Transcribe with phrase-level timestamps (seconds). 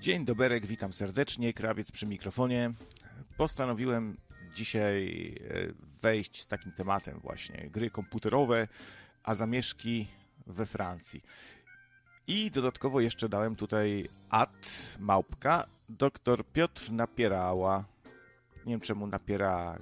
[0.00, 2.72] Dzień doberek, witam serdecznie, krawiec przy mikrofonie.
[3.36, 4.16] Postanowiłem
[4.54, 5.72] dzisiaj e,
[6.02, 8.68] wejść z takim tematem właśnie, gry komputerowe,
[9.22, 10.06] a zamieszki
[10.46, 11.22] we Francji.
[12.26, 17.84] I dodatkowo jeszcze dałem tutaj ad, małpka, doktor Piotr Napierała.
[18.66, 19.78] Nie wiem czemu napiera...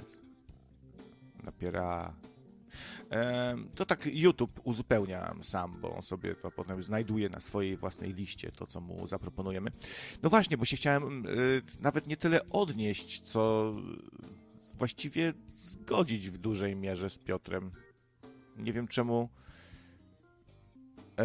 [1.44, 2.14] Napiera...
[3.74, 8.52] To tak YouTube uzupełnia sam, bo on sobie to potem znajduje na swojej własnej liście,
[8.52, 9.70] to co mu zaproponujemy.
[10.22, 13.74] No właśnie, bo się chciałem y, nawet nie tyle odnieść, co
[14.74, 17.70] właściwie zgodzić w dużej mierze z Piotrem.
[18.56, 19.28] Nie wiem czemu.
[21.18, 21.24] E,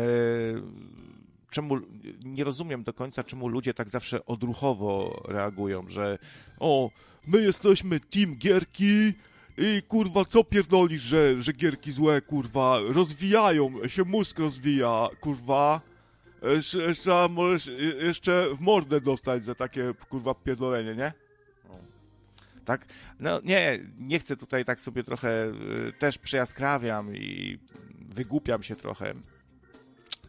[1.50, 1.78] czemu
[2.24, 6.18] nie rozumiem do końca, czemu ludzie tak zawsze odruchowo reagują, że
[6.60, 6.90] o,
[7.28, 9.14] my jesteśmy team gierki,
[9.58, 15.82] i kurwa, co pierdolisz, że, że gierki złe, kurwa, rozwijają, się mózg rozwija, kurwa.
[16.88, 21.14] Jeszcze, możesz jeszcze w mordę dostać za takie, kurwa, pierdolenie, nie?
[22.66, 22.86] Tak?
[23.20, 25.52] No nie, nie chcę tutaj tak sobie trochę,
[25.88, 27.60] y, też przejaskrawiam i
[28.10, 29.14] wygłupiam się trochę.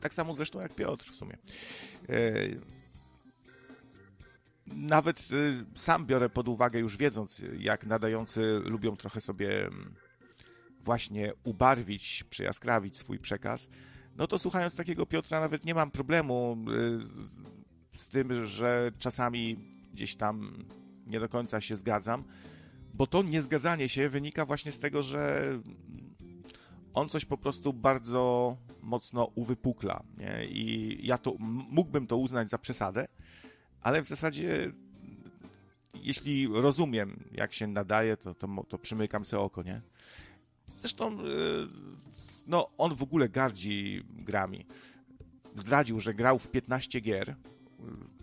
[0.01, 1.37] Tak samo zresztą jak Piotr w sumie.
[2.11, 2.61] Y,
[4.67, 9.95] nawet y, sam biorę pod uwagę, już wiedząc, jak nadający lubią trochę sobie mm,
[10.81, 13.71] właśnie ubarwić, przejaskrawić swój przekaz,
[14.17, 16.57] no to słuchając takiego Piotra nawet nie mam problemu
[17.95, 19.57] y, z tym, że czasami
[19.93, 20.65] gdzieś tam
[21.07, 22.25] nie do końca się zgadzam,
[22.95, 25.53] bo to niezgadzanie się wynika właśnie z tego, że
[26.95, 30.03] on coś po prostu bardzo mocno uwypukla.
[30.17, 30.47] Nie?
[30.47, 31.35] I ja to
[31.71, 33.09] mógłbym to uznać za przesadę,
[33.83, 34.73] ale w zasadzie
[36.03, 39.81] jeśli rozumiem, jak się nadaje, to, to, to przymykam sobie oko, nie?
[40.79, 41.25] Zresztą, y,
[42.47, 44.67] no, on w ogóle gardzi grami.
[45.57, 47.37] Zdradził, że grał w 15 gier.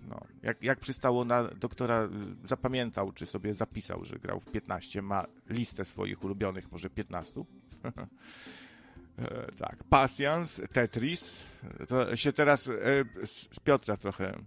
[0.08, 2.04] No, jak, jak przystało na doktora,
[2.44, 7.44] y, zapamiętał, czy sobie zapisał, że grał w 15, ma listę swoich ulubionych, może 15.
[9.20, 11.46] E, tak, Pasjans, Tetris.
[11.88, 12.72] To się teraz e,
[13.26, 14.40] z Piotra trochę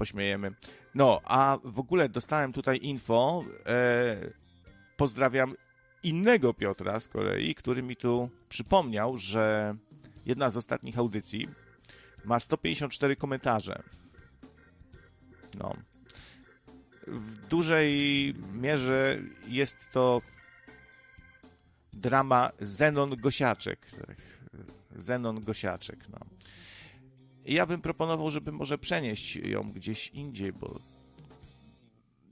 [0.00, 0.52] pośmiejemy.
[0.94, 3.44] No, a w ogóle dostałem tutaj info.
[3.66, 4.16] E,
[4.96, 5.54] pozdrawiam
[6.02, 9.76] innego Piotra z kolei, który mi tu przypomniał, że
[10.26, 11.48] jedna z ostatnich audycji
[12.24, 13.82] ma 154 komentarze.
[15.58, 15.76] No.
[17.06, 19.18] W dużej mierze
[19.48, 20.22] jest to
[21.92, 23.86] drama Zenon Gosiaczek.
[24.96, 26.18] Zenon Gosiaczek, no.
[27.50, 30.80] Ja bym proponował, żeby może przenieść ją gdzieś indziej, bo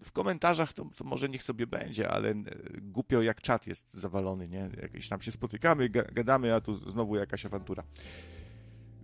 [0.05, 2.35] w komentarzach to, to, może niech sobie będzie, ale
[2.83, 4.71] głupio jak czat jest zawalony, nie?
[4.83, 7.85] Jakieś tam się spotykamy, gadamy, a tu znowu jakaś awantura.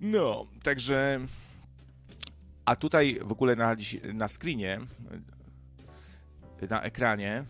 [0.01, 1.21] No, także...
[2.65, 3.77] A tutaj w ogóle na,
[4.15, 4.81] na screenie,
[6.71, 7.45] na ekranie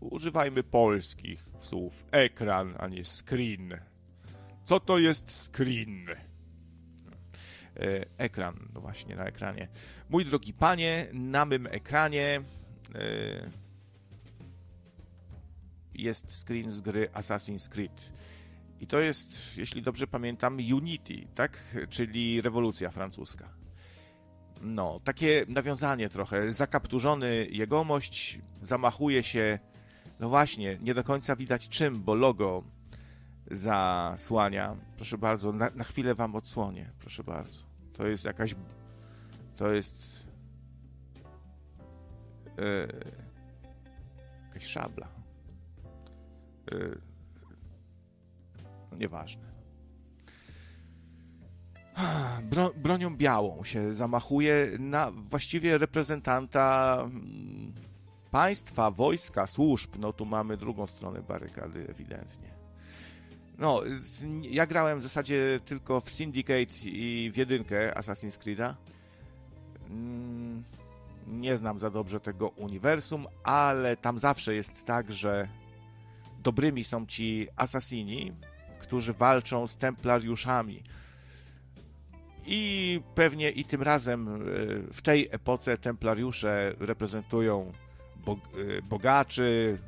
[0.00, 2.04] używajmy polskich słów.
[2.10, 3.74] Ekran, a nie screen.
[4.64, 6.06] Co to jest screen?
[7.80, 9.68] E, ekran, no właśnie, na ekranie.
[10.10, 12.42] Mój drogi panie, na mym ekranie
[12.94, 13.50] e,
[15.94, 18.12] jest screen z gry Assassin's Creed.
[18.80, 21.76] I to jest, jeśli dobrze pamiętam, Unity, tak?
[21.88, 23.48] Czyli rewolucja francuska.
[24.60, 26.52] No, takie nawiązanie trochę.
[26.52, 29.58] Zakapturzony jegomość zamachuje się,
[30.20, 32.64] no właśnie, nie do końca widać czym, bo logo
[33.50, 34.76] zasłania.
[34.96, 37.69] Proszę bardzo, na, na chwilę wam odsłonię, proszę bardzo.
[38.00, 38.54] To jest jakaś.
[39.56, 40.26] To jest.
[42.58, 42.88] Yy,
[44.46, 45.08] jakaś szabla.
[46.70, 47.00] Yy,
[48.98, 49.50] nieważne.
[52.42, 57.72] Bro, bronią białą się zamachuje na właściwie reprezentanta mm,
[58.30, 59.90] państwa, wojska, służb.
[59.98, 62.59] No tu mamy drugą stronę barykady, ewidentnie.
[63.60, 63.82] No,
[64.42, 68.74] ja grałem w zasadzie tylko w Syndicate i w jedynkę Assassin's Creed'a.
[69.90, 70.64] Mm,
[71.26, 75.48] nie znam za dobrze tego uniwersum, ale tam zawsze jest tak, że
[76.42, 78.32] dobrymi są ci asasini,
[78.78, 80.82] którzy walczą z templariuszami.
[82.46, 84.38] I pewnie i tym razem e,
[84.92, 87.72] w tej epoce templariusze reprezentują
[88.26, 89.78] e, bogaczy,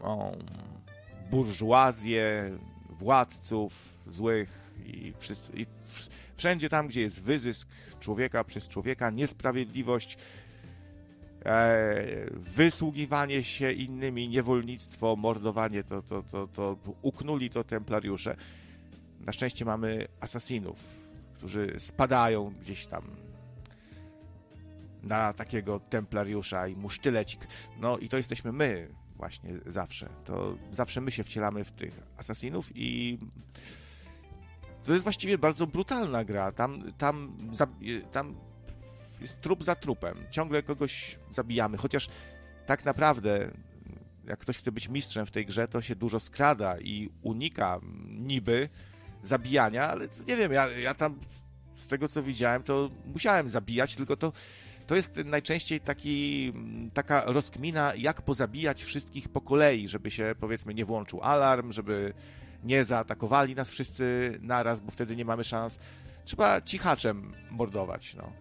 [0.00, 0.71] um,
[1.32, 2.58] burżuazję,
[2.88, 5.66] władców złych i, wszyscy, i
[6.36, 7.68] wszędzie tam, gdzie jest wyzysk
[8.00, 10.18] człowieka przez człowieka, niesprawiedliwość,
[11.44, 18.36] e, wysługiwanie się innymi, niewolnictwo, mordowanie, to, to, to, to uknuli to templariusze.
[19.20, 20.78] Na szczęście mamy asasinów,
[21.34, 23.02] którzy spadają gdzieś tam
[25.02, 27.46] na takiego templariusza i mu sztylecik.
[27.80, 28.88] No i to jesteśmy my
[29.22, 30.08] właśnie zawsze.
[30.24, 33.18] To zawsze my się wcielamy w tych asasinów i
[34.84, 36.52] to jest właściwie bardzo brutalna gra.
[36.52, 37.38] Tam, tam,
[38.12, 38.36] tam
[39.20, 40.16] jest trup za trupem.
[40.30, 42.08] Ciągle kogoś zabijamy, chociaż
[42.66, 43.50] tak naprawdę
[44.24, 48.68] jak ktoś chce być mistrzem w tej grze, to się dużo skrada i unika niby
[49.22, 51.20] zabijania, ale nie wiem, ja, ja tam
[51.76, 54.32] z tego co widziałem, to musiałem zabijać, tylko to
[54.86, 56.52] to jest najczęściej taki,
[56.94, 62.14] taka rozkmina, jak pozabijać wszystkich po kolei, żeby się powiedzmy nie włączył alarm, żeby
[62.64, 65.78] nie zaatakowali nas wszyscy naraz, bo wtedy nie mamy szans.
[66.24, 68.14] Trzeba cichaczem mordować.
[68.14, 68.32] No.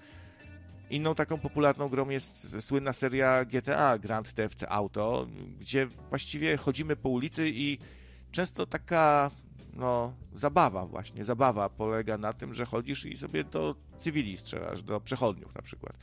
[0.90, 5.28] Inną taką popularną grą jest słynna seria GTA Grand Theft Auto,
[5.60, 7.78] gdzie właściwie chodzimy po ulicy i
[8.32, 9.32] często taka
[9.74, 15.02] no, zabawa właśnie, zabawa polega na tym, że chodzisz i sobie do cywili strzelasz, do
[15.02, 15.98] przechodniów na przykład.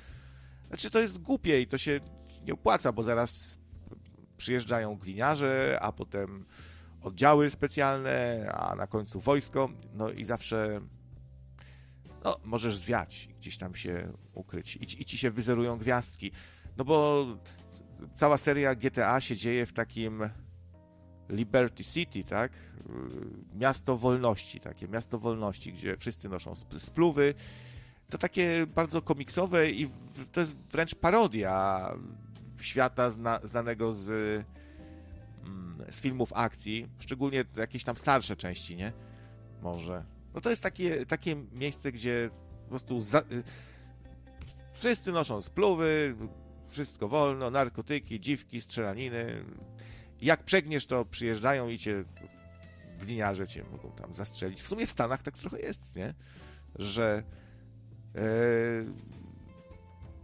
[0.68, 2.00] Znaczy to jest głupie i to się
[2.46, 3.58] nie opłaca, bo zaraz
[4.36, 6.46] przyjeżdżają gliniarze, a potem
[7.02, 10.80] oddziały specjalne, a na końcu wojsko, no i zawsze
[12.24, 16.32] no, możesz zwiać, gdzieś tam się ukryć i, i ci się wyzerują gwiazdki.
[16.76, 17.26] No bo
[18.14, 20.30] cała seria GTA się dzieje w takim
[21.28, 22.52] Liberty City, tak?
[23.54, 27.34] Miasto wolności, takie miasto wolności, gdzie wszyscy noszą spluwy.
[28.10, 29.88] To takie bardzo komiksowe i
[30.32, 31.88] to jest wręcz parodia
[32.58, 34.08] świata zna, znanego z,
[35.44, 38.92] mm, z filmów akcji, szczególnie jakieś tam starsze części, nie?
[39.62, 40.04] Może.
[40.34, 42.30] No to jest takie, takie miejsce, gdzie
[42.62, 43.42] po prostu za, y,
[44.72, 46.16] wszyscy noszą spluwy,
[46.68, 49.44] wszystko wolno, narkotyki, dziwki, strzelaniny.
[50.20, 52.04] Jak przegniesz, to przyjeżdżają i cię
[52.98, 54.60] gliniarze cię mogą tam zastrzelić.
[54.62, 56.14] W sumie w Stanach tak trochę jest, nie?
[56.74, 57.22] Że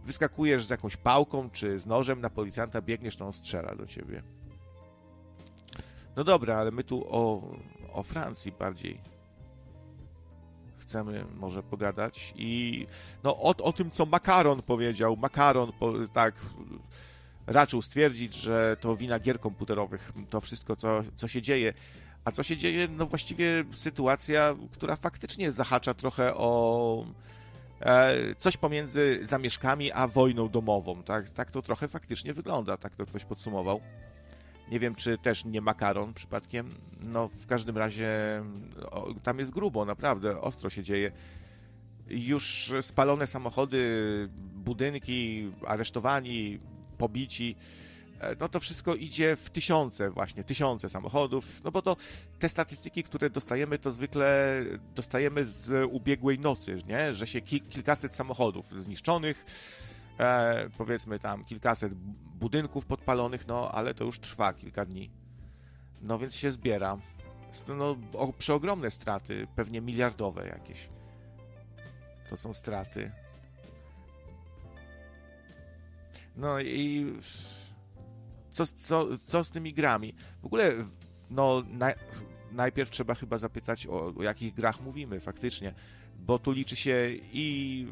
[0.05, 4.23] wyskakujesz z jakąś pałką czy z nożem na policjanta, biegniesz, to on strzela do ciebie.
[6.15, 7.41] No dobra, ale my tu o,
[7.93, 9.01] o Francji bardziej
[10.77, 12.85] chcemy może pogadać i
[13.23, 15.17] no o, o tym, co Makaron powiedział.
[15.17, 16.35] Makaron po, tak
[17.47, 21.73] raczył stwierdzić, że to wina gier komputerowych, to wszystko, co, co się dzieje.
[22.25, 22.87] A co się dzieje?
[22.87, 27.13] No właściwie sytuacja, która faktycznie zahacza trochę o e,
[28.37, 31.03] coś pomiędzy zamieszkami a wojną domową.
[31.03, 33.81] Tak, tak to trochę faktycznie wygląda, tak to ktoś podsumował.
[34.71, 36.69] Nie wiem, czy też nie makaron przypadkiem.
[37.07, 38.09] No, w każdym razie
[38.91, 41.11] o, tam jest grubo, naprawdę, ostro się dzieje.
[42.07, 43.79] Już spalone samochody,
[44.53, 46.59] budynki, aresztowani,
[46.97, 47.55] pobici.
[48.25, 51.97] E, no to wszystko idzie w tysiące właśnie, tysiące samochodów, no bo to
[52.39, 54.61] te statystyki, które dostajemy, to zwykle
[54.95, 57.13] dostajemy z ubiegłej nocy, nie?
[57.13, 59.45] że się ki kilkaset samochodów zniszczonych,
[60.19, 61.93] e, powiedzmy tam kilkaset
[62.39, 65.09] budynków podpalonych, no ale to już trwa kilka dni.
[66.01, 66.97] No więc się zbiera.
[67.67, 67.95] No,
[68.37, 70.89] przeogromne straty, pewnie miliardowe jakieś.
[72.29, 73.11] To są straty.
[76.35, 77.13] No i
[78.55, 80.13] co, co, co z tymi grami?
[80.41, 80.73] W ogóle,
[81.29, 81.93] no, na,
[82.51, 85.73] najpierw trzeba chyba zapytać, o, o jakich grach mówimy faktycznie,
[86.19, 87.87] bo tu liczy się i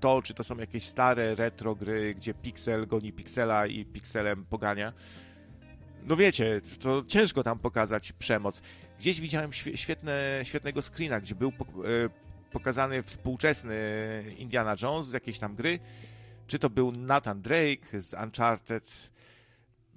[0.00, 4.92] to, czy to są jakieś stare retro gry, gdzie piksel goni piksela i pikselem pogania.
[6.02, 8.62] No wiecie, to ciężko tam pokazać przemoc.
[8.98, 11.52] Gdzieś widziałem świetne, świetnego screena, gdzie był e,
[12.52, 13.74] pokazany współczesny
[14.38, 15.78] Indiana Jones z jakiejś tam gry.
[16.46, 19.10] Czy to był Nathan Drake z Uncharted?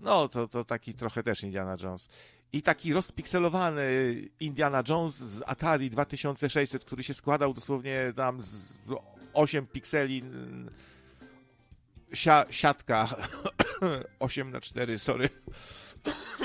[0.04, 2.10] No, to, to taki trochę też Indiana Jones.
[2.54, 8.80] I taki rozpikselowany Indiana Jones z Atari 2600, który się składał dosłownie tam z
[9.34, 10.24] 8 pikseli
[12.14, 13.16] Sia, siatka
[14.20, 15.30] 8 na 4 sorry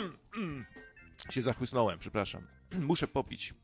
[1.30, 2.46] się zachłysnąłem, przepraszam
[2.88, 3.54] muszę popić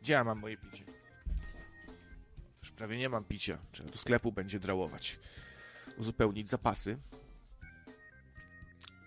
[0.00, 0.89] gdzie ja mam moje picie?
[2.80, 5.18] Prawie nie mam picia trzeba do sklepu będzie drałować
[5.98, 6.98] uzupełnić zapasy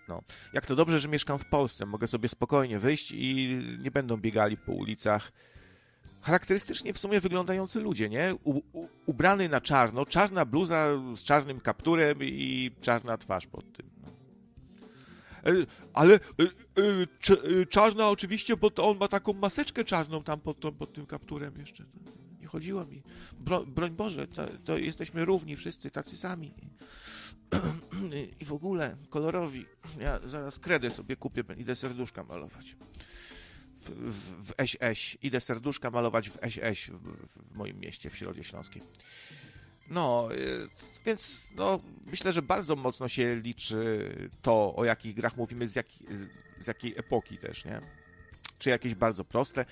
[0.08, 0.22] no.
[0.52, 1.86] Jak to dobrze, że mieszkam w Polsce.
[1.86, 5.32] Mogę sobie spokojnie wyjść i nie będą biegali po ulicach
[6.22, 8.34] charakterystycznie w sumie wyglądający ludzie, nie?
[8.44, 13.90] U, u, ubrany na czarno, czarna bluza z czarnym kapturem i czarna twarz pod tym.
[14.02, 14.08] No.
[15.46, 16.18] E, ale e,
[17.60, 21.84] e, czarna oczywiście, bo on ma taką maseczkę czarną tam pod, pod tym kapturem jeszcze.
[22.40, 23.02] Nie chodziło mi.
[23.32, 26.54] Bro, broń Boże, to, to jesteśmy równi wszyscy, tacy sami.
[28.40, 29.66] I w ogóle kolorowi.
[30.00, 32.76] Ja zaraz kredę sobie kupię, idę serduszka malować.
[33.74, 35.22] w, w, w SS.
[35.22, 38.82] Idę serduszka malować w SS w, w moim mieście, w Środzie Śląskiej.
[39.90, 40.68] No, y,
[41.06, 44.10] więc no, myślę, że bardzo mocno się liczy
[44.42, 45.86] to, o jakich grach mówimy, z, jak,
[46.58, 47.80] z jakiej epoki też, nie?
[48.58, 49.64] Czy jakieś bardzo proste.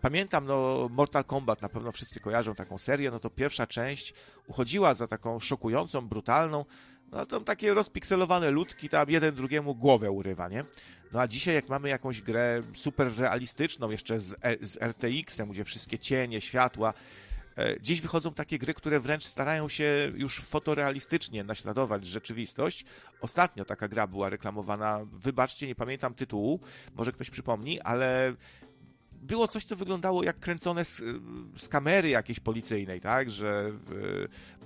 [0.00, 4.14] Pamiętam, no, Mortal Kombat, na pewno wszyscy kojarzą taką serię, no to pierwsza część
[4.46, 6.64] uchodziła za taką szokującą, brutalną,
[7.12, 10.64] no to takie rozpikselowane ludki, tam jeden drugiemu głowę urywa, nie?
[11.12, 15.64] No a dzisiaj jak mamy jakąś grę super realistyczną, jeszcze z, e, z RTX-em, gdzie
[15.64, 16.94] wszystkie cienie, światła,
[17.80, 22.84] Dziś wychodzą takie gry, które wręcz starają się już fotorealistycznie naśladować rzeczywistość.
[23.20, 26.60] Ostatnio taka gra była reklamowana, wybaczcie, nie pamiętam tytułu,
[26.94, 28.34] może ktoś przypomni, ale
[29.12, 31.02] było coś, co wyglądało jak kręcone z,
[31.56, 33.72] z kamery jakiejś policyjnej, tak, że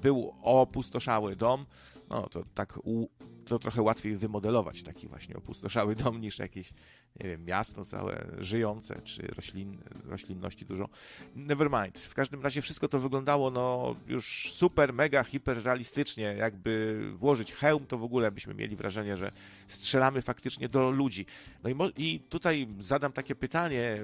[0.03, 1.67] był opustoszały dom,
[2.11, 3.09] no to tak u,
[3.47, 6.73] to trochę łatwiej wymodelować taki właśnie opustoszały dom niż jakieś,
[7.21, 10.89] nie wiem, miasto całe żyjące, czy roślin, roślinności dużo.
[11.37, 11.99] Nevermind.
[11.99, 16.23] W każdym razie wszystko to wyglądało no już super, mega, hiperrealistycznie.
[16.23, 19.33] Jakby włożyć hełm, to w ogóle byśmy mieli wrażenie, że
[19.69, 21.27] strzelamy faktycznie do ludzi.
[21.65, 23.99] No i, i tutaj zadam takie pytanie,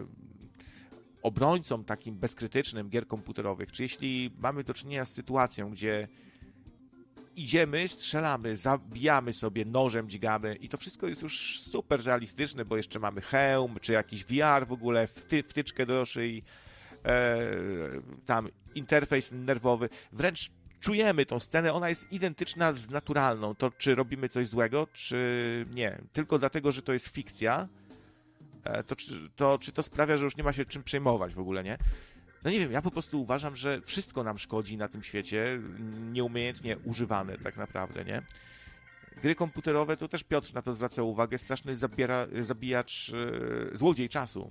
[1.22, 6.08] obrońcom takim bezkrytycznym gier komputerowych, czy jeśli mamy do czynienia z sytuacją, gdzie
[7.36, 12.98] idziemy, strzelamy, zabijamy sobie, nożem dźgamy i to wszystko jest już super realistyczne, bo jeszcze
[12.98, 16.42] mamy hełm, czy jakiś VR w ogóle, wty, wtyczkę do szyi,
[17.04, 17.46] e,
[18.26, 20.50] tam interfejs nerwowy, wręcz
[20.80, 25.98] czujemy tą scenę, ona jest identyczna z naturalną, to czy robimy coś złego, czy nie,
[26.12, 27.68] tylko dlatego, że to jest fikcja,
[28.64, 28.94] e, to,
[29.36, 31.78] to czy to sprawia, że już nie ma się czym przejmować w ogóle, nie?
[32.44, 35.60] No nie wiem, ja po prostu uważam, że wszystko nam szkodzi na tym świecie,
[36.12, 38.22] nieumiejętnie używane tak naprawdę, nie?
[39.22, 44.50] Gry komputerowe, to też Piotr na to zwraca uwagę, straszny zabiera, zabijacz, yy, złodziej czasu.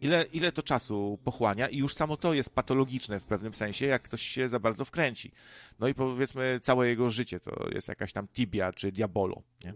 [0.00, 4.02] Ile, ile to czasu pochłania i już samo to jest patologiczne w pewnym sensie, jak
[4.02, 5.32] ktoś się za bardzo wkręci.
[5.78, 9.74] No i powiedzmy całe jego życie to jest jakaś tam Tibia czy Diabolo, nie?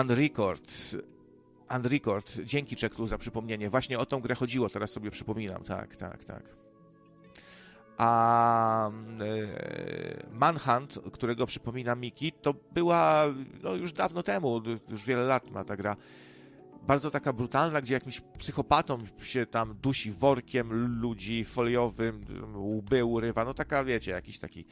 [0.00, 0.72] Unrecord
[1.76, 3.70] Unrecord, dzięki Czeklu za przypomnienie.
[3.70, 5.64] Właśnie o tą grę chodziło, teraz sobie przypominam.
[5.64, 6.42] Tak, tak, tak.
[7.96, 13.24] A e, Manhunt, którego przypomina Miki, to była
[13.62, 15.96] no, już dawno temu, już wiele lat ma ta gra.
[16.86, 23.44] Bardzo taka brutalna, gdzie jakimś psychopatą się tam dusi workiem ludzi foliowym, łby urywa.
[23.44, 24.64] No taka, wiecie, jakiś taki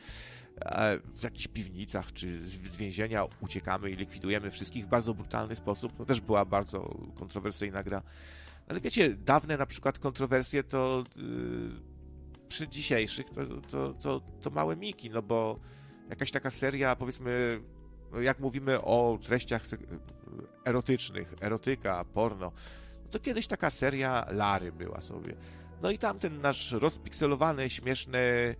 [1.14, 5.96] w jakichś piwnicach czy z więzienia uciekamy i likwidujemy wszystkich w bardzo brutalny sposób.
[5.96, 8.02] To też była bardzo kontrowersyjna gra.
[8.68, 11.22] Ale wiecie, dawne na przykład kontrowersje to yy,
[12.48, 15.58] przy dzisiejszych to, to, to, to małe miki, no bo
[16.10, 17.60] jakaś taka seria, powiedzmy,
[18.12, 19.62] no jak mówimy o treściach
[20.64, 22.52] erotycznych, erotyka, porno,
[23.04, 25.36] no to kiedyś taka seria Lary była sobie.
[25.82, 28.56] No i tam ten nasz rozpikselowany, śmieszny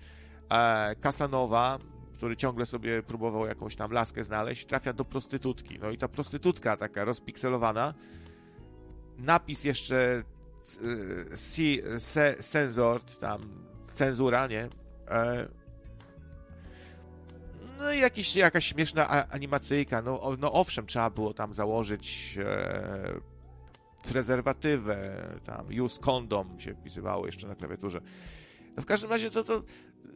[1.00, 1.78] Kasanowa,
[2.23, 5.78] który ciągle sobie próbował jakąś tam laskę znaleźć, trafia do prostytutki.
[5.78, 7.94] No i ta prostytutka taka rozpikselowana,
[9.18, 10.23] napis jeszcze
[12.16, 13.40] e, sensor, tam
[13.92, 14.68] cenzura, nie?
[15.09, 15.49] E,
[17.78, 20.02] no i jakiś, jakaś śmieszna animacyjka.
[20.02, 23.21] No, no owszem, trzeba było tam założyć e,
[24.12, 28.00] prezerwatywę, tam use condom się wpisywało jeszcze na klawiaturze.
[28.76, 29.62] No w każdym razie to, to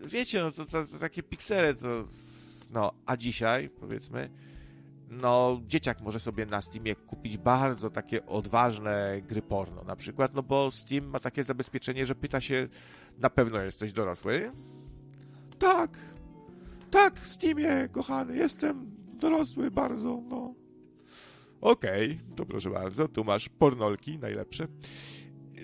[0.05, 2.05] wiecie, no to, to, to takie piksele to,
[2.71, 4.31] no, a dzisiaj, powiedzmy,
[5.11, 10.43] no, dzieciak może sobie na Steamie kupić bardzo takie odważne gry porno, na przykład, no
[10.43, 12.69] bo Steam ma takie zabezpieczenie, że pyta się,
[13.19, 14.53] na pewno jesteś dorosły?
[15.59, 15.99] Tak,
[16.91, 20.55] tak, Steamie, kochany, jestem dorosły bardzo, no.
[21.61, 24.67] Okej, okay, to proszę bardzo, tu masz pornolki najlepsze.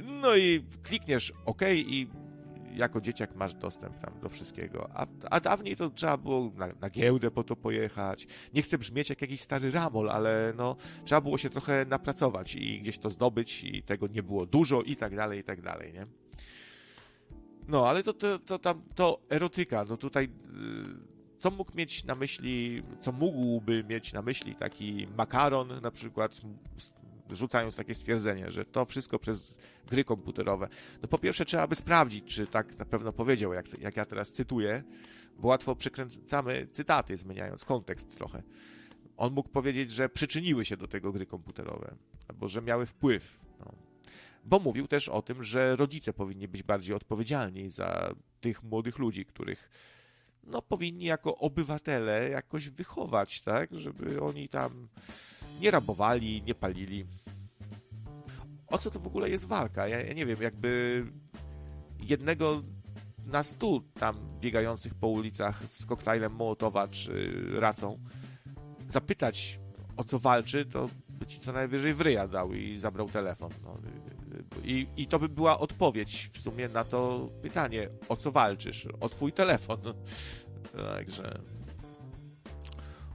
[0.04, 2.08] No i klikniesz OK i
[2.76, 4.90] jako dzieciak masz dostęp tam do wszystkiego.
[4.94, 8.26] A, a dawniej to trzeba było na, na, giełdę po to pojechać.
[8.54, 12.80] Nie chcę brzmieć jak jakiś stary ramol, ale no, trzeba było się trochę napracować i
[12.80, 16.06] gdzieś to zdobyć i tego nie było dużo i tak dalej, i tak dalej, nie?
[17.68, 20.24] No, ale to, to, to tam, to erotyka, no tutaj...
[20.24, 21.12] Yy,
[21.42, 26.40] co mógł mieć na myśli, co mógłby mieć na myśli taki makaron na przykład
[27.32, 29.54] rzucając takie stwierdzenie, że to wszystko przez
[29.90, 30.68] gry komputerowe.
[31.02, 34.32] No po pierwsze trzeba by sprawdzić, czy tak na pewno powiedział, jak, jak ja teraz
[34.32, 34.82] cytuję,
[35.38, 38.42] bo łatwo przekręcamy cytaty, zmieniając kontekst trochę.
[39.16, 41.94] On mógł powiedzieć, że przyczyniły się do tego gry komputerowe,
[42.28, 43.40] albo że miały wpływ.
[43.60, 43.72] No.
[44.44, 49.24] Bo mówił też o tym, że rodzice powinni być bardziej odpowiedzialni za tych młodych ludzi,
[49.24, 49.70] których
[50.44, 54.88] no, powinni jako obywatele jakoś wychować, tak, żeby oni tam
[55.60, 57.04] nie rabowali, nie palili.
[58.72, 59.88] O co to w ogóle jest walka?
[59.88, 61.04] Ja, ja nie wiem, jakby
[62.00, 62.62] jednego
[63.26, 67.98] na stu tam biegających po ulicach z koktajlem Mołotowa czy racą
[68.88, 69.60] zapytać
[69.96, 73.50] o co walczy, to by ci co najwyżej w ryja dał i zabrał telefon.
[73.62, 73.78] No.
[74.64, 78.88] I, I to by była odpowiedź w sumie na to pytanie, o co walczysz?
[79.00, 79.80] O twój telefon.
[80.96, 81.38] Także...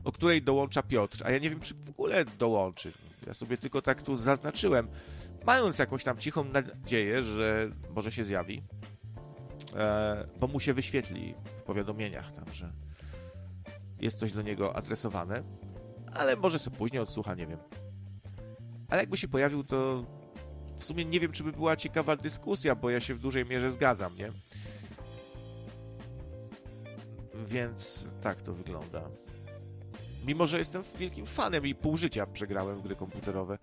[0.03, 2.91] O której dołącza Piotr, a ja nie wiem, czy w ogóle dołączy.
[3.27, 4.87] Ja sobie tylko tak tu zaznaczyłem,
[5.47, 8.63] mając jakąś tam cichą nadzieję, że może się zjawi,
[9.75, 12.73] e, bo mu się wyświetli w powiadomieniach tam, że
[13.99, 15.43] jest coś do niego adresowane,
[16.13, 17.59] ale może sobie później odsłucha, nie wiem.
[18.89, 20.05] Ale jakby się pojawił, to
[20.79, 23.71] w sumie nie wiem, czy by była ciekawa dyskusja, bo ja się w dużej mierze
[23.71, 24.31] zgadzam, nie?
[27.47, 29.09] Więc tak to wygląda.
[30.25, 33.57] Mimo, że jestem wielkim fanem i pół życia przegrałem w gry komputerowe.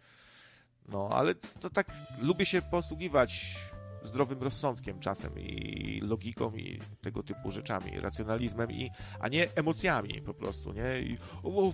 [0.88, 1.86] No, ale to tak
[2.18, 3.56] lubię się posługiwać
[4.02, 10.34] zdrowym rozsądkiem czasem i logiką i tego typu rzeczami, racjonalizmem, i, a nie emocjami po
[10.34, 11.00] prostu, nie?
[11.00, 11.72] I o,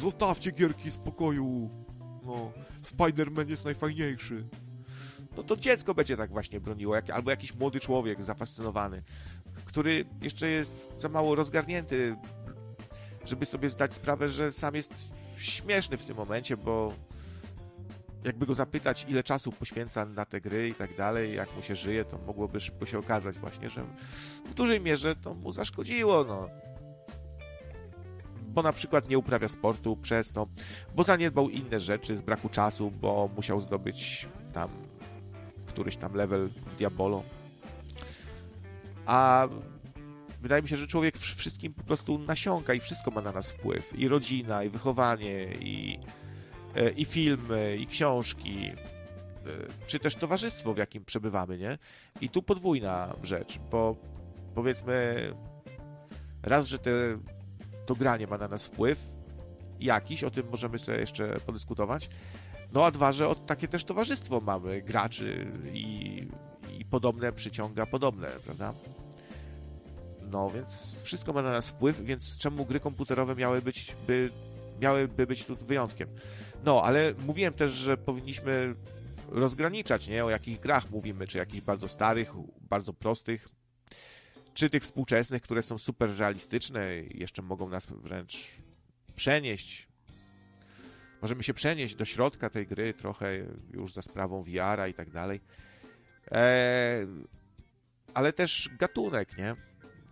[0.00, 1.70] zostawcie gierki w spokoju.
[2.26, 4.48] No, Spider-Man jest najfajniejszy.
[5.36, 9.02] No to dziecko będzie tak właśnie broniło, jak, albo jakiś młody człowiek zafascynowany,
[9.64, 12.16] który jeszcze jest za mało rozgarnięty,
[13.24, 16.92] żeby sobie zdać sprawę, że sam jest śmieszny w tym momencie, bo
[18.24, 21.76] jakby go zapytać, ile czasu poświęca na te gry i tak dalej, jak mu się
[21.76, 23.84] żyje, to mogłoby szybko się okazać właśnie, że
[24.46, 26.48] w dużej mierze to mu zaszkodziło, no.
[28.48, 30.46] Bo na przykład nie uprawia sportu przez to,
[30.94, 34.68] bo zaniedbał inne rzeczy z braku czasu, bo musiał zdobyć tam
[35.66, 37.22] któryś tam level w Diabolo.
[39.06, 39.48] A
[40.42, 43.98] wydaje mi się, że człowiek wszystkim po prostu nasiąka i wszystko ma na nas wpływ.
[43.98, 45.98] I rodzina, i wychowanie, i
[46.96, 48.76] i filmy, i książki, e,
[49.86, 51.78] czy też towarzystwo, w jakim przebywamy, nie?
[52.20, 53.96] I tu podwójna rzecz, bo
[54.54, 55.16] powiedzmy
[56.42, 56.90] raz, że te,
[57.86, 59.06] to granie ma na nas wpływ
[59.80, 62.08] jakiś, o tym możemy sobie jeszcze podyskutować,
[62.72, 66.28] no a dwa, że od takie też towarzystwo mamy, graczy i,
[66.78, 68.74] i podobne przyciąga podobne, prawda?
[70.30, 74.30] No, więc wszystko ma na nas wpływ, więc czemu gry komputerowe miały być, by,
[74.80, 76.08] miałyby być tu wyjątkiem?
[76.64, 78.74] No, ale mówiłem też, że powinniśmy
[79.28, 80.24] rozgraniczać, nie?
[80.24, 83.48] O jakich grach mówimy, czy jakichś bardzo starych, bardzo prostych,
[84.54, 88.48] czy tych współczesnych, które są super realistyczne i jeszcze mogą nas wręcz
[89.16, 89.88] przenieść.
[91.22, 95.40] Możemy się przenieść do środka tej gry trochę już za sprawą VR-a i tak dalej.
[96.30, 97.06] Eee,
[98.14, 99.56] ale też gatunek, nie?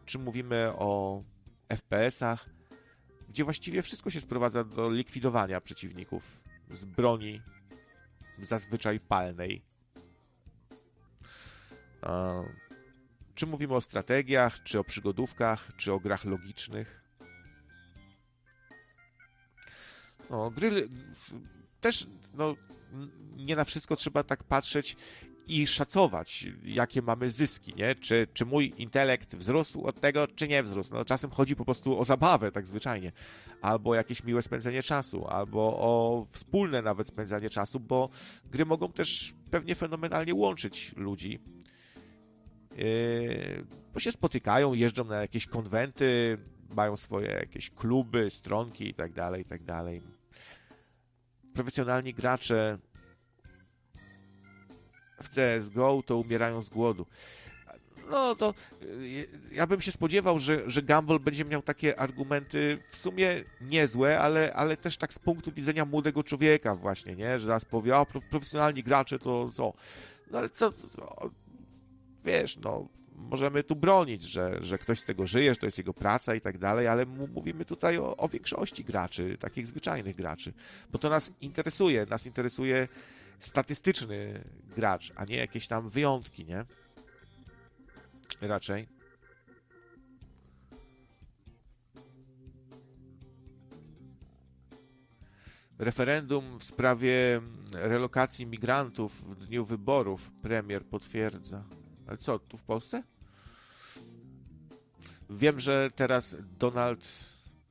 [0.05, 1.23] Czy mówimy o
[1.69, 2.49] FPS-ach,
[3.29, 6.42] gdzie właściwie wszystko się sprowadza do likwidowania przeciwników
[6.73, 7.43] z broni
[8.39, 9.63] zazwyczaj palnej.
[13.35, 17.03] Czy mówimy o strategiach, czy o przygodówkach, czy o grach logicznych?
[20.31, 20.89] No, gry
[21.81, 22.55] też no,
[23.37, 24.97] nie na wszystko trzeba tak patrzeć
[25.47, 27.95] i szacować, jakie mamy zyski, nie?
[27.95, 30.95] Czy, czy mój intelekt wzrósł od tego, czy nie wzrósł.
[30.95, 33.13] No, czasem chodzi po prostu o zabawę, tak zwyczajnie,
[33.63, 38.09] albo jakieś miłe spędzenie czasu, albo o wspólne nawet spędzanie czasu, bo
[38.51, 41.39] gry mogą też pewnie fenomenalnie łączyć ludzi.
[42.77, 46.39] Yy, bo się spotykają, jeżdżą na jakieś konwenty,
[46.77, 49.63] mają swoje jakieś kluby, stronki i tak dalej, i tak.
[51.55, 52.79] Profesjonalni gracze
[55.23, 57.07] w CSGO, to umierają z głodu.
[58.11, 62.97] No to y, ja bym się spodziewał, że, że Gumball będzie miał takie argumenty w
[62.97, 67.39] sumie niezłe, ale, ale też tak z punktu widzenia młodego człowieka właśnie, nie?
[67.39, 69.73] Że zaraz powie, a profesjonalni gracze to co?
[70.31, 71.31] No ale co, co
[72.25, 75.95] wiesz, no możemy tu bronić, że, że ktoś z tego żyje, że to jest jego
[75.95, 80.53] praca i tak dalej, ale mówimy tutaj o, o większości graczy, takich zwyczajnych graczy,
[80.93, 82.89] bo to nas interesuje, nas interesuje
[83.43, 84.45] statystyczny
[84.77, 86.65] gracz, a nie jakieś tam wyjątki, nie?
[88.41, 88.89] Raczej.
[95.79, 97.41] Referendum w sprawie
[97.73, 101.65] relokacji migrantów w dniu wyborów premier potwierdza.
[102.07, 103.03] Ale co, tu w Polsce?
[105.31, 107.09] Wiem, że teraz Donald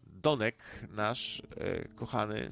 [0.05, 2.51] Donek, nasz e, kochany,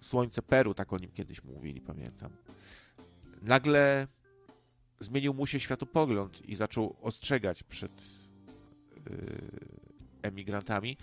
[0.00, 2.30] Słońce Peru, tak o nim kiedyś mówili, pamiętam.
[3.42, 4.08] Nagle
[5.00, 7.92] zmienił mu się światopogląd i zaczął ostrzegać przed
[9.10, 9.12] yy,
[10.22, 10.96] emigrantami.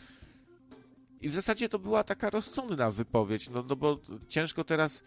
[1.22, 5.04] I w zasadzie to była taka rozsądna wypowiedź, no, no bo ciężko teraz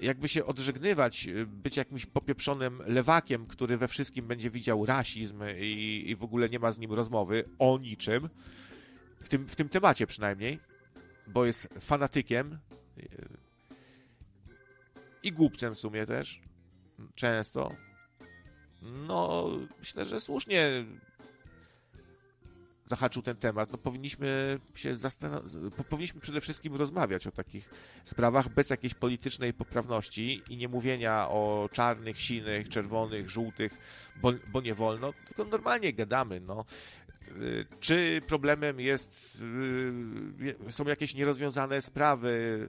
[0.00, 6.16] jakby się odżegnywać, być jakimś popieprzonym lewakiem, który we wszystkim będzie widział rasizm i, i
[6.16, 8.28] w ogóle nie ma z nim rozmowy o niczym,
[9.20, 10.58] w tym, w tym temacie przynajmniej,
[11.26, 12.58] bo jest fanatykiem
[15.22, 16.40] i głupcem w sumie też,
[17.14, 17.70] często.
[18.82, 20.84] No, myślę, że słusznie
[22.84, 23.72] zahaczył ten temat.
[23.72, 24.94] No, powinniśmy się
[25.88, 27.70] powinniśmy przede wszystkim rozmawiać o takich
[28.04, 33.72] sprawach bez jakiejś politycznej poprawności i nie mówienia o czarnych, sinych, czerwonych, żółtych,
[34.16, 36.64] bo, bo nie wolno, tylko normalnie gadamy, no.
[37.80, 39.42] Czy problemem jest,
[40.68, 42.68] y, są jakieś nierozwiązane sprawy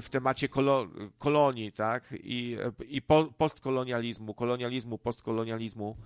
[0.00, 0.86] w temacie kolo,
[1.18, 2.14] kolonii, tak?
[2.22, 2.56] I,
[2.88, 5.96] i po, postkolonializmu, kolonializmu, postkolonializmu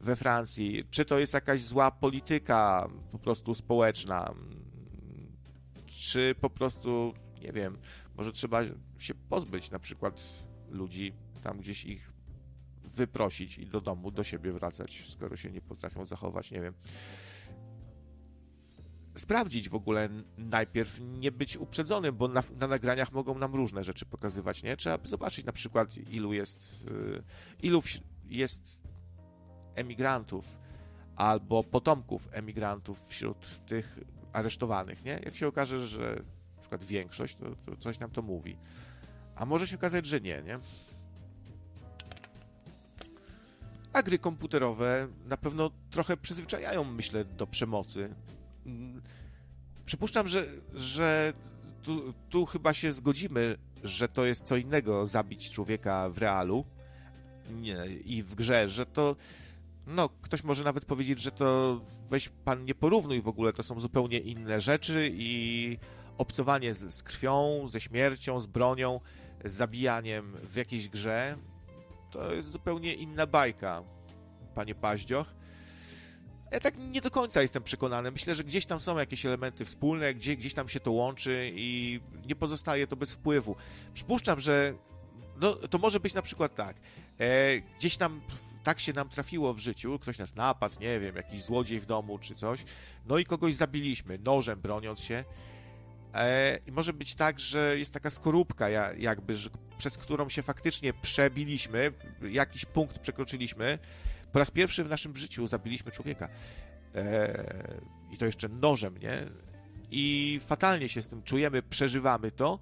[0.00, 0.84] we Francji?
[0.90, 4.34] Czy to jest jakaś zła polityka po prostu społeczna?
[5.86, 7.78] Czy po prostu, nie wiem,
[8.16, 8.60] może trzeba
[8.98, 10.20] się pozbyć na przykład
[10.70, 12.13] ludzi, tam gdzieś ich
[12.94, 16.74] wyprosić i do domu, do siebie wracać, skoro się nie potrafią zachować, nie wiem.
[19.16, 24.06] Sprawdzić w ogóle najpierw, nie być uprzedzonym, bo na, na nagraniach mogą nam różne rzeczy
[24.06, 24.76] pokazywać, nie?
[24.76, 27.22] Trzeba zobaczyć na przykład, ilu jest, y,
[27.62, 27.82] ilu
[28.24, 28.80] jest
[29.74, 30.58] emigrantów
[31.16, 33.98] albo potomków emigrantów wśród tych
[34.32, 35.20] aresztowanych, nie?
[35.24, 36.22] Jak się okaże, że
[36.56, 38.56] na przykład większość, to, to coś nam to mówi.
[39.34, 40.58] A może się okazać, że nie, nie?
[43.94, 48.14] A gry komputerowe na pewno trochę przyzwyczajają, myślę, do przemocy.
[48.66, 49.02] Mm,
[49.86, 51.32] przypuszczam, że, że
[51.82, 56.64] tu, tu chyba się zgodzimy, że to jest co innego zabić człowieka w realu
[57.50, 59.16] nie, i w grze, że to
[59.86, 63.80] no, ktoś może nawet powiedzieć, że to weź pan nie porównuj w ogóle, to są
[63.80, 65.78] zupełnie inne rzeczy i
[66.18, 69.00] obcowanie z, z krwią, ze śmiercią, z bronią,
[69.44, 71.36] z zabijaniem w jakiejś grze
[72.14, 73.82] to jest zupełnie inna bajka,
[74.54, 75.34] panie Paździoch.
[76.50, 78.10] Ja tak nie do końca jestem przekonany.
[78.10, 82.00] Myślę, że gdzieś tam są jakieś elementy wspólne, gdzie, gdzieś tam się to łączy i
[82.26, 83.56] nie pozostaje to bez wpływu.
[83.94, 84.74] Przypuszczam, że
[85.40, 86.76] no, to może być na przykład tak.
[87.18, 88.20] E, gdzieś tam
[88.62, 92.18] tak się nam trafiło w życiu, ktoś nas napadł, nie wiem, jakiś złodziej w domu
[92.18, 92.64] czy coś,
[93.06, 95.24] no i kogoś zabiliśmy, nożem broniąc się.
[96.14, 100.92] E, I może być tak, że jest taka skorupka, jakby, że, przez którą się faktycznie
[100.92, 101.92] przebiliśmy,
[102.30, 103.78] jakiś punkt przekroczyliśmy.
[104.32, 106.28] Po raz pierwszy w naszym życiu zabiliśmy człowieka.
[106.94, 107.54] E,
[108.10, 109.18] I to jeszcze nożem, nie?
[109.90, 112.58] I fatalnie się z tym czujemy, przeżywamy to,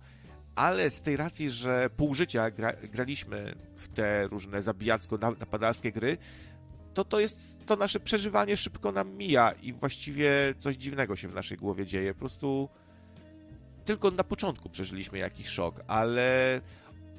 [0.55, 6.19] ale z tej racji, że pół życia gra, graliśmy w te różne zabijacko-napadarskie gry,
[6.95, 11.35] to to jest, to nasze przeżywanie szybko nam mija i właściwie coś dziwnego się w
[11.35, 12.15] naszej głowie dzieje.
[12.15, 12.69] Po prostu
[13.85, 16.61] tylko na początku przeżyliśmy jakiś szok, ale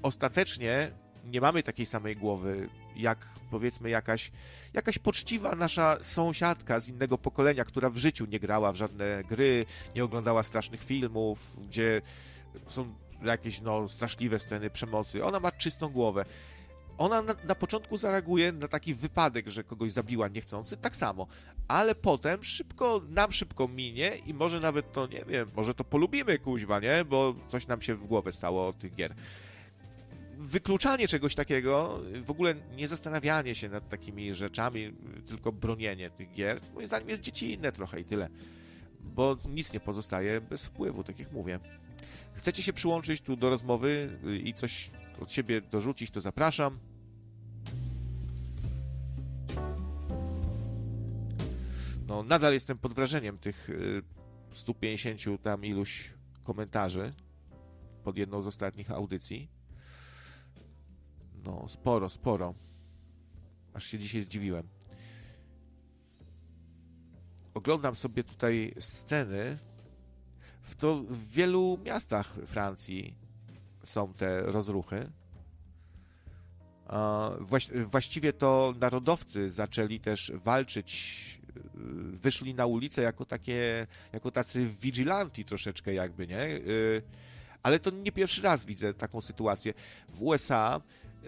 [0.02, 0.92] ostatecznie
[1.26, 4.32] nie mamy takiej samej głowy, jak powiedzmy jakaś,
[4.74, 9.66] jakaś poczciwa nasza sąsiadka z innego pokolenia, która w życiu nie grała w żadne gry,
[9.96, 12.02] nie oglądała strasznych filmów, gdzie
[12.68, 15.26] są jakieś no, straszliwe sceny przemocy.
[15.26, 16.26] Ona ma czystą głowę.
[17.04, 21.28] Ona na, na, początku zareaguje na taki wypadek, że kogoś zabiła niechcący, tak samo,
[21.68, 26.40] ale potem szybko, nam szybko minie i może nawet to, nie wiem, może to polubimy
[26.40, 27.06] kuźwa, nie?
[27.06, 29.14] Bo coś nam się w głowę stało od tych gier.
[30.38, 34.94] Wykluczanie czegoś takiego, w ogóle nie zastanawianie się nad takimi rzeczami,
[35.28, 38.30] tylko bronienie tych gier, moim zdaniem jest dziecinne trochę i tyle.
[39.00, 41.60] Bo nic nie pozostaje bez wpływu, tak jak mówię.
[42.34, 46.80] Chcecie się przyłączyć tu do rozmowy i coś od siebie dorzucić, to zapraszam.
[52.14, 53.70] No, nadal jestem pod wrażeniem tych
[54.52, 57.14] 150 y, tam iluś komentarzy
[58.04, 59.50] pod jedną z ostatnich audycji.
[61.44, 62.54] No, sporo, sporo.
[63.74, 64.68] Aż się dzisiaj zdziwiłem.
[67.54, 69.58] Oglądam sobie tutaj sceny
[70.62, 73.16] w, to w wielu miastach Francji
[73.84, 75.12] są te rozruchy.
[77.86, 81.43] Właściwie to narodowcy zaczęli też walczyć,
[82.14, 86.46] wyszli na ulicę jako takie, jako tacy vigilanti troszeczkę jakby, nie?
[86.46, 87.02] Y,
[87.64, 89.74] ale to nie pierwszy raz widzę taką sytuację.
[90.10, 90.82] W USA,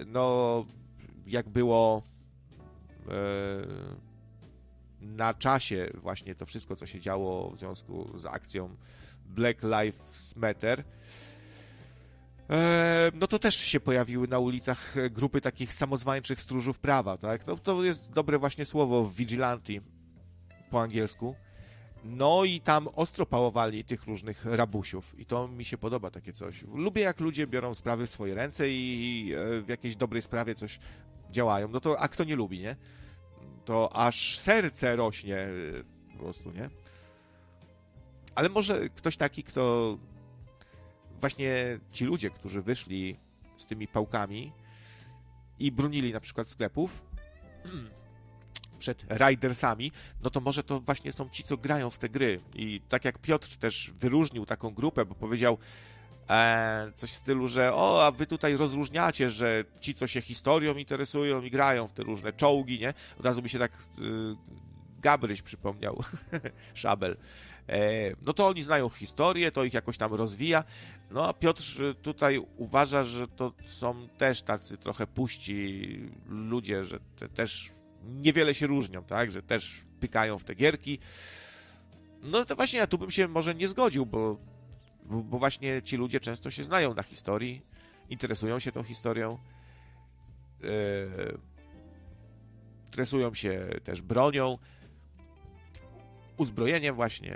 [0.06, 0.66] no,
[1.28, 2.04] jak było
[3.02, 3.10] y,
[5.02, 8.76] na czasie właśnie to wszystko, co się działo w związku z akcją
[9.26, 10.84] Black Lives Matter,
[12.50, 17.48] e, no to też się pojawiły na ulicach grupy takich samozwańczych stróżów prawa, tak?
[17.48, 19.74] No to jest dobre właśnie słowo vigilante
[20.76, 21.36] po angielsku.
[22.04, 26.64] No i tam ostro pałowali tych różnych rabusiów i to mi się podoba takie coś.
[26.64, 30.80] Lubię jak ludzie biorą sprawy w swoje ręce i e, w jakiejś dobrej sprawie coś
[31.32, 31.68] działają.
[31.68, 32.76] No to a kto nie lubi, nie?
[33.66, 35.50] To aż serce rośnie e,
[36.14, 36.70] po prostu, nie?
[38.36, 39.98] Ale może ktoś taki, kto
[41.18, 43.18] właśnie ci ludzie, którzy wyszli
[43.58, 44.52] z tymi pałkami
[45.60, 47.04] i brunili na przykład sklepów
[48.86, 49.91] przed ridersami,
[50.24, 52.41] no to może to właśnie są ci, co grają w te gry.
[52.56, 55.58] I tak jak Piotr też wyróżnił taką grupę, bo powiedział
[56.30, 60.76] e, coś w stylu, że o, a wy tutaj rozróżniacie, że ci, co się historią
[60.76, 62.93] interesują i grają w te różne czołgi, nie?
[63.19, 64.02] Od razu mi się tak y,
[65.02, 66.04] Gabryś przypomniał,
[66.74, 67.17] Szabel.
[67.69, 67.80] E,
[68.21, 70.63] no to oni znają historię, to ich jakoś tam rozwija.
[71.12, 71.63] No a Piotr
[72.02, 77.76] tutaj uważa, że to są też tacy trochę puści ludzie, że te też
[78.08, 81.00] niewiele się różnią, tak, że też pykają w te gierki.
[82.22, 84.38] No to właśnie ja tu bym się może nie zgodził, bo,
[85.04, 87.62] bo właśnie ci ludzie często się znają na historii,
[88.10, 89.38] interesują się tą historią,
[90.62, 91.38] yy,
[92.86, 94.58] interesują się też bronią,
[96.38, 97.36] uzbrojeniem właśnie.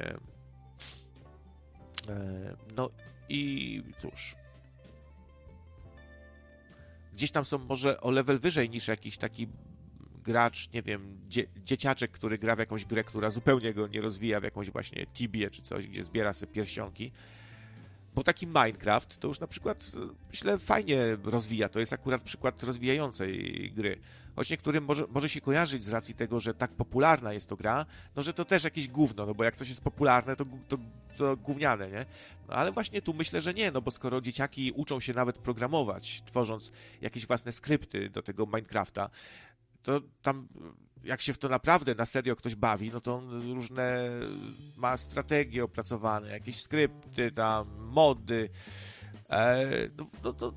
[2.10, 2.90] E, no
[3.30, 4.36] i cóż.
[7.14, 9.48] Gdzieś tam są może o level wyżej niż jakiś taki
[10.24, 14.40] gracz, nie wiem, dzie dzieciaczek, który gra w jakąś grę, która zupełnie go nie rozwija,
[14.40, 17.12] w jakąś właśnie Tibię czy coś, gdzie zbiera sobie pierścionki.
[18.16, 19.92] Bo taki Minecraft to już na przykład,
[20.30, 21.70] myślę, fajnie rozwija.
[21.70, 24.00] To jest akurat przykład rozwijającej gry
[24.40, 27.86] choć niektórym może, może się kojarzyć z racji tego, że tak popularna jest to gra,
[28.16, 30.78] no że to też jakieś gówno, no bo jak coś jest popularne, to, to,
[31.18, 32.06] to gówniane, nie?
[32.48, 36.22] No ale właśnie tu myślę, że nie, no bo skoro dzieciaki uczą się nawet programować,
[36.26, 39.10] tworząc jakieś własne skrypty do tego Minecrafta,
[39.84, 40.48] to tam
[41.04, 44.10] jak się w to naprawdę na serio ktoś bawi, no to on różne
[44.76, 48.50] ma strategie opracowane, jakieś skrypty tam, mody,
[49.30, 50.54] e, no, no to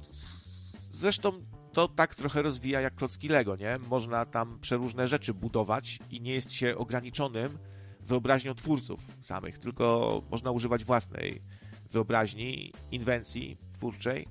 [0.91, 3.79] zresztą to tak trochę rozwija jak klocki Lego, nie?
[3.79, 7.59] Można tam przeróżne rzeczy budować i nie jest się ograniczonym
[8.01, 11.43] wyobraźnią twórców samych, tylko można używać własnej
[11.91, 14.27] wyobraźni, inwencji twórczej.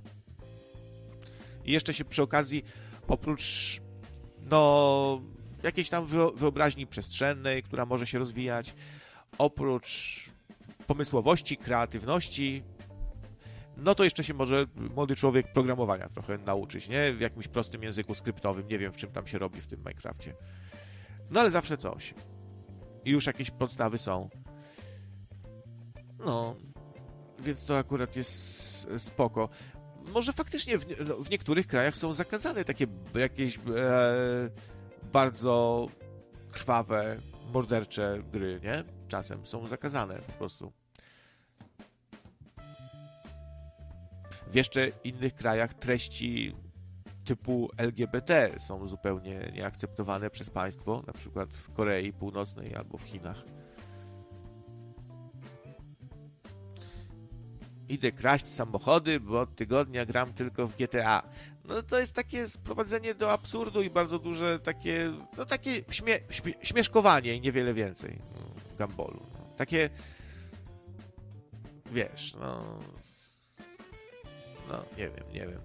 [1.65, 2.63] I jeszcze się przy okazji,
[3.07, 3.81] oprócz
[4.49, 5.21] no,
[5.63, 8.75] jakiejś tam wyobraźni przestrzennej, która może się rozwijać,
[9.37, 10.25] oprócz
[10.87, 12.63] pomysłowości, kreatywności,
[13.77, 17.13] no to jeszcze się może młody człowiek programowania trochę nauczyć, nie?
[17.13, 20.35] W jakimś prostym języku skryptowym, nie wiem w czym tam się robi w tym Minecrafcie.
[21.29, 22.13] No ale zawsze coś.
[23.05, 24.29] I już jakieś podstawy są.
[26.25, 26.55] No,
[27.39, 29.49] więc to akurat jest spoko.
[30.07, 33.61] Może faktycznie w, no, w niektórych krajach są zakazane takie jakieś e,
[35.13, 35.87] bardzo
[36.51, 37.17] krwawe,
[37.53, 38.83] mordercze gry, nie?
[39.07, 40.71] Czasem są zakazane po prostu.
[44.47, 46.55] W jeszcze innych krajach treści
[47.25, 53.43] typu LGBT są zupełnie nieakceptowane przez państwo, na przykład w Korei Północnej albo w Chinach.
[57.89, 61.23] Idę kraść samochody, bo od tygodnia gram tylko w GTA.
[61.65, 66.53] No to jest takie sprowadzenie do absurdu i bardzo duże takie, no takie śmie śmie
[66.61, 68.41] śmieszkowanie i niewiele więcej no,
[68.77, 69.19] gambolu.
[69.33, 69.55] No.
[69.57, 69.89] Takie,
[71.91, 72.79] wiesz, no
[74.71, 75.61] no, nie wiem, nie wiem.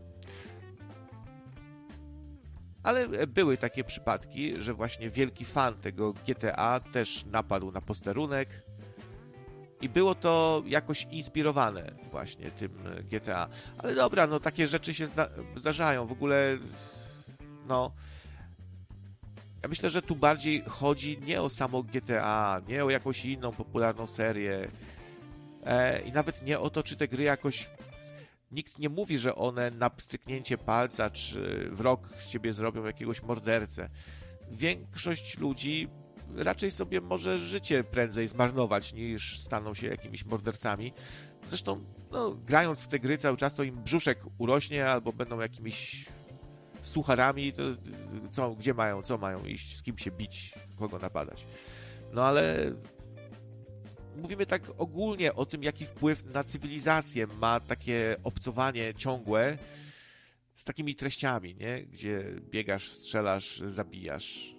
[2.83, 8.49] Ale były takie przypadki, że właśnie wielki fan tego GTA też napadł na posterunek
[9.81, 12.71] i było to jakoś inspirowane właśnie tym
[13.11, 13.49] GTA.
[13.79, 16.07] Ale dobra, no takie rzeczy się zda zdarzają.
[16.07, 16.59] W ogóle,
[17.69, 17.93] no...
[19.63, 24.07] Ja myślę, że tu bardziej chodzi nie o samo GTA, nie o jakąś inną popularną
[24.07, 24.69] serię
[25.65, 27.71] e, i nawet nie o to, czy te gry jakoś
[28.51, 33.23] nikt nie mówi, że one na stryknięcie palca czy w rok z siebie zrobią jakiegoś
[33.23, 33.89] mordercę.
[34.51, 35.89] Większość ludzi
[36.35, 40.93] raczej sobie może życie prędzej zmarnować niż staną się jakimiś mordercami.
[41.49, 46.07] Zresztą, no, grając w te gry cały czas, to im brzuszek urośnie albo będą jakimiś
[46.83, 47.63] sucharami, to
[48.31, 51.47] co, gdzie mają, co mają iść, z kim się bić, kogo napadać.
[52.13, 52.73] No ale
[54.17, 59.59] mówimy tak ogólnie o tym, jaki wpływ na cywilizację ma takie obcowanie ciągłe
[60.55, 61.83] z takimi treściami, nie?
[61.83, 64.56] Gdzie biegasz, strzelasz, zabijasz.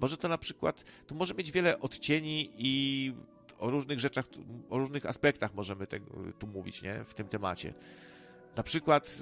[0.00, 3.12] Może to na przykład, tu może mieć wiele odcieni i
[3.58, 4.24] o różnych rzeczach,
[4.70, 5.86] o różnych aspektach możemy
[6.38, 7.04] tu mówić, nie?
[7.04, 7.74] W tym temacie.
[8.56, 9.18] Na przykład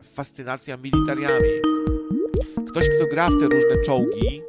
[0.00, 1.48] e, fascynacja militariami.
[2.68, 4.42] Ktoś, kto gra w te różne czołgi,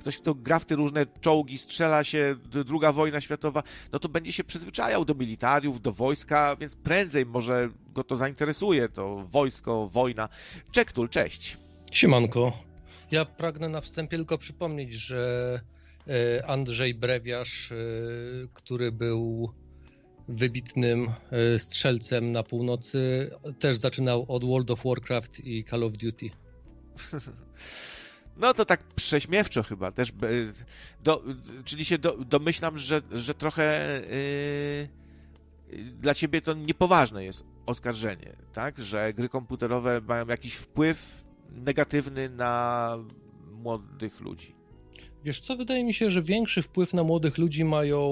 [0.00, 4.32] ktoś, kto gra w te różne czołgi, strzela się, druga wojna światowa, no to będzie
[4.32, 10.28] się przyzwyczajał do militariów, do wojska, więc prędzej może go to zainteresuje, to wojsko, wojna.
[10.72, 11.56] Czektul, cześć.
[11.92, 12.69] Siemanko.
[13.10, 15.60] Ja pragnę na wstępie tylko przypomnieć, że
[16.08, 17.76] e, Andrzej Brewiarz, e,
[18.54, 19.52] który był
[20.28, 26.30] wybitnym e, strzelcem na północy, też zaczynał od World of Warcraft i Call of Duty.
[28.36, 30.12] No to tak prześmiewczo chyba też,
[31.04, 31.24] do,
[31.64, 34.00] czyli się do, domyślam, że, że trochę
[35.70, 38.78] yy, dla ciebie to niepoważne jest oskarżenie, tak?
[38.78, 42.96] Że gry komputerowe mają jakiś wpływ negatywny na
[43.52, 44.54] młodych ludzi.
[45.24, 48.02] Wiesz co, wydaje mi się, że większy wpływ na młodych ludzi mają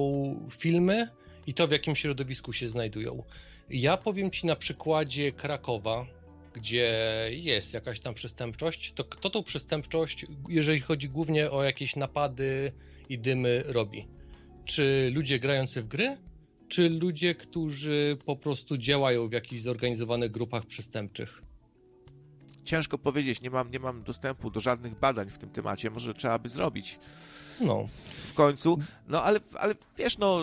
[0.58, 1.08] filmy
[1.46, 3.22] i to, w jakim środowisku się znajdują.
[3.70, 6.06] Ja powiem ci na przykładzie Krakowa,
[6.52, 6.92] gdzie
[7.30, 12.72] jest jakaś tam przestępczość, to kto tą przestępczość, jeżeli chodzi głównie o jakieś napady
[13.08, 14.08] i dymy, robi?
[14.64, 16.16] Czy ludzie grający w gry,
[16.68, 21.42] czy ludzie, którzy po prostu działają w jakichś zorganizowanych grupach przestępczych?
[22.68, 26.38] Ciężko powiedzieć, nie mam, nie mam dostępu do żadnych badań w tym temacie, może trzeba
[26.38, 26.98] by zrobić.
[27.60, 27.86] No.
[28.28, 28.78] W końcu.
[29.06, 30.38] No ale, ale wiesz, no.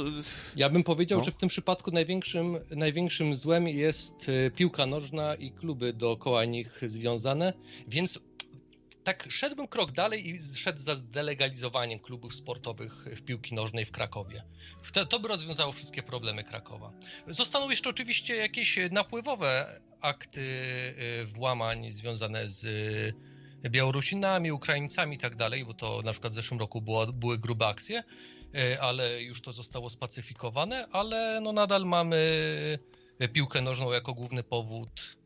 [0.55, 1.25] Ja bym powiedział, no.
[1.25, 6.81] że w tym przypadku największym, największym złem jest e, piłka nożna i kluby dookoła nich
[6.85, 7.53] związane,
[7.87, 8.19] więc
[9.03, 14.43] tak szedłbym krok dalej i szedł za zdelegalizowaniem klubów sportowych w piłki nożnej w Krakowie.
[15.09, 16.91] To by rozwiązało wszystkie problemy Krakowa.
[17.27, 22.65] Zostaną jeszcze oczywiście jakieś napływowe akty y, włamań związane z
[23.69, 27.67] Białorusinami, Ukraińcami i tak dalej, bo to na przykład w zeszłym roku było, były grube
[27.67, 28.03] akcje,
[28.55, 32.19] y, ale już to zostało spacyfikowane, ale no nadal mamy
[33.33, 35.17] piłkę nożną jako główny powód,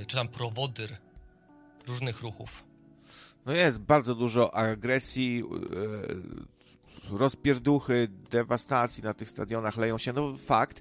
[0.00, 0.96] y, czy tam prowodyr
[1.86, 2.64] różnych ruchów.
[3.46, 5.42] No jest bardzo dużo agresji,
[7.10, 10.12] rozpierduchy, dewastacji na tych stadionach leją się.
[10.12, 10.80] No fakt.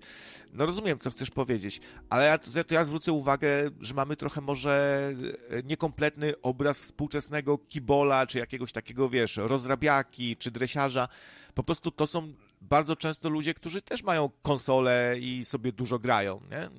[0.55, 3.47] No rozumiem, co chcesz powiedzieć, ale ja, to ja zwrócę uwagę,
[3.79, 5.13] że mamy trochę może
[5.49, 11.07] e, niekompletny obraz współczesnego kibola, czy jakiegoś takiego, wiesz, rozrabiaki, czy dresiarza.
[11.53, 16.41] Po prostu to są bardzo często ludzie, którzy też mają konsole i sobie dużo grają,
[16.51, 16.69] nie?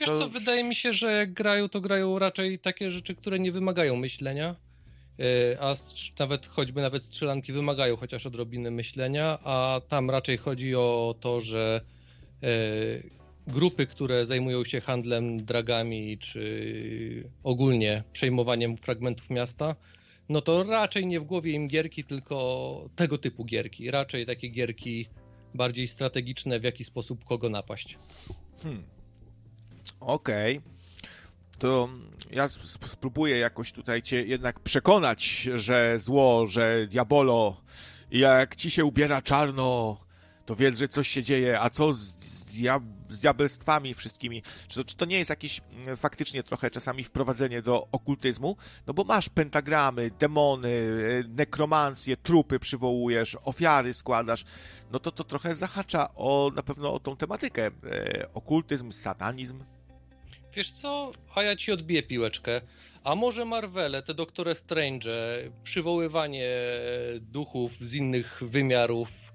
[0.00, 3.96] Wiesz co, wydaje mi się, że grają, to grają raczej takie rzeczy, które nie wymagają
[3.96, 4.56] myślenia
[5.20, 5.74] E, a
[6.18, 11.80] nawet choćby nawet strzelanki wymagają chociaż odrobiny myślenia, a tam raczej chodzi o to, że
[12.42, 12.46] e,
[13.50, 19.76] grupy, które zajmują się handlem dragami czy ogólnie przejmowaniem fragmentów miasta,
[20.28, 23.90] no to raczej nie w głowie im gierki, tylko tego typu gierki.
[23.90, 25.08] Raczej takie gierki
[25.54, 27.98] bardziej strategiczne, w jaki sposób kogo napaść.
[28.62, 28.82] Hmm.
[30.00, 30.58] Okej.
[30.58, 30.80] Okay
[31.60, 31.88] to
[32.30, 32.48] ja
[32.86, 37.62] spróbuję jakoś tutaj cię jednak przekonać, że zło, że diabolo,
[38.10, 39.98] jak ci się ubiera czarno,
[40.46, 44.42] to wiedz, że coś się dzieje, a co z, z, diab z diabelstwami wszystkimi?
[44.68, 48.56] Czy to, czy to nie jest jakieś mm, faktycznie trochę czasami wprowadzenie do okultyzmu?
[48.86, 54.44] No bo masz pentagramy, demony, e, nekromancje, trupy przywołujesz, ofiary składasz,
[54.92, 57.66] no to to trochę zahacza o, na pewno o tą tematykę.
[57.66, 59.64] E, okultyzm, satanizm.
[60.54, 62.60] Wiesz co, a ja ci odbiję piłeczkę.
[63.04, 65.10] A może Marvele, te Doktore Strange,
[65.62, 66.48] przywoływanie
[67.20, 69.29] duchów z innych wymiarów,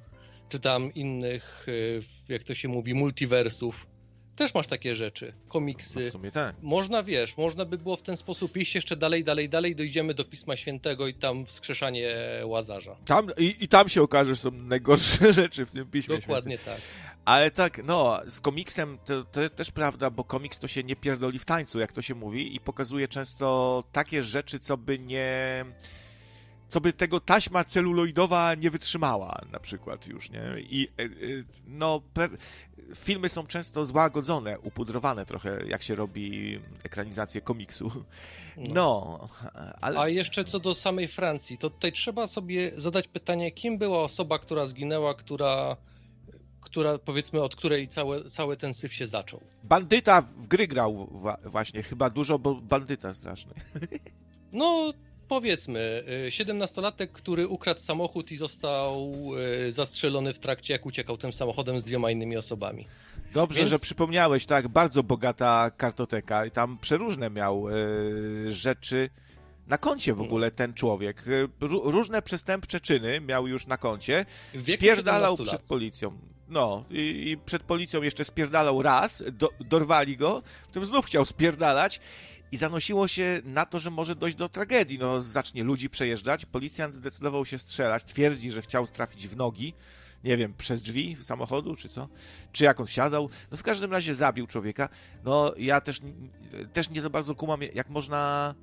[0.49, 3.87] czy tam innych, e, jak to się mówi, multiversów.
[4.35, 5.99] Też masz takie rzeczy, komiksy.
[5.99, 6.55] No w sumie tak.
[6.61, 10.25] Można, wiesz, można by było w ten sposób iść jeszcze dalej, dalej, dalej, dojdziemy do
[10.25, 12.95] Pisma Świętego i tam wskrzeszanie Łazarza.
[13.05, 16.81] Tam, i, I tam się okaże, że są najgorsze rzeczy w tym Piśmie Dokładnie Świętym.
[16.81, 17.15] tak.
[17.25, 21.39] Ale tak, no, z komiksem to, to też prawda, bo komiks to się nie pierdoli
[21.39, 25.65] w tańcu, jak to się mówi, i pokazuje często takie rzeczy, co by nie
[26.75, 30.41] co by tego taśma celuloidowa nie wytrzymała, na przykład już, nie?
[30.57, 31.07] I e, e,
[31.67, 32.01] no,
[32.95, 37.91] filmy są często złagodzone, upudrowane trochę, jak się robi ekranizację komiksu.
[38.57, 39.29] No, no
[39.81, 39.99] ale...
[39.99, 44.39] A jeszcze co do samej Francji, to tutaj trzeba sobie zadać pytanie, kim była osoba,
[44.39, 45.77] która zginęła, która
[46.61, 49.41] która, powiedzmy, od której cały, cały ten syf się zaczął.
[49.63, 51.09] Bandyta w gry grał
[51.45, 53.53] właśnie, chyba dużo, bo bandyta straszny.
[54.51, 54.93] No,
[55.27, 59.13] powiedzmy, 17-latek, y, który ukradł samochód i został
[59.67, 62.87] y, zastrzelony w trakcie, jak uciekał tym samochodem z dwiema innymi osobami.
[63.33, 63.69] Dobrze, Więc...
[63.69, 69.09] że przypomniałeś, tak, bardzo bogata kartoteka i tam przeróżne miał y, rzeczy
[69.67, 71.23] na koncie w ogóle ten człowiek.
[71.61, 74.25] Różne przestępcze czyny miał już na koncie.
[74.63, 76.17] Spierdalał przed policją.
[76.49, 81.99] No, i, i, przed policją jeszcze spierdalał raz, do, dorwali go, potem znów chciał spierdalać
[82.55, 84.99] i zanosiło się na to, że może dojść do tragedii.
[84.99, 89.73] No, zacznie ludzi przejeżdżać, policjant zdecydował się strzelać, twierdzi, że chciał trafić w nogi,
[90.23, 92.07] nie wiem, przez drzwi samochodu, czy co?
[92.51, 93.29] Czy jak on siadał?
[93.51, 94.89] No w każdym razie zabił człowieka.
[95.25, 96.01] No ja też,
[96.73, 98.55] też nie za bardzo kumam, jak można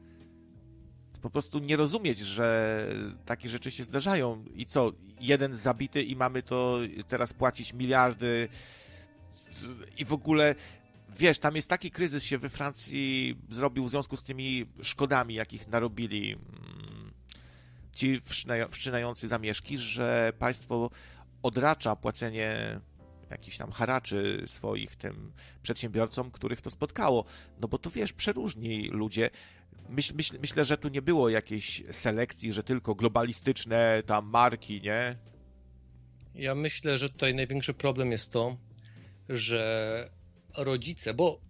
[1.23, 2.89] po prostu nie rozumieć, że
[3.27, 4.45] takie rzeczy się zdarzają.
[4.55, 6.79] I co, jeden zabity i mamy to
[7.09, 8.49] teraz płacić miliardy
[9.99, 10.55] i w ogóle
[11.19, 15.69] wiesz, tam jest taki kryzys się we Francji zrobił w związku z tymi szkodami, jakich
[15.69, 17.13] narobili mm,
[17.95, 18.21] ci
[18.71, 20.91] wszczynający zamieszki, że państwo
[21.43, 22.81] odracza płacenie
[23.31, 25.33] jakichś tam haraczy swoich tym
[25.63, 27.25] przedsiębiorcom, których to spotkało.
[27.61, 29.31] No bo to wiesz, przeróżni ludzie.
[29.89, 35.17] Myśl, myśl, myślę, że tu nie było jakiejś selekcji, że tylko globalistyczne tam marki, nie?
[36.35, 38.57] Ja myślę, że tutaj największy problem jest to,
[39.29, 40.11] że
[40.57, 41.41] rodzice, bo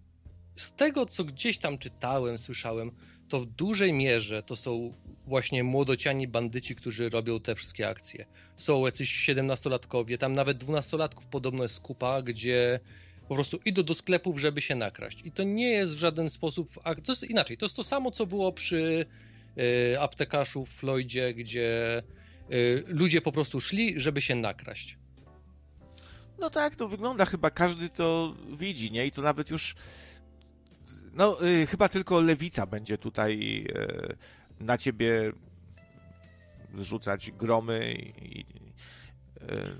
[0.55, 2.91] z tego, co gdzieś tam czytałem, słyszałem,
[3.29, 4.93] to w dużej mierze to są
[5.27, 8.25] właśnie młodociani bandyci, którzy robią te wszystkie akcje.
[8.55, 12.79] Są jacyś 17-latkowie, tam nawet 12-latków podobno jest kupa, gdzie
[13.27, 15.21] po prostu idą do sklepów, żeby się nakraść.
[15.25, 16.73] I to nie jest w żaden sposób.
[16.83, 17.57] To jest inaczej.
[17.57, 19.05] To jest to samo, co było przy
[19.93, 22.03] y, aptekarzu w Floydzie, gdzie
[22.51, 24.97] y, ludzie po prostu szli, żeby się nakraść.
[26.43, 27.25] No tak, to wygląda.
[27.25, 29.05] Chyba każdy to widzi, nie?
[29.05, 29.75] I to nawet już.
[31.13, 33.63] No, y, chyba tylko lewica będzie tutaj
[34.59, 35.31] y, na ciebie
[36.73, 38.45] zrzucać gromy i, y,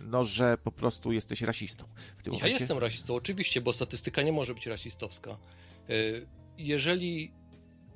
[0.06, 1.86] no, że po prostu jesteś rasistą.
[2.18, 2.60] W tym ja momencie.
[2.60, 5.38] jestem rasistą, oczywiście, bo statystyka nie może być rasistowska.
[6.58, 7.32] Jeżeli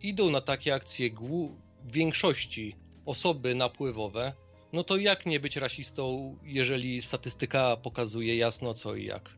[0.01, 4.34] idą na takie akcje w większości osoby napływowe,
[4.74, 9.30] no to jak nie być rasistą, jeżeli statystyka pokazuje jasno co i jak?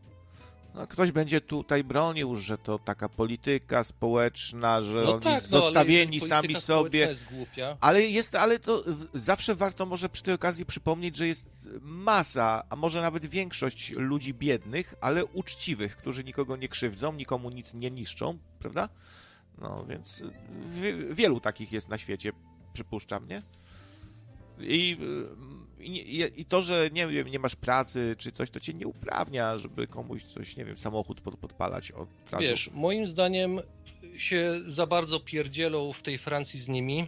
[0.75, 5.47] No, ktoś będzie tutaj bronił, że to taka polityka społeczna, że no oni tak, no,
[5.47, 6.99] zostawieni sami sobie.
[6.99, 7.25] Jest
[7.79, 12.75] ale jest, ale to zawsze warto może przy tej okazji przypomnieć, że jest masa, a
[12.75, 18.37] może nawet większość ludzi biednych, ale uczciwych, którzy nikogo nie krzywdzą, nikomu nic nie niszczą,
[18.59, 18.89] prawda?
[19.57, 20.23] No więc
[21.09, 22.31] wielu takich jest na świecie,
[22.73, 23.41] przypuszczam, nie?
[24.59, 24.97] I,
[25.79, 29.57] i, I, to, że nie wiem, nie masz pracy czy coś, to cię nie uprawnia,
[29.57, 32.43] żeby komuś coś, nie wiem, samochód pod, podpalać od razu.
[32.43, 33.59] Wiesz, moim zdaniem
[34.17, 37.07] się za bardzo pierdzielą w tej Francji z nimi.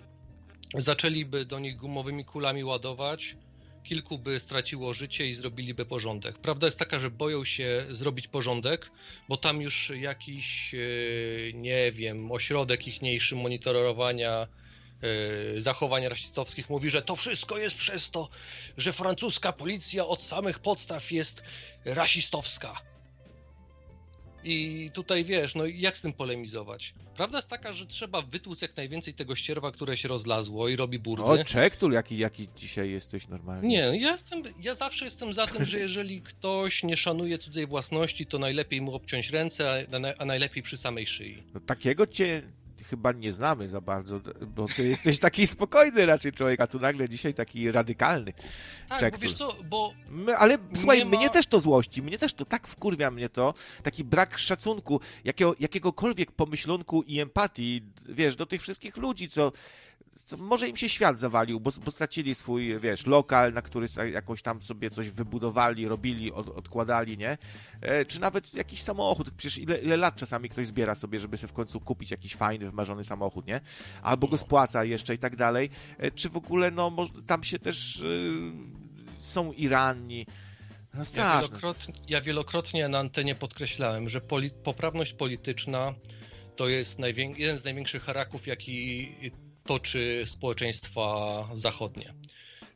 [0.78, 3.36] Zaczęliby do nich gumowymi kulami ładować,
[3.84, 6.38] kilku by straciło życie i zrobiliby porządek.
[6.38, 8.92] Prawda jest taka, że boją się zrobić porządek,
[9.30, 10.78] bo tam już jakiś, e,
[11.54, 14.48] nie wiem, ośrodek ichniejszy monitorowania
[15.58, 18.30] zachowań rasistowskich mówi, że to wszystko jest przez to,
[18.78, 21.44] że francuska policja od samych podstaw jest
[21.86, 22.82] rasistowska.
[24.44, 26.94] I tutaj wiesz, no jak z tym polemizować?
[27.16, 31.00] Prawda jest taka, że trzeba wytłuc jak najwięcej tego ścierwa, które się rozlazło i robi
[31.00, 31.24] burdy.
[31.24, 33.70] O, Czektul, jaki, jaki dzisiaj jesteś normalnie.
[33.70, 38.26] Nie, ja, jestem, ja zawsze jestem za tym, że jeżeli ktoś nie szanuje cudzej własności,
[38.26, 41.44] to najlepiej mu obciąć ręce, a, a najlepiej przy samej szyi.
[41.54, 42.42] No takiego cię
[42.84, 44.20] chyba nie znamy za bardzo,
[44.56, 48.34] bo ty jesteś taki spokojny raczej człowiek, a tu nagle dzisiaj taki radykalny.
[49.00, 49.94] Tak, bo wiesz co, bo...
[50.10, 51.18] My, ale słuchaj, ma...
[51.18, 53.54] mnie też to złości, mnie też to tak wkurwia mnie to,
[53.84, 59.52] taki brak szacunku, jakiego, jakiegokolwiek pomyślunku i empatii, wiesz, do tych wszystkich ludzi, co
[60.38, 64.62] może im się świat zawalił, bo, bo, stracili swój, wiesz, lokal, na który jakąś tam
[64.62, 67.38] sobie coś wybudowali, robili, od, odkładali, nie?
[67.82, 69.32] E, czy nawet jakiś samochód.
[69.32, 72.66] Przecież ile, ile, lat czasami ktoś zbiera sobie, żeby sobie w końcu kupić jakiś fajny,
[72.66, 73.62] wymarzony samochód, nie?
[74.02, 75.70] Albo go spłaca jeszcze i tak dalej.
[75.98, 78.06] E, czy w ogóle, no, może, tam się też e,
[79.22, 80.26] są Iranni.
[80.94, 85.94] No, ja, wielokrotnie, ja wielokrotnie na antenie podkreślałem, że poli poprawność polityczna
[86.56, 87.00] to jest
[87.38, 89.10] jeden z największych haraków, jaki
[89.66, 92.14] toczy społeczeństwa zachodnie.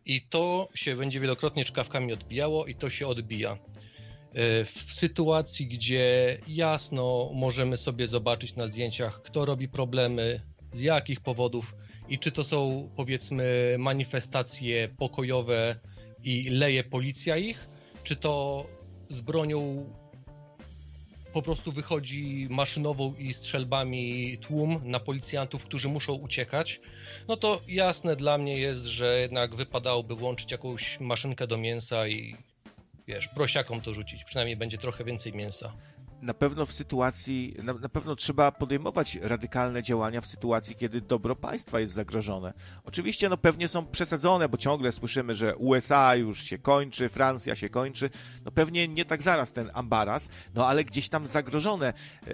[0.06, 3.52] I to się będzie wielokrotnie czkawkami odbijało i to się odbija.
[3.52, 11.22] E, w sytuacji, gdzie jasno możemy sobie zobaczyć na zdjęciach, kto robi problemy, z jakich
[11.22, 11.76] powodów
[12.10, 15.80] i czy to są powiedzmy manifestacje pokojowe
[16.24, 17.68] i leje policja ich,
[18.04, 18.66] czy to
[19.10, 19.90] z bronią
[21.36, 26.80] po prostu wychodzi maszynową i strzelbami tłum na policjantów, którzy muszą uciekać,
[27.28, 32.36] no to jasne dla mnie jest, że jednak wypadałoby włączyć jakąś maszynkę do mięsa i
[33.08, 34.24] wiesz, prosiakom to rzucić.
[34.24, 35.74] Przynajmniej będzie trochę więcej mięsa.
[36.26, 41.36] Na pewno w sytuacji, na, na, pewno trzeba podejmować radykalne działania w sytuacji, kiedy dobro
[41.36, 42.54] państwa jest zagrożone.
[42.84, 47.70] Oczywiście, no pewnie są przesadzone, bo ciągle słyszymy, że USA już się kończy, Francja się
[47.70, 48.10] kończy.
[48.46, 51.94] No pewnie nie tak zaraz ten ambaras, no ale gdzieś tam zagrożone
[52.28, 52.34] e,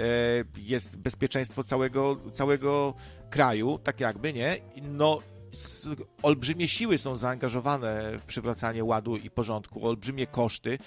[0.57, 2.93] jest bezpieczeństwo całego, całego
[3.29, 4.57] kraju, tak jakby, nie?
[4.81, 5.19] No
[6.21, 10.77] olbrzymie siły są zaangażowane w przywracanie ładu i porządku, olbrzymie koszty.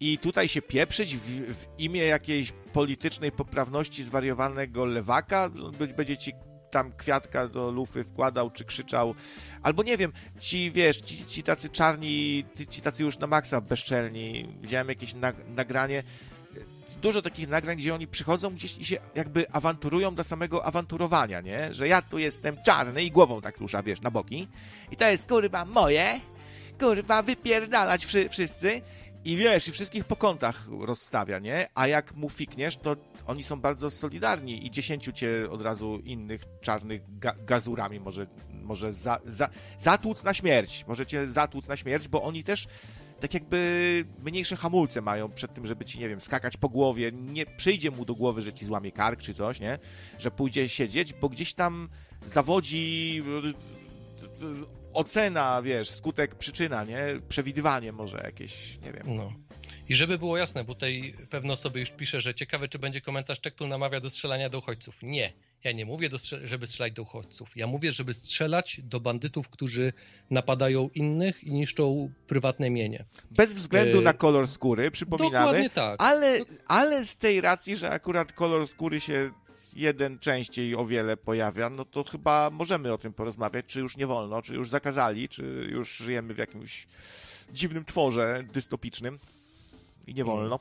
[0.00, 5.50] I tutaj się pieprzyć w, w imię jakiejś politycznej poprawności zwariowanego lewaka,
[5.96, 6.32] będzie ci
[6.70, 9.14] tam kwiatka do lufy wkładał, czy krzyczał,
[9.62, 14.48] albo nie wiem, ci, wiesz, ci, ci tacy czarni, ci tacy już na maksa bezczelni,
[14.60, 15.14] widziałem jakieś
[15.48, 16.02] nagranie,
[17.02, 21.74] dużo takich nagrań, gdzie oni przychodzą gdzieś i się jakby awanturują do samego awanturowania, nie?
[21.74, 24.48] Że ja tu jestem czarny i głową tak rusza, wiesz, na boki.
[24.90, 26.20] I to jest kurwa moje,
[26.80, 28.80] kurwa wypierdalać wszy wszyscy.
[29.28, 31.68] I wiesz, i wszystkich po kątach rozstawia, nie?
[31.74, 36.44] A jak mu fikniesz, to oni są bardzo solidarni i dziesięciu cię od razu innych
[36.60, 38.26] czarnych ga gazurami może,
[38.62, 39.48] może za, za,
[39.78, 40.84] zatłuc na śmierć.
[40.88, 42.66] Możecie zatłuc na śmierć, bo oni też
[43.20, 47.12] tak jakby mniejsze hamulce mają przed tym, żeby ci, nie wiem, skakać po głowie.
[47.12, 49.78] Nie przyjdzie mu do głowy, że ci złamie kark czy coś, nie?
[50.18, 51.88] Że pójdzie siedzieć, bo gdzieś tam
[52.24, 53.22] zawodzi
[54.98, 56.98] ocena, wiesz, skutek, przyczyna, nie?
[57.28, 59.16] Przewidywanie może jakieś, nie wiem.
[59.16, 59.32] No.
[59.88, 63.40] I żeby było jasne, bo tutaj pewne osoby już pisze, że ciekawe, czy będzie komentarz
[63.40, 64.98] Czektu namawia do strzelania do uchodźców.
[65.02, 65.32] Nie.
[65.64, 66.10] Ja nie mówię,
[66.44, 67.56] żeby strzelać do uchodźców.
[67.56, 69.92] Ja mówię, żeby strzelać do bandytów, którzy
[70.30, 73.04] napadają innych i niszczą prywatne mienie.
[73.30, 74.02] Bez względu e...
[74.02, 75.46] na kolor skóry, przypominamy.
[75.46, 76.02] Dokładnie tak.
[76.02, 79.30] Ale, ale z tej racji, że akurat kolor skóry się
[79.72, 84.06] jeden częściej o wiele pojawia, no to chyba możemy o tym porozmawiać, czy już nie
[84.06, 86.86] wolno, czy już zakazali, czy już żyjemy w jakimś
[87.52, 89.18] dziwnym tworze dystopicznym
[90.06, 90.58] i nie wolno.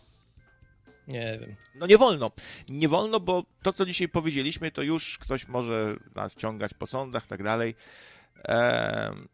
[1.07, 1.55] Nie wiem.
[1.75, 2.31] No nie wolno.
[2.69, 7.27] Nie wolno, bo to, co dzisiaj powiedzieliśmy, to już ktoś może nas ciągać po sądach,
[7.27, 7.75] tak dalej.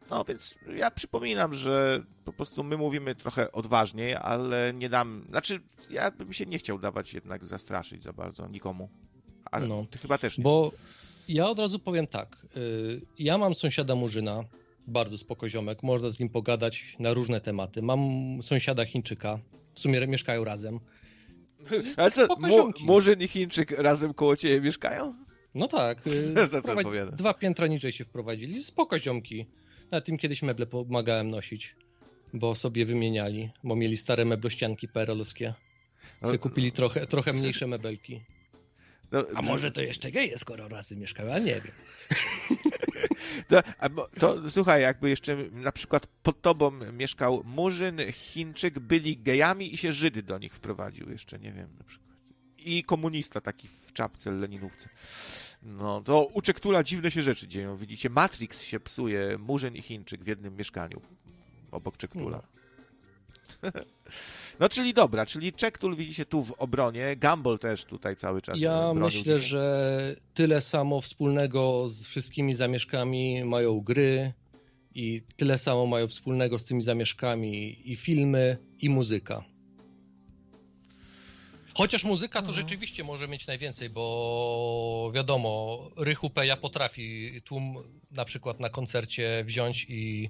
[0.09, 5.25] no więc ja przypominam, że po prostu my mówimy trochę odważniej, ale nie dam.
[5.29, 8.89] Znaczy, ja bym się nie chciał dawać jednak zastraszyć za bardzo nikomu.
[9.53, 10.43] Ale no, ty chyba też nie.
[10.43, 10.71] Bo
[11.29, 12.37] ja od razu powiem tak.
[12.57, 14.43] Y, ja mam sąsiada Murzyna,
[14.87, 17.81] bardzo spokoziomek, można z nim pogadać na różne tematy.
[17.81, 17.99] Mam
[18.43, 19.39] sąsiada Chińczyka,
[19.73, 20.79] w sumie mieszkają razem.
[21.97, 25.15] Ale co, Mu, Murzyn i Chińczyk razem koło ciebie mieszkają?
[25.55, 26.01] No tak.
[26.07, 26.75] Y, co to
[27.11, 28.63] Dwa piętra niżej się wprowadzili.
[28.63, 29.45] Spoko ziomki.
[29.91, 31.75] Na tym kiedyś meble pomagałem nosić,
[32.33, 35.53] bo sobie wymieniali, bo mieli stare meblościanki perolowskie.
[36.21, 38.21] No, kupili trochę, trochę mniejsze mebelki.
[39.13, 41.73] No, A może to jeszcze geje, skoro razem mieszkają, a nie wiem.
[43.47, 43.63] To,
[44.19, 49.93] to, słuchaj, jakby jeszcze na przykład pod tobą mieszkał Murzyn, Chińczyk, byli gejami i się
[49.93, 52.17] Żydy do nich wprowadził, jeszcze nie wiem na przykład.
[52.57, 54.89] I komunista taki w czapce leninówce.
[55.63, 57.77] No, to u Czektula dziwne się rzeczy dzieją.
[57.77, 61.01] Widzicie, Matrix się psuje, Murzyn i Chińczyk w jednym mieszkaniu
[61.71, 62.43] obok Czektula.
[64.59, 68.59] No czyli dobra, czyli Czektul widzi się tu w obronie, Gumball też tutaj cały czas
[68.59, 69.39] Ja myślę, się.
[69.39, 74.33] że tyle samo wspólnego z wszystkimi zamieszkami mają gry
[74.95, 79.43] i tyle samo mają wspólnego z tymi zamieszkami i filmy, i muzyka.
[81.73, 82.53] Chociaż muzyka to no.
[82.53, 87.77] rzeczywiście może mieć najwięcej, bo wiadomo, Rychu Peja potrafi tłum
[88.11, 90.29] na przykład na koncercie wziąć i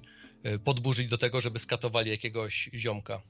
[0.64, 3.20] podburzyć do tego, żeby skatowali jakiegoś ziomka.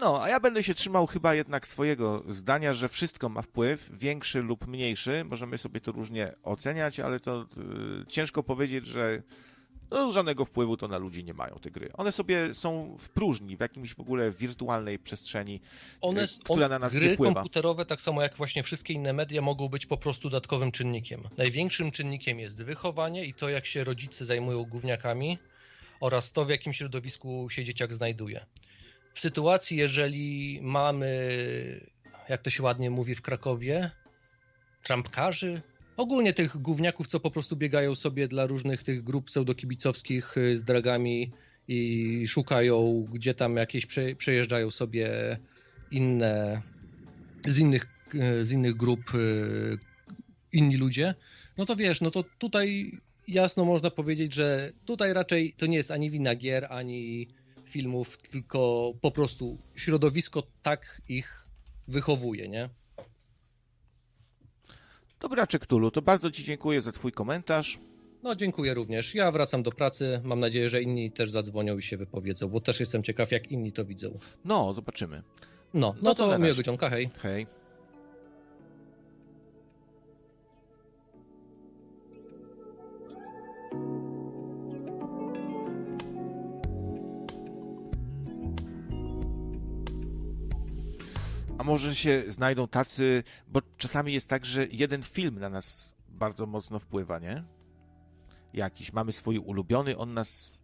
[0.00, 4.42] No, a ja będę się trzymał chyba jednak swojego zdania, że wszystko ma wpływ, większy
[4.42, 5.24] lub mniejszy.
[5.24, 7.46] Możemy sobie to różnie oceniać, ale to
[8.02, 9.22] y, ciężko powiedzieć, że
[9.90, 11.90] no, żadnego wpływu to na ludzi nie mają te gry.
[11.92, 15.60] One sobie są w próżni, w jakimś w ogóle wirtualnej przestrzeni,
[16.00, 17.34] One, y, która na nas gry nie wpływa.
[17.34, 21.22] komputerowe, tak samo jak właśnie wszystkie inne media, mogą być po prostu dodatkowym czynnikiem.
[21.36, 25.38] Największym czynnikiem jest wychowanie i to, jak się rodzice zajmują gówniakami
[26.00, 28.46] oraz to, w jakim środowisku się dzieciak znajduje.
[29.14, 31.10] W sytuacji, jeżeli mamy,
[32.28, 33.90] jak to się ładnie mówi w Krakowie,
[34.82, 35.62] trampkarzy,
[35.96, 40.64] ogólnie tych gówniaków, co po prostu biegają sobie dla różnych tych grup pseudokibicowskich y, z
[40.64, 41.32] dragami
[41.68, 43.86] i szukają, gdzie tam jakieś
[44.18, 45.10] przejeżdżają sobie
[45.90, 46.62] inne,
[47.46, 49.78] z innych, y, z innych grup y,
[50.52, 51.14] inni ludzie,
[51.56, 52.92] no to wiesz, no to tutaj
[53.28, 57.28] jasno można powiedzieć, że tutaj raczej to nie jest ani wina gier, ani
[57.64, 61.48] filmów, tylko po prostu środowisko tak ich
[61.88, 62.68] wychowuje, nie?
[65.20, 67.78] Dobra, Czektulu, to bardzo Ci dziękuję za Twój komentarz.
[68.22, 69.14] No, dziękuję również.
[69.14, 70.20] Ja wracam do pracy.
[70.24, 73.72] Mam nadzieję, że inni też zadzwonią i się wypowiedzą, bo też jestem ciekaw, jak inni
[73.72, 74.18] to widzą.
[74.44, 75.22] No, zobaczymy.
[75.74, 77.10] No, no, no to, to miłego hej.
[77.18, 77.46] Hej.
[91.66, 96.78] Może się znajdą tacy, bo czasami jest tak, że jeden film na nas bardzo mocno
[96.78, 97.44] wpływa, nie?
[98.52, 98.92] Jakiś.
[98.92, 100.58] Mamy swój ulubiony, on nas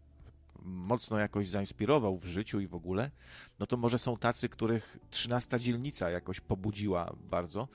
[0.65, 3.11] mocno jakoś zainspirował w życiu i w ogóle,
[3.59, 7.69] no to może są tacy, których trzynasta dzielnica jakoś pobudziła bardzo.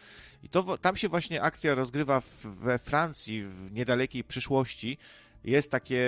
[0.44, 4.98] I to tam się właśnie akcja rozgrywa w, we Francji w niedalekiej przyszłości.
[5.44, 6.02] Jest takie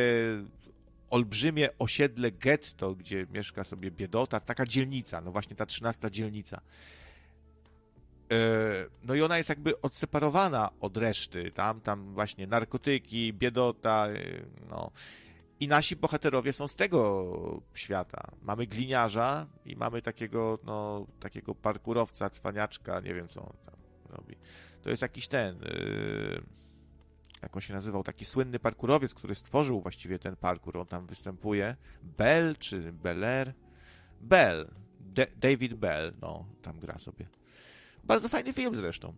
[1.10, 6.62] olbrzymie osiedle getto, gdzie mieszka sobie biedota, taka dzielnica, no właśnie ta trzynasta dzielnica.
[8.32, 8.36] E,
[9.04, 11.52] no i ona jest jakby odseparowana od reszty.
[11.52, 14.16] Tam, tam właśnie narkotyki, biedota, e,
[14.70, 14.92] no.
[15.60, 18.32] I nasi bohaterowie są z tego świata.
[18.42, 23.76] Mamy gliniarza i mamy takiego, no, takiego parkurowca, cwaniaczka, nie wiem co on tam
[24.10, 24.36] robi.
[24.82, 26.42] To jest jakiś ten, yy,
[27.42, 30.78] jak on się nazywał, taki słynny parkurowiec, który stworzył właściwie ten parkur.
[30.78, 31.76] On tam występuje.
[32.04, 33.54] Bell czy Beller?
[34.22, 34.72] Bell.
[35.00, 37.26] De David Bell, no, tam gra sobie.
[38.10, 39.14] Bardzo fajny film zresztą.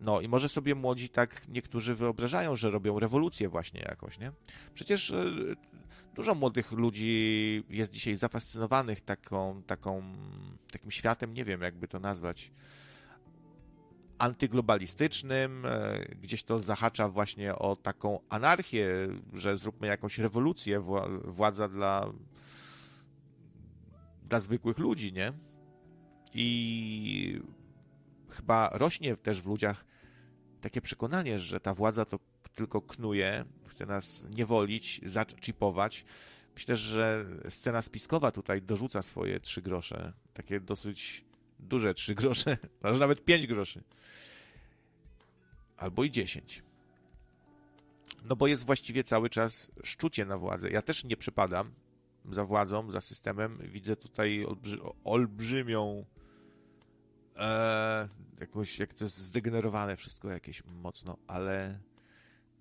[0.00, 4.32] No i może sobie młodzi tak niektórzy wyobrażają, że robią rewolucję właśnie jakoś, nie?
[4.74, 5.24] Przecież e,
[6.14, 10.02] dużo młodych ludzi jest dzisiaj zafascynowanych taką, taką,
[10.72, 12.52] takim światem, nie wiem jakby to nazwać,
[14.18, 18.88] antyglobalistycznym, e, gdzieś to zahacza właśnie o taką anarchię,
[19.32, 20.82] że zróbmy jakąś rewolucję,
[21.24, 22.12] władza dla,
[24.28, 25.32] dla zwykłych ludzi, nie?
[26.34, 27.42] I
[28.32, 29.84] chyba rośnie też w ludziach
[30.60, 32.18] takie przekonanie, że ta władza to
[32.54, 36.04] tylko knuje, chce nas niewolić, zaczipować.
[36.54, 40.12] Myślę, że scena spiskowa tutaj dorzuca swoje trzy grosze.
[40.34, 41.24] Takie dosyć
[41.58, 43.82] duże trzy grosze, może nawet pięć groszy.
[45.76, 46.62] Albo i dziesięć.
[48.24, 50.70] No bo jest właściwie cały czas szczucie na władzę.
[50.70, 51.72] Ja też nie przypadam
[52.30, 53.58] za władzą, za systemem.
[53.62, 56.04] Widzę tutaj olbrzy olbrzymią
[57.36, 58.08] e,
[58.40, 61.78] jakoś, jak to jest zdegenerowane wszystko jakieś mocno, ale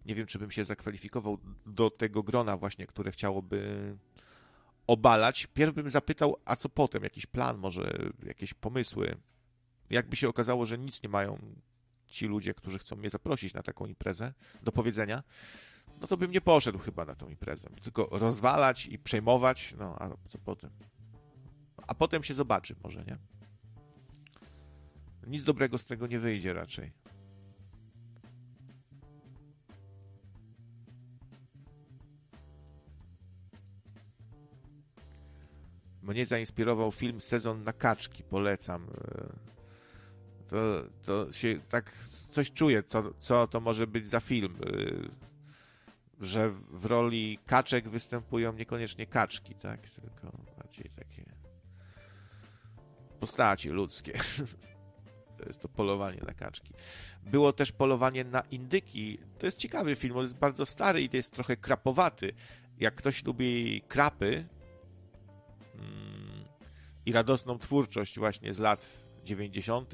[0.05, 3.95] nie wiem, czy bym się zakwalifikował do tego grona właśnie, które chciałoby
[4.87, 5.47] obalać.
[5.47, 7.03] Pierw bym zapytał, a co potem?
[7.03, 9.17] Jakiś plan, może jakieś pomysły?
[9.89, 11.39] Jakby się okazało, że nic nie mają
[12.07, 15.23] ci ludzie, którzy chcą mnie zaprosić na taką imprezę do powiedzenia,
[16.01, 17.69] no to bym nie poszedł chyba na tą imprezę.
[17.81, 20.69] Tylko rozwalać i przejmować, no a co potem?
[21.87, 23.17] A potem się zobaczy może, nie?
[25.27, 26.91] Nic dobrego z tego nie wyjdzie raczej.
[36.01, 38.87] Mnie zainspirował film Sezon na kaczki, polecam.
[40.47, 41.91] To, to się tak
[42.31, 44.57] coś czuję, co, co to może być za film.
[46.19, 49.89] Że w roli kaczek występują niekoniecznie kaczki, tak?
[49.89, 51.25] Tylko bardziej takie
[53.19, 54.13] postacie ludzkie.
[55.41, 56.73] To jest to polowanie na kaczki.
[57.23, 59.17] Było też polowanie na indyki.
[59.39, 62.33] To jest ciekawy film, on jest bardzo stary i to jest trochę krapowaty.
[62.79, 64.45] Jak ktoś lubi krapy
[65.75, 66.45] mm,
[67.05, 68.87] i radosną twórczość właśnie z lat
[69.23, 69.93] 90.,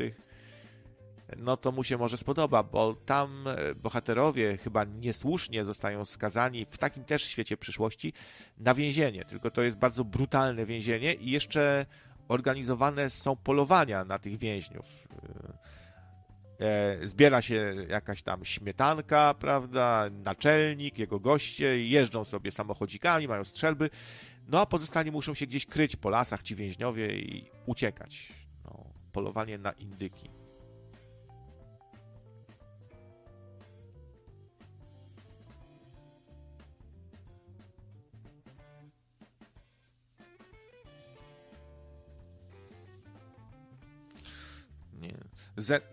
[1.38, 6.78] no to mu się może spodoba, bo tam e, bohaterowie chyba niesłusznie zostają skazani w
[6.78, 8.14] takim też świecie przyszłości
[8.58, 9.26] na więzienie.
[9.26, 11.86] Tylko to jest bardzo brutalne więzienie i jeszcze
[12.28, 15.08] organizowane są polowania na tych więźniów.
[16.60, 23.90] E, zbiera się jakaś tam śmietanka, prawda, naczelnik, jego goście, jeżdżą sobie samochodzikami, mają strzelby,
[24.48, 28.34] no a pozostali muszą się gdzieś kryć po lasach ci więźniowie i uciekać.
[28.66, 30.37] No, polowanie na indyki.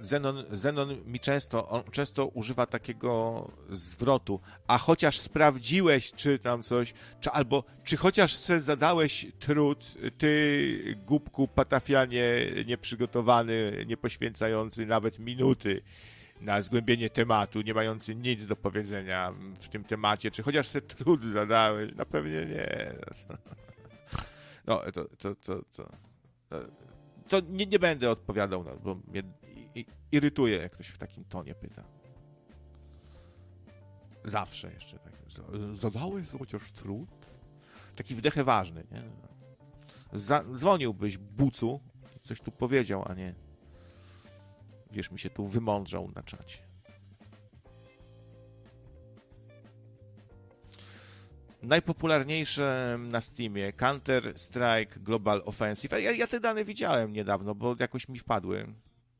[0.00, 6.94] Zenon, Zenon mi często, on często używa takiego zwrotu, a chociaż sprawdziłeś, czy tam coś,
[7.20, 12.24] czy albo czy chociaż se zadałeś trud, ty głupku patafianie
[12.66, 15.82] nieprzygotowany, nie poświęcający nawet minuty
[16.40, 21.24] na zgłębienie tematu, nie mający nic do powiedzenia w tym temacie, czy chociaż se trud
[21.24, 22.94] zadałeś, na pewnie nie.
[24.66, 25.88] No, to, to, to, to,
[27.28, 29.22] to nie, nie będę odpowiadał, no, bo mnie
[30.12, 31.84] irytuje, jak ktoś w takim tonie pyta.
[34.24, 35.12] Zawsze jeszcze tak.
[35.72, 37.08] Zadałeś chociaż trud?
[37.96, 39.02] Taki wdech ważny, nie?
[40.54, 41.80] Dzwoniłbyś bucu
[42.22, 43.34] coś tu powiedział, a nie
[44.94, 46.58] wiesz, mi się tu wymądrzał na czacie.
[51.62, 55.92] Najpopularniejsze na Steamie Counter Strike Global Offensive.
[56.02, 58.74] Ja, ja te dane widziałem niedawno, bo jakoś mi wpadły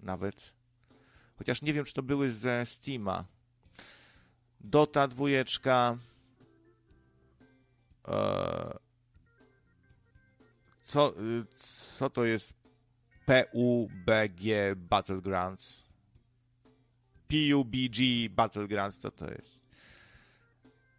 [0.04, 0.54] nawet.
[1.36, 3.24] Chociaż nie wiem, czy to były ze Steama.
[4.60, 5.98] Dota dwójeczka.
[8.08, 8.78] Eee,
[10.82, 11.44] co, y,
[11.96, 12.54] co to jest
[13.26, 14.42] PUBG
[14.76, 15.84] Battlegrounds?
[17.28, 19.60] PUBG Battlegrounds, co to jest?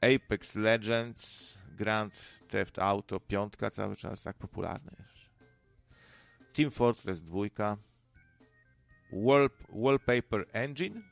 [0.01, 4.91] Apex Legends, Grand Theft Auto, piątka cały czas tak popularny.
[6.53, 7.77] Team Fortress 2,
[9.11, 11.03] Wall, Wallpaper Engine,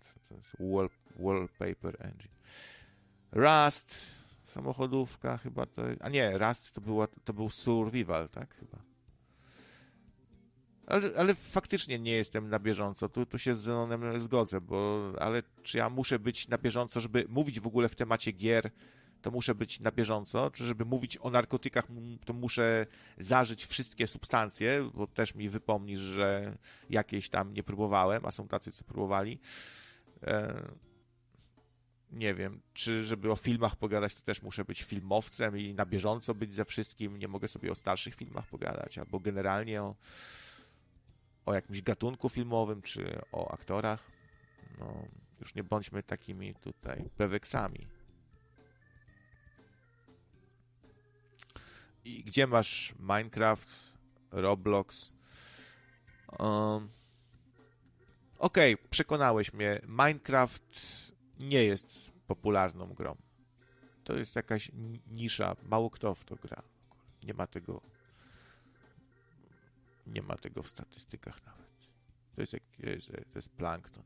[0.00, 0.48] co to jest?
[0.60, 2.32] Wall, wallpaper Engine,
[3.32, 3.94] Rust,
[4.44, 8.78] samochodówka chyba to, a nie, Rust to, była, to był Survival, tak chyba.
[10.86, 13.08] Ale, ale, faktycznie nie jestem na bieżąco.
[13.08, 17.26] Tu, tu się z Zenonem zgodzę, bo ale czy ja muszę być na bieżąco, żeby
[17.28, 18.70] mówić w ogóle w temacie gier,
[19.22, 21.86] to muszę być na bieżąco, czy żeby mówić o narkotykach,
[22.24, 22.86] to muszę
[23.18, 26.56] zażyć wszystkie substancje, bo też mi wypomnisz, że
[26.90, 29.38] jakieś tam nie próbowałem, a są tacy, co próbowali.
[30.22, 30.62] E,
[32.10, 36.34] nie wiem, czy żeby o filmach pogadać, to też muszę być filmowcem i na bieżąco
[36.34, 37.18] być ze wszystkim.
[37.18, 39.94] Nie mogę sobie o starszych filmach pogadać, albo generalnie o
[41.46, 44.10] o jakimś gatunku filmowym, czy o aktorach.
[44.78, 45.06] No,
[45.40, 47.86] już nie bądźmy takimi tutaj peweksami.
[52.04, 53.92] I gdzie masz Minecraft,
[54.30, 55.12] Roblox?
[56.38, 56.88] Um,
[58.38, 59.80] Okej, okay, przekonałeś mnie.
[59.88, 60.82] Minecraft
[61.38, 63.16] nie jest popularną grą.
[64.04, 64.70] To jest jakaś
[65.06, 65.56] nisza.
[65.62, 66.62] Mało kto w to gra.
[67.22, 67.82] Nie ma tego
[70.06, 71.66] nie ma tego w statystykach nawet.
[72.34, 72.52] To jest,
[73.32, 74.04] to jest plankton.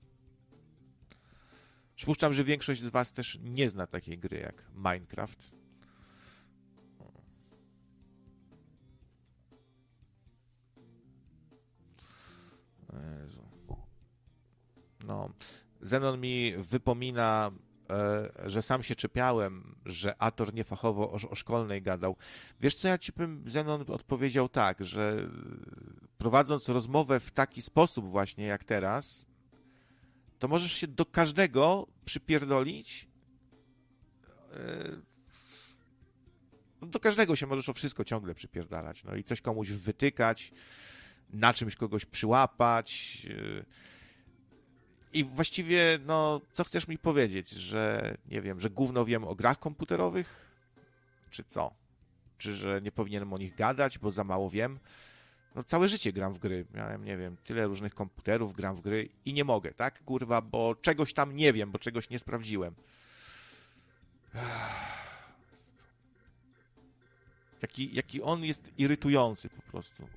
[1.96, 5.55] Przypuszczam, że większość z Was też nie zna takiej gry jak Minecraft.
[13.22, 13.42] Jezu.
[15.06, 15.30] No.
[15.80, 17.52] Zenon mi wypomina
[17.90, 22.16] E, że sam się czepiałem, że Ator niefachowo o, o szkolnej gadał.
[22.60, 25.28] Wiesz co, ja ci bym, Zenon odpowiedział tak, że
[26.18, 29.26] prowadząc rozmowę w taki sposób właśnie jak teraz,
[30.38, 33.08] to możesz się do każdego przypierdolić.
[34.52, 35.16] E,
[36.86, 39.04] do każdego się możesz o wszystko ciągle przypierdalać.
[39.04, 40.52] No i coś komuś wytykać,
[41.36, 43.24] na czymś kogoś przyłapać.
[43.24, 43.64] Yy
[45.16, 49.58] i właściwie, no, co chcesz mi powiedzieć, że nie wiem, że gówno wiem o grach
[49.58, 50.50] komputerowych?
[51.30, 51.74] Czy co?
[52.38, 54.78] Czy że nie powinienem o nich gadać, bo za mało wiem?
[55.54, 56.66] No, całe życie gram w gry.
[56.74, 60.04] Miałem, nie wiem, tyle różnych komputerów, gram w gry i nie mogę, tak?
[60.04, 62.74] Kurwa, bo czegoś tam nie wiem, bo czegoś nie sprawdziłem.
[67.62, 70.08] Jaki, jaki on jest irytujący po prostu.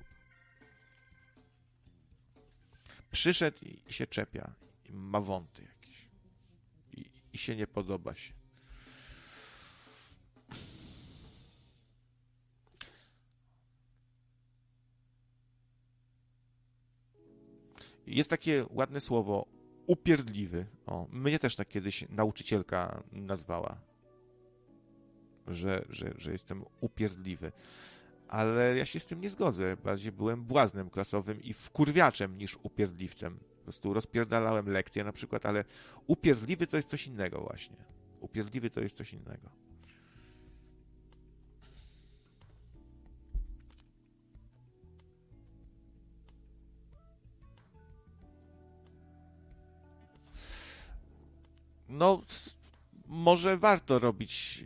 [3.10, 4.54] Przyszedł i się czepia
[4.90, 6.08] ma wąty jakieś
[6.92, 8.32] i, i się nie podoba się.
[18.06, 19.46] Jest takie ładne słowo
[19.86, 20.66] upierdliwy.
[20.86, 23.80] O, mnie też tak kiedyś nauczycielka nazwała,
[25.46, 27.52] że, że, że jestem upierdliwy.
[28.30, 29.76] Ale ja się z tym nie zgodzę.
[29.76, 35.64] Bardziej byłem błaznem klasowym i wkurwiaczem niż upierdliwcem prostu rozpierdalałem lekcje na przykład, ale
[36.06, 37.76] upierdliwy to jest coś innego właśnie.
[38.20, 39.50] Upierdliwy to jest coś innego.
[51.88, 52.22] No,
[53.06, 54.64] może warto robić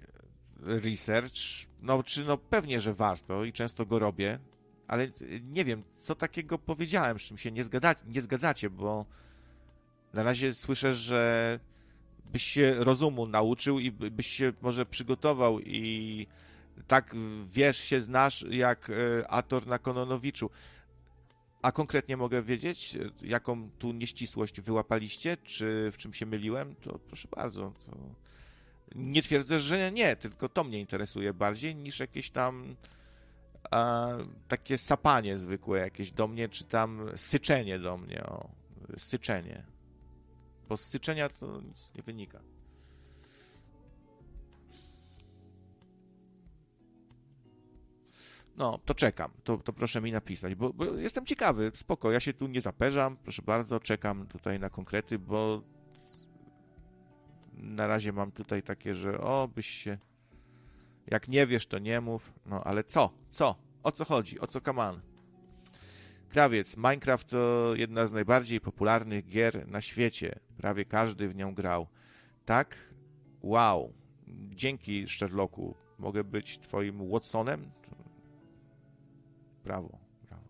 [0.64, 1.66] research.
[1.82, 4.38] No, czy no pewnie, że warto i często go robię
[4.86, 5.08] ale
[5.42, 7.64] nie wiem, co takiego powiedziałem, z czym się nie,
[8.06, 9.06] nie zgadzacie, bo
[10.12, 11.60] na razie słyszę, że
[12.32, 16.26] byś się rozumu nauczył i byś się może przygotował i
[16.86, 17.14] tak
[17.52, 20.50] wiesz, się znasz jak e, Ator na Kononowiczu.
[21.62, 26.74] A konkretnie mogę wiedzieć, jaką tu nieścisłość wyłapaliście, czy w czym się myliłem?
[26.74, 27.72] To proszę bardzo.
[27.86, 27.96] To...
[28.94, 32.76] Nie twierdzę, że nie, tylko to mnie interesuje bardziej niż jakieś tam
[34.48, 38.48] takie sapanie zwykłe jakieś do mnie, czy tam syczenie do mnie, o,
[38.98, 39.64] syczenie.
[40.68, 42.40] Bo z syczenia to nic nie wynika.
[48.56, 49.30] No, to czekam.
[49.44, 51.72] To, to proszę mi napisać, bo, bo, jestem ciekawy.
[51.74, 53.16] Spoko, ja się tu nie zaperzam.
[53.16, 55.62] Proszę bardzo, czekam tutaj na konkrety, bo
[57.56, 59.98] na razie mam tutaj takie, że o, byś się...
[61.06, 62.32] Jak nie wiesz, to nie mów.
[62.46, 63.10] No, ale co?
[63.28, 63.54] Co?
[63.82, 64.40] O co chodzi?
[64.40, 65.00] O co kaman?
[66.28, 66.76] Krawiec.
[66.76, 70.38] Minecraft to jedna z najbardziej popularnych gier na świecie.
[70.56, 71.86] Prawie każdy w nią grał.
[72.44, 72.76] Tak?
[73.42, 73.92] Wow.
[74.48, 75.74] Dzięki Sherlocku.
[75.98, 77.70] Mogę być twoim Watsonem?
[79.64, 79.98] Brawo,
[80.28, 80.48] brawo.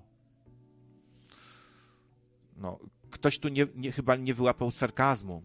[2.57, 2.79] No,
[3.11, 5.43] ktoś tu nie, nie, chyba nie wyłapał sarkazmu.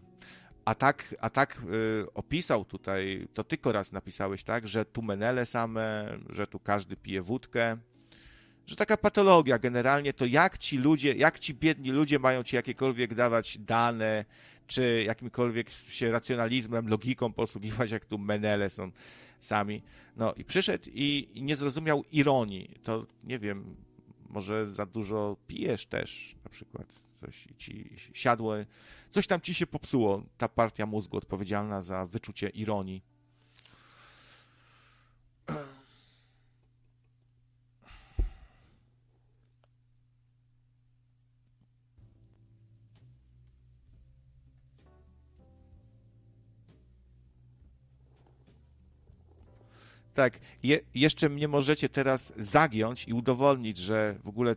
[0.69, 5.45] A tak, a tak y, opisał tutaj, to tylko raz napisałeś, tak, że tu menele
[5.45, 7.77] same, że tu każdy pije wódkę,
[8.65, 13.13] że taka patologia generalnie to jak ci ludzie, jak ci biedni ludzie mają ci jakiekolwiek
[13.13, 14.25] dawać dane,
[14.67, 18.91] czy jakimkolwiek się racjonalizmem, logiką posługiwać, jak tu menele są
[19.39, 19.81] sami.
[20.17, 22.75] No i przyszedł i, i nie zrozumiał ironii.
[22.83, 23.75] To nie wiem,
[24.29, 27.08] może za dużo pijesz też na przykład.
[27.21, 28.53] Coś ci siadło,
[29.09, 30.23] coś tam ci się popsuło.
[30.37, 33.01] Ta partia mózgu odpowiedzialna za wyczucie ironii.
[50.13, 54.55] Tak, Je, jeszcze mnie możecie teraz zagiąć i udowodnić, że w ogóle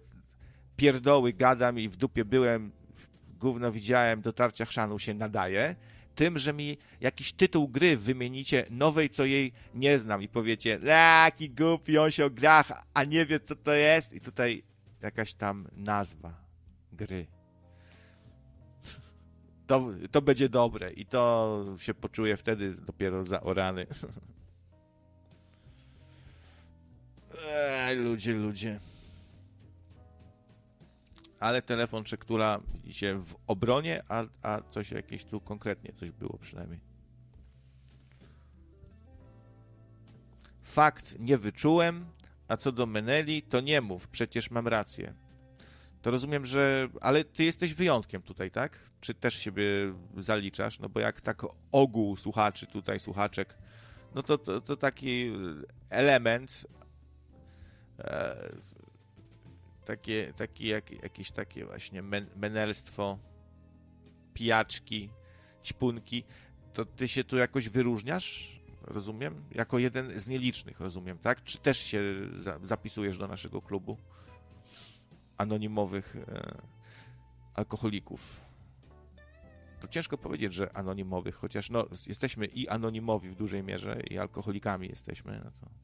[0.82, 2.72] pierdoły gadam i w dupie byłem,
[3.40, 5.76] gówno widziałem, dotarcia chrzanu się nadaje,
[6.14, 11.50] tym, że mi jakiś tytuł gry wymienicie nowej, co jej nie znam i powiecie, jaki
[11.50, 14.62] głupi, on się o grach, a nie wie, co to jest i tutaj
[15.02, 16.34] jakaś tam nazwa
[16.92, 17.26] gry.
[19.66, 23.86] To, to będzie dobre i to się poczuje wtedy dopiero zaorany.
[27.48, 28.91] Ej, ludzie, ludzie.
[31.42, 36.80] Ale telefon Czektula się w obronie, a, a coś jakieś tu konkretnie coś było przynajmniej.
[40.62, 42.06] Fakt, nie wyczułem,
[42.48, 45.14] a co do Meneli, to nie mów, przecież mam rację.
[46.02, 46.88] To rozumiem, że.
[47.00, 48.78] Ale ty jesteś wyjątkiem tutaj, tak?
[49.00, 49.64] Czy też siebie
[50.16, 50.78] zaliczasz?
[50.78, 53.58] No bo jak tak ogół słuchaczy tutaj, słuchaczek,
[54.14, 55.32] no to, to, to taki
[55.90, 56.66] element,
[57.98, 58.36] E,
[59.84, 63.18] takie, takie jak, jakieś takie właśnie men, menelstwo,
[64.34, 65.10] pijaczki,
[65.64, 66.24] ćpunki,
[66.72, 69.44] to ty się tu jakoś wyróżniasz, rozumiem?
[69.54, 71.44] Jako jeden z nielicznych, rozumiem, tak?
[71.44, 72.02] Czy też się
[72.38, 73.96] za, zapisujesz do naszego klubu
[75.36, 76.62] anonimowych e,
[77.54, 78.40] alkoholików?
[79.80, 84.88] To ciężko powiedzieć, że anonimowych, chociaż no, jesteśmy i anonimowi w dużej mierze, i alkoholikami
[84.88, 85.82] jesteśmy, no to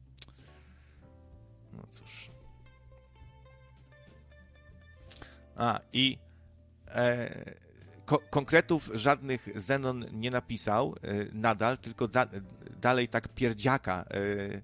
[1.73, 2.31] no cóż.
[5.59, 6.17] A, i
[6.87, 7.55] e,
[8.05, 12.27] ko konkretów żadnych Zenon nie napisał e, nadal, tylko da
[12.81, 14.61] dalej tak pierdziaka e,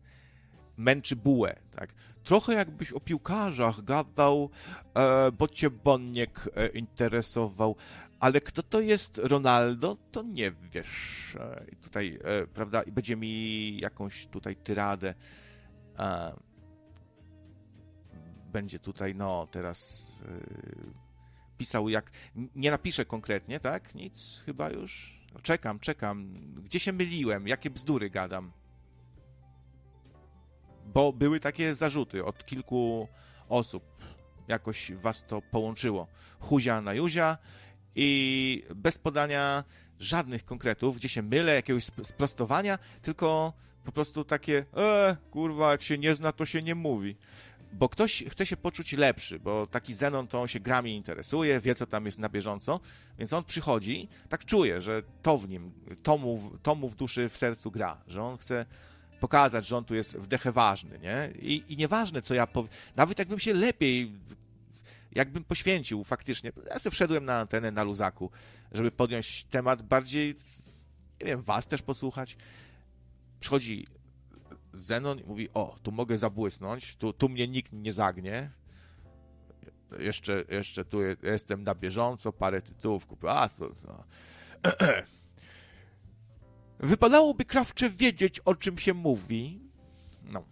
[0.77, 1.89] męczy bułę, tak.
[2.23, 4.49] Trochę jakbyś o piłkarzach gadał,
[4.93, 7.75] e, bo cię Boniek e, interesował,
[8.19, 11.35] ale kto to jest Ronaldo, to nie wiesz.
[11.39, 12.19] E, tutaj,
[12.53, 15.13] prawda, będzie mi jakąś tutaj tyradę
[18.55, 20.93] będzie tutaj, no teraz yy,
[21.57, 22.11] pisał jak.
[22.55, 23.95] Nie napiszę konkretnie, tak?
[23.95, 25.19] Nic chyba już.
[25.33, 26.33] No, czekam, czekam.
[26.63, 27.47] Gdzie się myliłem?
[27.47, 28.51] Jakie bzdury gadam?
[30.85, 33.07] Bo były takie zarzuty od kilku
[33.49, 33.83] osób.
[34.47, 36.07] Jakoś was to połączyło.
[36.39, 37.37] Huzia na Juzia
[37.95, 39.63] i bez podania
[39.99, 43.53] żadnych konkretów, gdzie się mylę, jakiegoś sprostowania, tylko
[43.83, 47.15] po prostu takie, e, kurwa, jak się nie zna, to się nie mówi
[47.73, 51.75] bo ktoś chce się poczuć lepszy, bo taki Zenon to on się grami interesuje, wie
[51.75, 52.79] co tam jest na bieżąco,
[53.19, 55.71] więc on przychodzi, tak czuje, że to w nim,
[56.03, 58.65] to mu, to mu w duszy, w sercu gra, że on chce
[59.19, 61.29] pokazać, że on tu jest wdechę ważny, nie?
[61.41, 64.11] I, i nieważne, co ja powiem, nawet jakbym się lepiej,
[65.11, 68.31] jakbym poświęcił faktycznie, ja sobie wszedłem na antenę na luzaku,
[68.71, 70.35] żeby podjąć temat bardziej,
[71.21, 72.37] nie wiem, was też posłuchać.
[73.39, 73.87] Przychodzi
[74.75, 78.51] Zenon mówi, o, tu mogę zabłysnąć, tu, tu mnie nikt nie zagnie.
[79.99, 83.29] Jeszcze, jeszcze tu jestem na bieżąco, parę tytułów kupię.
[83.29, 83.69] A, to...
[83.69, 84.03] to.
[86.79, 89.61] Wypadałoby krawcze wiedzieć, o czym się mówi.
[90.23, 90.43] No.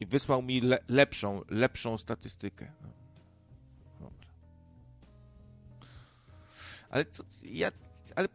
[0.00, 2.72] I wysłał mi le lepszą, lepszą statystykę.
[6.94, 7.72] Ale to ja.
[8.16, 8.28] Ale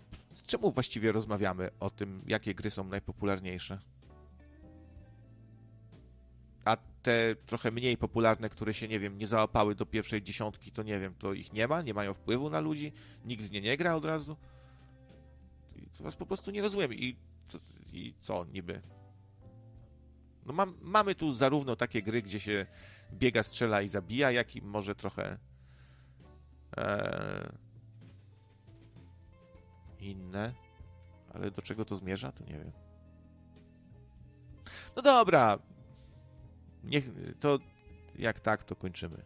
[0.48, 3.80] czemu właściwie rozmawiamy o tym, jakie gry są najpopularniejsze?
[6.66, 10.84] A te trochę mniej popularne, które się, nie wiem, nie załapały do pierwszej dziesiątki, to
[10.84, 12.92] nie wiem, to ich nie ma, nie mają wpływu na ludzi,
[13.26, 14.38] nikt z nie nie gra od razu.
[15.98, 16.94] To was po prostu nie rozumiem.
[16.94, 17.58] I co,
[17.94, 18.82] i co niby?
[20.46, 22.66] No mam, mamy tu zarówno takie gry, gdzie się
[23.14, 25.38] biega, strzela i zabija, jak i może trochę
[26.78, 27.69] e,
[30.00, 30.54] inne.
[31.34, 32.72] Ale do czego to zmierza, to nie wiem.
[34.96, 35.60] No dobra.
[36.84, 37.60] Niech, to
[38.16, 39.24] jak tak, to kończymy.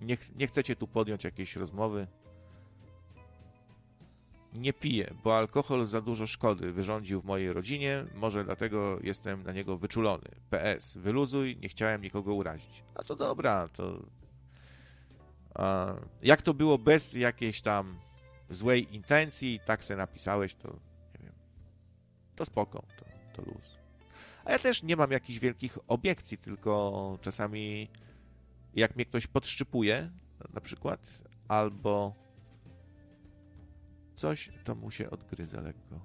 [0.00, 2.06] Nie, nie chcecie tu podjąć jakiejś rozmowy.
[4.52, 9.52] Nie piję, bo alkohol za dużo szkody wyrządził w mojej rodzinie, może dlatego jestem na
[9.52, 10.28] niego wyczulony.
[10.50, 12.84] PS, wyluzuj, nie chciałem nikogo urazić.
[12.94, 14.02] A to dobra, to...
[15.54, 17.98] A, jak to było bez jakiejś tam
[18.50, 20.68] złej intencji, tak se napisałeś, to
[21.14, 21.34] nie wiem.
[22.36, 23.78] To spoko, to, to luz.
[24.44, 27.88] A ja też nie mam jakichś wielkich obiekcji, tylko czasami
[28.74, 30.10] jak mnie ktoś podszczypuje,
[30.54, 32.14] na przykład, albo
[34.16, 36.00] coś, to mu się odgryza lekko.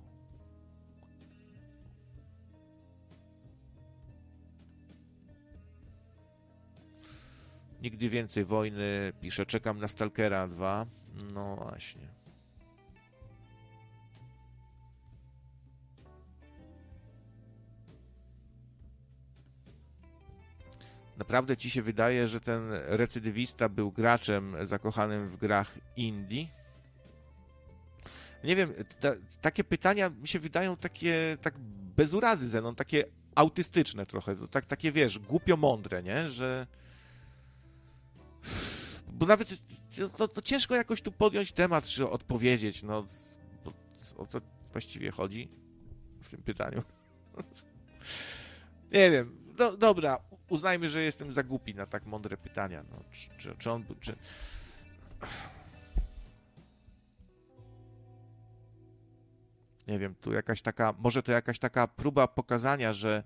[7.82, 10.86] Nigdy więcej wojny, pisze, czekam na Stalkera 2.
[11.34, 12.23] No właśnie.
[21.24, 26.48] Naprawdę ci się wydaje, że ten recydywista był graczem zakochanym w grach indie?
[28.44, 29.12] Nie wiem, ta,
[29.42, 31.60] takie pytania mi się wydają takie tak
[31.96, 33.04] bez urazy Zenon, takie
[33.36, 36.30] autystyczne trochę, tak, takie wiesz, głupio mądre, nie?
[36.30, 36.68] Że
[39.08, 39.54] bo nawet
[40.18, 43.06] to, to ciężko jakoś tu podjąć temat, czy odpowiedzieć, no
[44.18, 45.50] o co właściwie chodzi
[46.22, 46.84] w tym pytaniu.
[48.94, 50.20] Nie wiem, no, dobra,
[50.54, 52.84] uznajmy, że jestem za głupi na tak mądre pytania.
[52.92, 53.86] No, czy, czy, czy on.
[54.00, 54.16] Czy...
[59.88, 60.94] Nie wiem, tu jakaś taka.
[61.00, 63.24] Może to jakaś taka próba pokazania, że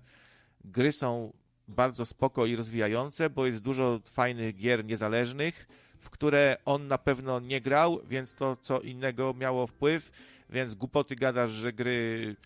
[0.64, 1.32] gry są
[1.68, 5.66] bardzo spoko i rozwijające, bo jest dużo fajnych gier niezależnych,
[6.00, 10.10] w które on na pewno nie grał, więc to co innego miało wpływ,
[10.50, 12.36] więc głupoty gadasz, że gry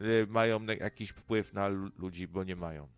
[0.00, 1.68] y, mają jakiś wpływ na
[1.98, 2.88] ludzi, bo nie mają.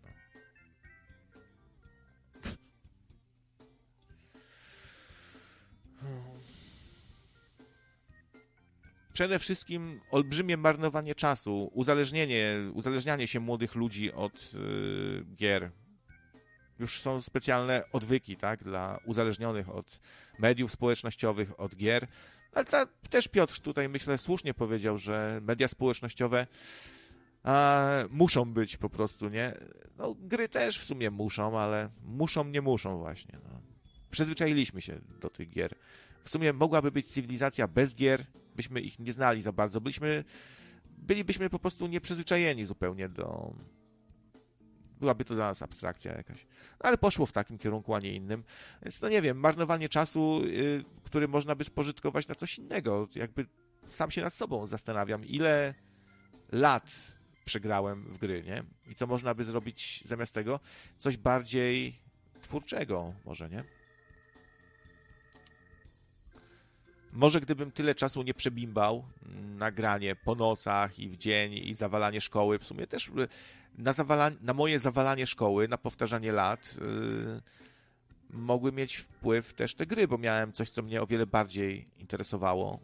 [9.15, 15.71] Przede wszystkim olbrzymie marnowanie czasu, uzależnienie, uzależnianie się młodych ludzi od yy, gier.
[16.79, 20.01] Już są specjalne odwyki, tak, dla uzależnionych od
[20.39, 22.07] mediów społecznościowych, od gier.
[22.53, 26.47] Ale ta, też Piotr tutaj, myślę, słusznie powiedział, że media społecznościowe
[27.43, 29.55] a, muszą być po prostu, nie?
[29.99, 33.39] No, gry też w sumie muszą, ale muszą, nie muszą właśnie.
[33.45, 33.61] No.
[34.11, 35.75] Przyzwyczailiśmy się do tych gier.
[36.25, 39.81] W sumie mogłaby być cywilizacja bez gier, byśmy ich nie znali za bardzo.
[39.81, 40.25] Byliśmy,
[40.99, 43.55] bylibyśmy po prostu nieprzyzwyczajeni zupełnie do.
[45.01, 46.47] Byłaby to dla nas abstrakcja jakaś.
[46.70, 48.45] No, ale poszło w takim kierunku, a nie innym.
[48.83, 53.09] Więc no nie wiem, marnowanie czasu, yy, który można by spożytkować na coś innego.
[53.14, 53.47] Jakby
[53.91, 55.75] sam się nad sobą zastanawiam, ile
[56.53, 56.91] lat
[57.45, 58.64] przegrałem w gry, nie?
[58.91, 60.61] I co można by zrobić zamiast tego?
[60.99, 62.01] Coś bardziej
[62.43, 63.64] twórczego, może, nie?
[67.15, 69.05] Może gdybym tyle czasu nie przebimbał,
[69.57, 73.29] nagranie po nocach i w dzień i zawalanie szkoły, w sumie też y,
[73.79, 77.41] na, zawala- na moje zawalanie szkoły, na powtarzanie lat yy,
[78.31, 82.81] mogły mieć wpływ też te gry, bo miałem coś, co mnie o wiele bardziej interesowało.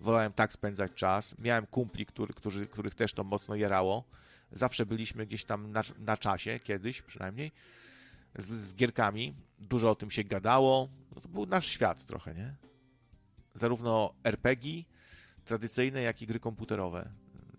[0.00, 1.34] Wolałem tak spędzać czas.
[1.38, 4.04] Miałem kumpli, który, którzy, których też to mocno jarało.
[4.52, 7.52] Zawsze byliśmy gdzieś tam na, na czasie, kiedyś przynajmniej,
[8.38, 9.34] z, z gierkami.
[9.58, 10.88] Dużo o tym się gadało.
[11.14, 12.54] No to był nasz świat trochę, nie?
[13.54, 14.82] Zarówno RPG
[15.44, 17.10] tradycyjne, jak i gry komputerowe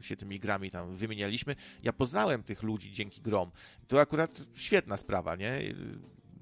[0.03, 1.55] się tymi grami tam wymienialiśmy.
[1.83, 3.51] Ja poznałem tych ludzi dzięki grom.
[3.87, 5.61] To akurat świetna sprawa, nie?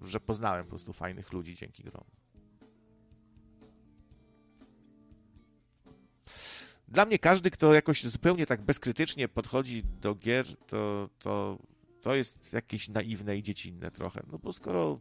[0.02, 2.04] Że poznałem po prostu fajnych ludzi dzięki grom.
[6.88, 11.58] Dla mnie każdy, kto jakoś zupełnie tak bezkrytycznie podchodzi do gier, to, to,
[12.02, 14.24] to jest jakieś naiwne i dziecinne trochę.
[14.32, 15.00] No bo skoro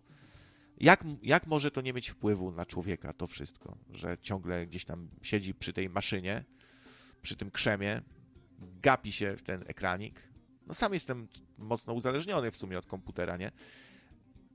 [0.80, 5.08] jak, jak może to nie mieć wpływu na człowieka, to wszystko, że ciągle gdzieś tam
[5.22, 6.44] siedzi przy tej maszynie,
[7.22, 8.02] przy tym krzemie,
[8.58, 10.28] gapi się w ten ekranik.
[10.66, 11.28] No sam jestem
[11.58, 13.52] mocno uzależniony w sumie od komputera, nie?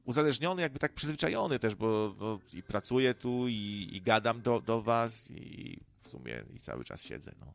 [0.05, 4.81] Uzależniony, jakby tak przyzwyczajony też, bo no, i pracuję tu, i, i gadam do, do
[4.81, 7.53] was, i w sumie i cały czas siedzę, no.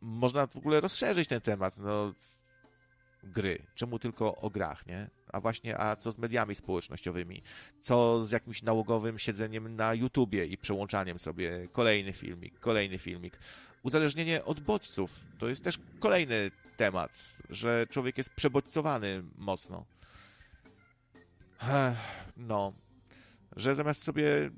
[0.00, 2.14] Można w ogóle rozszerzyć ten temat, no
[3.22, 3.66] gry?
[3.74, 5.10] Czemu tylko o grach, nie?
[5.34, 7.42] A właśnie, a co z mediami społecznościowymi?
[7.80, 13.38] Co z jakimś nałogowym siedzeniem na YouTubie i przełączaniem sobie kolejny filmik, kolejny filmik?
[13.82, 17.18] Uzależnienie od bodźców to jest też kolejny temat,
[17.50, 19.84] że człowiek jest przebodźcowany mocno.
[22.36, 22.72] No,
[23.56, 24.50] że zamiast sobie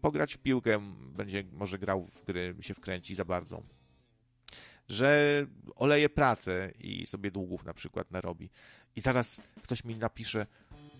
[0.00, 0.80] pograć w piłkę,
[1.16, 3.62] będzie może grał w gry, się wkręci za bardzo.
[4.88, 8.50] Że oleje pracę i sobie długów na przykład narobi.
[8.96, 10.46] I zaraz ktoś mi napisze,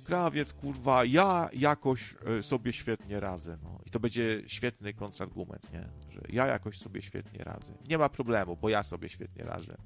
[0.05, 3.59] krawiec, kurwa, ja jakoś e, sobie świetnie radzę.
[3.63, 3.81] No.
[3.87, 5.89] I to będzie świetny kontrargument, nie?
[6.11, 7.73] Że ja jakoś sobie świetnie radzę.
[7.89, 9.77] Nie ma problemu, bo ja sobie świetnie radzę.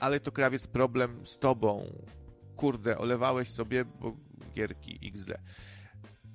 [0.00, 1.84] ale to krawiec problem z tobą.
[2.56, 4.16] Kurde, olewałeś sobie bo
[4.52, 5.30] gierki XD.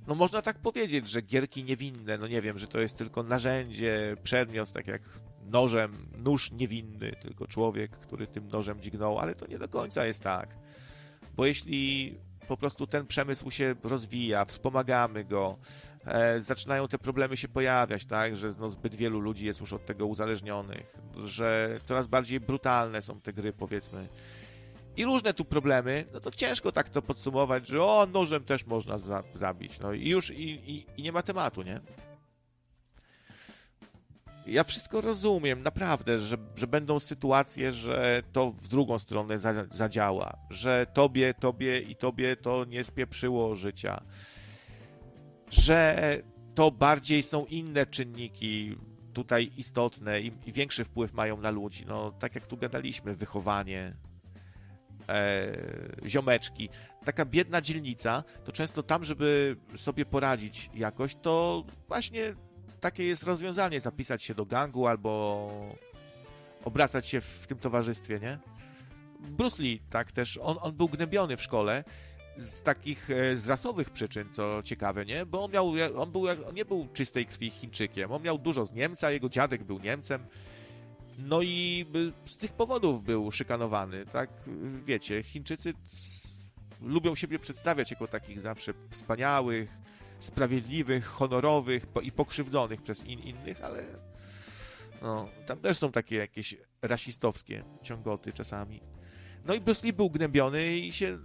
[0.07, 4.17] No można tak powiedzieć, że gierki niewinne, no nie wiem, że to jest tylko narzędzie,
[4.23, 5.01] przedmiot, tak jak
[5.45, 10.23] nożem, nóż niewinny, tylko człowiek, który tym nożem dźgnął, ale to nie do końca jest
[10.23, 10.49] tak.
[11.35, 12.13] Bo jeśli
[12.47, 15.57] po prostu ten przemysł się rozwija, wspomagamy go,
[16.05, 19.85] e, zaczynają te problemy się pojawiać, tak, że no, zbyt wielu ludzi jest już od
[19.85, 24.07] tego uzależnionych, że coraz bardziej brutalne są te gry, powiedzmy.
[24.97, 28.99] I różne tu problemy, no to ciężko tak to podsumować, że o, nożem też można
[28.99, 31.81] za zabić, no i już, i, i, i nie ma tematu, nie?
[34.47, 40.37] ja wszystko rozumiem, naprawdę, że, że będą sytuacje, że to w drugą stronę za, zadziała,
[40.49, 44.01] że tobie, tobie i tobie to nie spieprzyło życia,
[45.51, 46.17] że
[46.55, 48.75] to bardziej są inne czynniki
[49.13, 51.85] tutaj istotne i, i większy wpływ mają na ludzi.
[51.87, 53.93] No, tak jak tu gadaliśmy, wychowanie,
[55.09, 55.57] e,
[56.05, 56.69] ziomeczki.
[57.05, 62.35] Taka biedna dzielnica, to często tam, żeby sobie poradzić jakoś, to właśnie
[62.79, 65.51] takie jest rozwiązanie, zapisać się do gangu albo
[66.63, 68.39] obracać się w tym towarzystwie, nie?
[69.19, 71.83] Bruce Lee, tak też, on, on był gnębiony w szkole
[72.37, 75.25] z takich, e, z rasowych przyczyn, co ciekawe, nie?
[75.25, 78.71] Bo on miał, on był, on nie był czystej krwi Chińczykiem, on miał dużo z
[78.71, 80.25] Niemca, jego dziadek był Niemcem,
[81.17, 81.85] no i
[82.25, 84.29] z tych powodów był szykanowany, tak?
[84.85, 85.73] Wiecie, Chińczycy
[86.81, 89.69] lubią siebie przedstawiać jako takich zawsze wspaniałych,
[90.19, 93.83] sprawiedliwych, honorowych i pokrzywdzonych przez in innych, ale
[95.01, 98.81] no, tam też są takie jakieś rasistowskie ciągoty czasami.
[99.45, 101.17] No i Bruce Lee był gnębiony i, się,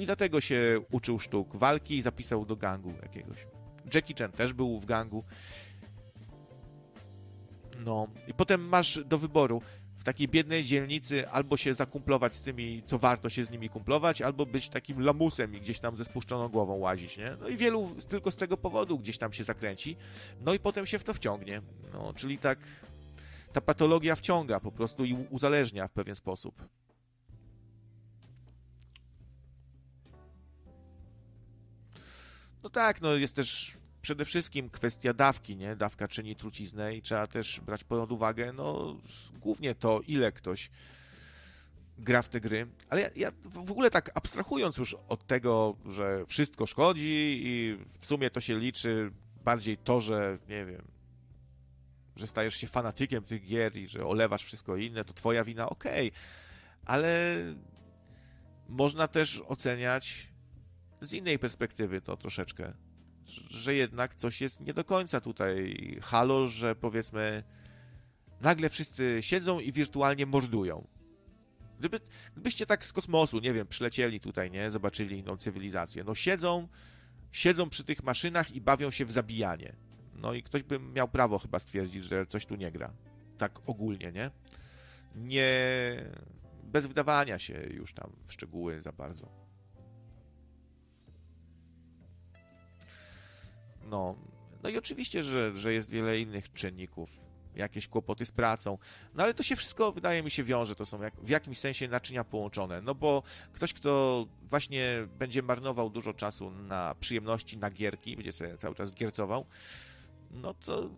[0.00, 3.46] i dlatego się uczył sztuk walki i zapisał do gangu jakiegoś.
[3.94, 5.24] Jackie Chan też był w gangu.
[7.84, 9.62] No, i potem masz do wyboru
[9.96, 14.22] w takiej biednej dzielnicy albo się zakumplować z tymi, co warto się z nimi kumplować,
[14.22, 17.36] albo być takim lamusem i gdzieś tam ze spuszczoną głową łazić, nie?
[17.40, 19.96] No i wielu tylko z tego powodu gdzieś tam się zakręci,
[20.40, 21.62] no i potem się w to wciągnie.
[21.92, 22.58] No, czyli tak
[23.52, 26.68] ta patologia wciąga po prostu i uzależnia w pewien sposób.
[32.62, 35.76] No tak, no jest też przede wszystkim kwestia dawki, nie?
[35.76, 38.96] Dawka czyni truciznę i trzeba też brać pod uwagę, no,
[39.40, 40.70] głównie to, ile ktoś
[41.98, 42.66] gra w te gry.
[42.88, 48.06] Ale ja, ja, w ogóle tak abstrahując już od tego, że wszystko szkodzi i w
[48.06, 49.10] sumie to się liczy
[49.44, 50.82] bardziej to, że nie wiem,
[52.16, 56.08] że stajesz się fanatykiem tych gier i że olewasz wszystko inne, to twoja wina, okej.
[56.08, 56.20] Okay.
[56.84, 57.36] Ale
[58.68, 60.28] można też oceniać
[61.00, 62.72] z innej perspektywy to troszeczkę
[63.50, 67.42] że jednak coś jest nie do końca tutaj halo, że powiedzmy
[68.40, 70.86] nagle wszyscy siedzą i wirtualnie mordują.
[71.78, 72.00] Gdyby,
[72.32, 76.68] gdybyście tak z kosmosu, nie wiem, przylecieli tutaj, nie, zobaczyli inną cywilizację, no siedzą,
[77.32, 79.76] siedzą przy tych maszynach i bawią się w zabijanie.
[80.14, 82.92] No i ktoś by miał prawo chyba stwierdzić, że coś tu nie gra.
[83.38, 84.30] Tak ogólnie, nie?
[85.14, 85.50] Nie...
[86.62, 89.43] Bez wdawania się już tam w szczegóły za bardzo.
[93.86, 94.16] No,
[94.62, 97.20] no i oczywiście, że, że jest wiele innych czynników,
[97.56, 98.78] jakieś kłopoty z pracą,
[99.14, 101.88] no ale to się wszystko, wydaje mi się, wiąże, to są jak, w jakimś sensie
[101.88, 108.16] naczynia połączone, no bo ktoś, kto właśnie będzie marnował dużo czasu na przyjemności, na gierki,
[108.16, 109.46] będzie sobie cały czas giercował,
[110.30, 110.90] no to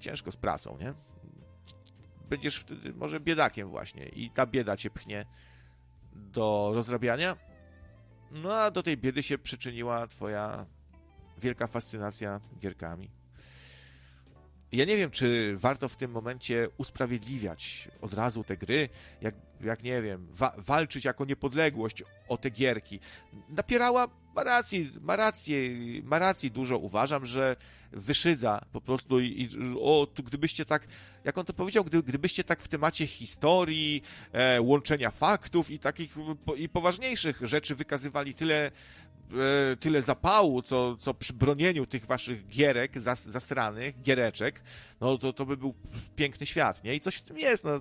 [0.00, 0.94] ciężko z pracą, nie?
[2.28, 4.08] Będziesz wtedy może biedakiem właśnie.
[4.08, 5.26] I ta bieda cię pchnie
[6.12, 7.36] do rozrabiania,
[8.30, 10.66] no a do tej biedy się przyczyniła twoja
[11.42, 13.10] wielka fascynacja gierkami.
[14.72, 18.88] Ja nie wiem, czy warto w tym momencie usprawiedliwiać od razu te gry,
[19.20, 23.00] jak, jak nie wiem, wa walczyć jako niepodległość o te gierki.
[23.48, 25.56] Napierała ma rację, ma rację,
[26.02, 26.78] ma rację dużo.
[26.78, 27.56] Uważam, że
[27.92, 29.48] wyszydza po prostu i, i
[29.80, 30.86] o, tu gdybyście tak,
[31.24, 34.02] jak on to powiedział, gdy, gdybyście tak w temacie historii,
[34.32, 36.14] e, łączenia faktów i takich
[36.44, 38.70] po, i poważniejszych rzeczy wykazywali tyle
[39.80, 44.62] tyle zapału, co, co przy bronieniu tych waszych gierek zas, zasranych, giereczek,
[45.00, 45.74] no to, to by był
[46.16, 46.94] piękny świat, nie?
[46.94, 47.80] I coś w tym jest, no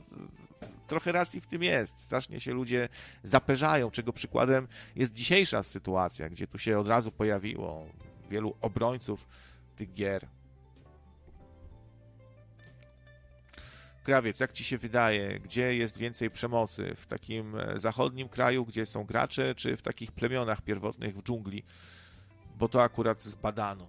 [0.88, 2.00] trochę racji w tym jest.
[2.00, 2.90] Strasznie się ludzie
[3.24, 7.86] zaperzają, czego przykładem jest dzisiejsza sytuacja, gdzie tu się od razu pojawiło
[8.30, 9.28] wielu obrońców
[9.76, 10.28] tych gier.
[14.04, 16.96] Krawiec, jak ci się wydaje, gdzie jest więcej przemocy?
[16.96, 21.64] W takim e, zachodnim kraju, gdzie są gracze, czy w takich plemionach pierwotnych w dżungli?
[22.58, 23.88] Bo to akurat zbadano.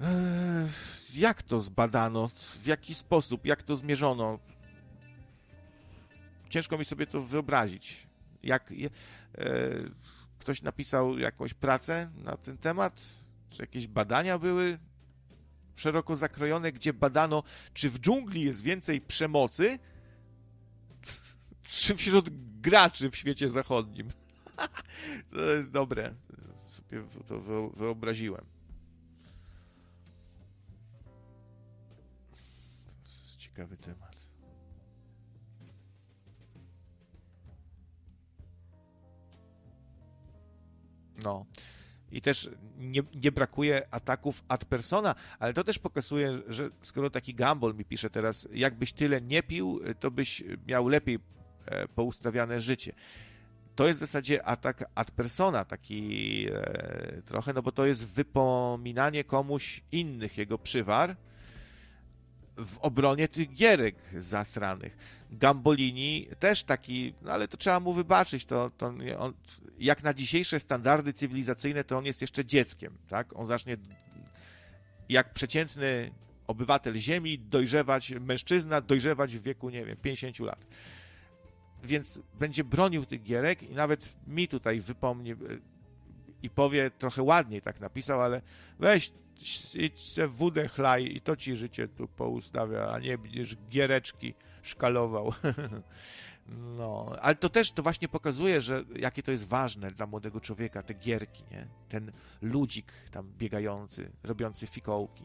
[0.00, 0.68] Eee,
[1.14, 2.28] jak to zbadano?
[2.28, 3.46] W jaki sposób?
[3.46, 4.38] Jak to zmierzono?
[6.54, 8.06] Ciężko mi sobie to wyobrazić.
[8.42, 8.74] Jak e,
[10.38, 13.02] ktoś napisał jakąś pracę na ten temat?
[13.50, 14.78] Czy jakieś badania były
[15.74, 19.78] szeroko zakrojone, gdzie badano, czy w dżungli jest więcej przemocy,
[21.62, 22.28] czy wśród
[22.60, 24.08] graczy w świecie zachodnim?
[25.32, 26.14] to jest dobre.
[26.66, 27.40] Sobie to
[27.70, 28.44] wyobraziłem.
[33.38, 34.03] ciekawy temat.
[41.24, 41.46] No.
[42.12, 47.34] I też nie, nie, brakuje ataków ad persona, ale to też pokazuje, że skoro taki
[47.34, 51.18] Gumball mi pisze teraz, jakbyś tyle nie pił, to byś miał lepiej
[51.66, 52.92] e, poustawiane życie.
[53.76, 59.24] To jest w zasadzie atak ad persona, taki e, trochę, no bo to jest wypominanie
[59.24, 61.16] komuś innych jego przywar,
[62.56, 64.96] w obronie tych gierek zasranych.
[65.30, 68.86] Gambolini też taki, no ale to trzeba mu wybaczyć, to, to
[69.18, 69.32] on,
[69.78, 73.36] jak na dzisiejsze standardy cywilizacyjne, to on jest jeszcze dzieckiem, tak?
[73.36, 73.76] On zacznie
[75.08, 76.10] jak przeciętny
[76.46, 80.66] obywatel Ziemi dojrzewać, mężczyzna dojrzewać w wieku, nie wiem, 50 lat.
[81.84, 85.34] Więc będzie bronił tych gierek i nawet mi tutaj wypomni
[86.44, 88.42] i powie trochę ładniej, tak napisał, ale
[88.78, 89.12] weź
[89.74, 95.32] idź se wódę chlaj i to ci życie tu poustawia, a nie będziesz giereczki szkalował.
[96.48, 100.82] No, ale to też to właśnie pokazuje, że jakie to jest ważne dla młodego człowieka,
[100.82, 101.68] te gierki, nie?
[101.88, 102.12] Ten
[102.42, 105.24] ludzik tam biegający, robiący fikołki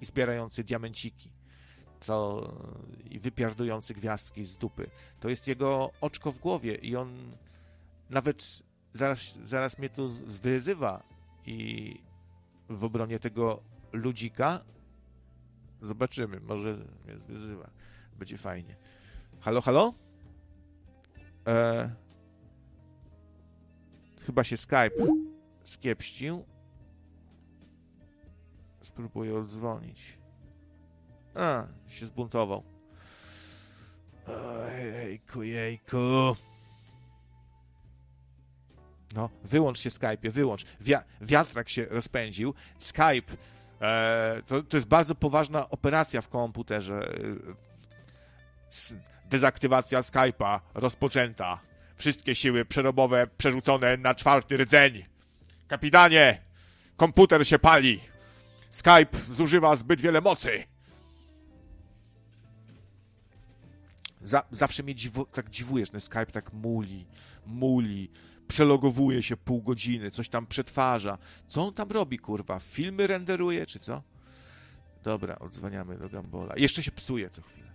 [0.00, 1.30] i zbierający diamenciki.
[2.06, 2.52] To
[3.10, 4.90] i wypiardujący gwiazdki z dupy.
[5.20, 7.36] To jest jego oczko w głowie i on
[8.10, 11.02] nawet zaraz, zaraz mnie tu wyzywa
[11.46, 12.00] i,
[12.68, 13.62] w obronie tego
[13.92, 14.64] ludzika.
[15.82, 16.72] Zobaczymy, może
[17.04, 17.70] mnie wyzywa.
[18.18, 18.76] Będzie fajnie.
[19.40, 19.94] Halo, halo?
[21.46, 21.90] E...
[24.26, 25.06] Chyba się Skype
[25.64, 26.44] skiepścił.
[28.82, 30.18] Spróbuję odzwonić.
[31.34, 32.62] A, się zbuntował.
[34.26, 36.36] Ojejku, jejku.
[39.14, 40.64] No, wyłącz się Skype, wyłącz.
[40.80, 42.54] Wia wiatrak się rozpędził.
[42.78, 43.36] Skype
[43.80, 47.12] e, to, to jest bardzo poważna operacja w komputerze.
[49.30, 51.60] Dezaktywacja Skype'a rozpoczęta.
[51.96, 55.04] Wszystkie siły przerobowe przerzucone na czwarty rdzeń.
[55.68, 56.42] Kapitanie,
[56.96, 58.00] komputer się pali.
[58.70, 60.64] Skype zużywa zbyt wiele mocy.
[64.20, 64.94] Za, zawsze mnie
[65.32, 67.06] tak dziwujesz, no Skype tak muli,
[67.46, 68.10] muli
[68.50, 71.18] przelogowuje się pół godziny, coś tam przetwarza.
[71.46, 72.58] Co on tam robi, kurwa?
[72.60, 74.02] Filmy renderuje, czy co?
[75.02, 76.54] Dobra, odzwaniamy do Gambola.
[76.56, 77.70] Jeszcze się psuje co chwilę.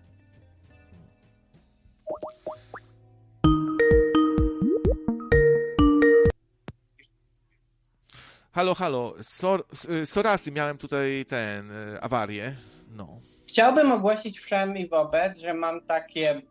[8.51, 9.15] Halo, halo.
[9.21, 9.65] Sor,
[10.01, 12.55] y, sorasy, miałem tutaj ten, y, awarię.
[12.89, 13.19] No.
[13.47, 16.41] Chciałbym ogłosić wszem i wobec, że mam takie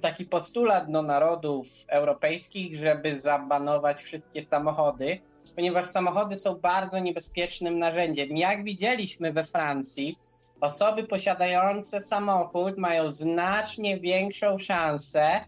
[0.00, 5.20] taki postulat do narodów europejskich, żeby zabanować wszystkie samochody,
[5.56, 8.36] ponieważ samochody są bardzo niebezpiecznym narzędziem.
[8.36, 10.18] Jak widzieliśmy we Francji,
[10.60, 15.40] osoby posiadające samochód mają znacznie większą szansę.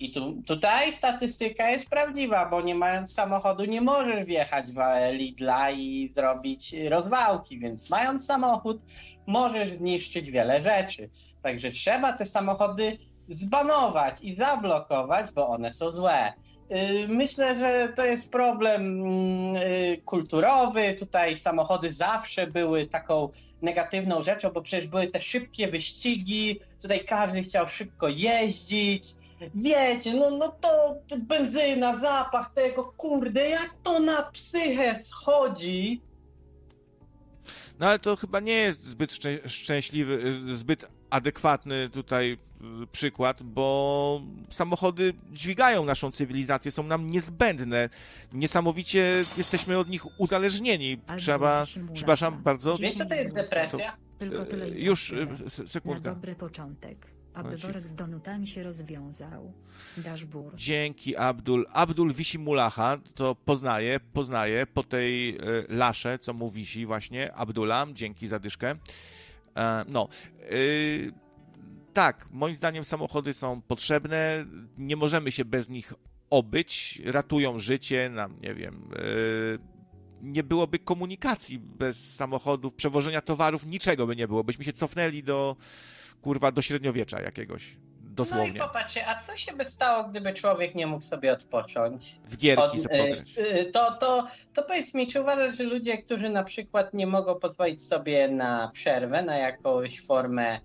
[0.00, 4.78] I tu, tutaj statystyka jest prawdziwa, bo nie mając samochodu nie możesz wjechać w
[5.12, 8.82] Lidla i zrobić rozwałki, więc mając samochód
[9.26, 11.10] możesz zniszczyć wiele rzeczy.
[11.42, 12.96] Także trzeba te samochody
[13.28, 16.32] zbanować i zablokować, bo one są złe.
[16.70, 20.94] Y, myślę, że to jest problem mm, y, kulturowy.
[20.98, 23.28] Tutaj samochody zawsze były taką
[23.62, 26.60] negatywną rzeczą, bo przecież były te szybkie wyścigi.
[26.82, 29.04] Tutaj każdy chciał szybko jeździć.
[29.54, 36.00] Wiecie, no, no to benzyna, zapach tego, kurde, jak to na psychę schodzi.
[37.78, 40.14] No ale to chyba nie jest zbyt szczę szczęśliwy,
[40.52, 42.38] y, zbyt adekwatny tutaj
[42.92, 44.20] przykład, bo
[44.50, 47.88] samochody dźwigają naszą cywilizację, są nam niezbędne.
[48.32, 51.00] Niesamowicie jesteśmy od nich uzależnieni.
[51.18, 52.76] Trzeba, przepraszam bardzo.
[52.76, 53.96] Wiesz, co to jest depresja?
[54.18, 55.14] Tylko tyle już,
[55.66, 56.08] sekundkę.
[56.08, 57.14] Na dobry początek.
[57.34, 59.52] Aby worek z donutami się rozwiązał.
[59.96, 60.52] Dashbur.
[60.56, 61.66] Dzięki, Abdul.
[61.72, 67.34] Abdul wisi mulacha, to poznaje, poznaje po tej y, lasze, co mu wisi właśnie.
[67.34, 68.76] Abdulam, dzięki za dyszkę.
[69.56, 70.08] E, no.
[70.52, 71.12] Y,
[71.94, 74.46] tak, moim zdaniem samochody są potrzebne,
[74.78, 75.92] nie możemy się bez nich
[76.30, 79.58] obyć, ratują życie, nam, nie wiem, y,
[80.22, 85.56] nie byłoby komunikacji bez samochodów, przewożenia towarów, niczego by nie było, byśmy się cofnęli do,
[86.22, 87.76] kurwa, do średniowiecza jakiegoś.
[88.00, 88.48] Dosłownie.
[88.58, 92.18] No i popatrzcie, a co się by stało, gdyby człowiek nie mógł sobie odpocząć?
[92.24, 96.30] W gierki Od, sobie y, to, to, to powiedz mi, czy uważasz, że ludzie, którzy
[96.30, 100.60] na przykład nie mogą pozwolić sobie na przerwę, na jakąś formę e,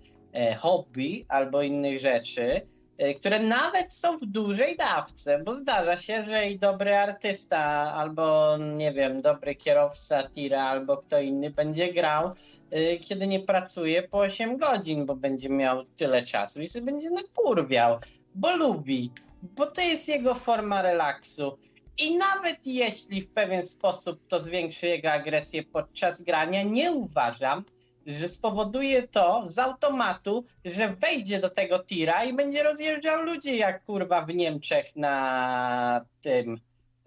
[0.58, 2.60] hobby albo innych rzeczy,
[2.98, 7.62] e, które nawet są w dużej dawce, bo zdarza się, że i dobry artysta,
[7.94, 12.32] albo nie wiem, dobry kierowca tira, albo kto inny będzie grał
[12.76, 17.10] Y, kiedy nie pracuje po 8 godzin, bo będzie miał tyle czasu i że będzie
[17.10, 17.98] nakurwiał,
[18.34, 19.10] bo lubi,
[19.42, 21.58] bo to jest jego forma relaksu.
[21.98, 27.64] I nawet jeśli w pewien sposób to zwiększy jego agresję podczas grania, nie uważam,
[28.10, 33.84] że spowoduje to z automatu, że wejdzie do tego tira i będzie rozjeżdżał ludzi jak
[33.84, 36.60] kurwa w Niemczech na tym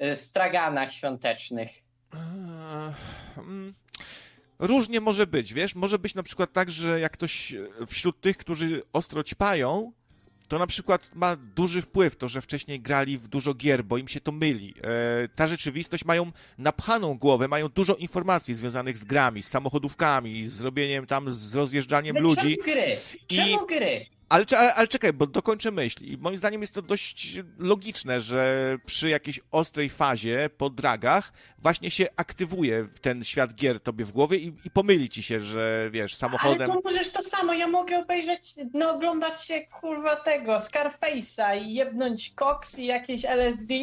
[0.04, 1.70] y, straganach świątecznych.
[3.36, 3.74] Hmm.
[4.60, 5.76] Różnie może być, wiesz?
[5.76, 9.92] Może być na przykład tak, że jak ktoś e, wśród tych, którzy ostro ćpają,
[10.48, 14.08] to na przykład ma duży wpływ to, że wcześniej grali w dużo gier, bo im
[14.08, 14.74] się to myli.
[14.84, 20.62] E, ta rzeczywistość mają napchaną głowę, mają dużo informacji związanych z grami, z samochodówkami, z
[20.62, 22.58] robieniem tam, z rozjeżdżaniem Ale ludzi.
[22.58, 22.98] Czemu gry?
[23.28, 23.68] Czemu I...
[23.68, 24.06] gry?
[24.34, 26.04] Ale, ale, ale, czekaj, bo dokończę myśl.
[26.04, 31.92] I moim zdaniem jest to dość logiczne, że przy jakiejś ostrej fazie po dragach właśnie
[31.92, 36.16] się aktywuje ten świat gier tobie w głowie i, i pomyli ci się, że wiesz,
[36.16, 36.68] samochodem...
[36.72, 38.42] Ale to możesz to samo, ja mogę obejrzeć,
[38.74, 43.74] no oglądać się kurwa tego, Scarface'a i jebnąć koks i jakieś LSD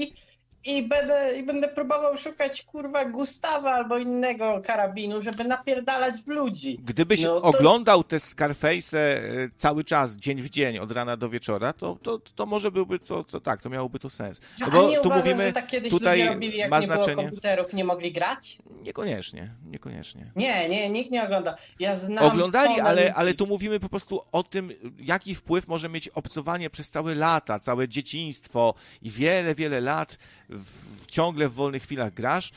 [0.65, 6.79] i będę, I będę próbował szukać kurwa Gustawa albo innego karabinu, żeby napierdalać w ludzi.
[6.85, 7.43] Gdybyś no, to...
[7.43, 9.21] oglądał te Scarface e,
[9.57, 13.25] cały czas, dzień w dzień, od rana do wieczora, to, to, to może byłby to,
[13.25, 14.41] to tak, to miałoby to sens.
[14.61, 16.87] No, bo nie tu uważasz, mówimy, że tak kiedyś tutaj ludzie robili, jak ma nie
[16.87, 17.15] znaczenie...
[17.15, 18.59] było komputerów, nie mogli grać?
[18.83, 20.33] Niekoniecznie, niekoniecznie.
[20.37, 21.57] Nie, nie, nikt nie ogląda.
[21.79, 26.09] Ja znam Oglądali, ale, ale tu mówimy po prostu o tym, jaki wpływ może mieć
[26.09, 30.19] obcowanie przez całe lata, całe dzieciństwo i wiele, wiele lat
[30.51, 32.53] w, ciągle w wolnych chwilach grasz.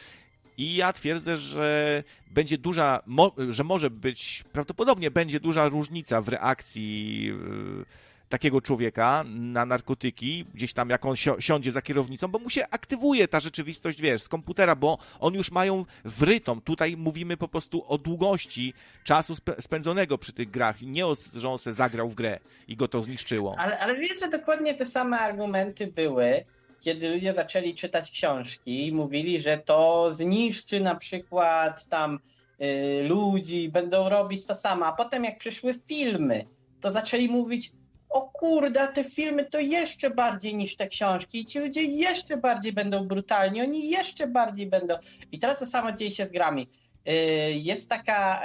[0.58, 6.30] I ja twierdzę, że będzie duża, mo, że może być, prawdopodobnie będzie duża różnica w
[6.30, 7.86] reakcji yy,
[8.30, 12.64] takiego człowieka na narkotyki, gdzieś tam jak on si siądzie za kierownicą, bo mu się
[12.72, 16.62] aktywuje ta rzeczywistość, wiesz, z komputera, bo on już mają wrytą.
[16.62, 21.50] Tutaj mówimy po prostu o długości czasu spe spędzonego przy tych grach, nie o, że
[21.50, 23.56] on se zagrał w grę i go to zniszczyło.
[23.58, 26.46] Ale, ale wiesz, że dokładnie te same argumenty były
[26.84, 32.20] kiedy ludzie zaczęli czytać książki, mówili, że to zniszczy na przykład tam
[32.62, 34.86] y, ludzi, będą robić to samo.
[34.86, 36.46] A potem jak przyszły filmy,
[36.82, 37.72] to zaczęli mówić,
[38.10, 42.74] o kurde, te filmy to jeszcze bardziej niż te książki i ci ludzie jeszcze bardziej
[42.74, 44.96] będą brutalni, oni jeszcze bardziej będą.
[45.32, 46.70] I teraz to samo dzieje się z grami.
[47.10, 47.12] Y,
[47.52, 48.44] jest taka,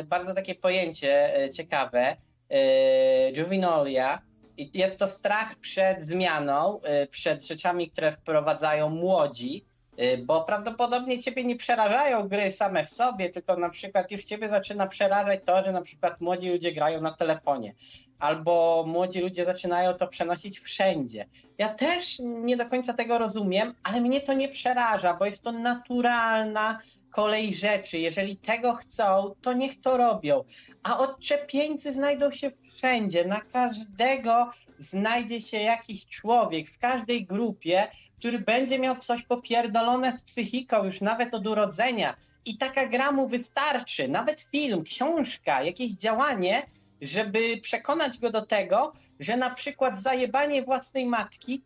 [0.00, 2.16] y, bardzo takie pojęcie y, ciekawe,
[2.52, 4.22] y, juvenolia,
[4.56, 9.64] i jest to strach przed zmianą, y, przed rzeczami, które wprowadzają młodzi,
[10.00, 14.48] y, bo prawdopodobnie ciebie nie przerażają gry same w sobie, tylko na przykład już ciebie
[14.48, 17.74] zaczyna przerażać to, że na przykład młodzi ludzie grają na telefonie.
[18.18, 21.26] Albo młodzi ludzie zaczynają to przenosić wszędzie.
[21.58, 25.52] Ja też nie do końca tego rozumiem, ale mnie to nie przeraża, bo jest to
[25.52, 26.78] naturalna
[27.12, 27.98] kolej rzeczy.
[27.98, 30.44] Jeżeli tego chcą, to niech to robią.
[30.82, 38.38] A odczepieńcy znajdą się wszędzie, na każdego znajdzie się jakiś człowiek w każdej grupie, który
[38.38, 42.16] będzie miał coś popierdolone z psychiką już nawet od urodzenia.
[42.44, 44.08] I taka gra mu wystarczy.
[44.08, 46.62] Nawet film, książka, jakieś działanie
[47.02, 51.62] żeby przekonać go do tego, że na przykład zajebanie własnej matki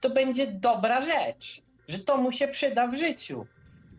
[0.00, 3.46] to będzie dobra rzecz, że to mu się przyda w życiu.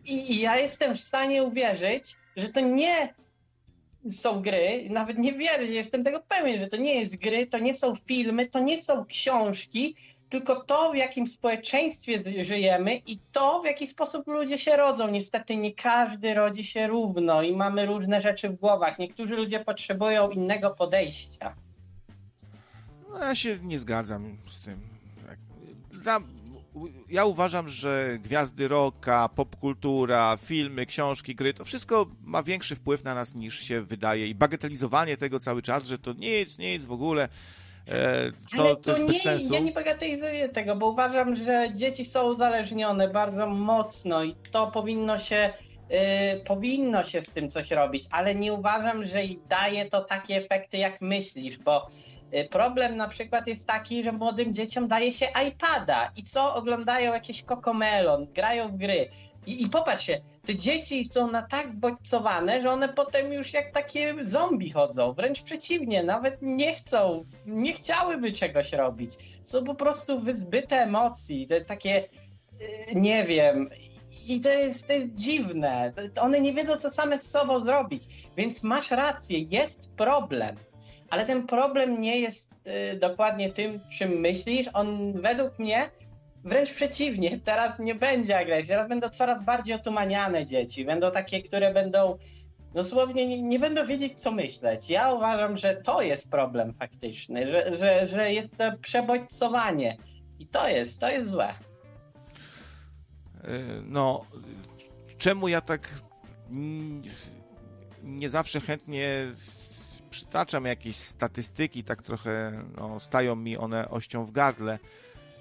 [0.06, 3.14] I, ja jestem w stanie uwierzyć, że to nie
[4.10, 7.74] są gry, nawet nie wierzę, jestem tego pewien, że to nie jest gry, to nie
[7.74, 9.96] są filmy, to nie są książki,
[10.28, 15.10] tylko to, w jakim społeczeństwie żyjemy i to, w jaki sposób ludzie się rodzą.
[15.10, 18.98] Niestety nie każdy rodzi się równo i mamy różne rzeczy w głowach.
[18.98, 21.56] Niektórzy ludzie potrzebują innego podejścia.
[23.08, 24.80] No, ja się nie zgadzam z tym.
[27.08, 33.14] Ja uważam, że gwiazdy rocka, popkultura, filmy, książki, gry, to wszystko ma większy wpływ na
[33.14, 37.28] nas niż się wydaje i bagatelizowanie tego cały czas, że to nic, nic w ogóle
[37.88, 39.54] E, to, Ale to, nie, sensu.
[39.54, 45.18] ja nie bagatelizuję tego, bo uważam, że dzieci są uzależnione bardzo mocno i to powinno
[45.18, 45.52] się
[45.90, 50.76] Yy, powinno się z tym coś robić, ale nie uważam, że daje to takie efekty,
[50.76, 51.86] jak myślisz, bo
[52.50, 57.42] problem na przykład jest taki, że młodym dzieciom daje się iPada i co oglądają jakieś
[57.42, 59.10] kokomelon, grają w gry.
[59.46, 64.14] I, I popatrzcie, te dzieci są na tak bodźcowane, że one potem już jak takie
[64.22, 65.12] zombie chodzą.
[65.12, 69.10] Wręcz przeciwnie, nawet nie chcą, nie chciałyby czegoś robić.
[69.44, 73.70] Są po prostu wyzbyte emocji, te takie, y, nie wiem.
[74.28, 75.92] I to jest, to jest dziwne.
[76.20, 78.02] One nie wiedzą, co same z sobą zrobić.
[78.36, 80.56] Więc masz rację, jest problem.
[81.10, 82.52] Ale ten problem nie jest
[82.92, 84.66] y, dokładnie tym, czym myślisz.
[84.72, 85.90] On według mnie
[86.46, 90.84] Wręcz przeciwnie, teraz nie będzie agresji, teraz będą coraz bardziej otumaniane dzieci.
[90.84, 92.18] Będą takie, które będą
[92.74, 94.90] dosłownie nie, nie będą wiedzieć, co myśleć.
[94.90, 99.96] Ja uważam, że to jest problem faktyczny, że, że, że jest to przebodźcowanie.
[100.38, 101.48] I to jest, to jest złe.
[101.48, 101.54] E,
[103.84, 104.24] no,
[105.18, 105.88] czemu ja tak
[108.02, 109.32] nie zawsze chętnie
[110.16, 114.78] przytaczam jakieś statystyki, tak trochę no, stają mi one ością w gardle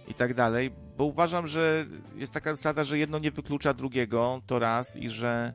[0.07, 1.85] i tak dalej, bo uważam, że
[2.15, 5.53] jest taka zasada, że jedno nie wyklucza drugiego, to raz i że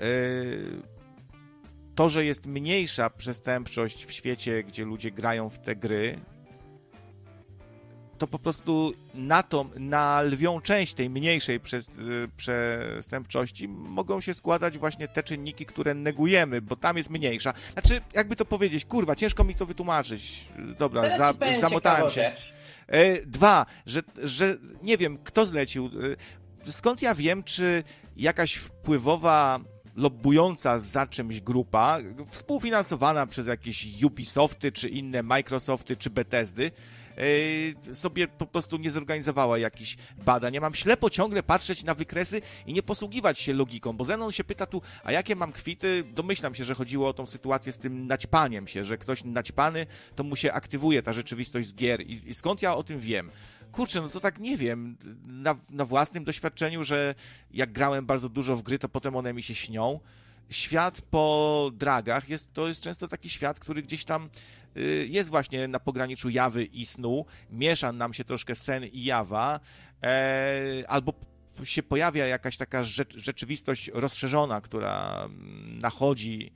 [0.00, 0.82] yy,
[1.94, 6.20] to, że jest mniejsza przestępczość w świecie, gdzie ludzie grają w te gry,
[8.18, 14.34] to po prostu na tą, na lwią część tej mniejszej prze, yy, przestępczości mogą się
[14.34, 17.54] składać właśnie te czynniki, które negujemy, bo tam jest mniejsza.
[17.72, 20.44] Znaczy, jakby to powiedzieć, kurwa, ciężko mi to wytłumaczyć.
[20.78, 22.32] Dobra, za, zamotałem się.
[22.86, 25.90] E, dwa, że, że nie wiem, kto zlecił.
[26.66, 27.84] E, skąd ja wiem, czy
[28.16, 29.60] jakaś wpływowa
[29.98, 31.98] lobbująca za czymś grupa,
[32.30, 36.70] współfinansowana przez jakieś Ubisofty, czy inne Microsofty, czy Bethesdy,
[37.86, 40.54] Yy, sobie po prostu nie zorganizowała jakichś badań.
[40.54, 44.44] Ja mam ślepo ciągle patrzeć na wykresy i nie posługiwać się logiką, bo Zenon się
[44.44, 46.04] pyta tu, a jakie mam kwity?
[46.14, 50.24] Domyślam się, że chodziło o tą sytuację z tym naćpaniem się, że ktoś naćpany, to
[50.24, 53.30] mu się aktywuje ta rzeczywistość z gier i, i skąd ja o tym wiem?
[53.72, 54.96] Kurczę, no to tak nie wiem,
[55.26, 57.14] na, na, własnym doświadczeniu, że
[57.50, 60.00] jak grałem bardzo dużo w gry, to potem one mi się śnią.
[60.50, 64.28] Świat po dragach jest, to jest często taki świat, który gdzieś tam
[64.78, 69.60] Y, jest właśnie na pograniczu jawy i snu, miesza nam się troszkę sen i jawa,
[70.02, 71.14] e, albo
[71.64, 72.82] się pojawia jakaś taka
[73.16, 76.52] rzeczywistość rozszerzona, która mm, nachodzi.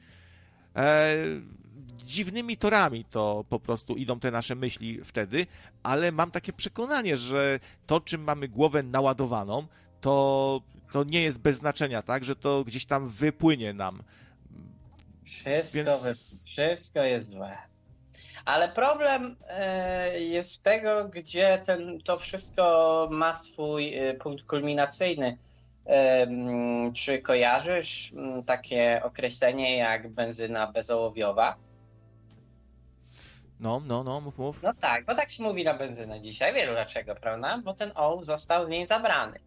[2.05, 5.47] Dziwnymi torami to po prostu idą te nasze myśli wtedy,
[5.83, 9.67] ale mam takie przekonanie, że to, czym mamy głowę naładowaną,
[10.01, 10.61] to,
[10.93, 12.25] to nie jest bez znaczenia, tak?
[12.25, 14.03] Że to gdzieś tam wypłynie nam.
[15.25, 16.45] Wszystko, Więc...
[16.47, 17.59] wszystko jest złe.
[18.45, 25.39] Ale problem e, jest tego, gdzie ten, to wszystko ma swój e, punkt kulminacyjny.
[25.87, 26.27] E,
[26.95, 28.13] czy kojarzysz
[28.47, 31.57] takie określenie jak benzyna bezołowiowa?
[33.63, 34.63] No, no, no, mów, mów.
[34.63, 36.55] No tak, bo tak się mówi na benzynę dzisiaj.
[36.55, 37.59] Wielu dlaczego, prawda?
[37.65, 39.39] Bo ten ołów został z niej zabrany.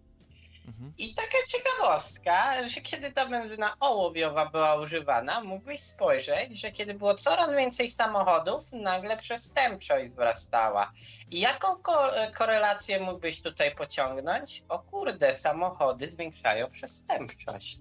[0.67, 0.93] Mhm.
[0.97, 7.13] I taka ciekawostka, że kiedy ta benzyna ołowiowa była używana, mógłbyś spojrzeć, że kiedy było
[7.13, 10.91] coraz więcej samochodów, nagle przestępczość wzrastała.
[11.31, 14.63] I jaką ko korelację mógłbyś tutaj pociągnąć?
[14.69, 17.77] O kurde, samochody zwiększają przestępczość.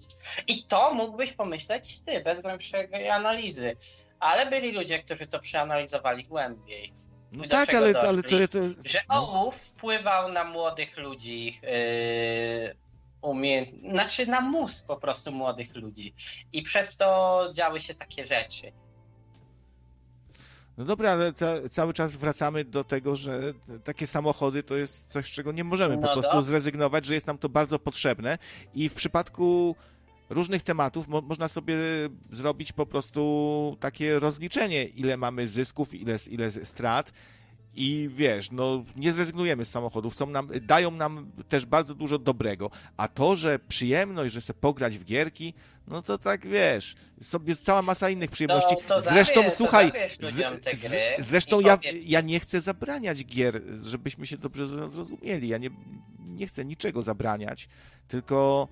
[0.47, 3.77] I to mógłbyś pomyśleć ty, bez głębszej analizy.
[4.19, 7.04] Ale byli ludzie, którzy to przeanalizowali głębiej.
[7.31, 9.15] No tak, ale, doszli, ale to, to, Że no.
[9.15, 12.75] ołów wpływał na młodych ludzi yy,
[13.21, 16.13] umiejętności, znaczy na mózg po prostu młodych ludzi.
[16.53, 18.71] I przez to działy się takie rzeczy.
[20.77, 23.53] No dobra, ale ca cały czas wracamy do tego, że
[23.83, 27.37] takie samochody to jest coś, czego nie możemy no po prostu zrezygnować, że jest nam
[27.37, 28.37] to bardzo potrzebne.
[28.73, 29.75] I w przypadku
[30.29, 31.75] różnych tematów mo można sobie
[32.31, 37.11] zrobić po prostu takie rozliczenie, ile mamy zysków, ile, ile strat.
[37.77, 42.71] I wiesz, no nie zrezygnujemy z samochodów, są nam, dają nam też bardzo dużo dobrego.
[42.97, 45.53] A to, że przyjemność, że sobie pograć w gierki,
[45.87, 48.75] no to tak wiesz, sobie jest cała masa innych przyjemności.
[48.75, 49.91] To, to zresztą zabierz, słuchaj,
[50.21, 55.47] to z, z, zresztą ja, ja nie chcę zabraniać gier, żebyśmy się dobrze zrozumieli.
[55.47, 55.69] Ja nie,
[56.19, 57.69] nie chcę niczego zabraniać,
[58.07, 58.67] tylko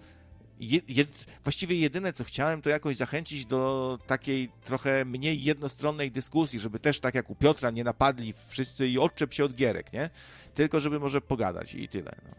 [0.59, 1.05] je, je,
[1.43, 6.99] właściwie jedyne, co chciałem, to jakoś zachęcić do takiej trochę mniej jednostronnej dyskusji, żeby też
[6.99, 10.09] tak jak u Piotra nie napadli wszyscy i odczep się od gierek, nie?
[10.55, 12.15] Tylko żeby może pogadać i tyle.
[12.25, 12.35] No.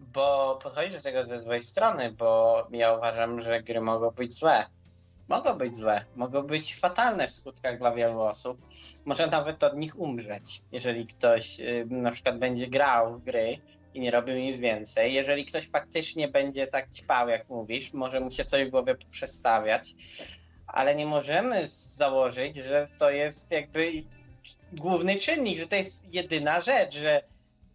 [0.00, 4.66] Bo podchodzisz do tego ze złej strony, bo ja uważam, że gry mogą być złe.
[5.28, 8.58] Mogą być złe, mogą być fatalne w skutkach dla wielu osób.
[9.04, 13.58] Może nawet od nich umrzeć, jeżeli ktoś y, na przykład będzie grał w gry
[13.96, 15.14] i nie robił nic więcej.
[15.14, 19.94] Jeżeli ktoś faktycznie będzie tak ćpał, jak mówisz, może mu się coś w głowie przestawiać,
[20.66, 23.92] ale nie możemy założyć, że to jest jakby
[24.72, 27.22] główny czynnik, że to jest jedyna rzecz, że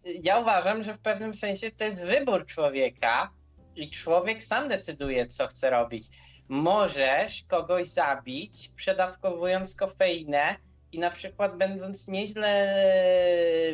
[0.04, 3.30] ja uważam, że w pewnym sensie to jest wybór człowieka
[3.76, 6.04] i człowiek sam decyduje, co chce robić.
[6.48, 10.56] Możesz kogoś zabić, przedawkowując kofeinę
[10.92, 12.74] i na przykład będąc nieźle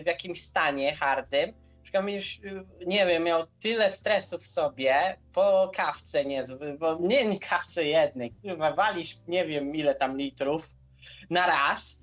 [0.05, 2.41] w jakimś stanie hardym, przykład już,
[2.87, 6.45] nie wiem, miał tyle stresu w sobie po kawce nie,
[6.79, 10.69] bo nie, nie kawce jednej, kurwa, walisz nie wiem ile tam litrów
[11.31, 12.03] na raz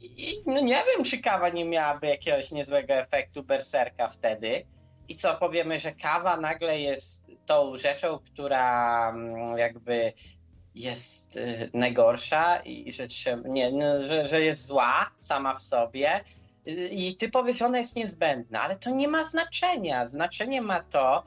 [0.00, 4.66] i no nie wiem, czy kawa nie miałaby jakiegoś niezłego efektu berserka wtedy.
[5.08, 10.12] I co, powiemy, że kawa nagle jest tą rzeczą, która mm, jakby
[10.74, 13.06] jest y, najgorsza i że,
[13.44, 16.20] nie, no, że, że jest zła sama w sobie
[16.66, 20.08] i ty powiesz, ona jest niezbędna, ale to nie ma znaczenia.
[20.08, 21.22] Znaczenie ma to,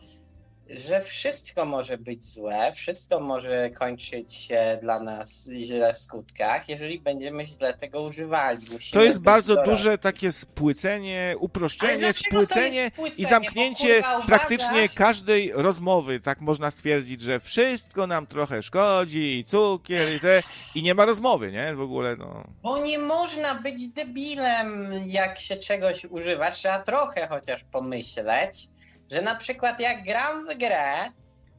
[0.70, 7.00] że wszystko może być złe, wszystko może kończyć się dla nas źle w skutkach, jeżeli
[7.00, 8.66] będziemy źle tego używali.
[8.72, 15.52] Musimy to jest bardzo duże takie spłycenie, uproszczenie, spłycenie, spłycenie, i zamknięcie kurwa, praktycznie każdej
[15.54, 16.20] rozmowy.
[16.20, 20.44] Tak można stwierdzić, że wszystko nam trochę szkodzi, i cukier i te,
[20.76, 21.76] i nie ma rozmowy, nie?
[21.76, 22.44] W ogóle, no.
[22.64, 26.52] Bo nie można być debilem, jak się czegoś używa.
[26.52, 28.68] Trzeba trochę chociaż pomyśleć
[29.12, 31.12] że na przykład jak gram w grę,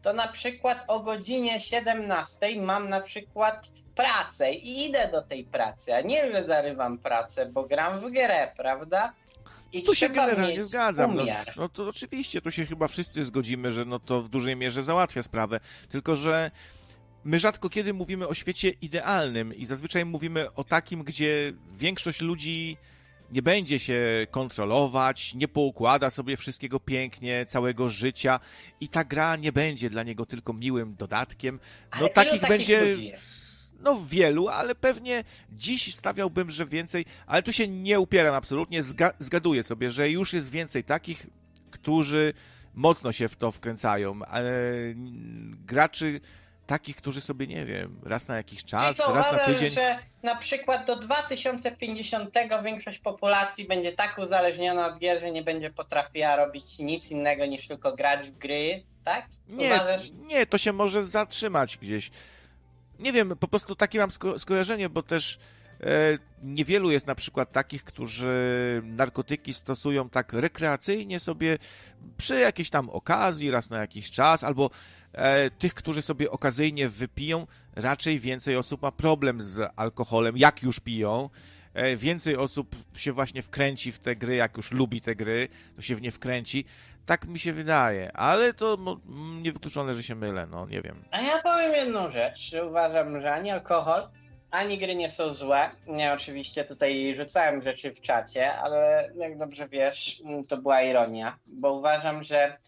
[0.02, 5.94] to na przykład o godzinie 17 mam na przykład pracę i idę do tej pracy,
[5.94, 9.12] a nie, że zarywam pracę, bo gram w grę, prawda?
[9.72, 11.16] I tu się generalnie zgadzam.
[11.16, 11.24] No,
[11.56, 15.22] no, to oczywiście, tu się chyba wszyscy zgodzimy, że no to w dużej mierze załatwia
[15.22, 15.60] sprawę.
[15.88, 16.50] Tylko, że
[17.24, 22.76] my rzadko kiedy mówimy o świecie idealnym i zazwyczaj mówimy o takim, gdzie większość ludzi
[23.30, 28.40] nie będzie się kontrolować, nie poukłada sobie wszystkiego pięknie, całego życia
[28.80, 31.60] i ta gra nie będzie dla niego tylko miłym dodatkiem.
[31.92, 32.94] No ale takich, takich będzie
[33.80, 39.12] no wielu, ale pewnie dziś stawiałbym, że więcej, ale tu się nie upieram absolutnie, Zga
[39.18, 41.26] zgaduję sobie, że już jest więcej takich,
[41.70, 42.32] którzy
[42.74, 44.52] mocno się w to wkręcają, ale
[45.66, 46.20] graczy
[46.66, 49.70] takich, którzy sobie, nie wiem, raz na jakiś czas, co, raz na tydzień...
[49.70, 52.30] że na przykład do 2050
[52.64, 57.68] większość populacji będzie tak uzależniona od gier, że nie będzie potrafiła robić nic innego niż
[57.68, 59.26] tylko grać w gry, tak?
[59.48, 60.10] Nie, Uważasz?
[60.12, 62.10] nie, to się może zatrzymać gdzieś.
[62.98, 65.38] Nie wiem, po prostu takie mam sko skojarzenie, bo też
[65.80, 65.86] e,
[66.42, 71.58] niewielu jest na przykład takich, którzy narkotyki stosują tak rekreacyjnie sobie
[72.16, 74.70] przy jakiejś tam okazji, raz na jakiś czas, albo
[75.16, 80.80] e, tych, którzy sobie okazyjnie wypiją, raczej więcej osób ma problem z alkoholem, jak już
[80.80, 81.30] piją.
[81.74, 85.82] E, więcej osób się właśnie wkręci w te gry, jak już lubi te gry, to
[85.82, 86.64] się w nie wkręci.
[87.06, 88.78] Tak mi się wydaje, ale to
[89.42, 91.04] niewykluczone, że się mylę, no nie wiem.
[91.10, 92.52] A ja powiem jedną rzecz.
[92.68, 94.08] Uważam, że ani alkohol,
[94.50, 95.70] ani gry nie są złe.
[95.86, 101.72] Ja oczywiście tutaj rzucałem rzeczy w czacie, ale jak dobrze wiesz, to była ironia, bo
[101.72, 102.58] uważam, że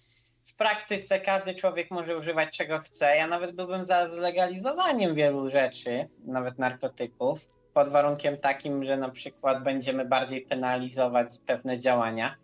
[0.59, 3.17] praktyce każdy człowiek może używać czego chce.
[3.17, 9.63] Ja nawet byłbym za zlegalizowaniem wielu rzeczy, nawet narkotyków, pod warunkiem takim, że na przykład
[9.63, 12.37] będziemy bardziej penalizować pewne działania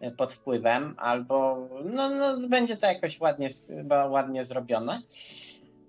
[0.00, 3.48] e, pod wpływem, albo no, no będzie to jakoś ładnie,
[4.08, 5.02] ładnie zrobione.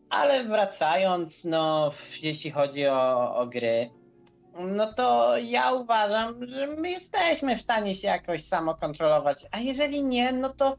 [0.09, 1.91] Ale wracając, no,
[2.21, 3.89] jeśli chodzi o, o gry,
[4.59, 10.31] no to ja uważam, że my jesteśmy w stanie się jakoś samokontrolować, a jeżeli nie,
[10.31, 10.77] no to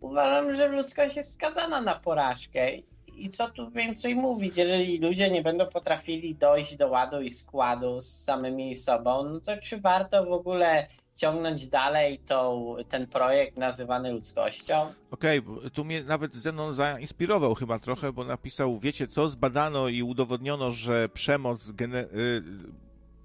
[0.00, 2.76] uważam, że ludzkość jest skazana na porażkę.
[3.16, 8.00] I co tu więcej mówić, jeżeli ludzie nie będą potrafili dojść do ładu i składu
[8.00, 14.12] z samymi sobą, no to czy warto w ogóle ciągnąć dalej tą, ten projekt nazywany
[14.12, 14.92] ludzkością.
[15.10, 20.02] Okej, okay, tu mnie nawet Zenon zainspirował chyba trochę, bo napisał, wiecie co, zbadano i
[20.02, 22.42] udowodniono, że przemoc, gener y,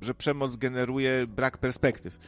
[0.02, 2.20] że przemoc generuje brak perspektyw.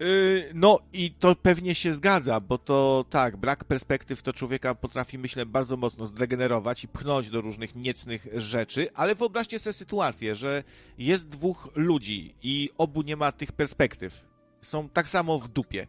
[0.00, 5.18] Y, no i to pewnie się zgadza, bo to tak, brak perspektyw to człowieka potrafi,
[5.18, 10.64] myślę, bardzo mocno zdegenerować i pchnąć do różnych niecnych rzeczy, ale wyobraźcie sobie sytuację, że
[10.98, 14.24] jest dwóch ludzi i obu nie ma tych perspektyw.
[14.62, 15.86] Są tak samo w dupie.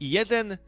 [0.00, 0.58] I jeden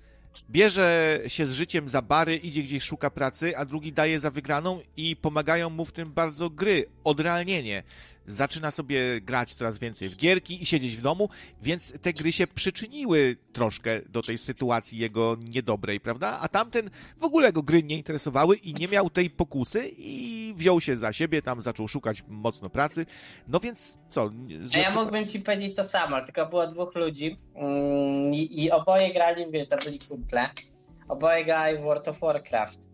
[0.50, 4.80] bierze się z życiem za bary, idzie gdzieś, szuka pracy, a drugi daje za wygraną
[4.96, 7.82] i pomagają mu w tym bardzo gry, odrealnienie
[8.26, 11.28] zaczyna sobie grać coraz więcej w gierki i siedzieć w domu,
[11.62, 16.38] więc te gry się przyczyniły troszkę do tej sytuacji jego niedobrej, prawda?
[16.40, 20.80] A tamten w ogóle go gry nie interesowały i nie miał tej pokusy i wziął
[20.80, 23.06] się za siebie, tam zaczął szukać mocno pracy.
[23.48, 24.30] No więc co?
[24.74, 29.12] A ja mógłbym ci powiedzieć to samo, tylko było dwóch ludzi mm, i, i oboje
[29.12, 30.48] grali, wie, to byli kumple,
[31.08, 32.88] oboje grali w World of Warcraft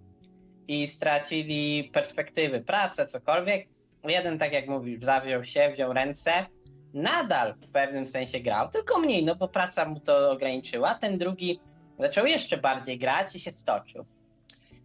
[0.68, 3.68] i stracili perspektywy, pracę, cokolwiek
[4.08, 6.46] jeden, tak jak mówisz, zawziął się, wziął ręce,
[6.94, 10.94] nadal w pewnym sensie grał, tylko mniej, no bo praca mu to ograniczyła.
[10.94, 11.60] Ten drugi
[11.98, 14.04] zaczął jeszcze bardziej grać i się stoczył.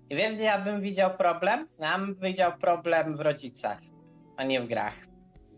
[0.09, 1.67] I wiem, gdzie ja bym widział problem?
[1.79, 3.81] Ja bym widział problem w rodzicach,
[4.37, 4.93] a nie w grach.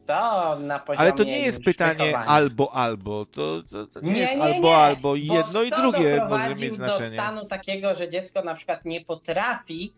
[0.06, 3.26] To na poziomie Ale to nie jest pytanie albo, albo.
[3.26, 4.76] To, to, to nie, nie, jest nie, albo, nie.
[4.76, 5.16] albo.
[5.16, 7.10] Jedno i drugie może mieć znaczenie.
[7.10, 9.94] do stanu takiego, że dziecko na przykład nie potrafi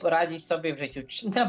[0.00, 1.00] poradzić sobie w życiu.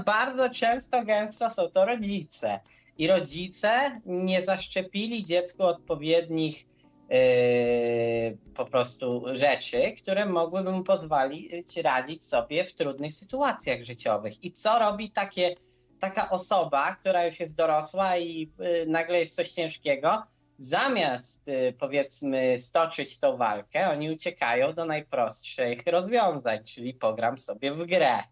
[0.05, 2.59] Bardzo często, gęsto są to rodzice.
[2.97, 6.65] I rodzice nie zaszczepili dziecku odpowiednich
[7.09, 14.43] yy, po prostu rzeczy, które mogłyby mu pozwolić radzić sobie w trudnych sytuacjach życiowych.
[14.43, 15.55] I co robi takie,
[15.99, 20.23] taka osoba, która już jest dorosła i yy, nagle jest coś ciężkiego?
[20.61, 27.85] Zamiast y, powiedzmy stoczyć tą walkę, oni uciekają do najprostszych rozwiązań, czyli pogram sobie w
[27.85, 28.23] grę.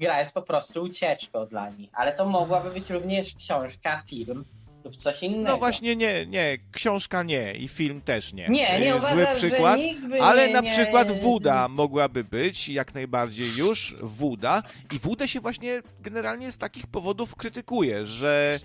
[0.00, 4.44] Gra jest po prostu ucieczką dla nich, ale to mogłaby być również książka, film
[4.86, 5.50] lub coś innego.
[5.50, 8.48] No właśnie nie, nie, książka nie i film też nie.
[8.48, 9.80] Nie, nie Zły uważam, przykład,
[10.20, 10.70] ale nie, na nie...
[10.70, 14.62] przykład Wuda mogłaby być jak najbardziej już Wuda
[14.94, 18.58] i Wudę się właśnie generalnie z takich powodów krytykuje, że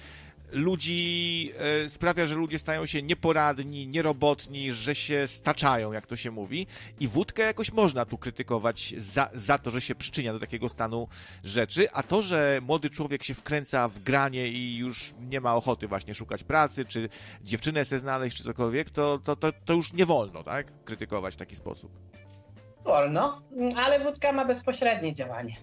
[0.52, 1.52] ludzi,
[1.86, 6.68] e, sprawia, że ludzie stają się nieporadni, nierobotni, że się staczają, jak to się mówi.
[7.00, 11.08] I wódkę jakoś można tu krytykować za, za to, że się przyczynia do takiego stanu
[11.44, 15.88] rzeczy, a to, że młody człowiek się wkręca w granie i już nie ma ochoty
[15.88, 17.10] właśnie szukać pracy, czy
[17.44, 20.84] dziewczynę se znaleźć, czy cokolwiek, to, to, to, to już nie wolno, tak?
[20.86, 21.92] Krytykować w taki sposób.
[22.86, 23.42] Wolno,
[23.78, 25.54] ale wódka ma bezpośrednie działanie.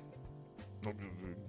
[0.85, 0.93] No,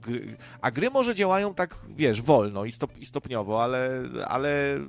[0.01, 3.89] gry, a gry może działają tak, wiesz, wolno i, stop, i stopniowo, ale,
[4.27, 4.79] ale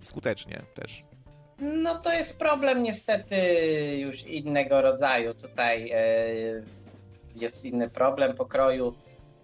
[0.00, 1.04] skutecznie też.
[1.58, 3.36] No to jest problem niestety
[3.98, 5.34] już innego rodzaju.
[5.34, 5.98] Tutaj e,
[7.34, 8.94] jest inny problem pokroju,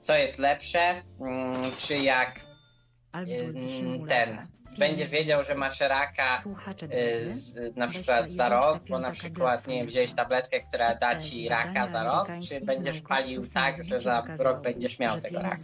[0.02, 2.40] co jest lepsze, mm, czy jak
[3.12, 3.24] e,
[4.08, 6.42] ten będzie wiedział, że masz raka
[6.92, 11.16] y, z, na przykład za rok, bo na przykład, nie wiem, wziąłeś tabletkę, która da
[11.16, 15.56] ci raka za rok, czy będziesz palił tak, że za rok będziesz miał tego raka.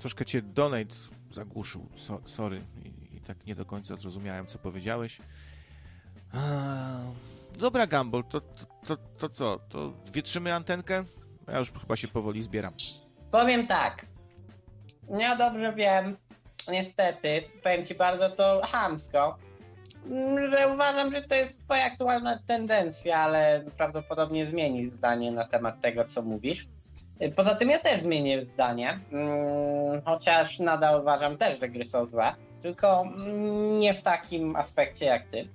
[0.00, 0.94] Troszkę cię donate
[1.30, 5.18] zagłuszył, so, sorry, I, I, tak nie do końca zrozumiałem, co powiedziałeś.
[7.58, 9.58] Dobra, Gumball, to, to, to, to co?
[9.68, 11.04] To wietrzymy antenkę?
[11.48, 12.74] Ja już chyba się powoli zbieram.
[13.30, 14.06] Powiem tak.
[15.18, 16.16] Ja dobrze wiem,
[16.68, 19.36] niestety, powiem ci bardzo to hamsko,
[20.50, 26.04] że uważam, że to jest twoja aktualna tendencja, ale prawdopodobnie zmieni zdanie na temat tego,
[26.04, 26.66] co mówisz.
[27.36, 32.34] Poza tym ja też zmienię zdanie, mm, chociaż nadal uważam też, że gry są złe,
[32.62, 33.04] tylko
[33.78, 35.48] nie w takim aspekcie jak ty.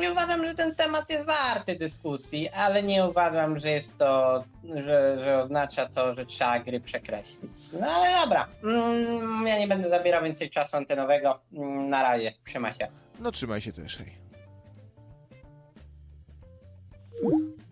[0.00, 5.18] Nie uważam, że ten temat jest warty dyskusji, ale nie uważam, że jest to, że,
[5.24, 7.72] że oznacza to, że trzeba gry przekreślić.
[7.80, 11.40] No ale dobra, mm, ja nie będę zabierał więcej czasu antenowego.
[11.52, 12.88] Mm, na razie, trzymaj się.
[13.20, 13.98] No trzymaj się też.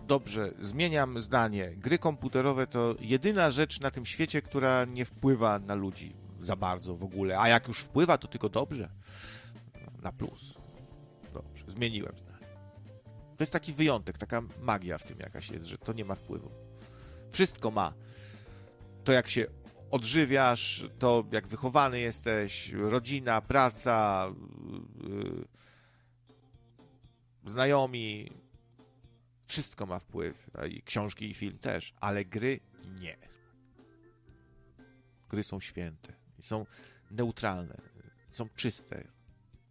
[0.06, 1.70] Dobrze, zmieniam zdanie.
[1.76, 6.96] Gry komputerowe to jedyna rzecz na tym świecie, która nie wpływa na ludzi za bardzo
[6.96, 7.38] w ogóle.
[7.38, 8.88] A jak już wpływa, to tylko dobrze.
[10.02, 10.59] Na plus.
[11.70, 12.46] Zmieniłem zdanie.
[13.36, 16.50] To jest taki wyjątek, taka magia w tym jakaś jest, że to nie ma wpływu.
[17.30, 17.92] Wszystko ma.
[19.04, 19.46] To jak się
[19.90, 24.26] odżywiasz, to jak wychowany jesteś, rodzina, praca,
[25.02, 25.44] yy,
[27.44, 28.32] znajomi,
[29.46, 30.50] wszystko ma wpływ.
[30.68, 32.60] I książki i film też, ale gry
[33.00, 33.16] nie.
[35.28, 36.66] Gry są święte, są
[37.10, 37.76] neutralne,
[38.30, 39.04] są czyste,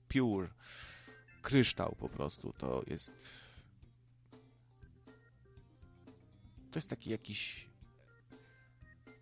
[0.07, 0.49] pure,
[1.41, 2.53] kryształ po prostu.
[2.53, 3.13] To jest.
[6.71, 7.69] To jest taki jakiś.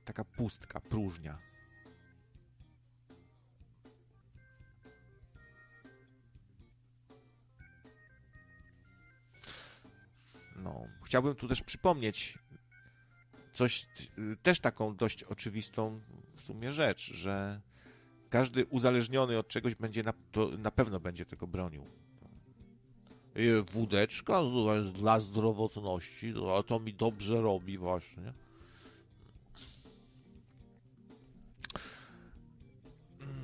[0.06, 1.40] Taka pustka, próżnia.
[10.56, 12.40] No, chciałbym tu też przypomnieć
[13.54, 13.88] coś,
[14.44, 16.02] też taką dość oczywistą
[16.36, 17.62] w sumie rzecz, że
[18.30, 20.14] każdy uzależniony od czegoś będzie na,
[20.58, 22.07] na pewno będzie tego bronił.
[23.72, 24.42] Wódeczka
[24.94, 28.34] dla zdrowotności, a to mi dobrze robi właśnie.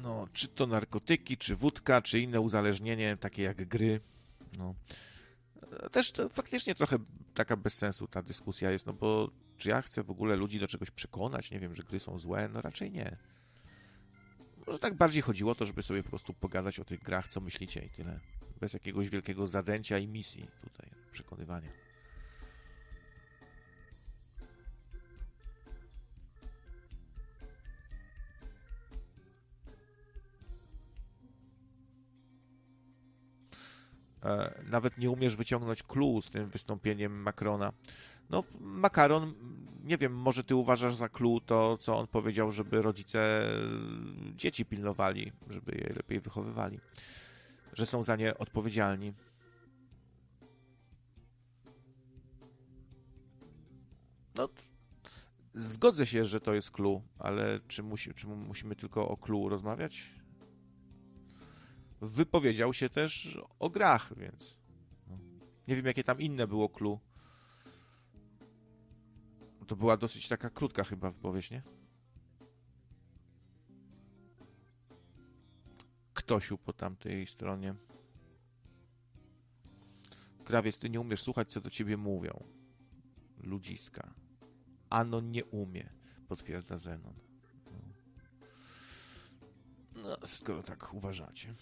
[0.04, 4.02] No, czy to narkotyki, czy wódka, czy inne uzależnienie, takie jak gry.
[4.58, 4.76] No.
[5.92, 6.98] Też to faktycznie trochę
[7.34, 10.68] taka bez sensu ta dyskusja jest, no bo czy ja chcę w ogóle ludzi do
[10.68, 11.52] czegoś przekonać?
[11.52, 12.50] Nie wiem, że gry są złe?
[12.54, 13.18] No raczej nie.
[14.68, 17.42] Może tak bardziej chodziło o to, żeby sobie po prostu pogadać o tych grach, co
[17.42, 18.20] myślicie i tyle.
[18.60, 21.70] Bez jakiegoś wielkiego zadęcia i misji tutaj, przekonywania.
[34.24, 37.74] E, nawet nie umiesz wyciągnąć clue z tym wystąpieniem Macrona.
[38.30, 39.34] No, makaron,
[39.84, 43.50] nie wiem, może ty uważasz za clue to, co on powiedział, żeby rodzice
[44.36, 46.80] dzieci pilnowali, żeby je lepiej wychowywali,
[47.74, 49.14] że są za nie odpowiedzialni.
[54.36, 54.50] No,
[55.54, 60.10] zgodzę się, że to jest clue, ale czy, musi, czy musimy tylko o clue rozmawiać?
[62.02, 64.58] Wypowiedział się też o grach, więc
[65.68, 67.00] nie wiem, jakie tam inne było clue.
[69.68, 71.62] To była dosyć taka krótka chyba wypowiedź, nie?
[76.14, 77.76] Ktosiu po tamtej stronie.
[80.44, 82.44] Krawiec, ty nie umiesz słuchać, co do ciebie mówią.
[83.38, 84.14] Ludziska.
[84.90, 85.90] Ano nie umie,
[86.28, 87.14] potwierdza Zenon.
[89.96, 91.54] No, no skoro tak uważacie.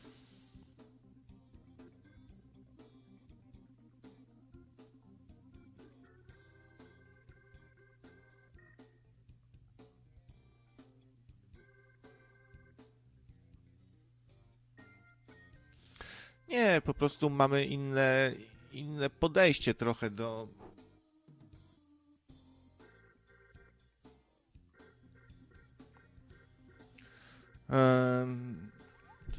[16.52, 18.34] Nie, po prostu mamy inne,
[18.74, 20.48] inne podejście trochę do.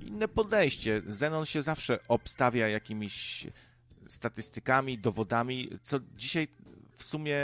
[0.07, 1.03] inne podejście.
[1.07, 3.47] Zenon się zawsze obstawia jakimiś
[4.09, 6.49] statystykami, dowodami, co dzisiaj
[6.97, 7.37] w sumie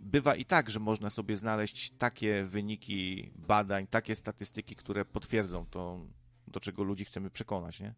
[0.00, 6.06] bywa i tak, że można sobie znaleźć takie wyniki badań, takie statystyki, które potwierdzą to,
[6.48, 7.94] do czego ludzi chcemy przekonać, nie?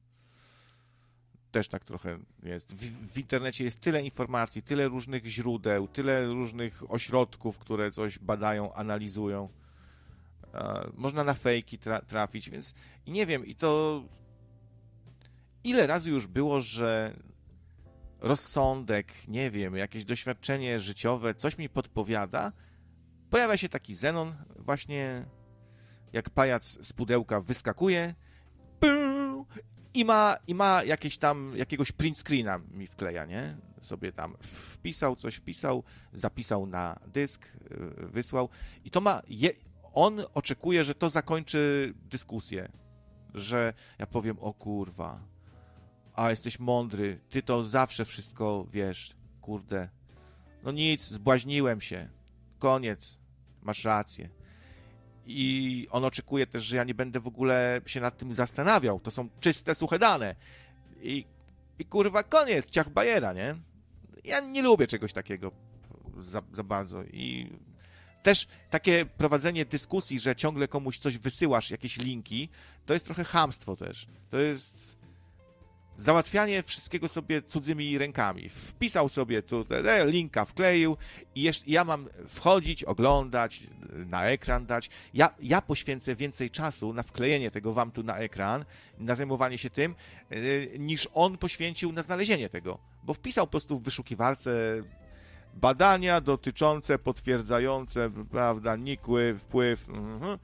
[1.52, 2.72] Też tak trochę jest.
[2.72, 8.72] W, w, internecie jest tyle informacji, tyle różnych źródeł, tyle różnych ośrodków, które coś badają,
[8.72, 9.48] analizują.
[10.54, 12.74] E, można na fejki tra trafić, więc
[13.06, 14.02] i nie wiem, i to
[15.64, 17.16] ile razy już było, że
[18.20, 22.52] rozsądek, nie wiem, jakieś doświadczenie życiowe, coś mi podpowiada,
[23.30, 25.24] pojawia się taki Zenon, właśnie
[26.12, 28.14] jak pajac z pudełka wyskakuje,
[29.96, 33.56] i ma, i ma jakieś tam, jakiegoś print screena mi wkleja, nie?
[33.80, 35.82] Sobie tam wpisał, coś wpisał,
[36.12, 38.48] zapisał na dysk, y, wysłał.
[38.84, 39.50] I to ma, je,
[39.92, 42.68] on oczekuje, że to zakończy dyskusję,
[43.34, 45.20] że ja powiem, o kurwa,
[46.14, 49.88] a jesteś mądry, ty to zawsze wszystko wiesz, kurde,
[50.62, 52.08] no nic, zbłaźniłem się,
[52.58, 53.18] koniec,
[53.62, 54.35] masz rację
[55.26, 59.00] i on oczekuje też, że ja nie będę w ogóle się nad tym zastanawiał.
[59.00, 60.34] To są czyste, suche dane.
[61.02, 61.24] I,
[61.78, 63.54] i kurwa, koniec, ciach bajera, nie?
[64.24, 65.52] Ja nie lubię czegoś takiego
[66.18, 67.50] za, za bardzo i
[68.22, 72.48] też takie prowadzenie dyskusji, że ciągle komuś coś wysyłasz, jakieś linki,
[72.86, 74.06] to jest trochę hamstwo też.
[74.30, 74.95] To jest
[75.96, 78.48] załatwianie wszystkiego sobie cudzymi rękami.
[78.48, 80.96] Wpisał sobie tu e, linka, wkleił
[81.34, 83.66] i jeszcze, ja mam wchodzić, oglądać,
[84.06, 84.90] na ekran dać.
[85.14, 88.64] Ja, ja poświęcę więcej czasu na wklejenie tego wam tu na ekran,
[88.98, 89.94] na zajmowanie się tym,
[90.30, 92.78] e, niż on poświęcił na znalezienie tego.
[93.04, 94.50] Bo wpisał po prostu w wyszukiwarce
[95.54, 100.38] badania dotyczące, potwierdzające, prawda, nikły, wpływ, mhm.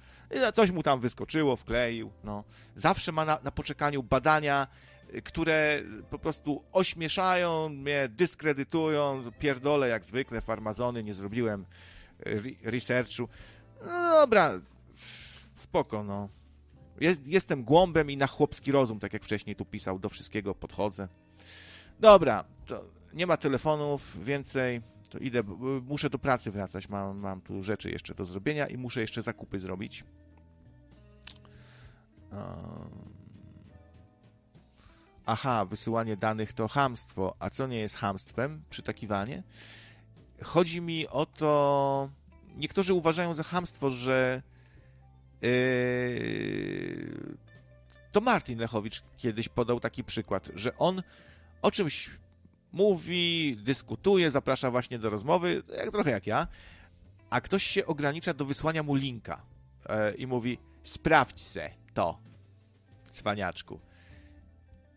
[0.55, 2.45] coś mu tam wyskoczyło, wkleił, no.
[2.77, 4.66] Zawsze ma na, na poczekaniu badania,
[5.24, 11.64] które po prostu ośmieszają mnie, dyskredytują, pierdolę jak zwykle, farmazony, nie zrobiłem
[12.62, 13.28] researchu.
[13.86, 14.60] No dobra,
[15.56, 16.28] spoko, no.
[17.26, 21.09] Jestem głąbem i na chłopski rozum, tak jak wcześniej tu pisał, do wszystkiego podchodzę.
[22.01, 22.44] Dobra,
[23.14, 24.80] nie ma telefonów więcej,
[25.10, 25.43] to idę,
[25.89, 29.60] muszę do pracy wracać, mam, mam tu rzeczy jeszcze do zrobienia i muszę jeszcze zakupy
[29.60, 30.05] zrobić.
[35.32, 37.34] Aha, wysyłanie danych to hamstwo.
[37.38, 38.62] A co nie jest hamstwem?
[38.70, 39.42] Przytakiwanie?
[40.42, 42.10] Chodzi mi o to.
[42.56, 44.42] Niektórzy uważają za hamstwo, że.
[45.42, 47.36] Yy...
[48.12, 51.02] To Martin Lechowicz kiedyś podał taki przykład, że on
[51.62, 52.10] o czymś
[52.72, 56.46] mówi, dyskutuje, zaprasza właśnie do rozmowy, jak trochę jak ja,
[57.30, 59.42] a ktoś się ogranicza do wysłania mu linka
[59.88, 62.18] yy, i mówi: sprawdź se to,
[63.12, 63.91] cwaniaczku.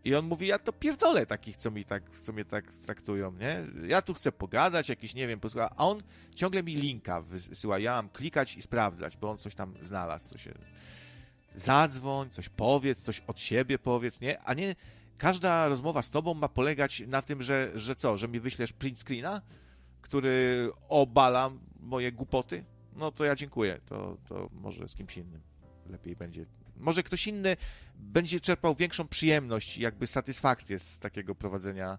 [0.05, 3.63] I on mówi, ja to pierdolę takich, co, mi tak, co mnie tak traktują, nie?
[3.87, 6.03] Ja tu chcę pogadać, jakiś, nie wiem, posłuchać, a on
[6.35, 10.43] ciągle mi linka wysyła, ja mam klikać i sprawdzać, bo on coś tam znalazł, coś
[10.43, 10.53] się...
[11.55, 14.39] Zadzwoń, coś powiedz, coś od siebie powiedz, nie?
[14.39, 14.75] A nie
[15.17, 18.99] każda rozmowa z tobą ma polegać na tym, że, że co, że mi wyślesz print
[18.99, 19.41] screena,
[20.01, 22.63] który obala moje głupoty?
[22.95, 25.41] No to ja dziękuję, to, to może z kimś innym
[25.89, 26.45] lepiej będzie
[26.77, 27.57] może ktoś inny
[27.95, 31.97] będzie czerpał większą przyjemność, jakby satysfakcję z takiego prowadzenia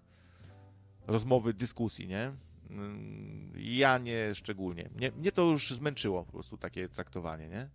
[1.07, 2.31] rozmowy, dyskusji, nie?
[2.69, 4.89] Mm, ja nie szczególnie.
[4.95, 7.69] Mnie, mnie to już zmęczyło po prostu takie traktowanie, nie?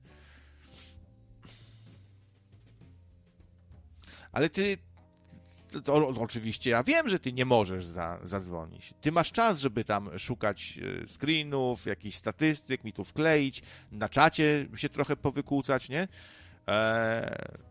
[4.33, 4.79] Ale ty,
[5.85, 8.95] to, oczywiście ja wiem, że ty nie możesz za, zadzwonić.
[9.01, 13.63] Ty masz czas, żeby tam szukać e, screenów, jakichś statystyk, mi tu wkleić,
[13.93, 16.09] na czacie się trochę powykłócać, nie?
[16.69, 17.63] E,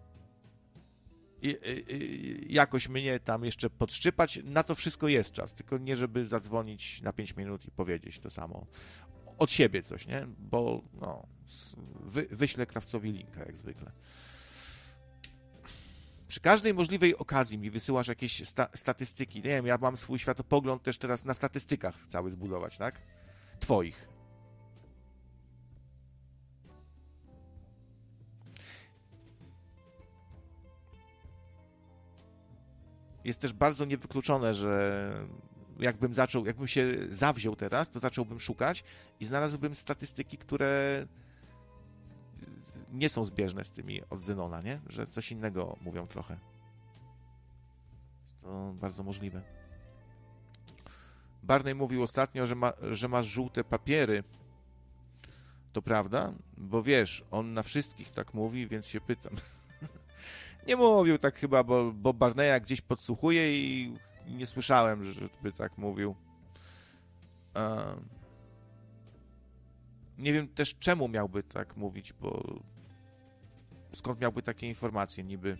[2.49, 4.39] jakoś mnie tam jeszcze podszczypać.
[4.43, 8.29] Na to wszystko jest czas, tylko nie żeby zadzwonić na 5 minut i powiedzieć to
[8.29, 8.65] samo.
[9.37, 10.27] Od siebie coś, nie?
[10.37, 11.27] Bo no,
[11.99, 13.91] wy, wyślę krawcowi linka, jak zwykle.
[16.27, 19.39] Przy każdej możliwej okazji mi wysyłasz jakieś sta statystyki.
[19.39, 23.01] Nie wiem, ja mam swój światopogląd też teraz na statystykach cały zbudować, tak?
[23.59, 24.10] Twoich.
[33.23, 35.13] Jest też bardzo niewykluczone, że
[35.79, 38.83] jakbym zaczął, jakbym się zawziął teraz, to zacząłbym szukać
[39.19, 41.05] i znalazłbym statystyki, które
[42.91, 44.79] nie są zbieżne z tymi od Zenona, nie?
[44.87, 46.39] Że coś innego mówią trochę.
[48.41, 49.41] To bardzo możliwe.
[51.43, 54.23] Barney mówił ostatnio, że, ma, że masz żółte papiery.
[55.73, 56.33] To prawda?
[56.57, 59.33] Bo wiesz, on na wszystkich tak mówi, więc się pytam.
[60.67, 63.93] Nie mówił tak chyba, bo, bo Barneya gdzieś podsłuchuje i
[64.27, 66.15] nie słyszałem, żeby tak mówił.
[70.17, 72.59] nie wiem też czemu miałby tak mówić, bo
[73.93, 75.57] skąd miałby takie informacje niby?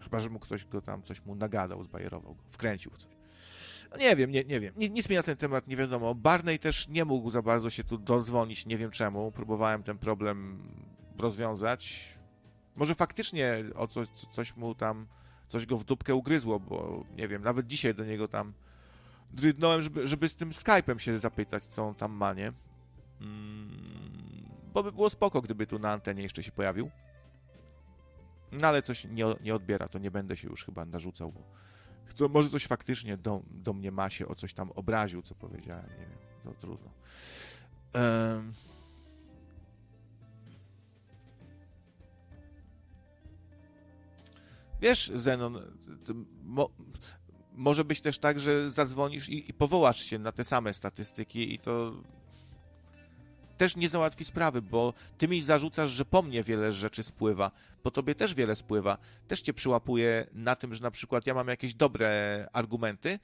[0.00, 3.20] Chyba, że mu ktoś go tam coś mu nagadał, zbajerował go, wkręcił w coś.
[3.90, 4.74] No nie wiem, nie, nie wiem.
[4.76, 6.14] Nic mi na ten temat nie wiadomo.
[6.14, 9.32] Barney też nie mógł za bardzo się tu dodzwonić, nie wiem czemu.
[9.32, 10.62] Próbowałem ten problem
[11.18, 12.14] rozwiązać.
[12.80, 15.06] Może faktycznie o coś, coś mu tam,
[15.48, 18.52] coś go w dupkę ugryzło, bo nie wiem, nawet dzisiaj do niego tam
[19.30, 22.52] drydnąłem, żeby, żeby z tym Skype'em się zapytać, co on tam ma, nie?
[23.20, 26.90] Mm, bo by było spoko, gdyby tu na antenie jeszcze się pojawił.
[28.52, 32.48] No ale coś nie, nie odbiera, to nie będę się już chyba narzucał, bo może
[32.48, 36.18] coś faktycznie do, do mnie ma się o coś tam obraził, co powiedziałem, nie wiem,
[36.44, 36.90] no trudno.
[37.94, 38.52] Um,
[44.80, 45.58] Wiesz, Zenon,
[46.44, 46.70] mo,
[47.52, 51.58] może być też tak, że zadzwonisz i, i powołasz się na te same statystyki i
[51.58, 51.92] to
[53.56, 57.50] też nie załatwi sprawy, bo ty mi zarzucasz, że po mnie wiele rzeczy spływa,
[57.82, 58.98] po tobie też wiele spływa.
[59.28, 63.18] Też cię przyłapuję na tym, że na przykład ja mam jakieś dobre argumenty,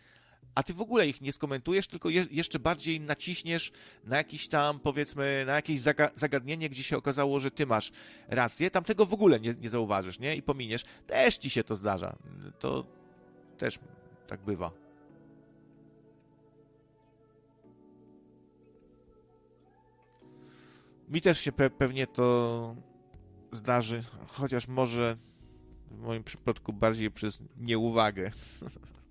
[0.54, 3.72] a ty w ogóle ich nie skomentujesz, tylko je, jeszcze bardziej naciśniesz
[4.04, 7.92] na jakiś tam, powiedzmy, na jakieś zaga zagadnienie, gdzie się okazało, że ty masz
[8.28, 10.36] rację, tam tego w ogóle nie, nie zauważysz, nie?
[10.36, 10.84] I pominiesz.
[11.06, 12.16] Też ci się to zdarza.
[12.58, 12.86] To
[13.58, 13.78] też
[14.26, 14.70] tak bywa.
[21.08, 22.76] Mi też się pe pewnie to
[23.52, 25.16] zdarzy, chociaż może
[25.90, 28.30] w moim przypadku bardziej przez nieuwagę.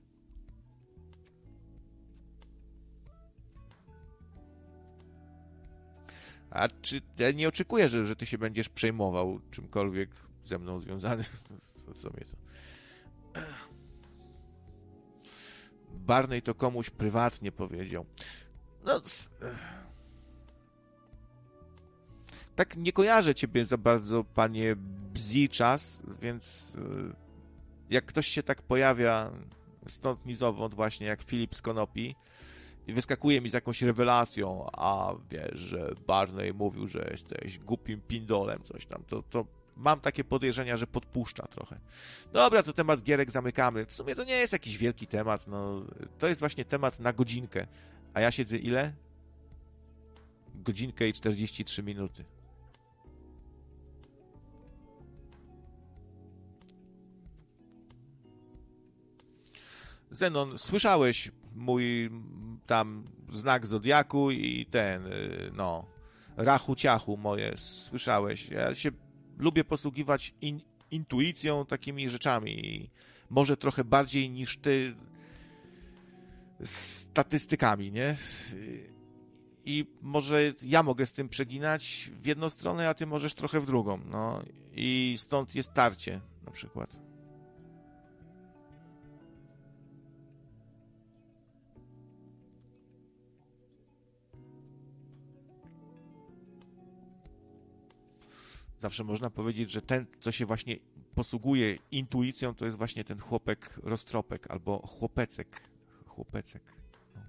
[6.56, 10.10] A czy ja nie oczekuję, że, że ty się będziesz przejmował czymkolwiek
[10.44, 11.24] ze mną związany?
[11.94, 12.38] w sumie to.
[15.92, 18.06] Barney to komuś prywatnie powiedział.
[18.86, 19.02] No.
[22.56, 24.76] Tak nie kojarzę ciebie za bardzo, panie
[25.14, 26.80] bzi czas, więc y,
[27.90, 29.32] jak ktoś się tak pojawia
[29.90, 32.16] stąd nizowąd właśnie, jak Filip z Konopi
[32.94, 38.86] wyskakuje mi z jakąś rewelacją, a wiesz, że Barney mówił, że jesteś głupim pindolem, coś
[38.86, 39.46] tam, to, to
[39.78, 41.80] mam takie podejrzenia, że podpuszcza trochę.
[42.34, 43.86] Dobra, to temat gierek zamykamy.
[43.86, 45.82] W sumie to nie jest jakiś wielki temat, no,
[46.20, 47.68] to jest właśnie temat na godzinkę.
[48.14, 48.94] A ja siedzę ile?
[50.56, 52.26] Godzinkę i 43 minuty.
[60.12, 62.10] Zenon, słyszałeś mój
[62.66, 65.86] tam znak zodiaku i ten, y, no,
[66.38, 68.50] rachu ciachu moje, słyszałeś.
[68.50, 68.92] Ja się
[69.38, 70.62] lubię posługiwać in,
[70.92, 72.90] intuicją, takimi rzeczami.
[73.30, 74.96] Może trochę bardziej niż ty
[76.64, 78.16] statystykami, nie?
[79.66, 83.66] I może ja mogę z tym przeginać w jedną stronę, a ty możesz trochę w
[83.66, 84.00] drugą.
[84.06, 84.44] No
[84.76, 87.05] i stąd jest tarcie na przykład.
[98.86, 100.76] Zawsze można powiedzieć, że ten, co się właśnie
[101.16, 105.62] posługuje intuicją, to jest właśnie ten chłopek roztropek albo chłopecek.
[106.06, 106.64] Chłopecek.
[107.16, 107.22] No.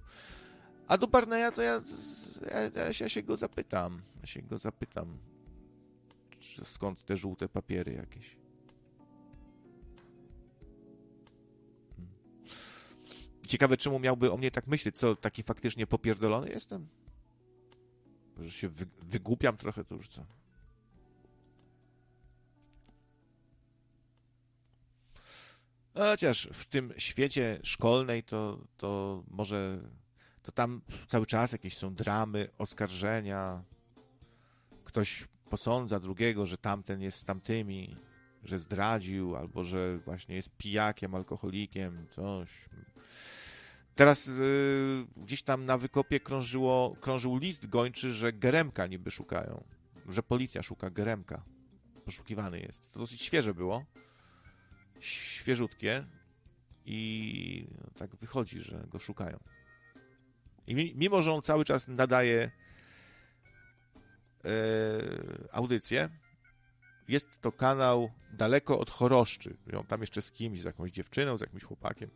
[0.87, 1.81] A do Barneya to ja,
[2.75, 4.01] ja, ja, się go zapytam.
[4.21, 5.17] Ja się go zapytam.
[6.63, 8.37] Skąd te żółte papiery jakieś?
[11.95, 12.13] Hmm.
[13.47, 14.97] Ciekawe, czemu miałby o mnie tak myśleć.
[14.97, 16.87] Co, taki faktycznie popierdolony jestem?
[18.39, 20.25] Że się wy, wygłupiam trochę, to już co?
[25.97, 29.79] Chociaż w tym świecie szkolnej to, to może
[30.43, 33.63] to tam cały czas jakieś są dramy, oskarżenia.
[34.83, 37.95] Ktoś posądza drugiego, że tamten jest z tamtymi,
[38.43, 42.49] że zdradził, albo że właśnie jest pijakiem, alkoholikiem, coś.
[43.95, 49.63] Teraz yy, gdzieś tam na wykopie krążyło, krążył list gończy, że Geremka niby szukają,
[50.09, 51.43] że policja szuka Geremka.
[52.05, 52.91] Poszukiwany jest.
[52.91, 53.85] To dosyć świeże było
[54.99, 56.05] świeżutkie
[56.85, 59.39] i no, tak wychodzi, że go szukają.
[60.67, 62.51] I mimo, że on cały czas nadaje
[64.45, 64.51] e,
[65.51, 66.09] audycję,
[67.07, 69.57] jest to kanał daleko od choroszczy.
[69.77, 72.09] On tam jeszcze z kimś, z jakąś dziewczyną, z jakimś chłopakiem.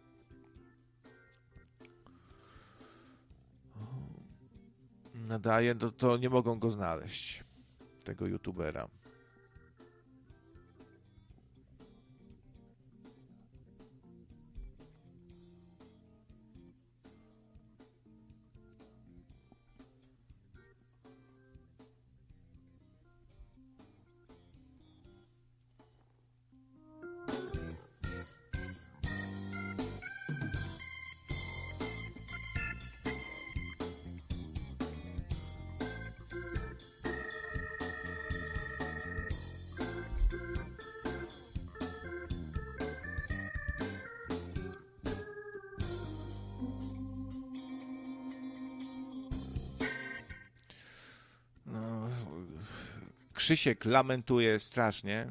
[5.13, 7.43] Nadaje, to, to nie mogą go znaleźć,
[8.03, 8.87] tego youtubera.
[53.51, 55.29] Krzysiek lamentuje strasznie, e,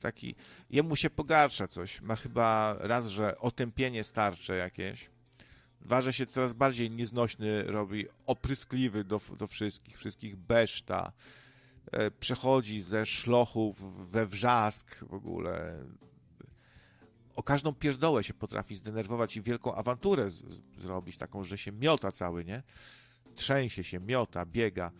[0.00, 0.34] taki,
[0.70, 5.10] jemu się pogarsza coś, ma chyba raz, że otępienie starcze jakieś,
[5.80, 11.12] dwa, że się coraz bardziej nieznośny robi, opryskliwy do, do wszystkich, wszystkich beszta,
[11.92, 15.84] e, przechodzi ze szlochów we wrzask w ogóle,
[17.36, 21.72] o każdą pierdołę się potrafi zdenerwować i wielką awanturę z, z, zrobić, taką, że się
[21.72, 22.62] miota cały, nie?
[23.34, 24.90] Trzęsie się, miota, biega.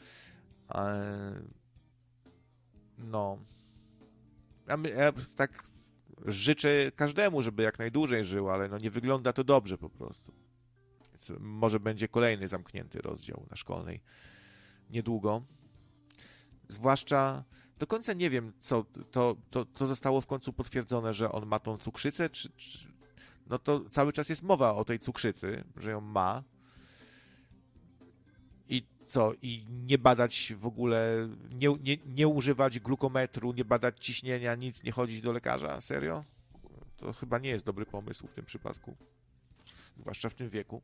[0.70, 1.61] E,
[2.98, 3.39] no.
[4.69, 5.64] Ja, ja tak
[6.24, 10.32] życzę każdemu, żeby jak najdłużej żył, ale no nie wygląda to dobrze po prostu.
[11.12, 14.01] Więc może będzie kolejny zamknięty rozdział na szkolnej
[14.90, 15.43] niedługo.
[16.69, 17.44] Zwłaszcza
[17.78, 21.59] do końca nie wiem, co to, to, to zostało w końcu potwierdzone, że on ma
[21.59, 22.89] tą cukrzycę, czy, czy
[23.47, 26.43] no to cały czas jest mowa o tej cukrzycy, że ją ma
[29.12, 34.82] co, i nie badać w ogóle, nie, nie, nie używać glukometru, nie badać ciśnienia, nic,
[34.82, 35.80] nie chodzić do lekarza?
[35.80, 36.24] Serio?
[36.97, 38.97] To chyba nie jest dobry pomysł w tym przypadku.
[39.97, 40.82] Zwłaszcza w tym wieku.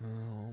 [0.00, 0.52] No.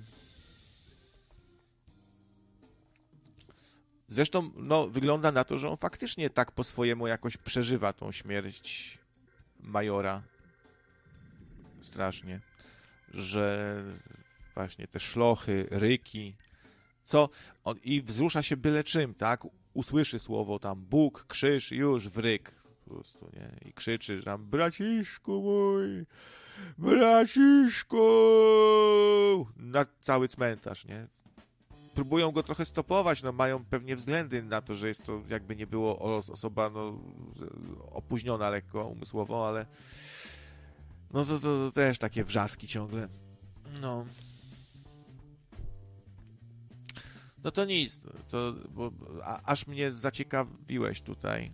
[4.08, 8.98] Zresztą, no, wygląda na to, że on faktycznie tak po swojemu jakoś przeżywa tą śmierć
[9.60, 10.24] majora.
[11.82, 12.42] Strasznie.
[13.14, 13.84] Że
[14.56, 16.36] właśnie te szlochy, ryki,
[17.04, 17.30] co
[17.64, 19.44] on, i wzrusza się byle czym, tak?
[19.76, 22.52] usłyszy słowo tam Bóg, krzyż, już wryk
[22.86, 23.70] po prostu, nie?
[23.70, 26.06] I krzyczy tam, braciszku mój,
[26.78, 27.98] braciszku,
[29.58, 31.08] na cały cmentarz, nie?
[31.94, 35.68] Próbują go trochę stopować, no mają pewnie względy na to, że jest to jakby nie
[35.68, 37.00] było osoba no,
[37.92, 39.66] opóźniona lekko umysłowo, ale
[41.14, 43.08] no to, to, to też takie wrzaski ciągle.
[43.82, 44.06] No.
[47.46, 48.92] No to nic, to, bo,
[49.24, 51.52] a, aż mnie zaciekawiłeś tutaj,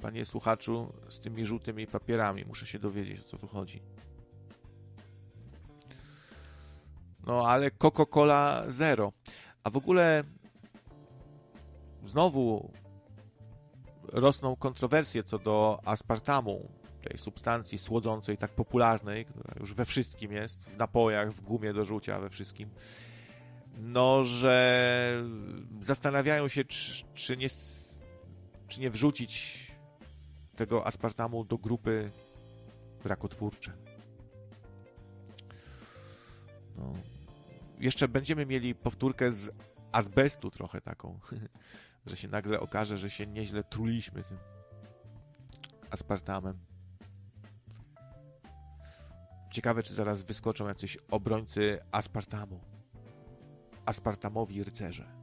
[0.00, 2.44] panie słuchaczu, z tymi żółtymi papierami.
[2.44, 3.82] Muszę się dowiedzieć, o co tu chodzi.
[7.26, 9.12] No, ale Coca-Cola Zero.
[9.64, 10.24] A w ogóle
[12.04, 12.72] znowu
[14.02, 16.68] rosną kontrowersje co do aspartamu,
[17.08, 21.84] tej substancji słodzącej, tak popularnej, która już we wszystkim jest, w napojach, w gumie do
[21.84, 22.70] rzucia, we wszystkim
[23.76, 25.24] no, że
[25.80, 27.48] zastanawiają się, czy, czy, nie,
[28.68, 29.66] czy nie wrzucić
[30.56, 32.10] tego aspartamu do grupy
[33.04, 33.72] rakotwórcze.
[36.76, 36.92] No.
[37.78, 39.50] Jeszcze będziemy mieli powtórkę z
[39.92, 41.20] azbestu trochę taką,
[42.06, 44.38] że się nagle okaże, że się nieźle truliśmy tym
[45.90, 46.58] aspartamem.
[49.50, 52.71] Ciekawe, czy zaraz wyskoczą jacyś obrońcy aspartamu
[53.86, 55.22] aspartamowi rycerze.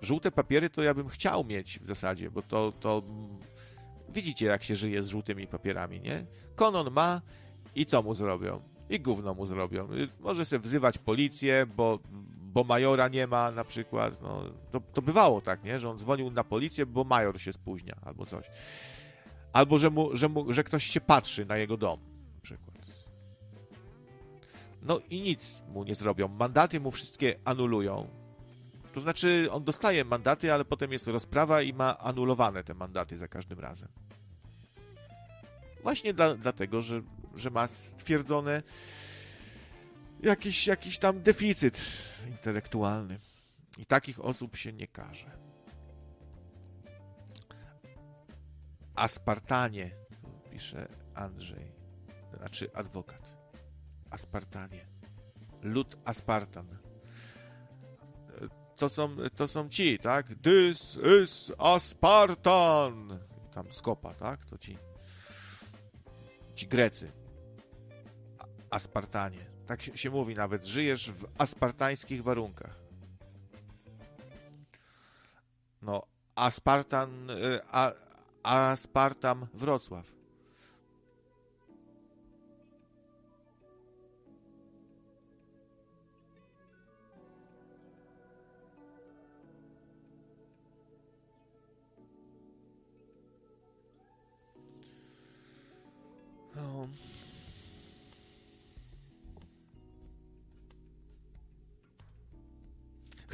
[0.00, 3.02] Żółte papiery to ja bym chciał mieć w zasadzie, bo to, to
[4.08, 6.26] widzicie jak się żyje z żółtymi papierami, nie?
[6.54, 7.22] Konon ma
[7.74, 8.60] i co mu zrobią?
[8.90, 9.88] I gówno mu zrobią.
[10.20, 11.98] Może sobie wzywać policję, bo,
[12.42, 14.22] bo majora nie ma na przykład.
[14.22, 15.78] No, to, to bywało tak, nie?
[15.78, 18.50] Że on dzwonił na policję, bo major się spóźnia albo coś.
[19.52, 22.00] Albo że, mu, że, mu, że ktoś się patrzy na jego dom
[22.34, 22.75] na przykład.
[24.86, 26.28] No i nic mu nie zrobią.
[26.28, 28.08] Mandaty mu wszystkie anulują.
[28.92, 33.28] To znaczy, on dostaje mandaty, ale potem jest rozprawa i ma anulowane te mandaty za
[33.28, 33.88] każdym razem.
[35.82, 37.02] Właśnie dla, dlatego, że,
[37.34, 38.62] że ma stwierdzone
[40.22, 41.80] jakiś, jakiś tam deficyt
[42.28, 43.18] intelektualny.
[43.78, 45.30] I takich osób się nie karze.
[48.94, 49.90] Aspartanie,
[50.50, 51.72] pisze Andrzej,
[52.36, 53.25] znaczy adwokat.
[54.10, 54.86] Aspartanie.
[55.62, 56.78] Lud Aspartan.
[58.76, 60.26] To są, to są ci, tak?
[60.42, 63.18] This is Aspartan.
[63.54, 64.44] Tam skopa, tak?
[64.44, 64.78] To ci.
[66.54, 67.12] Ci Grecy.
[68.70, 69.46] Aspartanie.
[69.66, 70.66] Tak się, mówi nawet.
[70.66, 72.78] Żyjesz w aspartańskich warunkach.
[75.82, 76.02] No,
[76.34, 77.92] Aspartan, y, a,
[78.42, 80.15] Aspartam Wrocław.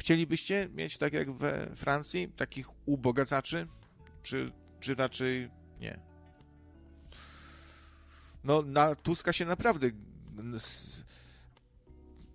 [0.03, 3.67] Chcielibyście mieć tak jak we Francji, takich ubogacaczy?
[4.23, 5.49] Czy, czy raczej
[5.79, 5.99] nie?
[8.43, 9.91] No, na Tuska się naprawdę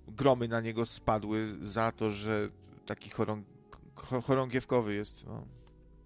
[0.06, 2.48] gromy na niego spadły za to, że
[2.86, 3.46] taki chorąg,
[3.94, 5.26] chorągiewkowy jest.
[5.26, 5.46] No.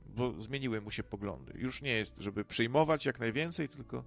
[0.06, 1.52] Bo zmieniły mu się poglądy.
[1.56, 4.04] Już nie jest, żeby przyjmować jak najwięcej, tylko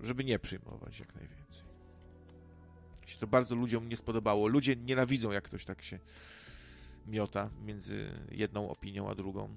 [0.00, 1.64] żeby nie przyjmować jak najwięcej.
[3.06, 4.48] Się to bardzo ludziom nie spodobało.
[4.48, 5.98] Ludzie nienawidzą, jak ktoś tak się
[7.06, 9.56] miota między jedną opinią a drugą.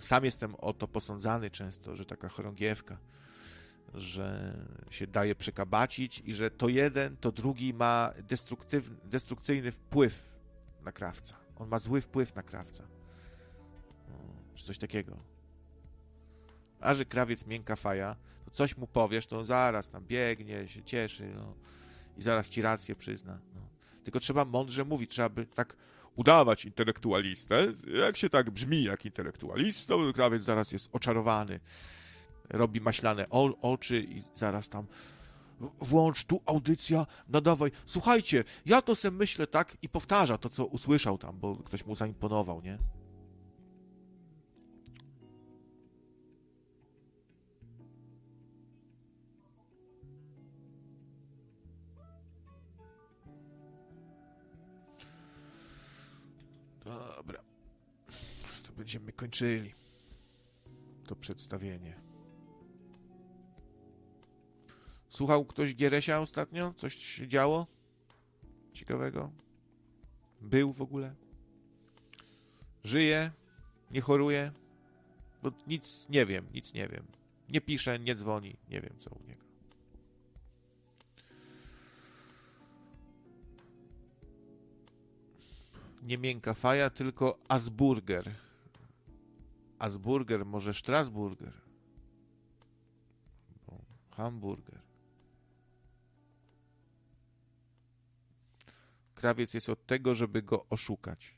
[0.00, 2.98] Sam jestem o to posądzany często, że taka chorągiewka,
[3.94, 4.56] że
[4.90, 8.12] się daje przekabacić i że to jeden, to drugi ma
[9.04, 10.34] destrukcyjny wpływ
[10.82, 11.36] na krawca.
[11.56, 12.84] On ma zły wpływ na krawca.
[14.54, 15.16] Czy coś takiego.
[16.80, 18.16] A że krawiec miękka faja,
[18.52, 21.54] coś mu powiesz, to on zaraz tam biegnie, się cieszy no,
[22.16, 23.38] i zaraz ci rację przyzna.
[23.54, 23.60] No.
[24.04, 25.76] Tylko trzeba mądrze mówić, trzeba by tak
[26.16, 27.66] udawać intelektualistę.
[27.98, 31.60] Jak się tak brzmi jak intelektualista, krawiec zaraz jest oczarowany.
[32.50, 33.26] Robi maślane
[33.62, 34.86] oczy i zaraz tam
[35.80, 37.70] włącz tu audycja, nadawaj.
[37.86, 41.94] Słuchajcie, ja to sobie myślę tak i powtarza to, co usłyszał tam, bo ktoś mu
[41.94, 42.78] zaimponował, nie?
[58.76, 59.72] Będziemy kończyli
[61.06, 62.00] to przedstawienie.
[65.08, 66.72] Słuchał ktoś Gieresia ostatnio?
[66.76, 67.66] Coś się działo?
[68.72, 69.30] ciekawego?
[70.40, 71.14] Był w ogóle?
[72.84, 73.30] Żyje?
[73.90, 74.52] Nie choruje?
[75.42, 77.06] Bo nic nie wiem, nic nie wiem.
[77.48, 79.44] Nie pisze, nie dzwoni, nie wiem co u niego.
[86.02, 88.43] Nie miękka faja, tylko Asburger.
[89.78, 91.52] Asburger, może Strasburger.
[94.10, 94.80] Hamburger.
[99.14, 101.34] Krawiec jest od tego, żeby go oszukać.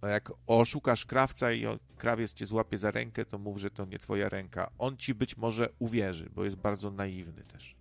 [0.00, 1.64] A jak oszukasz krawca i
[1.96, 4.70] krawiec cię złapie za rękę, to mów, że to nie twoja ręka.
[4.78, 7.76] On ci być może uwierzy, bo jest bardzo naiwny też.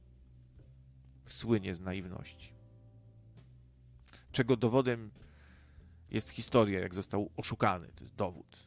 [1.25, 2.53] Słynie z naiwności.
[4.31, 5.11] Czego dowodem
[6.11, 7.87] jest historia, jak został oszukany.
[7.95, 8.57] To jest dowód.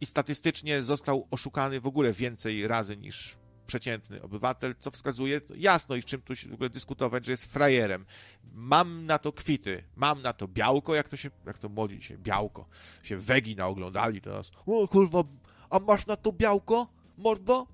[0.00, 3.36] I statystycznie został oszukany w ogóle więcej razy niż
[3.66, 8.06] przeciętny obywatel, co wskazuje jasno i czym tu się w ogóle dyskutować, że jest frajerem.
[8.52, 12.18] Mam na to kwity, mam na to białko, jak to się, jak to młodzi się,
[12.18, 12.68] białko,
[13.02, 14.50] się wegi naoglądali teraz.
[14.66, 15.24] O kurwa,
[15.70, 16.88] a masz na to białko,
[17.18, 17.66] mordo?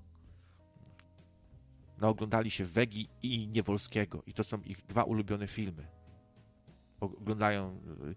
[1.97, 6.00] Naoglądali się Wegi i Niewolskiego i to są ich dwa ulubione filmy.
[7.01, 7.79] Oglądają
[8.09, 8.15] y,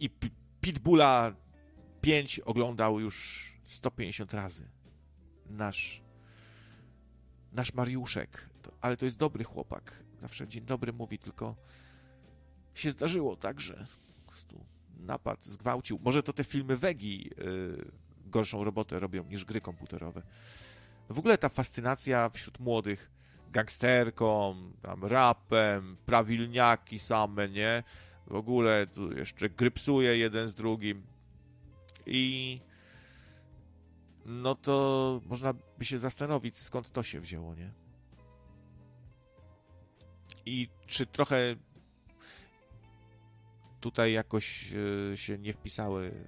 [0.00, 0.10] i
[0.60, 1.34] Pitbulla
[2.00, 4.68] 5 oglądał już 150 razy.
[5.50, 6.02] Nasz
[7.52, 8.48] nasz Mariuszek,
[8.80, 9.92] ale to jest dobry chłopak.
[10.20, 11.56] Zawsze dzień dobry mówi, tylko
[12.74, 13.86] się zdarzyło tak, że
[14.96, 15.98] napad, zgwałcił.
[16.02, 17.90] Może to te filmy Wegi yy,
[18.26, 20.22] gorszą robotę robią niż gry komputerowe.
[21.08, 23.10] W ogóle ta fascynacja wśród młodych
[23.52, 27.82] gangsterką, tam rapem, prawilniaki same, nie?
[28.26, 31.02] W ogóle tu jeszcze grypsuje jeden z drugim.
[32.06, 32.60] I
[34.26, 37.72] no to można by się zastanowić, skąd to się wzięło, nie?
[40.46, 41.56] I czy trochę
[43.80, 44.72] tutaj jakoś
[45.12, 46.24] e, się nie wpisały,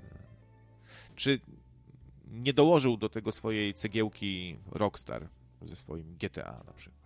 [1.16, 1.40] czy
[2.26, 5.28] nie dołożył do tego swojej cegiełki Rockstar
[5.62, 6.99] ze swoim GTA na przykład.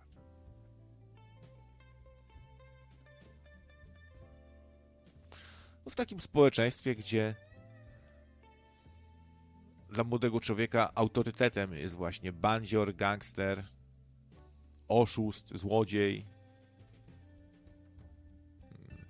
[5.89, 7.35] W takim społeczeństwie, gdzie
[9.89, 13.65] dla młodego człowieka autorytetem jest właśnie bandzior, gangster,
[14.87, 16.25] oszust, złodziej,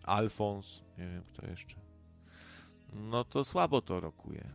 [0.04, 1.76] Alfons, nie wiem kto jeszcze.
[2.94, 4.52] No to słabo to rokuje.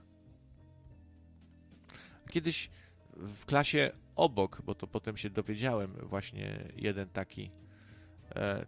[2.30, 2.70] Kiedyś
[3.16, 7.50] w klasie obok, bo to potem się dowiedziałem, właśnie jeden taki,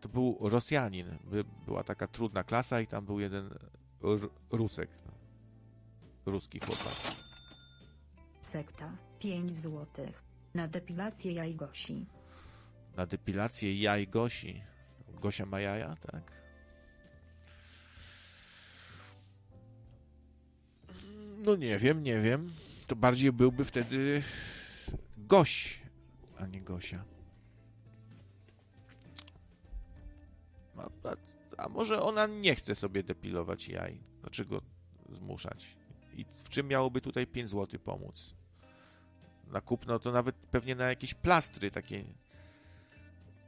[0.01, 1.18] to był Rosjanin.
[1.66, 3.59] Była taka trudna klasa i tam był jeden
[4.51, 4.90] Rusek.
[5.06, 5.12] No.
[6.32, 6.94] Ruski chłopak.
[8.40, 10.22] Sekta, 5 złotych.
[10.55, 12.06] Na depilację jaj Gosi.
[12.97, 14.62] Na depilację jaj Gosi.
[15.09, 16.32] Gosia ma jaja, tak?
[21.44, 22.52] No nie wiem, nie wiem.
[22.86, 24.22] To bardziej byłby wtedy
[25.16, 25.82] Goś,
[26.39, 27.05] a nie Gosia.
[30.82, 31.16] A, a,
[31.64, 34.00] a może ona nie chce sobie depilować jaj?
[34.20, 34.62] Dlaczego
[35.09, 35.76] zmuszać?
[36.16, 38.34] I w czym miałoby tutaj 5 zł pomóc?
[39.46, 42.04] Na kupno to nawet pewnie na jakieś plastry takie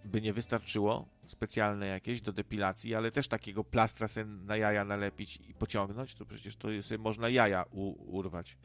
[0.04, 5.36] by nie wystarczyło, specjalne jakieś do depilacji, ale też takiego plastra sobie na jaja nalepić
[5.36, 8.56] i pociągnąć, to przecież to sobie można jaja u- urwać.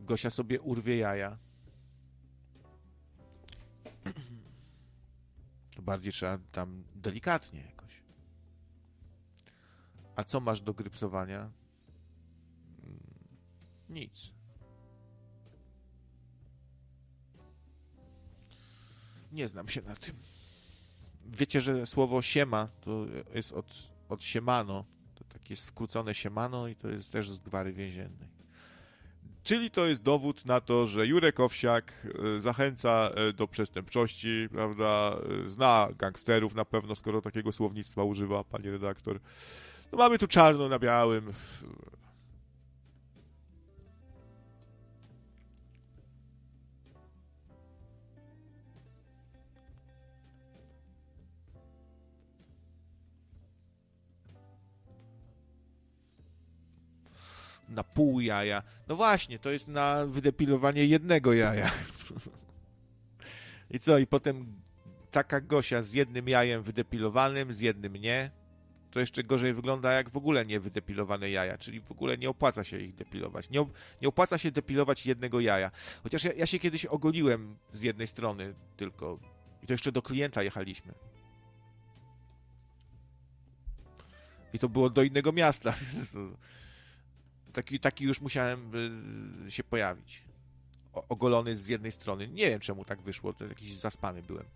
[0.00, 1.38] Gosia sobie urwie jaja.
[5.82, 8.02] Bardziej trzeba tam delikatnie jakoś.
[10.16, 11.50] A co masz do grypsowania?
[12.84, 13.00] Mm,
[13.88, 14.32] nic.
[19.32, 20.16] Nie znam się na tym.
[21.24, 24.84] Wiecie, że słowo siema to jest od, od siemano.
[25.14, 28.35] To takie skrócone siemano i to jest też z gwary więziennej.
[29.46, 31.92] Czyli to jest dowód na to, że Jurek Owsiak
[32.36, 35.16] e, zachęca e, do przestępczości, prawda?
[35.44, 39.20] E, zna gangsterów na pewno, skoro takiego słownictwa używa pani redaktor.
[39.92, 41.32] No mamy tu czarno na białym.
[57.68, 58.62] Na pół jaja.
[58.88, 61.70] No właśnie, to jest na wydepilowanie jednego jaja.
[63.70, 63.98] I co?
[63.98, 64.46] I potem
[65.10, 68.30] taka Gosia z jednym jajem wydepilowanym, z jednym nie.
[68.90, 72.78] to jeszcze gorzej wygląda jak w ogóle niewydepilowane jaja, czyli w ogóle nie opłaca się
[72.78, 73.50] ich depilować.
[73.50, 73.66] Nie,
[74.02, 75.70] nie opłaca się depilować jednego jaja.
[76.02, 79.18] Chociaż ja, ja się kiedyś ogoliłem z jednej strony tylko
[79.62, 80.92] i to jeszcze do klienta jechaliśmy.
[84.52, 85.74] I to było do innego miasta.
[87.56, 88.72] Taki, taki już musiałem
[89.46, 90.22] y, się pojawić.
[90.92, 92.28] O, ogolony z jednej strony.
[92.28, 94.46] Nie wiem czemu tak wyszło, to jakiś zaspany byłem.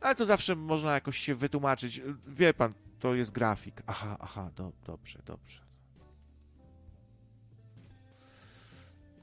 [0.00, 2.00] Ale to zawsze można jakoś się wytłumaczyć.
[2.26, 3.82] Wie pan, to jest grafik.
[3.86, 5.60] Aha, aha, do, dobrze, dobrze.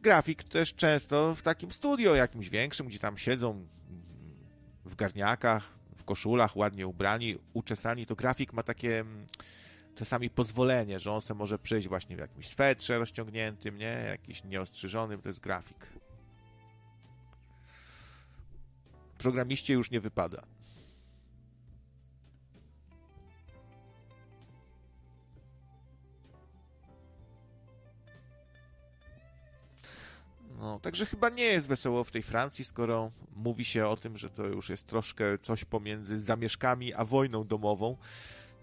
[0.02, 3.68] Grafik też często w takim studio jakimś większym, gdzie tam siedzą
[4.86, 9.26] w garniakach, w koszulach, ładnie ubrani, uczesani, to grafik ma takie mm,
[9.96, 14.06] czasami pozwolenie, że on sobie może przyjść właśnie w jakimś swetrze rozciągniętym, nie?
[14.08, 15.88] Jakiś nieostrzyżonym, to jest grafik.
[19.18, 20.44] Programiście już nie wypada.
[30.64, 34.30] No, także chyba nie jest wesoło w tej Francji, skoro mówi się o tym, że
[34.30, 37.98] to już jest troszkę coś pomiędzy zamieszkami a wojną domową.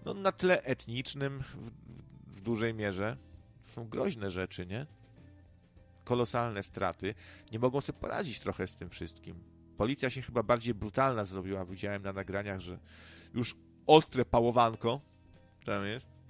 [0.05, 1.71] No, na tle etnicznym w,
[2.37, 3.17] w dużej mierze.
[3.65, 4.85] Są groźne rzeczy, nie?
[6.03, 7.15] Kolosalne straty.
[7.51, 9.43] Nie mogą sobie poradzić trochę z tym wszystkim.
[9.77, 11.65] Policja się chyba bardziej brutalna zrobiła.
[11.65, 12.79] Widziałem na nagraniach, że
[13.33, 13.55] już
[13.87, 15.01] ostre pałowanko
[15.65, 16.20] tam jest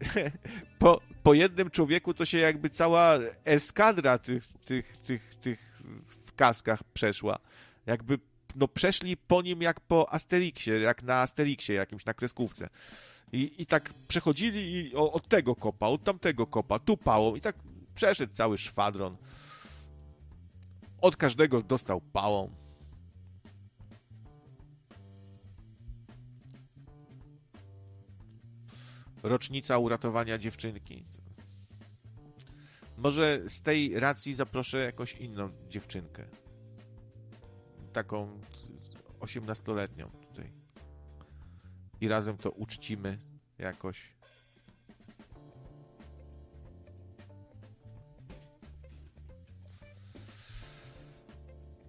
[0.78, 5.82] po, po jednym człowieku to się jakby cała eskadra tych, tych, tych, tych
[6.26, 7.38] w kaskach przeszła.
[7.86, 8.18] Jakby
[8.56, 12.68] no przeszli po nim jak po Asterixie, jak na Asterixie jakimś, na kreskówce.
[13.32, 17.56] I, i tak przechodzili i od tego kopa, od tamtego kopa, tu pałą i tak
[17.94, 19.16] przeszedł cały szwadron.
[21.00, 22.50] Od każdego dostał pałą.
[29.26, 31.04] Rocznica uratowania dziewczynki.
[32.96, 36.24] Może z tej racji zaproszę jakąś inną dziewczynkę.
[37.92, 38.40] Taką
[39.20, 40.52] 18-letnią tutaj.
[42.00, 43.18] I razem to uczcimy
[43.58, 44.15] jakoś.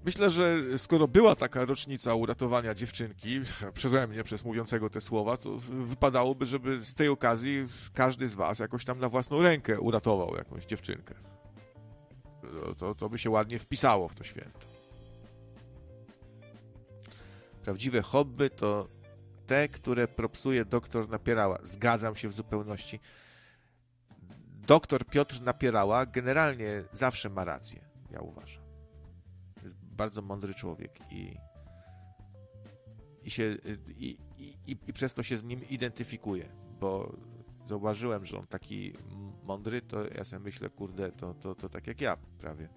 [0.07, 3.41] Myślę, że skoro była taka rocznica uratowania dziewczynki
[3.73, 8.59] przeze mnie, przez mówiącego te słowa, to wypadałoby, żeby z tej okazji każdy z was
[8.59, 11.15] jakoś tam na własną rękę uratował jakąś dziewczynkę.
[12.77, 14.59] To, to by się ładnie wpisało w to święto.
[17.63, 18.87] Prawdziwe hobby to
[19.47, 21.59] te, które propsuje doktor Napierała.
[21.63, 22.99] Zgadzam się w zupełności.
[24.67, 27.81] Doktor Piotr Napierała generalnie zawsze ma rację,
[28.11, 28.66] ja uważam
[29.97, 31.37] bardzo mądry człowiek i,
[33.23, 33.57] i, się,
[33.97, 34.17] i,
[34.67, 36.49] i, i przez to się z nim identyfikuję,
[36.79, 37.17] bo
[37.65, 38.93] zauważyłem, że on taki
[39.43, 42.69] mądry, to ja sobie myślę, kurde, to, to, to tak jak ja prawie.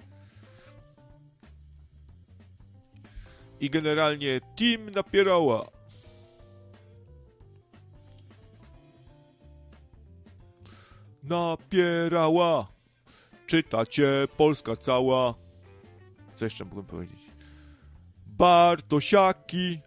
[3.60, 5.70] I generalnie team napierała.
[11.22, 12.68] Napierała.
[13.46, 15.34] Czytacie Polska cała.
[16.40, 17.20] Co jeszcze mógłbym powiedzieć?
[18.26, 19.80] Bartosiaki,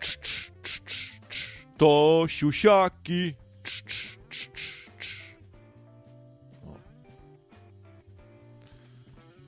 [0.00, 1.50] cz, cz, cz, cz, cz.
[1.76, 5.36] Tosiusiaki, cz, cz, cz, cz, cz.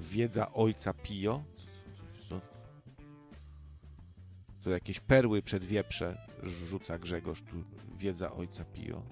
[0.00, 1.42] Wiedza ojca Pio?
[2.28, 2.40] Co,
[4.62, 7.64] to jakieś perły przed wieprze rzuca Grzegorz tu.
[7.98, 9.02] Wiedza ojca Pio.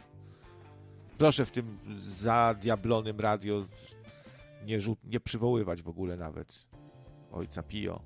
[1.18, 3.66] Proszę w tym zadiablonym radio
[4.64, 6.67] nie, nie przywoływać w ogóle nawet
[7.32, 8.00] ojca Pio.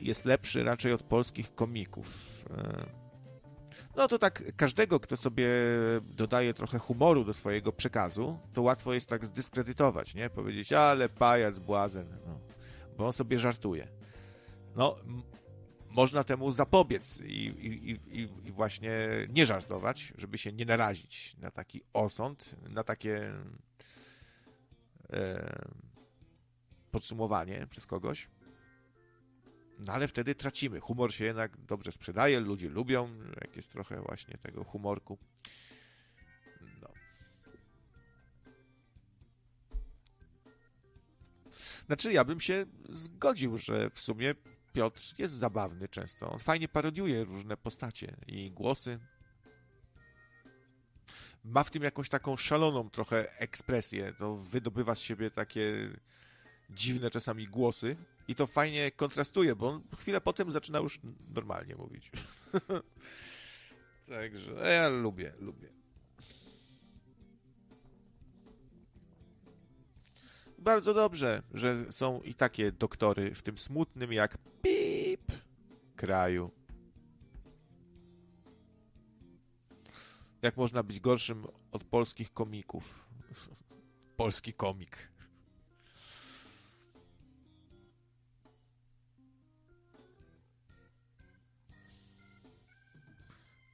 [0.00, 2.44] Jest lepszy raczej od polskich komików.
[2.50, 2.86] E,
[3.96, 5.48] no to tak, każdego, kto sobie
[6.02, 10.30] dodaje trochę humoru do swojego przekazu, to łatwo jest tak zdyskredytować, nie?
[10.30, 12.40] Powiedzieć, ale pajac, błazen, no.
[12.96, 13.88] bo on sobie żartuje.
[14.76, 14.96] No,
[15.90, 21.50] można temu zapobiec i, i, i, i, właśnie nie żartować, żeby się nie narazić na
[21.50, 23.32] taki osąd, na takie
[25.12, 25.78] e,
[26.90, 28.28] podsumowanie przez kogoś.
[29.86, 30.80] No ale wtedy tracimy.
[30.80, 33.08] Humor się jednak dobrze sprzedaje, ludzie lubią,
[33.40, 35.18] jak jest trochę właśnie tego humorku.
[36.82, 36.88] No.
[41.86, 44.34] Znaczy, ja bym się zgodził, że w sumie
[44.72, 46.30] Piotr jest zabawny często.
[46.30, 48.98] On fajnie parodiuje różne postacie i głosy.
[51.44, 54.12] ma w tym jakąś taką szaloną trochę ekspresję.
[54.12, 55.90] To wydobywa z siebie takie
[56.70, 57.96] dziwne czasami głosy
[58.28, 61.00] i to fajnie kontrastuje, bo on chwilę potem zaczyna już
[61.34, 62.10] normalnie mówić.
[64.08, 65.77] Także ja lubię, lubię.
[70.68, 75.32] Bardzo dobrze, że są i takie doktory w tym smutnym jak pip
[75.96, 76.50] kraju.
[80.42, 83.08] Jak można być gorszym od polskich komików?
[84.16, 85.08] Polski komik.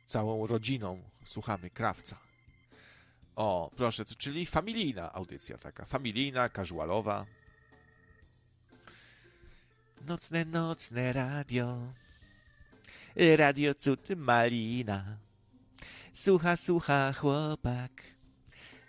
[0.06, 2.23] Całą rodziną słuchamy krawca.
[3.36, 5.84] O, proszę, czyli familijna audycja taka.
[5.84, 7.26] Familijna, casualowa.
[10.06, 11.92] Nocne, nocne radio.
[13.16, 15.16] Radio cud malina.
[16.12, 18.02] Słucha, słucha chłopak.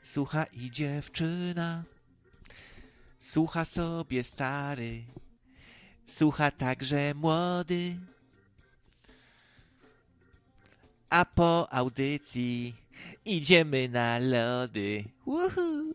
[0.04, 1.84] Słucha i dziewczyna.
[3.20, 5.04] Słucha sobie stary.
[6.06, 7.98] Słucha także młody.
[11.10, 12.85] A po audycji
[13.26, 15.04] idziemy na lody.
[15.26, 15.94] Woohoo!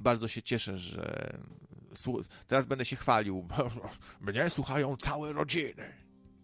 [0.00, 1.38] Bardzo się cieszę, że
[2.46, 3.48] teraz będę się chwalił.
[4.20, 5.92] Mnie słuchają całe rodziny.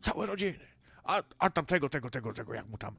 [0.01, 0.59] Całe rodziny.
[1.05, 2.97] A, a tam tego, tego, tego, tego, jak mu tam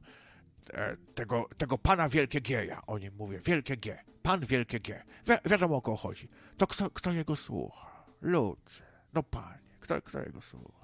[0.72, 5.02] e, tego, tego pana Wielkie G, ja o nim mówię, Wielkie G, pan Wielkie G.
[5.26, 6.28] Wi wiadomo o kogo chodzi.
[6.56, 8.04] To kto, kto jego słucha?
[8.20, 10.79] Ludzie, no panie, kto, kto jego słucha?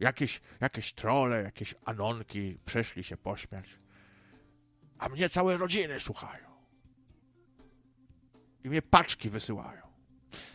[0.00, 3.78] Jakieś, jakieś trole, jakieś anonki przeszli się pośmiać.
[4.98, 6.46] A mnie całe rodziny słuchają.
[8.64, 9.86] I mnie paczki wysyłają.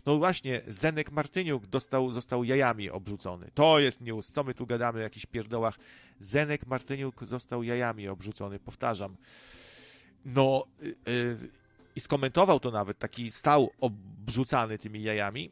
[0.06, 3.52] No właśnie, Zenek Martyniuk dostał, został jajami obrzucony.
[3.54, 4.32] To jest news.
[4.32, 5.80] Co my tu gadamy o jakichś pierdołach?
[6.20, 9.18] Zenek Martyniuk został jajami obrzucony, powtarzam.
[10.26, 11.38] No yy,
[11.96, 15.52] i skomentował to nawet, taki stał obrzucany tymi jajami,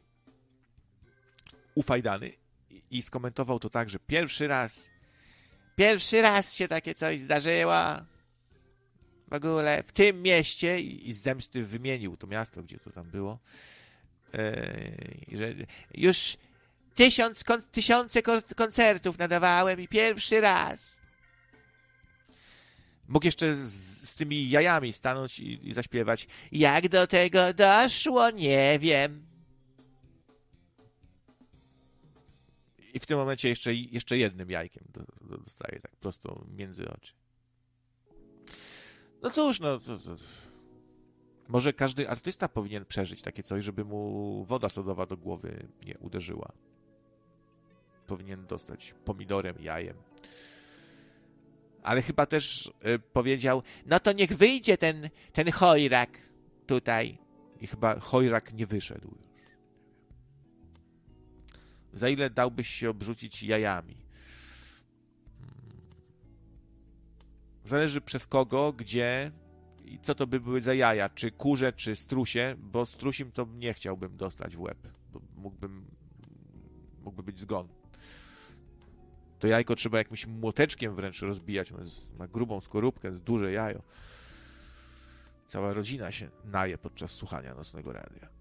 [1.74, 2.32] ufajdany
[2.90, 4.90] i skomentował to tak, że pierwszy raz,
[5.76, 7.74] pierwszy raz się takie coś zdarzyło
[9.28, 13.10] w ogóle w tym mieście i, i z zemsty wymienił to miasto, gdzie to tam
[13.10, 13.38] było.
[14.32, 15.54] Yy, że
[15.94, 16.36] już
[16.94, 18.22] tysiąc, kon, tysiące
[18.56, 20.96] koncertów nadawałem i pierwszy raz.
[23.08, 26.26] Mógł jeszcze z, z tymi jajami stanąć i, i zaśpiewać.
[26.52, 29.29] Jak do tego doszło, nie wiem.
[32.94, 34.84] I w tym momencie jeszcze, jeszcze jednym jajkiem
[35.20, 37.12] dostaje tak prosto między oczy.
[39.22, 40.16] No cóż, no to, to,
[41.48, 46.52] może każdy artysta powinien przeżyć takie coś, żeby mu woda sodowa do głowy nie uderzyła.
[48.06, 49.96] Powinien dostać pomidorem, jajem.
[51.82, 56.10] Ale chyba też y, powiedział, no to niech wyjdzie ten, ten chojrak
[56.66, 57.18] tutaj.
[57.60, 59.14] I chyba chojrak nie wyszedł
[61.92, 63.96] za ile dałbyś się obrzucić jajami?
[65.38, 65.56] Hmm.
[67.64, 69.32] Zależy przez kogo, gdzie
[69.90, 73.74] i co to by były za jaja, czy kurze, czy strusie, bo strusim to nie
[73.74, 74.78] chciałbym dostać w łeb,
[75.12, 75.84] bo mógłbym,
[77.04, 77.68] mógłby być zgon.
[79.38, 83.82] To jajko trzeba jakimś młoteczkiem wręcz rozbijać, ono jest, ma grubą skorupkę, jest duże jajo.
[85.48, 88.39] Cała rodzina się naje podczas słuchania nocnego radia.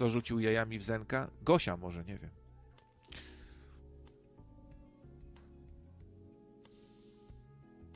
[0.00, 1.30] Kto rzucił jajami w Zenka?
[1.42, 2.30] Gosia może, nie wiem.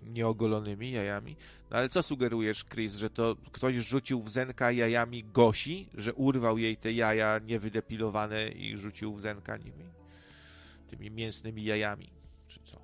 [0.02, 1.36] Nieogolonymi jajami.
[1.70, 6.58] No ale co sugerujesz, Chris, że to ktoś rzucił w Zenka jajami Gosi, że urwał
[6.58, 9.84] jej te jaja niewydepilowane i rzucił w Zenka nimi?
[10.90, 12.10] Tymi mięsnymi jajami,
[12.48, 12.80] czy co?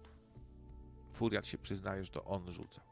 [1.12, 2.89] Furiat się przyznaje, że to on rzucał.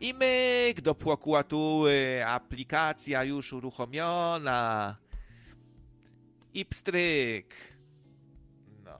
[0.00, 4.96] I myk do prokuratury, aplikacja już uruchomiona.
[6.54, 7.54] I pstryk.
[8.84, 8.98] No.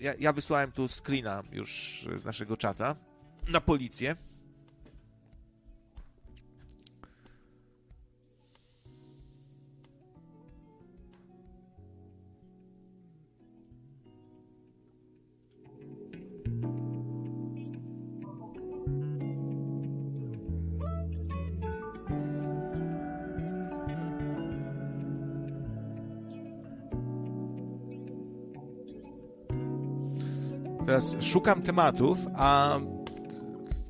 [0.00, 2.96] Ja, ja wysłałem tu screena już z naszego czata
[3.48, 4.16] na policję.
[30.88, 32.78] Teraz szukam tematów, a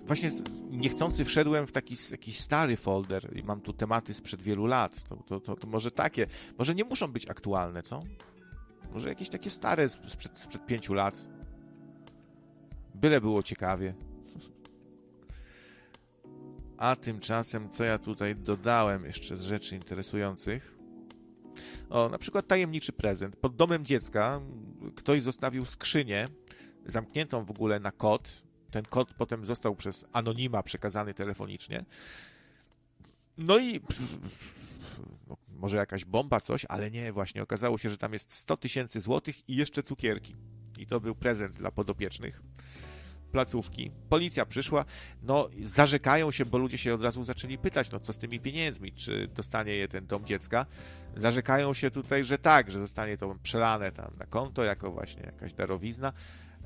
[0.06, 0.30] właśnie
[0.70, 5.02] niechcący wszedłem w taki jakiś stary folder i mam tu tematy sprzed wielu lat.
[5.02, 6.26] To, to, to, to może takie,
[6.58, 8.02] może nie muszą być aktualne, co?
[8.92, 11.26] Może jakieś takie stare sprzed, sprzed pięciu lat.
[12.94, 13.94] Byle było ciekawie.
[16.78, 20.78] A tymczasem, co ja tutaj dodałem jeszcze z rzeczy interesujących?
[21.90, 23.36] O, na przykład tajemniczy prezent.
[23.36, 24.40] Pod domem dziecka
[24.96, 26.28] ktoś zostawił skrzynię
[26.88, 28.42] zamkniętą w ogóle na kod.
[28.70, 31.84] Ten kod potem został przez anonima przekazany telefonicznie.
[33.38, 33.80] No i
[35.28, 39.00] no, może jakaś bomba, coś, ale nie, właśnie okazało się, że tam jest 100 tysięcy
[39.00, 40.36] złotych i jeszcze cukierki.
[40.78, 42.42] I to był prezent dla podopiecznych
[43.32, 43.90] placówki.
[44.08, 44.84] Policja przyszła,
[45.22, 48.92] no zarzekają się, bo ludzie się od razu zaczęli pytać, no co z tymi pieniędzmi,
[48.92, 50.66] czy dostanie je ten dom dziecka.
[51.16, 55.52] Zarzekają się tutaj, że tak, że zostanie to przelane tam na konto jako właśnie jakaś
[55.52, 56.12] darowizna.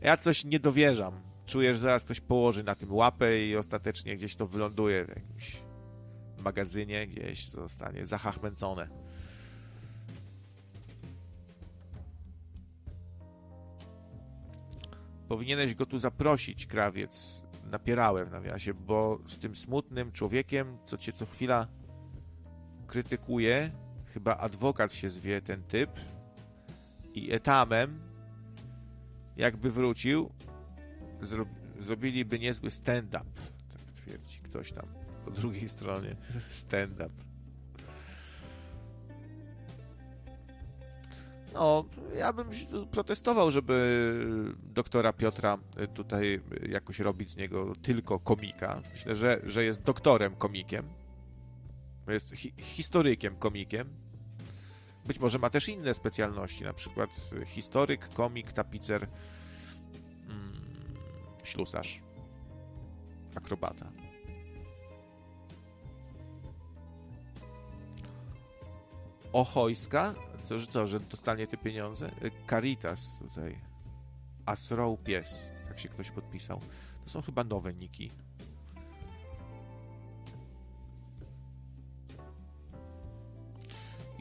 [0.02, 1.20] Ja coś nie dowierzam.
[1.46, 5.56] Czuję, że zaraz ktoś położy na tym łapę i ostatecznie gdzieś to wyląduje w jakimś
[6.44, 8.88] magazynie, gdzieś zostanie zahachmęcone.
[15.28, 17.42] Powinieneś go tu zaprosić, krawiec.
[17.70, 21.66] Napierałem w nawiasie, bo z tym smutnym człowiekiem, co cię co chwila
[22.86, 23.70] krytykuje,
[24.14, 25.90] chyba adwokat się zwie ten typ,
[27.14, 28.11] i etamem,
[29.36, 30.30] jakby wrócił,
[31.22, 31.46] zro
[31.78, 33.24] zrobiliby niezły stand-up.
[33.68, 34.86] Tak twierdzi ktoś tam
[35.24, 36.16] po drugiej stronie.
[36.48, 37.10] Stand-up.
[41.54, 41.84] No,
[42.18, 42.46] ja bym
[42.90, 44.14] protestował, żeby
[44.62, 45.58] doktora Piotra
[45.94, 48.82] tutaj jakoś robić z niego tylko komika.
[48.90, 50.88] Myślę, że, że jest doktorem komikiem.
[52.08, 53.88] Jest hi historykiem komikiem.
[55.06, 57.10] Być może ma też inne specjalności, na przykład
[57.46, 59.08] historyk, komik, tapicer,
[60.28, 60.62] mm,
[61.44, 62.00] ślusarz,
[63.34, 63.92] akrobata.
[69.32, 72.10] Ochojska co, że to, że dostanie te pieniądze?
[72.24, 73.58] Y, Caritas tutaj.
[74.46, 76.60] Asrow Pies, tak się ktoś podpisał.
[77.04, 78.10] To są chyba nowe niki.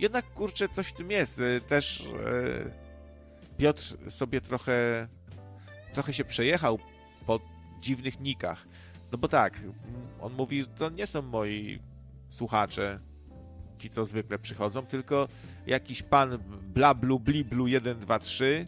[0.02, 1.40] Jednak, kurczę, coś w tym jest.
[1.40, 5.08] Y, też e, Piotr sobie trochę
[5.94, 6.80] trochę się przejechał
[7.26, 7.40] po
[7.80, 8.68] dziwnych nikach.
[9.12, 9.62] No bo tak,
[10.22, 11.80] on mówi, to nie są moi
[12.30, 13.00] słuchacze,
[13.78, 15.28] ci co zwykle przychodzą, tylko
[15.68, 18.66] jakiś pan blablu bliblu 123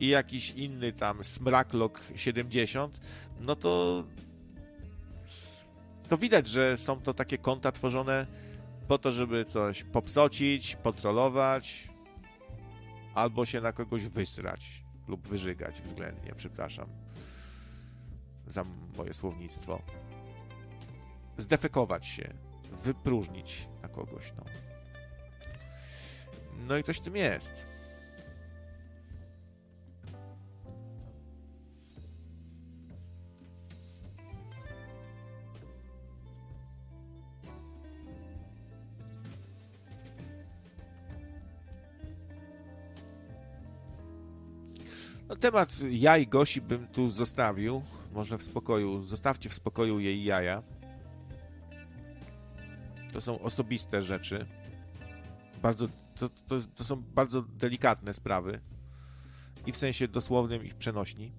[0.00, 3.00] i jakiś inny tam smraklok 70,
[3.40, 4.04] no to
[6.08, 8.26] to widać, że są to takie konta tworzone
[8.88, 11.88] po to, żeby coś popsocić, potrolować
[13.14, 16.88] albo się na kogoś wysrać lub wyżygać względnie, przepraszam
[18.46, 18.64] za
[18.96, 19.82] moje słownictwo.
[21.38, 22.34] Zdefekować się,
[22.72, 24.44] wypróżnić na kogoś, no.
[26.66, 27.66] No i coś w tym jest.
[45.28, 47.82] No, temat jaj Gosi bym tu zostawił.
[48.12, 49.02] Może w spokoju.
[49.02, 50.62] Zostawcie w spokoju jej jaja.
[53.12, 54.46] To są osobiste rzeczy.
[55.62, 58.60] Bardzo to, to, to są bardzo delikatne sprawy
[59.66, 61.32] i w sensie dosłownym ich przenośni.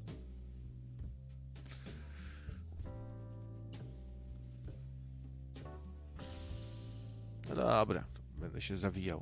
[7.49, 8.05] No dobra,
[8.37, 9.21] będę się zawijał.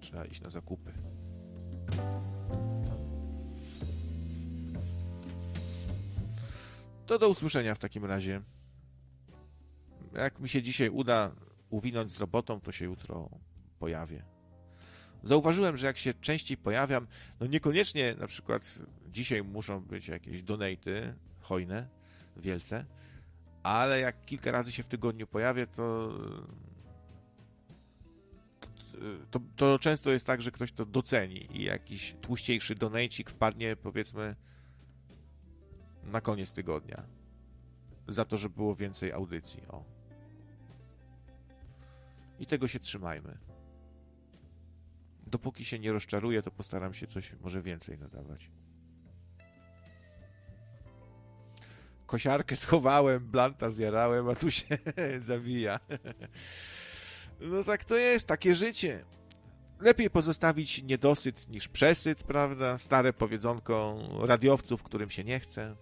[0.00, 0.92] Trzeba iść na zakupy.
[7.10, 8.42] To do usłyszenia w takim razie.
[10.12, 11.32] Jak mi się dzisiaj uda
[11.70, 13.28] uwinąć z robotą, to się jutro
[13.78, 14.24] pojawię.
[15.22, 17.06] Zauważyłem, że jak się częściej pojawiam,
[17.40, 18.78] no niekoniecznie na przykład
[19.08, 21.88] dzisiaj muszą być jakieś donaty hojne,
[22.36, 22.84] wielce,
[23.62, 26.18] ale jak kilka razy się w tygodniu pojawię, to,
[29.30, 34.36] to, to często jest tak, że ktoś to doceni i jakiś tłuściejszy donajcik wpadnie powiedzmy
[36.04, 37.02] na koniec tygodnia
[38.08, 39.62] za to, że było więcej audycji.
[39.68, 39.84] O.
[42.38, 43.38] I tego się trzymajmy
[45.30, 48.50] dopóki się nie rozczaruję, to postaram się coś może więcej nadawać.
[52.06, 54.78] Kosiarkę schowałem, blanta zjarałem, a tu się
[55.18, 55.80] zawija.
[57.40, 59.04] No tak to jest, takie życie.
[59.80, 62.78] Lepiej pozostawić niedosyt niż przesyt, prawda?
[62.78, 65.76] Stare powiedzonko radiowców, którym się nie chce.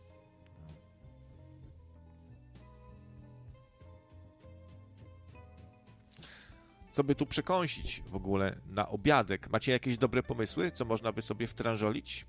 [6.98, 9.50] Co by tu przekąsić w ogóle na obiadek?
[9.50, 12.26] Macie jakieś dobre pomysły, co można by sobie wtrążolić?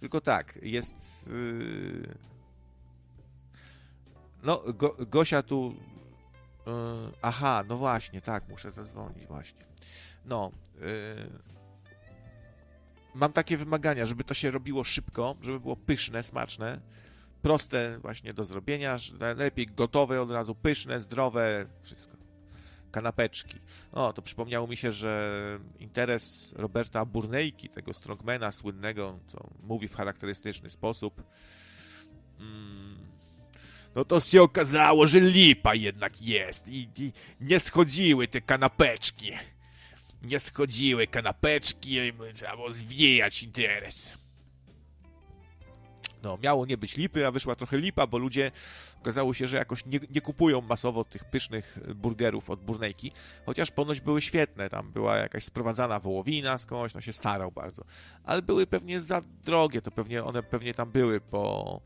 [0.00, 1.30] Tylko tak, jest...
[1.32, 2.14] Yy...
[4.42, 5.74] No, Go, Gosia tu...
[6.66, 6.72] Yy...
[7.22, 9.64] Aha, no właśnie, tak, muszę zadzwonić właśnie.
[10.24, 10.50] No,
[10.80, 11.30] yy...
[13.14, 16.80] mam takie wymagania, żeby to się robiło szybko, żeby było pyszne, smaczne,
[17.42, 22.15] proste właśnie do zrobienia, najlepiej gotowe od razu, pyszne, zdrowe, wszystko.
[22.96, 23.58] Kanapeczki.
[23.92, 29.94] O, to przypomniało mi się, że interes Roberta Burnejki, tego strongmana słynnego, co mówi w
[29.94, 31.22] charakterystyczny sposób,
[32.40, 32.98] mm,
[33.94, 39.32] no to się okazało, że lipa jednak jest i, i nie schodziły te kanapeczki.
[40.22, 41.96] Nie schodziły kanapeczki
[42.34, 44.18] trzeba było zwijać interes
[46.26, 48.50] no, miało nie być lipy, a wyszła trochę lipa, bo ludzie
[49.00, 53.12] okazało się, że jakoś nie, nie kupują masowo tych pysznych burgerów od Burnejki,
[53.46, 57.84] chociaż ponoć były świetne, tam była jakaś sprowadzana wołowina skądś, no się starał bardzo,
[58.24, 61.80] ale były pewnie za drogie, to pewnie one pewnie tam były po...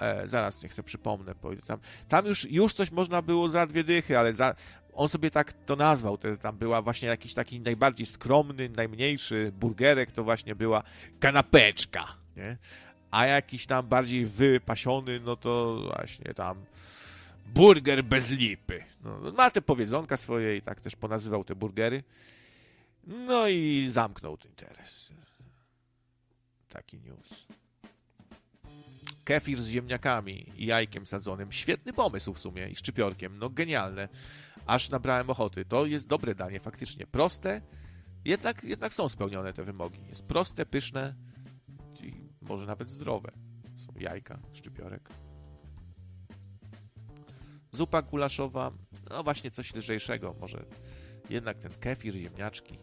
[0.00, 3.84] E, zaraz nie chcę przypomnę, bo tam, tam już, już coś można było za dwie
[3.84, 4.54] dychy, ale za,
[4.92, 10.12] on sobie tak to nazwał, to tam była właśnie jakiś taki najbardziej skromny, najmniejszy burgerek,
[10.12, 10.82] to właśnie była
[11.20, 12.06] kanapeczka,
[12.36, 12.58] nie?
[13.10, 16.64] A jakiś tam bardziej wypasiony, no to właśnie tam
[17.54, 18.84] burger bez lipy.
[19.04, 22.02] No, ma te powiedzonka swoje i tak też ponazywał te burgery.
[23.06, 25.08] No i zamknął ten interes.
[26.68, 27.48] Taki news.
[29.24, 31.52] Kefir z ziemniakami i jajkiem sadzonym.
[31.52, 33.38] Świetny pomysł w sumie i szczypiorkiem.
[33.38, 34.08] No genialne.
[34.66, 35.64] Aż nabrałem ochoty.
[35.64, 37.06] To jest dobre danie faktycznie.
[37.06, 37.60] Proste,
[38.24, 40.00] jednak, jednak są spełnione te wymogi.
[40.08, 41.14] Jest proste, pyszne
[42.42, 43.32] może nawet zdrowe.
[43.76, 45.08] Są jajka, szczypiorek.
[47.72, 48.72] Zupa gulaszowa,
[49.10, 50.64] no właśnie coś lżejszego, może
[51.30, 52.78] jednak ten kefir, ziemniaczki.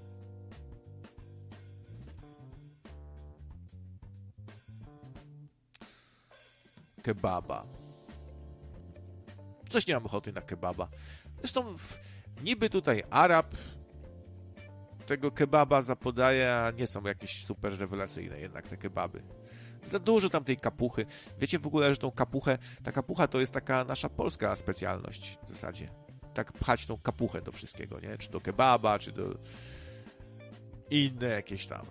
[7.03, 7.65] Kebaba.
[9.69, 10.87] Coś nie mam ochoty na kebaba.
[11.37, 11.75] Zresztą
[12.43, 13.55] niby tutaj Arab
[15.05, 19.23] tego kebaba zapodaje, a nie są jakieś super rewelacyjne jednak te kebaby.
[19.85, 21.05] Za dużo tam tej kapuchy.
[21.39, 25.49] Wiecie w ogóle, że tą kapuchę, ta kapucha to jest taka nasza polska specjalność w
[25.49, 25.89] zasadzie.
[26.33, 28.17] Tak pchać tą kapuchę do wszystkiego, nie?
[28.17, 29.37] Czy do kebaba, czy do
[30.89, 31.85] inne jakieś tam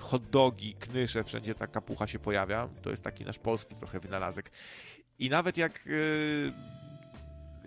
[0.00, 2.68] hot dogi, knysze, wszędzie ta kapucha się pojawia.
[2.82, 4.50] To jest taki nasz polski trochę wynalazek.
[5.18, 5.88] I nawet jak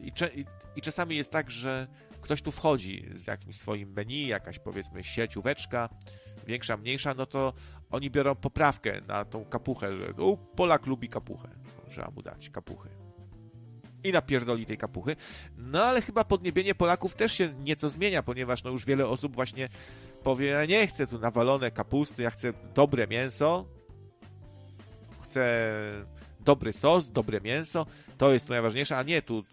[0.02, 1.88] i, i, i czasami jest tak, że
[2.22, 5.90] ktoś tu wchodzi z jakimś swoim menu, jakaś powiedzmy siecióweczka,
[6.48, 7.54] większa, mniejsza, no to
[7.92, 11.50] oni biorą poprawkę na tą kapuchę, że no, Polak lubi kapuchę.
[11.90, 12.90] Trzeba mu dać kapuchy.
[14.04, 15.16] I napierdoli tej kapuchy.
[15.58, 19.70] No ale chyba podniebienie Polaków też się nieco zmienia, ponieważ no już wiele osób właśnie
[20.24, 23.66] powie, ja nie chcę tu nawalone kapusty, ja chcę dobre mięso,
[25.24, 25.72] chcę
[26.40, 27.86] dobry sos, dobre mięso,
[28.18, 29.44] to jest to najważniejsze, a nie tu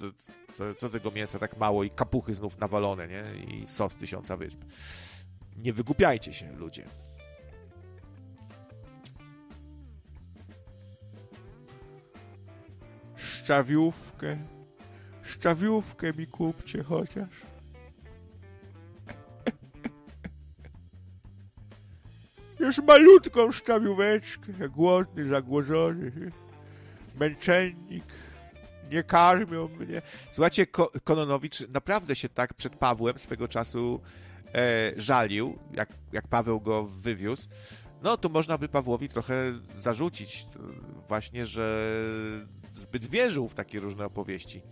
[0.55, 3.24] co, co tego mięsa tak mało i kapuchy znów nawalone, nie?
[3.44, 4.65] I sos tysiąca wysp.
[5.56, 6.86] Nie wygłupiajcie się, ludzie.
[13.47, 14.36] Szczawiówkę.
[15.23, 17.28] Szczawiówkę mi kupcie chociaż.
[22.60, 24.68] Już malutką szczawióweczkę.
[24.68, 26.12] Głodny, zagłodzony.
[27.20, 28.05] Męczennik.
[28.91, 30.02] Nie karmią mnie.
[30.33, 34.00] Słuchajcie, Ko Kononowicz naprawdę się tak przed Pawłem swego czasu
[34.55, 37.49] e, żalił, jak, jak Paweł go wywiózł.
[38.02, 39.34] No to można by Pawłowi trochę
[39.78, 40.47] zarzucić
[41.08, 41.91] właśnie, że
[42.76, 44.62] zbyt wierzył w takie różne opowieści.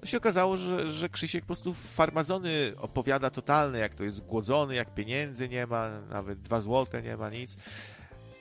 [0.00, 4.74] No się okazało, że, że Krzysiek po prostu farmazony opowiada totalne, jak to jest głodzony,
[4.74, 7.56] jak pieniędzy nie ma, nawet dwa złote nie ma, nic.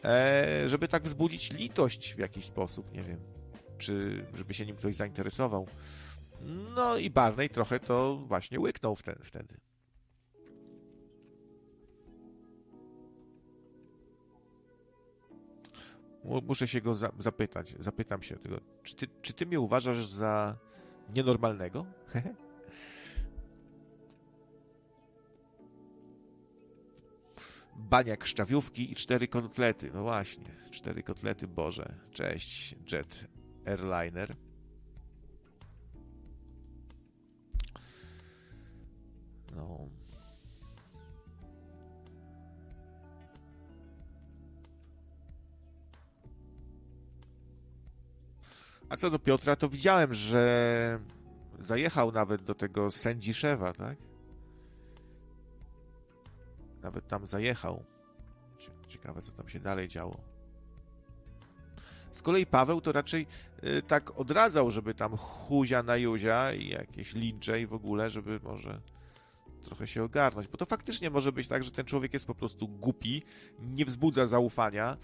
[0.05, 3.19] E, żeby tak wzbudzić litość w jakiś sposób, nie wiem,
[3.77, 5.67] czy żeby się nim ktoś zainteresował.
[6.75, 9.59] No i Barney trochę to właśnie łyknął wtedy.
[16.23, 17.75] Muszę się go za, zapytać.
[17.79, 18.59] Zapytam się tego.
[18.83, 20.57] Czy ty, czy ty mnie uważasz za
[21.15, 21.85] nienormalnego?
[27.75, 29.91] Baniak szczawiówki i cztery kotlety.
[29.93, 31.95] No właśnie, cztery kotlety, Boże.
[32.11, 33.25] Cześć, Jet
[33.65, 34.35] Airliner.
[39.55, 39.98] No.
[48.89, 50.99] A co do Piotra, to widziałem, że
[51.59, 53.97] zajechał nawet do tego Sędziszewa, tak?
[56.81, 57.83] Nawet tam zajechał.
[58.87, 60.17] Ciekawe, co tam się dalej działo.
[62.11, 63.27] Z kolei Paweł to raczej
[63.63, 68.39] y, tak odradzał, żeby tam huzia na juzia i jakieś lincze i w ogóle, żeby
[68.43, 68.81] może
[69.63, 72.67] trochę się ogarnąć, bo to faktycznie może być tak, że ten człowiek jest po prostu
[72.67, 73.23] głupi,
[73.59, 74.97] nie wzbudza zaufania,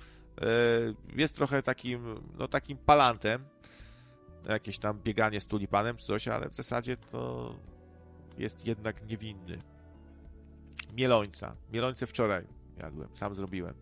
[1.13, 3.45] y, jest trochę takim, no takim palantem,
[4.49, 7.55] jakieś tam bieganie z tulipanem czy coś, ale w zasadzie to
[8.37, 9.57] jest jednak niewinny.
[10.93, 11.55] Mielońca.
[11.71, 13.73] Mielońce wczoraj jadłem, sam zrobiłem.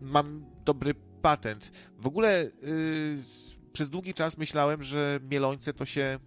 [0.00, 1.72] Mam dobry patent.
[1.98, 3.18] W ogóle yy,
[3.72, 6.18] przez długi czas myślałem, że mielońce to się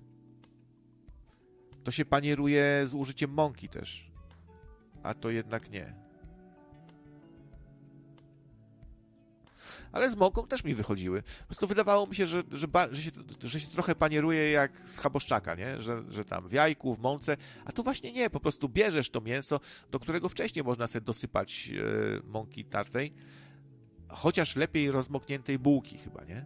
[1.83, 4.11] to się panieruje z użyciem mąki też.
[5.03, 6.08] A to jednak nie.
[9.91, 11.21] Ale z mąką też mi wychodziły.
[11.21, 13.11] Po prostu wydawało mi się, że, że, że, się,
[13.43, 15.81] że się trochę panieruje jak z chaboszczaka, nie?
[15.81, 19.21] Że, że tam w jajku, w mące, a tu właśnie nie, po prostu bierzesz to
[19.21, 19.59] mięso,
[19.91, 23.13] do którego wcześniej można sobie dosypać e, mąki tartej,
[24.07, 26.45] chociaż lepiej rozmokniętej bułki chyba, nie?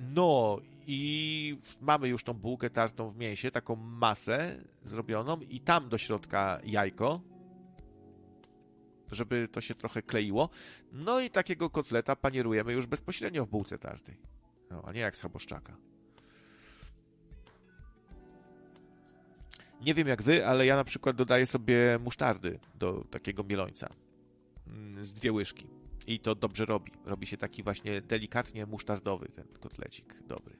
[0.00, 5.98] No i mamy już tą bułkę tartą w mięsie, taką masę zrobioną i tam do
[5.98, 7.20] środka jajko,
[9.10, 10.48] żeby to się trochę kleiło.
[10.92, 14.16] No i takiego kotleta panierujemy już bezpośrednio w bułce tartej.
[14.70, 15.76] No, a nie jak z chaboszczaka.
[19.80, 23.88] Nie wiem jak wy, ale ja na przykład dodaję sobie musztardy do takiego mielońca.
[24.66, 25.66] Mm, z dwie łyżki.
[26.06, 26.92] I to dobrze robi.
[27.04, 30.22] Robi się taki właśnie delikatnie musztardowy ten kotlecik.
[30.22, 30.56] Dobry.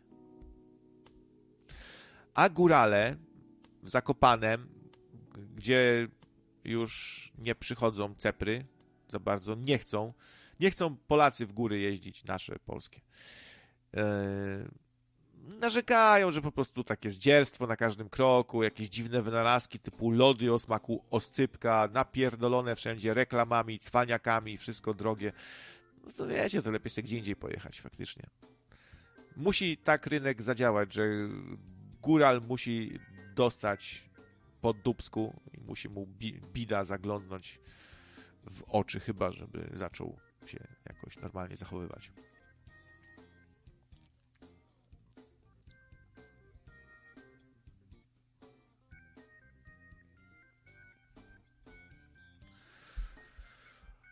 [2.35, 3.17] A górale
[3.83, 4.69] w Zakopanem,
[5.55, 6.09] gdzie
[6.67, 8.65] już nie przychodzą cepry
[9.09, 10.13] za bardzo, nie chcą.
[10.61, 13.01] Nie chcą Polacy w góry jeździć, nasze polskie.
[13.95, 14.05] Eee,
[15.61, 20.59] narzekają, że po prostu takie zdzierstwo na każdym kroku, jakieś dziwne wynalazki typu lody o
[20.59, 25.33] smaku oscypka, napierdolone wszędzie reklamami, cwaniakami, wszystko drogie.
[26.05, 28.27] No to wiecie, to lepiej sobie gdzie indziej pojechać faktycznie.
[29.37, 31.09] Musi tak rynek zadziałać, że
[32.03, 32.99] góral musi
[33.35, 34.06] dostać
[34.67, 36.07] po dubsku i musi mu
[36.53, 37.61] bida zaglądnąć
[38.51, 42.13] w oczy chyba, żeby zaczął się jakoś normalnie zachowywać.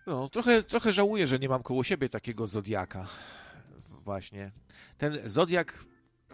[0.06, 3.06] No, trochę, trochę żałuję, że nie mam koło siebie takiego Zodiaka.
[3.90, 4.52] Właśnie.
[4.98, 5.84] Ten Zodiak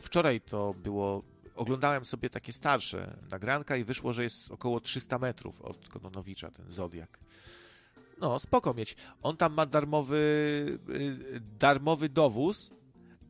[0.00, 1.22] wczoraj to było
[1.54, 6.70] oglądałem sobie takie starsze nagranka i wyszło, że jest około 300 metrów od Kononowicza, ten
[6.70, 7.18] Zodiak.
[8.20, 8.96] No, spoko mieć.
[9.22, 10.16] On tam ma darmowy,
[10.88, 12.70] y, darmowy dowóz,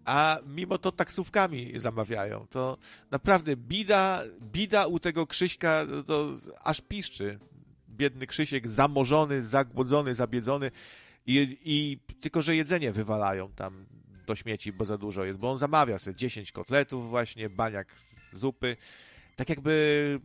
[0.05, 2.47] a mimo to taksówkami zamawiają.
[2.51, 2.79] To
[3.11, 6.29] naprawdę bida, bida u tego Krzyśka to
[6.65, 7.39] aż piszczy.
[7.89, 10.71] Biedny Krzysiek zamorzony, zagłodzony, zabiedzony
[11.27, 13.87] i, i tylko, że jedzenie wywalają tam
[14.31, 17.89] do śmieci, bo za dużo jest, bo on zamawia sobie 10 kotletów właśnie, baniak
[18.33, 18.77] zupy.
[19.37, 20.21] Tak jakby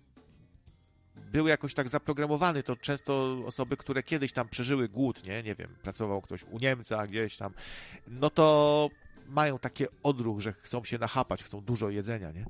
[1.16, 5.76] był jakoś tak zaprogramowany, to często osoby, które kiedyś tam przeżyły głód, nie, nie wiem,
[5.84, 7.54] pracował ktoś u Niemca gdzieś tam,
[8.08, 8.90] no to
[9.28, 12.46] mają takie odruch, że chcą się nachapać, chcą dużo jedzenia, nie?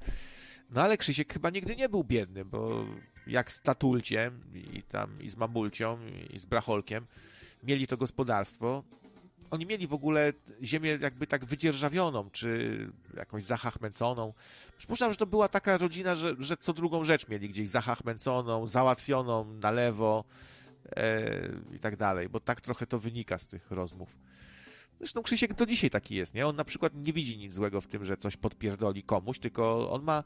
[0.69, 2.85] No ale Krzysiek chyba nigdy nie był biedny, bo
[3.27, 5.99] jak z Tatulciem i tam i z Mamulcią
[6.33, 7.05] i z Bracholkiem
[7.63, 8.83] mieli to gospodarstwo,
[9.51, 10.33] oni mieli w ogóle
[10.63, 12.79] ziemię jakby tak wydzierżawioną, czy
[13.17, 14.33] jakąś zahachmęconą.
[14.77, 19.53] Przypuszczam, że to była taka rodzina, że, że co drugą rzecz mieli gdzieś zahachmęconą, załatwioną
[19.53, 20.23] na lewo
[20.95, 24.17] e, i tak dalej, bo tak trochę to wynika z tych rozmów.
[24.99, 26.47] Zresztą Krzysiek do dzisiaj taki jest, nie?
[26.47, 30.03] On na przykład nie widzi nic złego w tym, że coś podpierdoli komuś, tylko on
[30.03, 30.23] ma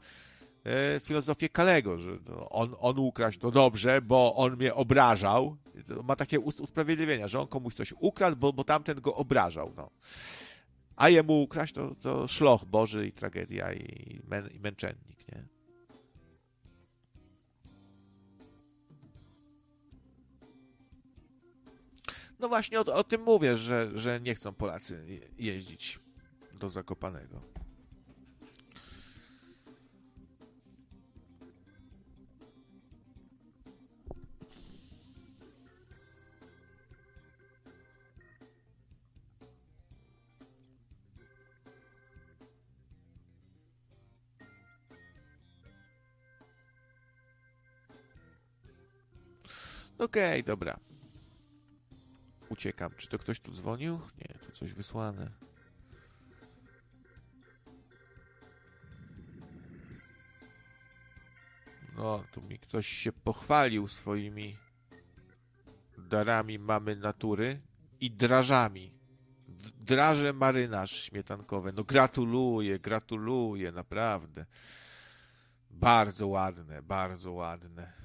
[1.00, 2.18] filozofię Kalego, że
[2.50, 5.56] on, on ukraść to dobrze, bo on mnie obrażał.
[6.04, 9.72] Ma takie usprawiedliwienia, że on komuś coś ukradł, bo, bo tamten go obrażał.
[9.76, 9.90] No
[11.00, 15.44] a jemu ukraść to, to szloch Boży i tragedia i, mę, i męczennik, nie?
[22.38, 26.00] No właśnie o, o tym mówię, że, że nie chcą Polacy jeździć
[26.52, 27.49] do Zakopanego.
[50.00, 50.80] Okej, okay, dobra.
[52.48, 52.92] Uciekam.
[52.96, 54.00] Czy to ktoś tu dzwonił?
[54.18, 55.30] Nie, tu coś wysłane.
[61.96, 64.56] No, tu mi ktoś się pochwalił swoimi
[65.98, 67.60] darami mamy natury
[68.00, 68.94] i drażami.
[69.80, 71.72] Draże marynarz śmietankowe.
[71.72, 74.46] No gratuluję, gratuluję, naprawdę.
[75.70, 77.99] Bardzo ładne, bardzo ładne.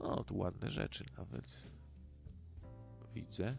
[0.00, 1.44] No, tu ładne rzeczy nawet.
[3.14, 3.56] Widzę.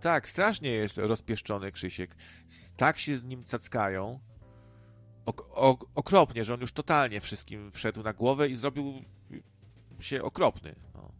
[0.00, 2.16] Tak, strasznie jest rozpieszczony Krzysiek.
[2.76, 4.20] Tak się z nim cackają.
[5.26, 9.04] Ok ok okropnie, że on już totalnie wszystkim wszedł na głowę i zrobił
[10.00, 10.74] się okropny.
[10.94, 11.12] No.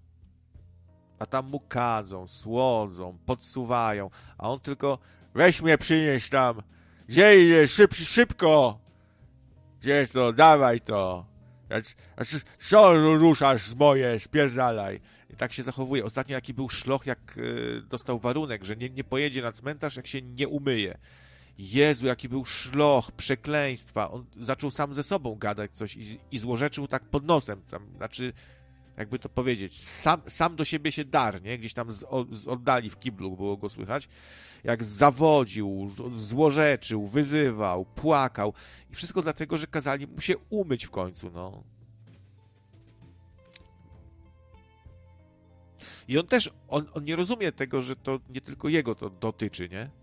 [1.19, 4.99] A tam mu kadzą, słodzą, podsuwają, a on tylko
[5.35, 6.63] weź mnie przynieś tam.
[7.09, 7.73] Gdzie idziesz?
[7.73, 8.79] Szyb, szybko!
[9.81, 10.33] Gdzie to?
[10.33, 11.27] Dawaj to!
[12.59, 14.21] Co ruszasz moje?
[14.21, 15.01] Spierdalaj.
[15.31, 16.05] I tak się zachowuje.
[16.05, 20.07] Ostatnio jaki był szloch, jak y, dostał warunek, że nie, nie pojedzie na cmentarz, jak
[20.07, 20.99] się nie umyje.
[21.59, 24.11] Jezu, jaki był szloch, przekleństwa.
[24.11, 27.63] On zaczął sam ze sobą gadać coś i, i złorzeczył tak pod nosem.
[27.71, 28.33] Tam, znaczy,
[28.97, 31.59] jakby to powiedzieć, sam, sam do siebie się dar, nie?
[31.59, 34.09] Gdzieś tam z, z oddali w kiblu było go słychać.
[34.65, 38.55] Jak zawodził, złorzeczył, wyzywał, płakał.
[38.91, 41.65] I wszystko dlatego, że kazali mu się umyć w końcu, no.
[46.09, 49.69] I on też, on, on nie rozumie tego, że to nie tylko jego to dotyczy,
[49.69, 50.02] nie?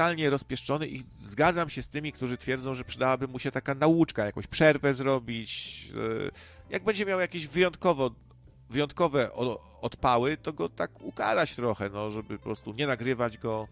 [0.00, 4.26] Totalnie rozpieszczony i zgadzam się z tymi, którzy twierdzą, że przydałaby mu się taka nauczka,
[4.26, 5.84] jakąś przerwę zrobić.
[6.26, 6.30] E,
[6.70, 8.10] jak będzie miał jakieś wyjątkowo,
[8.70, 9.32] wyjątkowe
[9.80, 13.68] odpały, to go tak ukarać trochę, no, żeby po prostu nie nagrywać go,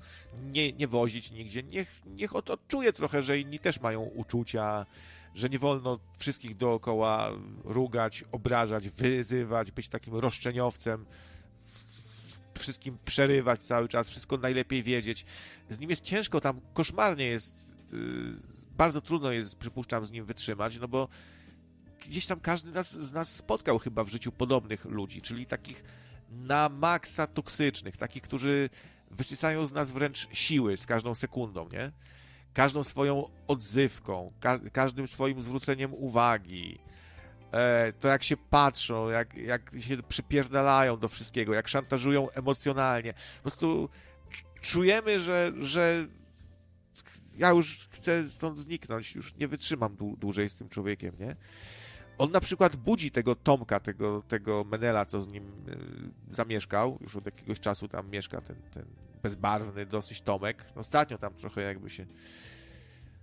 [0.52, 1.62] nie, nie wozić nigdzie.
[1.62, 4.86] Niech, niech odczuje trochę, że inni też mają uczucia,
[5.34, 7.30] że nie wolno wszystkich dookoła
[7.64, 11.06] rugać, obrażać, wyzywać, być takim roszczeniowcem,
[12.58, 15.24] wszystkim przerywać cały czas, wszystko najlepiej wiedzieć.
[15.68, 17.98] Z nim jest ciężko, tam koszmarnie jest, yy,
[18.76, 21.08] bardzo trudno jest, przypuszczam, z nim wytrzymać, no bo
[22.06, 25.84] gdzieś tam każdy nas, z nas spotkał chyba w życiu podobnych ludzi, czyli takich
[26.30, 28.70] na maksa toksycznych, takich, którzy
[29.10, 31.92] wysysają z nas wręcz siły z każdą sekundą, nie?
[32.52, 36.78] Każdą swoją odzywką, ka każdym swoim zwróceniem uwagi,
[38.00, 43.12] to jak się patrzą, jak, jak się przypierdalają do wszystkiego, jak szantażują emocjonalnie.
[43.12, 43.88] Po prostu
[44.60, 46.06] czujemy, że, że
[47.36, 51.36] ja już chcę stąd zniknąć, już nie wytrzymam dłużej z tym człowiekiem, nie?
[52.18, 55.44] On na przykład budzi tego Tomka, tego, tego Menela, co z nim
[56.30, 58.84] y, zamieszkał, już od jakiegoś czasu tam mieszka ten, ten
[59.22, 60.64] bezbarwny dosyć Tomek.
[60.74, 62.06] Ostatnio tam trochę jakby się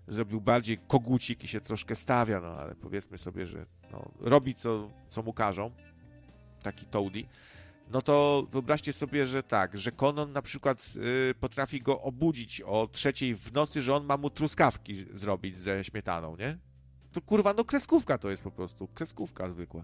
[0.07, 4.89] zrobił bardziej kogucik i się troszkę stawia, no ale powiedzmy sobie, że no, robi co,
[5.09, 5.71] co mu każą,
[6.63, 7.23] taki Toady,
[7.91, 10.93] no to wyobraźcie sobie, że tak, że Konon na przykład
[11.29, 15.83] y, potrafi go obudzić o trzeciej w nocy, że on ma mu truskawki zrobić ze
[15.83, 16.57] śmietaną, nie?
[17.11, 18.87] To kurwa, no kreskówka to jest po prostu.
[18.87, 19.83] Kreskówka zwykła.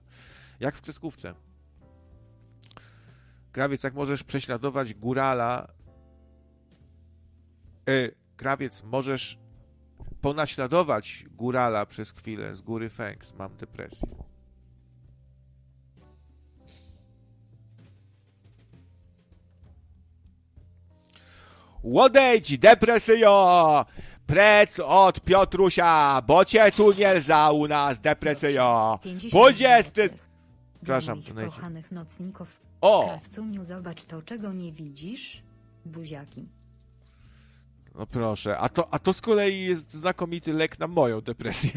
[0.60, 1.34] Jak w kreskówce.
[3.52, 5.68] Krawiec, jak możesz prześladować górala.
[7.90, 9.38] E, krawiec, możesz
[10.22, 13.34] ponaśladować górala przez chwilę z góry Fęks.
[13.34, 14.08] Mam depresję.
[21.84, 23.86] Odejdź, depresyjo!
[24.28, 29.00] Prec od Piotrusia, bo cię tu nie za u nas, depresyjo.
[29.30, 30.02] 20...
[30.76, 32.62] Przepraszam, to kochanych nocników.
[32.82, 33.04] O!
[33.04, 35.44] Krawcuniu, zobacz to, czego nie widzisz.
[35.86, 36.46] Buziaki.
[37.96, 41.72] No proszę, a to, a to z kolei jest znakomity lek na moją depresję.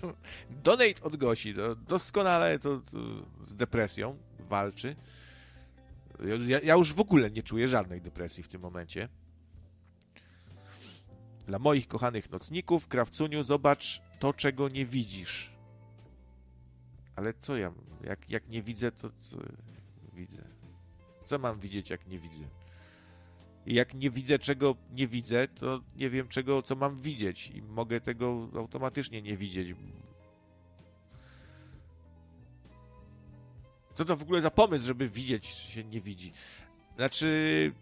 [0.64, 1.54] Donate od Gosi,
[1.88, 2.98] doskonale to, to
[3.46, 4.96] z depresją walczy.
[6.46, 9.08] Ja, ja już w ogóle nie czuję żadnej depresji w tym momencie.
[11.46, 15.52] Dla moich kochanych nocników, krawcuniu, zobacz to, czego nie widzisz.
[17.16, 17.72] Ale co ja,
[18.04, 19.36] jak, jak nie widzę, to co
[20.14, 20.42] widzę?
[21.24, 22.59] Co mam widzieć, jak nie widzę?
[23.66, 27.50] Jak nie widzę, czego nie widzę, to nie wiem, czego, co mam widzieć.
[27.54, 29.74] I mogę tego automatycznie nie widzieć.
[33.94, 36.32] Co to w ogóle za pomysł, żeby widzieć, się nie widzi?
[36.96, 37.72] Znaczy,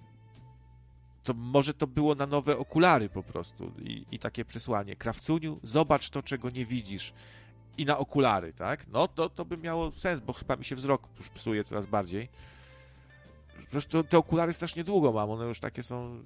[1.22, 4.96] to może to było na nowe okulary po prostu i, i takie przesłanie.
[4.96, 7.14] Krawcuniu, zobacz to, czego nie widzisz.
[7.78, 8.88] I na okulary, tak?
[8.88, 12.28] No to, to by miało sens, bo chyba mi się wzrok już psuje coraz bardziej.
[13.70, 16.24] Zresztą te okulary strasznie długo mam, one już takie są...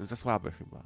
[0.00, 0.82] za słabe chyba.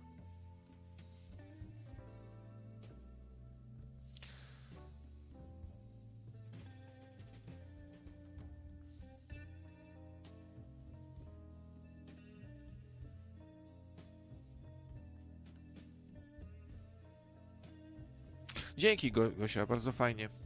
[18.76, 20.43] Dzięki, Gosia, bardzo fajnie.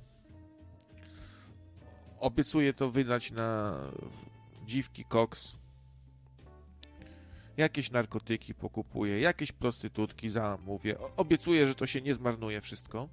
[2.20, 3.74] Obiecuję to wydać na
[4.66, 5.56] dziwki koks.
[7.56, 10.96] Jakieś narkotyki pokupuję, jakieś prostytutki zamówię.
[11.16, 13.08] Obiecuję, że to się nie zmarnuje wszystko.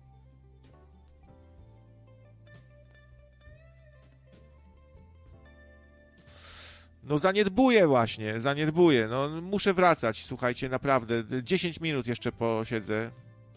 [7.03, 9.07] No zaniedbuję właśnie, zaniedbuję.
[9.07, 11.23] No muszę wracać, słuchajcie, naprawdę.
[11.43, 13.11] 10 minut jeszcze posiedzę.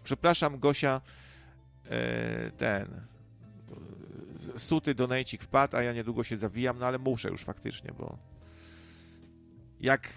[0.04, 1.00] Przepraszam, Gosia,
[1.90, 3.00] e, ten
[4.56, 8.18] suty donajcik wpadł, a ja niedługo się zawijam, no ale muszę już faktycznie, bo
[9.80, 10.12] jak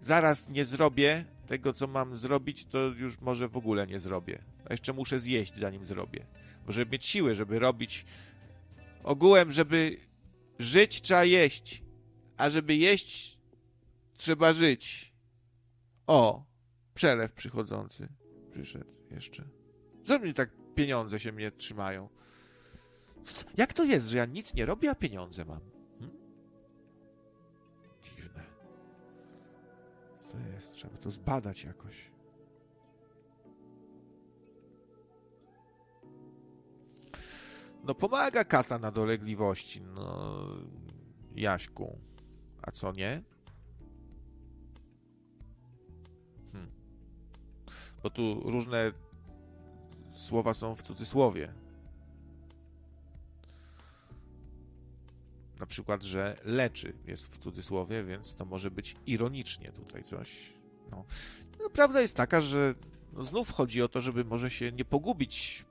[0.00, 4.44] zaraz nie zrobię tego, co mam zrobić, to już może w ogóle nie zrobię.
[4.64, 6.26] A jeszcze muszę zjeść, zanim zrobię.
[6.66, 8.04] Bo żeby mieć siły, żeby robić
[9.02, 9.96] ogółem, żeby
[10.58, 11.82] żyć, trzeba jeść.
[12.36, 13.38] A żeby jeść,
[14.16, 15.12] trzeba żyć.
[16.06, 16.44] O,
[16.94, 18.08] przelew przychodzący
[18.52, 19.44] przyszedł jeszcze.
[20.04, 22.08] Co mnie tak pieniądze się mnie trzymają?
[23.56, 25.60] Jak to jest, że ja nic nie robię, a pieniądze mam?
[25.98, 26.18] Hmm?
[28.02, 28.44] Dziwne.
[30.32, 30.72] Co jest?
[30.72, 32.12] Trzeba to zbadać jakoś.
[37.84, 40.38] No pomaga kasa na dolegliwości, no
[41.34, 41.98] Jaśku.
[42.62, 43.22] A co nie?
[46.52, 46.70] Hmm.
[48.02, 48.92] Bo tu różne
[50.14, 51.61] słowa są w cudzysłowie.
[55.62, 60.52] Na przykład, że leczy, jest w cudzysłowie, więc to może być ironicznie tutaj coś.
[60.90, 61.04] No.
[61.60, 62.74] no prawda jest taka, że
[63.12, 65.64] no znów chodzi o to, żeby może się nie pogubić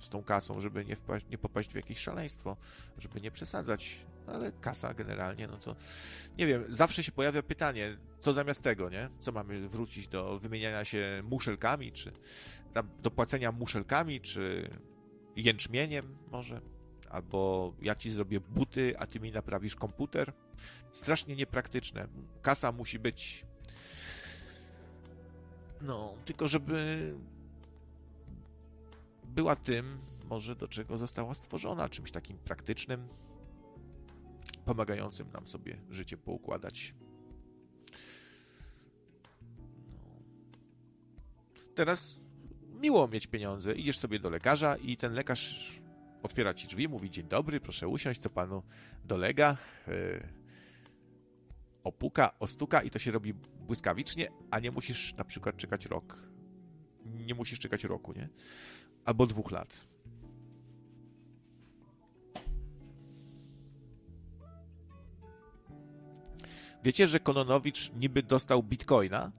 [0.00, 2.56] z tą kasą, żeby nie, wpaść, nie popaść w jakieś szaleństwo,
[2.98, 5.76] żeby nie przesadzać, ale kasa generalnie, no to
[6.38, 9.08] nie wiem, zawsze się pojawia pytanie, co zamiast tego, nie?
[9.20, 12.12] Co mamy wrócić do wymieniania się muszelkami, czy
[13.02, 14.70] do płacenia muszelkami, czy
[15.36, 16.60] jęczmieniem może?
[17.10, 20.32] Albo ja ci zrobię buty, a ty mi naprawisz komputer.
[20.92, 22.08] Strasznie niepraktyczne.
[22.42, 23.46] Kasa musi być.
[25.80, 27.14] No, tylko żeby
[29.24, 33.08] była tym, może do czego została stworzona, czymś takim praktycznym,
[34.64, 36.94] pomagającym nam sobie życie poukładać.
[39.92, 40.10] No.
[41.74, 42.20] Teraz
[42.80, 43.74] miło mieć pieniądze.
[43.74, 45.80] Idziesz sobie do lekarza i ten lekarz
[46.26, 48.62] otwiera ci drzwi, mówi dzień dobry, proszę usiąść, co panu
[49.04, 49.56] dolega.
[49.86, 50.28] Yy,
[51.84, 53.34] opuka, ostuka i to się robi
[53.66, 56.18] błyskawicznie, a nie musisz na przykład czekać rok.
[57.04, 58.28] Nie musisz czekać roku, nie?
[59.04, 59.88] Albo dwóch lat.
[66.84, 69.32] Wiecie, że Kononowicz niby dostał bitcoina?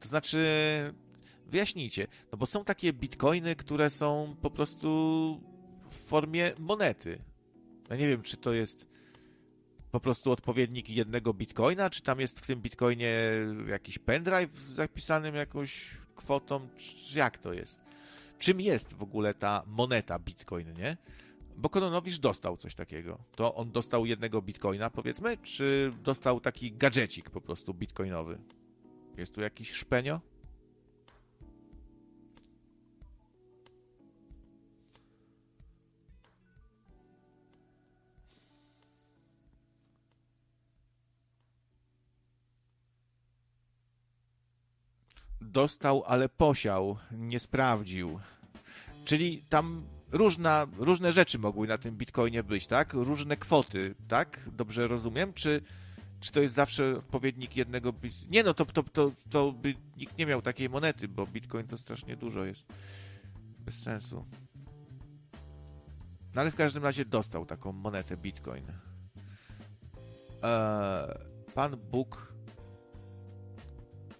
[0.00, 0.38] To znaczy,
[1.46, 5.40] wyjaśnijcie, no bo są takie bitcoiny, które są po prostu
[5.90, 7.18] w formie monety.
[7.90, 8.86] Ja nie wiem, czy to jest
[9.90, 13.14] po prostu odpowiednik jednego bitcoina, czy tam jest w tym bitcoinie
[13.68, 17.80] jakiś pendrive zapisanym jakąś kwotą, czy jak to jest?
[18.38, 20.96] Czym jest w ogóle ta moneta bitcoin, nie?
[21.56, 23.18] Bo Kononowicz dostał coś takiego.
[23.36, 28.38] To on dostał jednego bitcoina, powiedzmy, czy dostał taki gadżecik po prostu bitcoinowy?
[29.16, 30.20] Jest tu jakiś szpenio?
[45.46, 48.20] Dostał, ale posiał, nie sprawdził.
[49.04, 52.92] Czyli tam różna, różne rzeczy mogły na tym bitcoinie być, tak?
[52.92, 54.40] Różne kwoty, tak?
[54.52, 55.32] Dobrze rozumiem?
[55.32, 55.60] Czy,
[56.20, 58.30] czy to jest zawsze odpowiednik jednego bit...
[58.30, 61.78] Nie no, to, to, to, to by nikt nie miał takiej monety, bo bitcoin to
[61.78, 62.66] strasznie dużo jest.
[63.58, 64.24] Bez sensu.
[66.34, 68.64] No ale w każdym razie dostał taką monetę bitcoin.
[70.42, 71.08] Eee,
[71.54, 72.32] Pan Bóg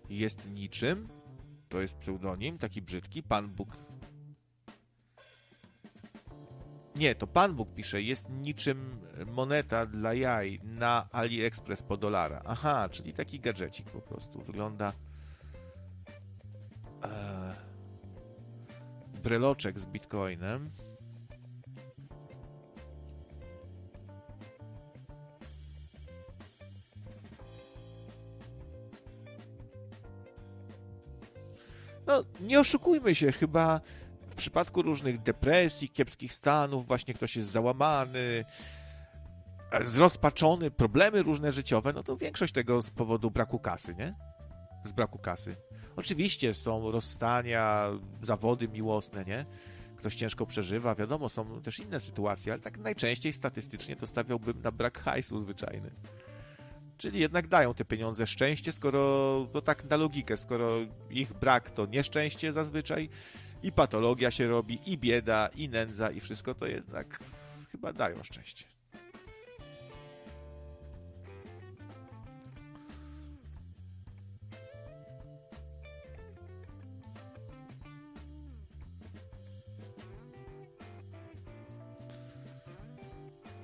[0.08, 1.08] jest niczym
[1.68, 3.76] to jest pseudonim, taki brzydki, Pan Bóg.
[6.96, 12.42] Nie, to Pan Bóg pisze, jest niczym moneta dla jaj na AliExpress po dolara.
[12.44, 14.42] Aha, czyli taki gadżecik po prostu.
[14.42, 14.92] Wygląda
[17.02, 17.54] e,
[19.22, 20.70] breloczek z bitcoinem.
[32.40, 33.80] Nie oszukujmy się, chyba
[34.30, 38.44] w przypadku różnych depresji, kiepskich stanów, właśnie ktoś jest załamany,
[39.84, 44.14] zrozpaczony, problemy różne życiowe, no to większość tego z powodu braku kasy, nie?
[44.84, 45.56] Z braku kasy.
[45.96, 47.90] Oczywiście są rozstania,
[48.22, 49.46] zawody miłosne, nie?
[49.96, 54.72] Ktoś ciężko przeżywa, wiadomo, są też inne sytuacje, ale tak najczęściej statystycznie to stawiałbym na
[54.72, 55.90] brak hajsu zwyczajny.
[56.98, 59.00] Czyli jednak dają te pieniądze szczęście, skoro
[59.52, 60.76] to tak na logikę, skoro
[61.10, 63.08] ich brak to nieszczęście zazwyczaj
[63.62, 67.18] i patologia się robi, i bieda, i nędza, i wszystko to jednak
[67.72, 68.64] chyba dają szczęście.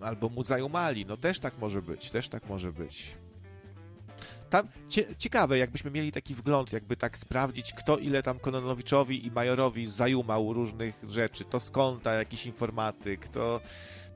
[0.02, 1.06] albo mu zajumali.
[1.06, 3.21] No też tak może być, też tak może być.
[4.52, 9.30] Tam cie, ciekawe, jakbyśmy mieli taki wgląd, jakby tak sprawdzić, kto ile tam Kononowiczowi i
[9.30, 11.44] Majorowi zajumał różnych rzeczy.
[11.44, 13.60] To skąta jakiś informatyk, to,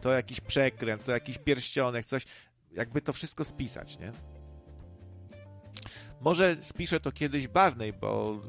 [0.01, 2.25] to jakiś przekręt, to jakiś pierścionek, coś.
[2.73, 4.13] Jakby to wszystko spisać, nie?
[6.21, 8.41] Może spiszę to kiedyś Barney, bo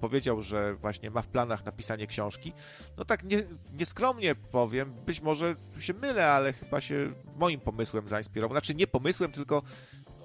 [0.00, 2.52] powiedział, że właśnie ma w planach napisanie książki.
[2.96, 8.54] No tak nie, nieskromnie powiem, być może się mylę, ale chyba się moim pomysłem zainspirował.
[8.54, 9.62] Znaczy nie pomysłem, tylko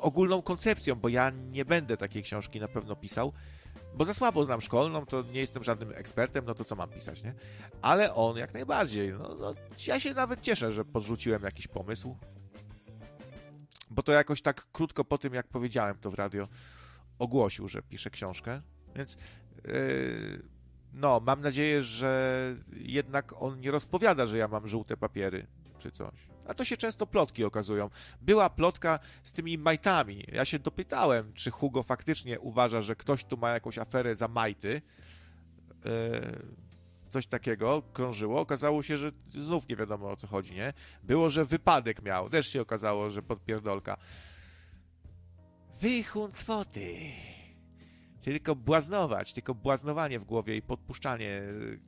[0.02, 3.34] ogólną koncepcją, bo ja nie będę takiej książki na pewno pisał,
[3.96, 7.24] bo za słabo znam szkolną, to nie jestem żadnym ekspertem, no to co mam pisać,
[7.24, 7.34] nie?
[7.82, 9.14] Ale on jak najbardziej.
[9.14, 9.54] No, no,
[9.88, 12.18] ja się nawet cieszę, że podrzuciłem jakiś pomysł,
[13.90, 16.48] bo to jakoś tak krótko po tym, jak powiedziałem to w radio,
[17.20, 18.62] ogłosił, że pisze książkę,
[18.96, 19.18] więc
[19.68, 20.44] Yy,
[20.94, 25.48] no, mam nadzieję, że jednak on nie rozpowiada, że ja mam żółte papiery
[25.80, 26.31] czy coś.
[26.48, 27.90] A to się często plotki okazują.
[28.22, 30.26] Była plotka z tymi majtami.
[30.32, 34.82] Ja się dopytałem, czy Hugo faktycznie uważa, że ktoś tu ma jakąś aferę za majty.
[35.86, 35.92] Yy,
[37.10, 38.40] coś takiego krążyło.
[38.40, 40.74] Okazało się, że znów nie wiadomo o co chodzi, nie?
[41.04, 42.30] Było, że wypadek miał.
[42.30, 43.98] Też się okazało, że podpierdolka.
[45.82, 47.12] Wychun cwoty
[48.22, 51.42] tylko błaznować, tylko błaznowanie w głowie i podpuszczanie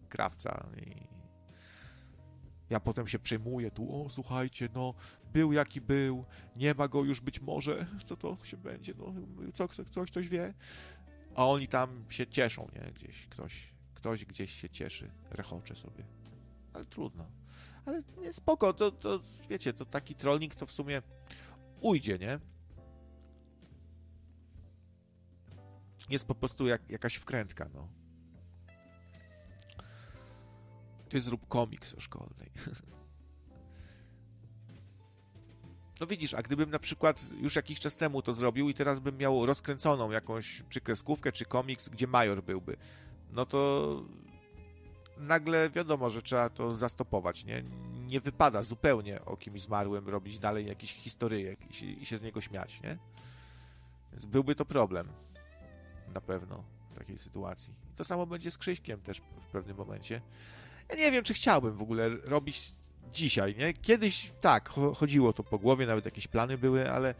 [0.09, 0.67] krawca.
[0.77, 1.12] I
[2.73, 4.93] ja potem się przejmuję tu, o słuchajcie, no
[5.33, 9.13] był jaki był, nie ma go już być może, co to się będzie, no
[9.53, 10.53] co, ktoś coś wie.
[11.35, 16.03] A oni tam się cieszą, nie, gdzieś, ktoś, ktoś gdzieś się cieszy, rechocze sobie.
[16.73, 17.25] Ale trudno.
[17.85, 19.19] Ale nie, spoko, to, to
[19.49, 21.01] wiecie, to taki trolling to w sumie
[21.81, 22.39] ujdzie, nie?
[26.09, 27.87] jest po prostu jak, jakaś wkrętka, no.
[31.13, 32.51] Ty zrób komiks o szkolnej.
[35.99, 39.17] No widzisz, a gdybym na przykład już jakiś czas temu to zrobił i teraz bym
[39.17, 42.77] miał rozkręconą jakąś czy kreskówkę, czy komiks, gdzie Major byłby,
[43.31, 44.01] no to
[45.17, 47.63] nagle wiadomo, że trzeba to zastopować, nie?
[48.05, 52.21] Nie wypada zupełnie o kimś zmarłym robić dalej jakiś historyjek i się, i się z
[52.21, 52.97] niego śmiać, nie?
[54.11, 55.07] Więc byłby to problem
[56.13, 57.73] na pewno w takiej sytuacji.
[57.95, 60.21] To samo będzie z Krzyśkiem też w pewnym momencie.
[60.89, 62.71] Ja nie wiem, czy chciałbym w ogóle robić
[63.13, 63.73] dzisiaj, nie?
[63.73, 67.15] Kiedyś tak, chodziło to po głowie, nawet jakieś plany były, ale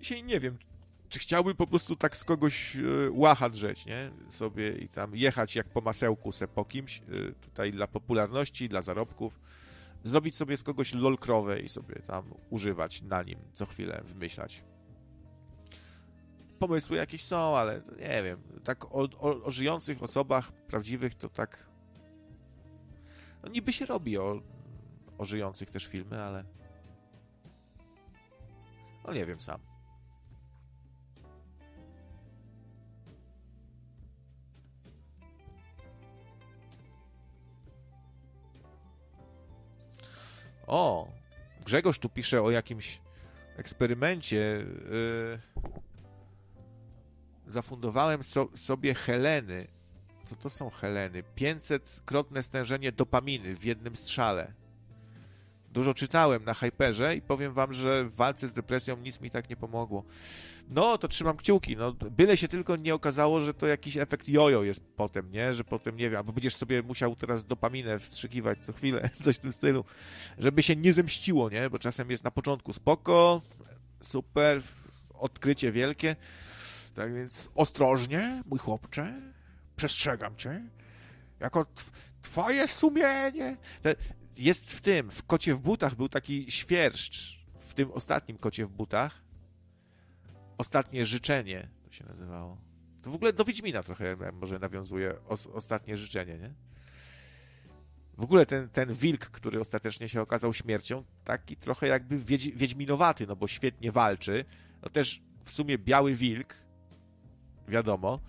[0.00, 0.58] dzisiaj nie wiem,
[1.08, 4.10] czy chciałbym po prostu tak z kogoś y, łacha drzeć, nie?
[4.28, 8.82] Sobie i tam jechać jak po masełku se po kimś, y, tutaj dla popularności, dla
[8.82, 9.40] zarobków,
[10.04, 14.62] zrobić sobie z kogoś lolkrowe i sobie tam używać na nim co chwilę, wymyślać
[16.58, 21.66] pomysły jakieś są, ale nie wiem, tak o, o, o żyjących osobach prawdziwych to tak
[23.48, 24.42] no niby się robi o,
[25.18, 26.44] o żyjących też filmy, ale
[29.06, 29.60] no nie wiem sam.
[40.66, 41.08] O,
[41.64, 43.00] Grzegorz tu pisze o jakimś
[43.56, 44.36] eksperymencie.
[44.36, 45.38] Yy,
[47.46, 49.77] zafundowałem so, sobie Heleny.
[50.28, 51.22] Co to są Heleny?
[51.36, 54.52] 500-krotne stężenie dopaminy w jednym strzale.
[55.72, 59.50] Dużo czytałem na Hyperze i powiem wam, że w walce z depresją nic mi tak
[59.50, 60.04] nie pomogło.
[60.70, 61.76] No, to trzymam kciuki.
[61.76, 65.54] No, byle się tylko nie okazało, że to jakiś efekt jojo jest potem, nie?
[65.54, 69.38] Że potem, nie wiem, albo będziesz sobie musiał teraz dopaminę wstrzykiwać co chwilę, coś w
[69.38, 69.84] tym stylu,
[70.38, 71.70] żeby się nie zemściło, nie?
[71.70, 73.40] Bo czasem jest na początku spoko,
[74.02, 74.62] super,
[75.14, 76.16] odkrycie wielkie,
[76.94, 79.14] tak więc ostrożnie, mój chłopcze,
[79.78, 80.62] przestrzegam cię.
[81.40, 81.66] Jako
[82.22, 83.56] twoje sumienie.
[84.36, 88.70] Jest w tym, w kocie w butach był taki świerszcz, w tym ostatnim kocie w
[88.70, 89.22] butach.
[90.58, 92.58] Ostatnie życzenie to się nazywało.
[93.02, 96.54] To w ogóle do Wiedźmina trochę może nawiązuje os, ostatnie życzenie, nie?
[98.18, 103.26] W ogóle ten, ten wilk, który ostatecznie się okazał śmiercią, taki trochę jakby wiedź, wiedźminowaty,
[103.26, 104.44] no bo świetnie walczy.
[104.82, 106.54] No też w sumie biały wilk,
[107.68, 108.20] wiadomo.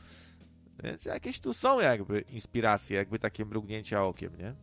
[0.83, 4.53] Więc jakieś tu są jakby inspiracje, jakby takie mrugnięcia okiem, nie?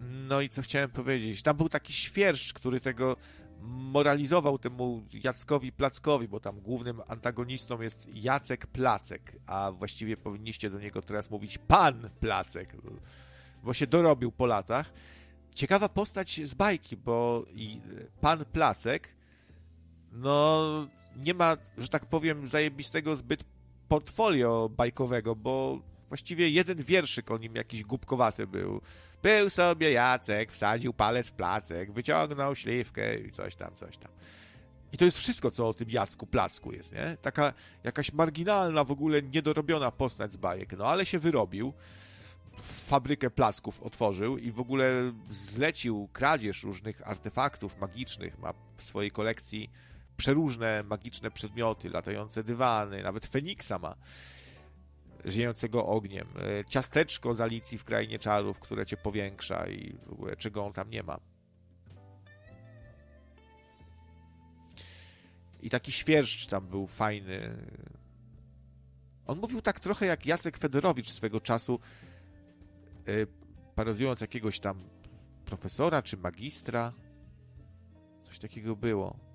[0.00, 1.42] No i co chciałem powiedzieć?
[1.42, 3.16] Tam był taki świerszcz, który tego
[3.60, 10.78] moralizował temu Jackowi Plackowi, bo tam głównym antagonistą jest Jacek Placek, a właściwie powinniście do
[10.78, 12.76] niego teraz mówić Pan Placek,
[13.62, 14.92] bo się dorobił po latach.
[15.54, 17.44] Ciekawa postać z bajki, bo
[18.20, 19.08] Pan Placek
[20.12, 20.88] no
[21.18, 23.44] nie ma, że tak powiem, zajebistego zbyt
[23.88, 28.80] portfolio bajkowego, bo właściwie jeden wierszyk o nim jakiś głupkowaty był.
[29.22, 34.12] Był sobie Jacek, wsadził palec w placek, wyciągnął śliwkę i coś tam, coś tam.
[34.92, 37.16] I to jest wszystko, co o tym Jacku Placku jest, nie?
[37.22, 37.52] Taka
[37.84, 41.72] jakaś marginalna, w ogóle niedorobiona postać z bajek, no ale się wyrobił,
[42.60, 49.70] fabrykę placków otworzył i w ogóle zlecił kradzież różnych artefaktów magicznych, ma w swojej kolekcji
[50.18, 53.94] przeróżne magiczne przedmioty, latające dywany, nawet Feniksa ma
[55.24, 60.36] żyjącego ogniem, e, ciasteczko z Alicji w Krainie Czarów, które cię powiększa i w ogóle
[60.36, 61.20] czego on tam nie ma.
[65.60, 67.56] I taki świerszcz tam był fajny.
[69.26, 71.80] On mówił tak trochę jak Jacek Federowicz swego czasu,
[73.06, 73.12] e,
[73.74, 74.82] parodiując jakiegoś tam
[75.44, 76.92] profesora czy magistra.
[78.24, 79.27] Coś takiego było.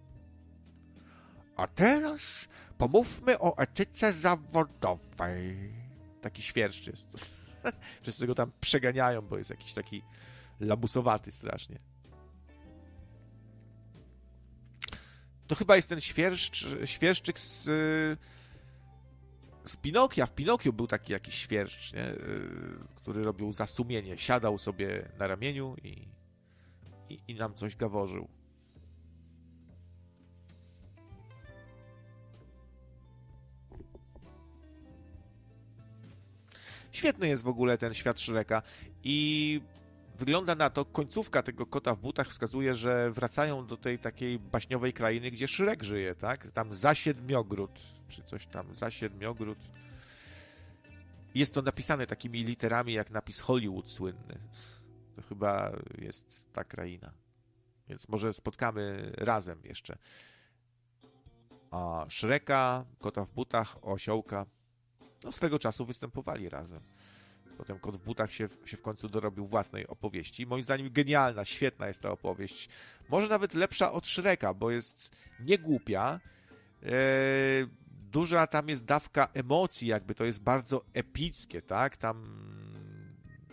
[1.56, 5.74] A teraz pomówmy o etyce zawodowej.
[6.22, 7.08] Taki świerszcz jest.
[8.02, 10.02] Wszyscy go tam przeganiają, bo jest jakiś taki
[10.60, 11.80] labusowaty strasznie.
[15.48, 17.64] To chyba jest ten świerszcz, świerszczyk z,
[19.66, 20.26] z Pinokia.
[20.26, 22.14] W Pinokiu był taki jakiś świerszcz, nie?
[22.96, 24.18] który robił zasumienie.
[24.18, 26.08] Siadał sobie na ramieniu i,
[27.10, 28.28] i, i nam coś gaworzył.
[36.94, 38.62] Świetny jest w ogóle ten świat Shreka
[39.04, 39.62] i
[40.18, 44.94] wygląda na to, końcówka tego kota w butach wskazuje, że wracają do tej takiej baśniowej
[44.94, 46.52] krainy, gdzie Szrek żyje, tak?
[46.52, 49.58] Tam za siedmiogród, czy coś tam, za siedmiogród.
[51.36, 54.40] Jest to napisane takimi literami, jak napis Hollywood słynny.
[55.16, 57.12] To chyba jest ta kraina.
[57.90, 59.98] Więc może spotkamy razem jeszcze.
[61.72, 64.46] A Szreka, kota w butach, osiołka
[65.24, 66.80] no swego czasu występowali razem.
[67.58, 70.46] Potem Kot w butach się, się w końcu dorobił własnej opowieści.
[70.46, 72.70] Moim zdaniem genialna, świetna jest ta opowieść.
[73.10, 76.20] Może nawet lepsza od Shreka, bo jest niegłupia.
[76.84, 76.90] E,
[78.12, 81.98] duża tam jest dawka emocji, jakby to jest bardzo epickie, tak?
[81.98, 82.26] Tam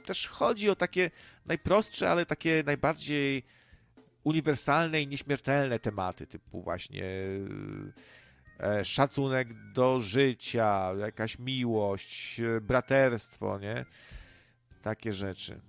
[0.06, 1.10] też chodzi o takie
[1.46, 3.42] najprostsze, ale takie najbardziej
[4.24, 7.04] uniwersalne i nieśmiertelne tematy, typu właśnie
[8.84, 13.84] szacunek do życia, jakaś miłość, e, braterstwo, nie?
[14.82, 15.60] Takie rzeczy.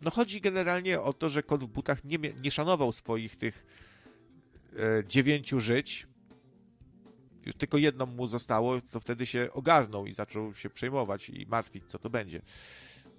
[0.00, 3.66] No chodzi generalnie o to, że kot w butach nie, nie szanował swoich tych
[4.76, 6.06] e, dziewięciu żyć.
[7.46, 11.84] Już tylko jedno mu zostało, to wtedy się ogarnął i zaczął się przejmować i martwić,
[11.88, 12.42] co to będzie.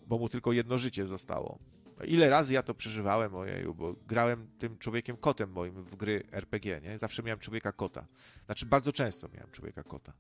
[0.08, 1.60] Bo mu tylko jedno życie zostało.
[2.06, 6.82] Ile razy ja to przeżywałem, ojeju, bo grałem tym człowiekiem kotem moim w gry RPG,
[6.82, 6.98] nie?
[6.98, 8.08] Zawsze miałem człowieka kota.
[8.45, 10.14] Znaczy, bardzo często miałem człowieka kota.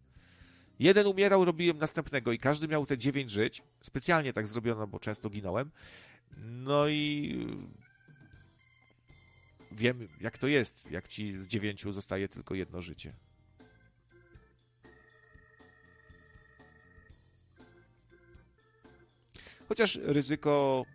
[0.79, 3.63] Jeden umierał, robiłem następnego i każdy miał te dziewięć żyć.
[3.81, 5.71] Specjalnie tak zrobiono, bo często ginąłem.
[6.37, 7.47] No i
[9.71, 13.13] wiem, jak to jest, jak ci z dziewięciu zostaje tylko jedno życie.
[19.67, 20.85] Chociaż ryzyko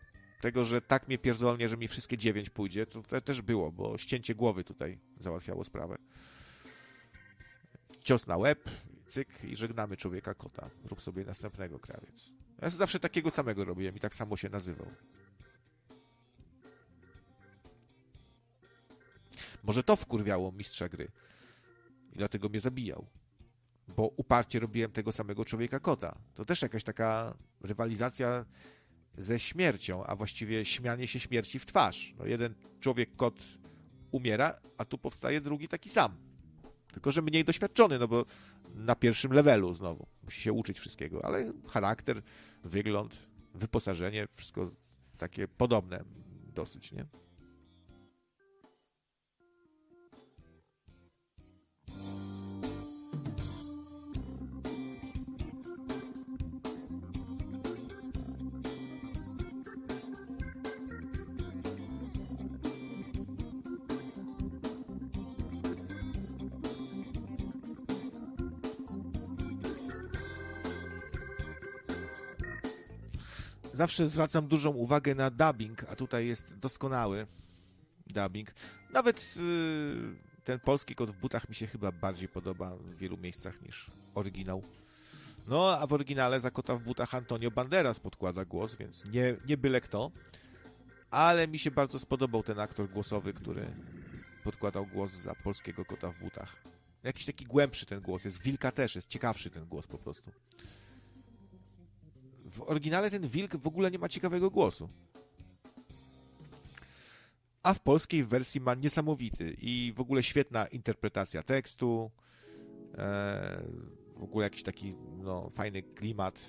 [0.44, 3.98] tego, że tak mnie pierdolnie, że mi wszystkie dziewięć pójdzie, to, to też było, bo
[3.98, 5.98] ścięcie głowy tutaj załatwiało sprawę.
[8.02, 8.70] Cios na łeb,
[9.06, 10.70] cyk i żegnamy człowieka kota.
[10.84, 12.30] Rób sobie następnego krawiec.
[12.62, 14.86] Ja zawsze takiego samego robiłem i tak samo się nazywał.
[19.62, 21.08] Może to wkurwiało mistrza gry.
[22.12, 23.06] I dlatego mnie zabijał.
[23.88, 26.18] Bo uparcie robiłem tego samego człowieka kota.
[26.34, 28.44] To też jakaś taka rywalizacja
[29.18, 32.14] ze śmiercią, a właściwie śmianie się śmierci w twarz.
[32.18, 33.40] No jeden człowiek, kot
[34.10, 36.16] umiera, a tu powstaje drugi taki sam.
[36.92, 38.24] Tylko, że mniej doświadczony, no bo
[38.74, 40.06] na pierwszym levelu znowu.
[40.22, 42.22] Musi się uczyć wszystkiego, ale charakter,
[42.64, 43.18] wygląd,
[43.54, 44.70] wyposażenie, wszystko
[45.18, 46.04] takie podobne
[46.54, 47.06] dosyć, nie?
[73.74, 77.26] Zawsze zwracam dużą uwagę na dubbing, a tutaj jest doskonały
[78.06, 78.54] dubbing.
[78.90, 83.62] Nawet yy, ten polski kot w butach mi się chyba bardziej podoba w wielu miejscach
[83.62, 84.62] niż oryginał.
[85.48, 89.56] No, a w oryginale za kota w butach Antonio Banderas podkłada głos, więc nie, nie
[89.56, 90.10] byle kto.
[91.10, 93.66] Ale mi się bardzo spodobał ten aktor głosowy, który
[94.44, 96.56] podkładał głos za polskiego kota w butach.
[97.02, 98.42] Jakiś taki głębszy ten głos jest.
[98.42, 100.30] Wilka też jest ciekawszy ten głos po prostu.
[102.54, 104.88] W oryginale ten wilk w ogóle nie ma ciekawego głosu.
[107.62, 112.10] A w polskiej wersji ma niesamowity i w ogóle świetna interpretacja tekstu.
[112.98, 113.62] E,
[114.16, 116.40] w ogóle jakiś taki no, fajny klimat.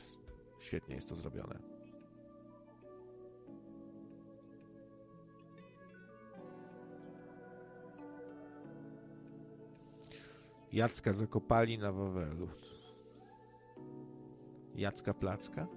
[0.59, 1.59] Świetnie jest to zrobione.
[10.72, 12.50] Jacka zakopali na Wawelu.
[14.75, 15.67] Jacka Placka?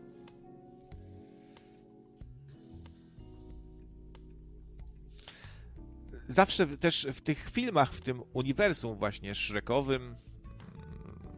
[6.29, 10.17] Zawsze też w tych filmach, w tym uniwersum właśnie Shrekowym,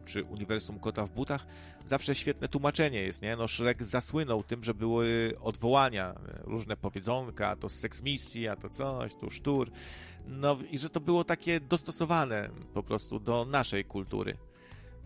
[0.05, 1.45] czy uniwersum Kota w butach,
[1.85, 3.35] zawsze świetne tłumaczenie jest, nie?
[3.35, 9.15] No Shrek zasłynął tym, że były odwołania, różne powiedzonka, to seks misji, a to coś,
[9.15, 9.71] tu sztur.
[10.27, 14.37] No i że to było takie dostosowane po prostu do naszej kultury.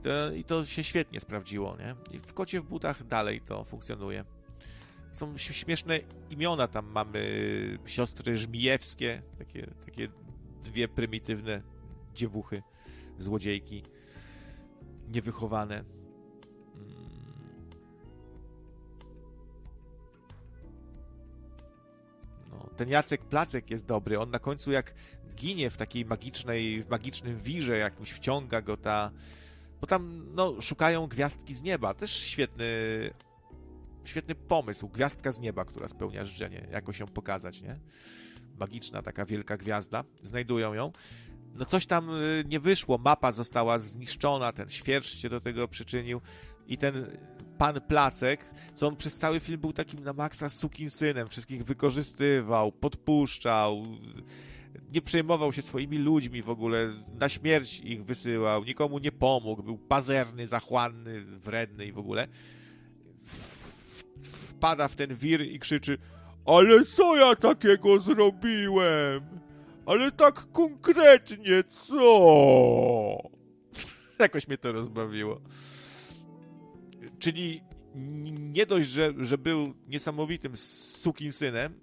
[0.04, 1.96] To, I to się świetnie sprawdziło, nie?
[2.12, 4.26] I w Kocie w butach dalej to funkcjonuje.
[5.16, 7.20] Są śmieszne imiona, tam mamy
[7.86, 10.08] siostry Żmijewskie, takie, takie
[10.64, 11.62] dwie prymitywne
[12.14, 12.64] dziewuchy,
[13.18, 13.84] złodziejki
[15.08, 15.80] niewychowane.
[15.80, 15.86] Mm.
[22.52, 24.20] No, ten Jacek Placek jest dobry.
[24.20, 24.94] On na końcu jak
[25.36, 29.12] ginie w takiej magicznej, w magicznym wirze jakimś wciąga go ta...
[29.82, 31.94] Bo tam, no, szukają gwiazdki z nieba.
[31.94, 32.66] Też świetny
[34.08, 34.88] świetny pomysł.
[34.90, 36.68] Gwiazdka z nieba, która spełnia życzenie.
[36.72, 37.80] Jakoś ją pokazać, nie?
[38.60, 40.04] Magiczna taka wielka gwiazda.
[40.24, 40.92] Znajdują ją
[41.56, 46.22] no coś tam y, nie wyszło, mapa została zniszczona, ten świerszcz się do tego przyczynił
[46.68, 47.06] i ten
[47.58, 50.48] pan Placek, co on przez cały film był takim na maksa
[50.90, 53.84] synem, wszystkich wykorzystywał, podpuszczał,
[54.94, 59.78] nie przejmował się swoimi ludźmi w ogóle, na śmierć ich wysyłał, nikomu nie pomógł, był
[59.78, 62.28] pazerny, zachłanny, wredny i w ogóle.
[64.58, 65.98] Wpada w ten wir i krzyczy
[66.46, 69.24] ale co ja takiego zrobiłem?
[69.86, 73.30] Ale tak konkretnie, co?
[74.20, 75.42] Jakoś mnie to rozbawiło.
[77.20, 77.62] Czyli
[78.54, 80.58] nie dość, że, że był niesamowitym
[81.32, 81.80] synem,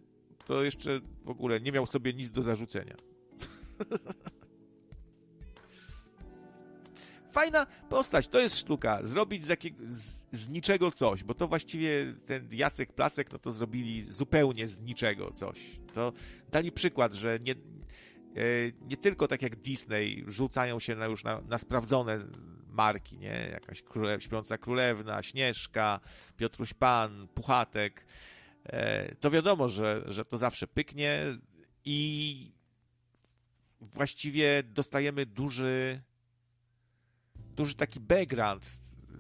[0.47, 2.97] to jeszcze w ogóle nie miał sobie nic do zarzucenia.
[7.33, 9.01] Fajna postać, to jest sztuka.
[9.05, 13.53] Zrobić z, jakiego, z, z, niczego coś, bo to właściwie ten Jacek Placek, no to
[13.53, 15.59] zrobili zupełnie z niczego coś.
[15.95, 16.13] To
[16.51, 17.55] dali przykład, że nie,
[18.37, 18.43] E,
[18.89, 22.19] nie tylko tak jak Disney rzucają się na już na, na sprawdzone
[22.69, 23.49] marki, nie?
[23.53, 26.01] Jakaś króle, Śpiąca Królewna, Śnieżka,
[26.37, 28.07] Piotruś Pan, Puchatek.
[28.65, 31.21] E, to wiadomo, że, że to zawsze pyknie
[31.85, 32.53] i
[33.81, 36.03] właściwie dostajemy duży
[37.57, 38.67] duży taki background,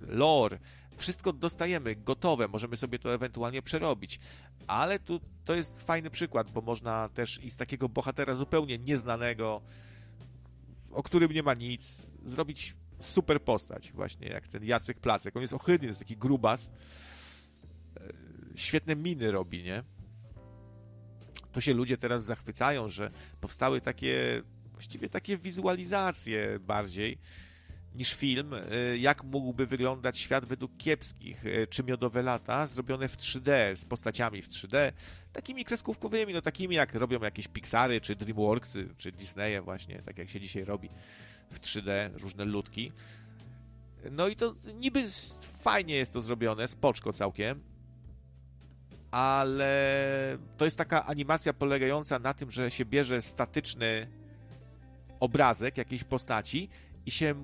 [0.06, 0.58] lore,
[0.96, 4.20] wszystko dostajemy gotowe, możemy sobie to ewentualnie przerobić.
[4.66, 9.62] Ale tu to jest fajny przykład, bo można też i z takiego bohatera zupełnie nieznanego,
[10.90, 15.36] o którym nie ma nic, zrobić super postać, właśnie jak ten Jacek Placek.
[15.36, 16.70] On jest ohydny, jest taki grubas.
[18.54, 19.82] Świetne miny robi, nie?
[21.52, 27.18] To się ludzie teraz zachwycają, że powstały takie, właściwie takie wizualizacje bardziej,
[27.94, 33.16] niż film, y, jak mógłby wyglądać świat według kiepskich, y, czy miodowe lata, zrobione w
[33.16, 34.92] 3D, z postaciami w 3D,
[35.32, 40.30] takimi kreskówkowymi, no takimi jak robią jakieś Pixary, czy DreamWorksy, czy Disneye właśnie, tak jak
[40.30, 40.88] się dzisiaj robi
[41.50, 42.92] w 3D, różne ludki.
[44.10, 45.04] No i to niby
[45.62, 47.60] fajnie jest to zrobione, spoczko całkiem,
[49.10, 54.06] ale to jest taka animacja polegająca na tym, że się bierze statyczny
[55.20, 56.68] obrazek jakiejś postaci
[57.06, 57.34] i się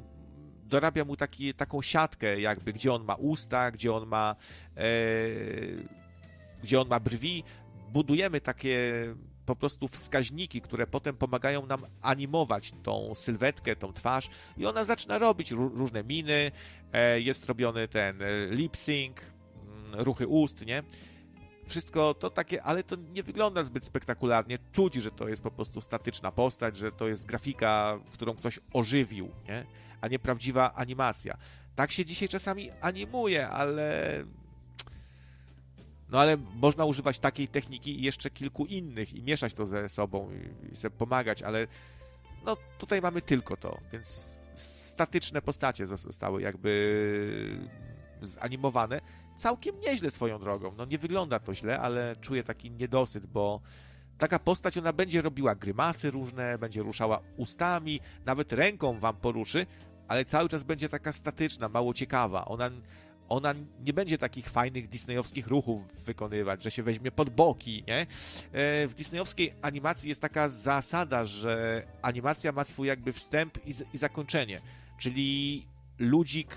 [0.69, 4.37] dorabia mu taki, taką siatkę jakby, gdzie on ma usta, gdzie on ma
[4.77, 4.83] e,
[6.63, 7.45] gdzie on ma brwi.
[7.93, 8.79] Budujemy takie
[9.47, 15.19] po prostu wskaźniki, które potem pomagają nam animować tą sylwetkę, tą twarz i ona zaczyna
[15.19, 16.51] robić różne miny,
[16.93, 20.83] e, jest robiony ten e, lip sync, mm, ruchy ust, nie?
[21.67, 24.59] Wszystko to takie, ale to nie wygląda zbyt spektakularnie.
[24.73, 29.29] Czuć, że to jest po prostu statyczna postać, że to jest grafika, którą ktoś ożywił,
[29.49, 29.65] nie?
[30.01, 31.37] A nie prawdziwa animacja.
[31.77, 34.25] Tak się dzisiaj czasami animuje, ale
[36.11, 40.31] No ale można używać takiej techniki i jeszcze kilku innych i mieszać to ze sobą
[40.33, 41.67] i, i sobie pomagać, ale
[42.47, 47.69] no tutaj mamy tylko to, więc statyczne postacie zostały jakby
[48.23, 49.01] zanimowane
[49.37, 50.75] całkiem nieźle swoją drogą.
[50.77, 53.61] No nie wygląda to źle, ale czuję taki niedosyt, bo
[54.19, 59.67] taka postać ona będzie robiła grymasy różne, będzie ruszała ustami, nawet ręką wam poruszy,
[60.09, 62.45] ale cały czas będzie taka statyczna, mało ciekawa.
[62.45, 62.71] Ona
[63.29, 63.55] ona
[63.85, 68.01] nie będzie takich fajnych disneyowskich ruchów wykonywać, że się weźmie pod boki, nie?
[68.01, 68.07] E,
[68.87, 74.61] w disneyowskiej animacji jest taka zasada, że animacja ma swój jakby wstęp i, i zakończenie,
[74.99, 75.67] czyli
[75.99, 76.57] ludzik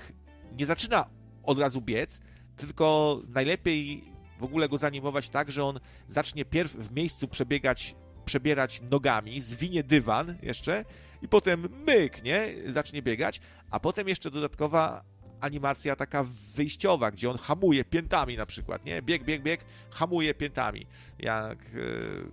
[0.58, 1.06] nie zaczyna
[1.44, 2.22] od razu biec,
[2.58, 4.04] tylko najlepiej
[4.40, 9.84] w ogóle go zanimować tak, że on zacznie pierw w miejscu przebiegać, przebierać nogami, zwinie
[9.84, 10.86] dywan jeszcze
[11.22, 12.48] i potem myk, nie?
[12.68, 13.42] Zacznie biegać,
[13.72, 15.04] a potem jeszcze dodatkowa
[15.42, 16.26] animacja taka
[16.56, 19.02] wyjściowa, gdzie on hamuje piętami na przykład, nie?
[19.02, 20.86] Bieg, bieg, bieg, hamuje piętami,
[21.20, 22.32] jak yy,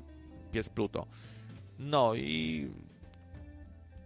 [0.53, 1.07] pies Pluto.
[1.79, 2.69] No i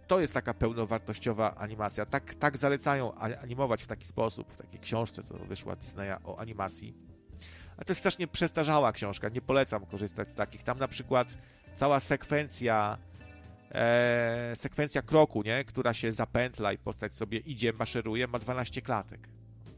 [0.07, 2.05] to jest taka pełnowartościowa animacja.
[2.05, 6.93] Tak, tak zalecają animować w taki sposób, w takiej książce, co wyszła Disneya o animacji.
[7.77, 10.63] A to jest strasznie przestarzała książka, nie polecam korzystać z takich.
[10.63, 11.27] Tam na przykład
[11.75, 12.97] cała sekwencja
[13.73, 15.63] e, sekwencja kroku, nie?
[15.63, 19.27] która się zapętla i postać sobie idzie, maszeruje, ma 12 klatek.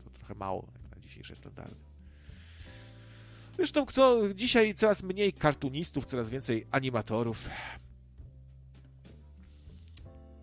[0.04, 1.76] To trochę mało na dzisiejsze standardy.
[3.56, 7.50] Zresztą kto dzisiaj coraz mniej kartunistów, coraz więcej animatorów.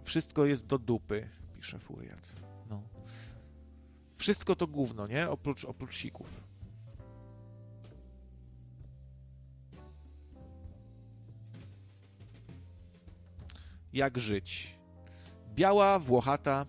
[0.03, 2.33] Wszystko jest do dupy, pisze Furiat.
[2.71, 2.83] No.
[4.17, 5.31] Wszystko to gówno, nie?
[5.31, 6.42] Oprócz, oprócz sików.
[13.93, 14.79] Jak żyć.
[15.55, 16.67] Biała, włochata.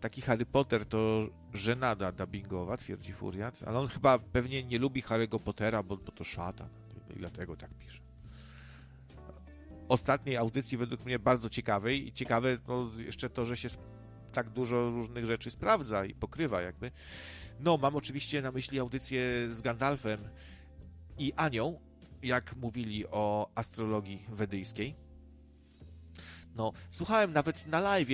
[0.00, 5.40] Taki Harry Potter to żenada dubbingowa, twierdzi Furiat, ale on chyba pewnie nie lubi Harry'ego
[5.40, 6.68] Pottera, bo, bo to szatan
[7.16, 8.00] i dlatego tak pisze.
[9.88, 13.68] Ostatniej audycji według mnie bardzo ciekawej i ciekawe no, jeszcze to, że się
[14.32, 16.90] tak dużo różnych rzeczy sprawdza i pokrywa jakby.
[17.60, 19.20] No, mam oczywiście na myśli audycję
[19.50, 20.20] z Gandalfem,
[21.18, 21.80] i anioł,
[22.22, 24.94] jak mówili o astrologii wedyjskiej.
[26.56, 28.08] No, słuchałem nawet na live,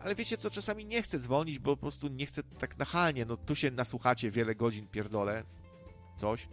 [0.00, 3.24] ale wiecie co, czasami nie chcę dzwonić, bo po prostu nie chcę tak nachalnie.
[3.24, 5.44] No, tu się nasłuchacie wiele godzin, pierdolę,
[6.16, 6.48] coś.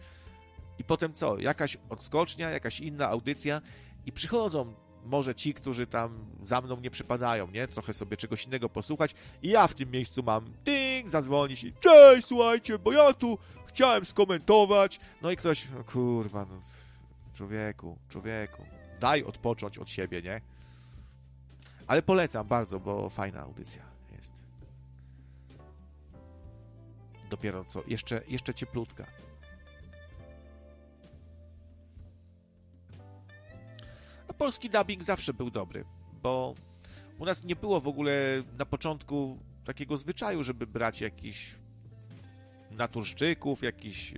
[0.80, 1.40] I potem co?
[1.40, 3.62] Jakaś odskocznia, jakaś inna audycja
[4.06, 4.74] i przychodzą
[5.06, 7.68] może ci, którzy tam za mną nie przypadają, nie?
[7.68, 12.28] Trochę sobie czegoś innego posłuchać i ja w tym miejscu mam ding, zadzwonić i cześć,
[12.28, 13.38] słuchajcie, bo ja tu
[13.78, 15.00] chciałem skomentować.
[15.22, 16.60] No i ktoś, no kurwa, no,
[17.34, 18.64] człowieku, człowieku,
[19.00, 20.42] daj odpocząć od siebie, nie?
[21.88, 23.82] Ale polecam bardzo, bo fajna audycja
[24.18, 24.34] jest.
[27.30, 29.06] Dopiero co, jeszcze, jeszcze cieplutka.
[34.28, 35.86] A polski dubbing zawsze był dobry,
[36.24, 36.56] bo
[37.20, 41.56] u nas nie było w ogóle na początku takiego zwyczaju, żeby brać jakiś
[42.78, 44.18] naturszczyków, jakichś e,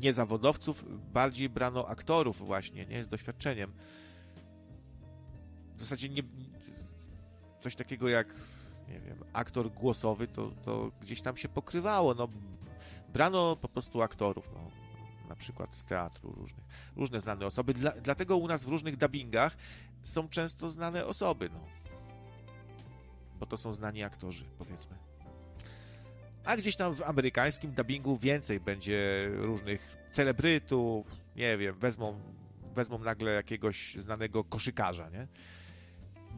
[0.00, 3.72] niezawodowców, bardziej brano aktorów właśnie, nie, z doświadczeniem.
[5.76, 6.22] W zasadzie nie,
[7.60, 8.34] coś takiego jak,
[8.88, 12.28] nie wiem, aktor głosowy, to, to gdzieś tam się pokrywało, no,
[13.12, 14.70] brano po prostu aktorów, no,
[15.28, 16.64] na przykład z teatru różnych,
[16.96, 19.56] różne znane osoby, Dla, dlatego u nas w różnych dubbingach
[20.02, 21.60] są często znane osoby, no,
[23.40, 25.07] bo to są znani aktorzy, powiedzmy
[26.44, 32.20] a gdzieś tam w amerykańskim dubbingu więcej będzie różnych celebrytów, nie wiem, wezmą,
[32.74, 35.26] wezmą nagle jakiegoś znanego koszykarza, nie?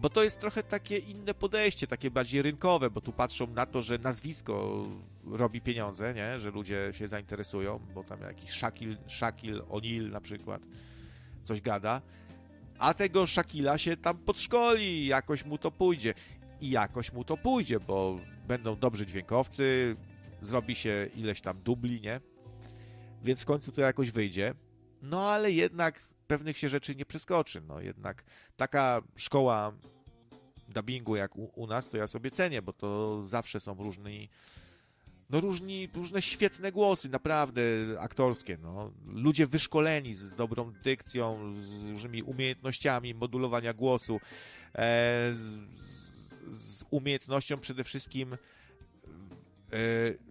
[0.01, 3.83] Bo to jest trochę takie inne podejście, takie bardziej rynkowe, bo tu patrzą na to,
[3.83, 4.87] że nazwisko
[5.27, 6.41] robi pieniądze, nie?
[6.41, 10.63] Że ludzie się zainteresują, bo tam jakiś Shaquille, Shaquille O'Neal na przykład
[11.45, 12.03] coś gada,
[12.81, 16.15] a tego Shakila się tam podszkoli, jakoś mu to pójdzie.
[16.61, 18.19] I jakoś mu to pójdzie, bo
[18.51, 19.97] będą dobrzy dźwiękowcy,
[20.43, 22.21] zrobi się ileś tam dubli, nie?
[23.25, 24.55] Więc w końcu to jakoś wyjdzie.
[25.03, 27.61] No ale jednak pewnych się rzeczy nie przeskoczy.
[27.61, 28.25] No jednak
[28.57, 29.73] taka szkoła
[30.69, 34.29] dubbingu jak u, u nas, to ja sobie cenię, bo to zawsze są różni
[35.31, 37.63] no różni, różne świetne głosy, naprawdę
[37.99, 38.93] aktorskie, no.
[39.07, 44.21] Ludzie wyszkoleni z, dobrą dykcją, z różnymi umiejętnościami modulowania głosu,
[44.75, 46.00] e, z, z
[46.91, 48.37] umiejętnością przede wszystkim e,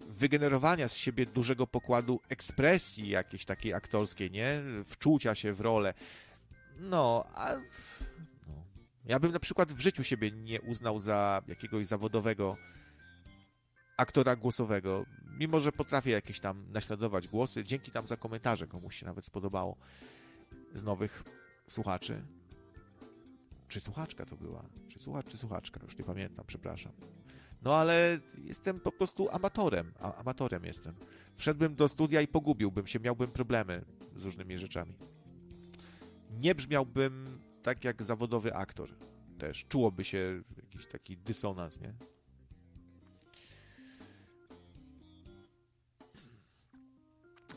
[0.08, 4.60] wygenerowania z siebie dużego pokładu ekspresji jakiejś takiej aktorskiej, nie?
[4.84, 5.94] Wczucia się w rolę.
[6.78, 7.54] No, a
[8.48, 8.64] no.
[9.04, 12.56] ja bym na przykład w życiu siebie nie uznał za jakiegoś zawodowego
[13.96, 15.06] aktora głosowego.
[15.38, 19.76] Mimo, że potrafię jakieś tam naśladować głosy, dzięki tam za komentarze komuś się nawet spodobało
[20.74, 21.22] z nowych
[21.68, 22.22] słuchaczy.
[23.70, 24.64] Czy słuchaczka to była?
[24.88, 25.80] Czy słuchacz, czy słuchaczka?
[25.82, 26.92] Już nie pamiętam, przepraszam.
[27.62, 29.92] No ale jestem po prostu amatorem.
[30.00, 30.94] A, amatorem jestem.
[31.36, 33.84] Wszedłbym do studia i pogubiłbym się, miałbym problemy
[34.16, 34.94] z różnymi rzeczami.
[36.30, 38.90] Nie brzmiałbym tak jak zawodowy aktor
[39.38, 39.64] też.
[39.68, 41.94] Czułoby się jakiś taki dysonans, nie?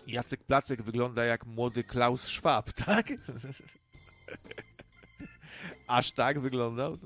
[0.08, 3.08] Jacek Placek wygląda jak młody Klaus Schwab, tak?
[5.88, 6.98] Aż tak wyglądał?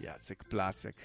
[0.00, 0.96] Jacek Placek.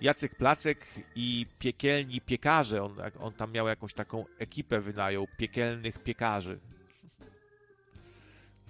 [0.00, 2.82] Jacek Placek i piekielni piekarze.
[2.82, 6.60] On, on tam miał jakąś taką ekipę wynajął piekielnych piekarzy.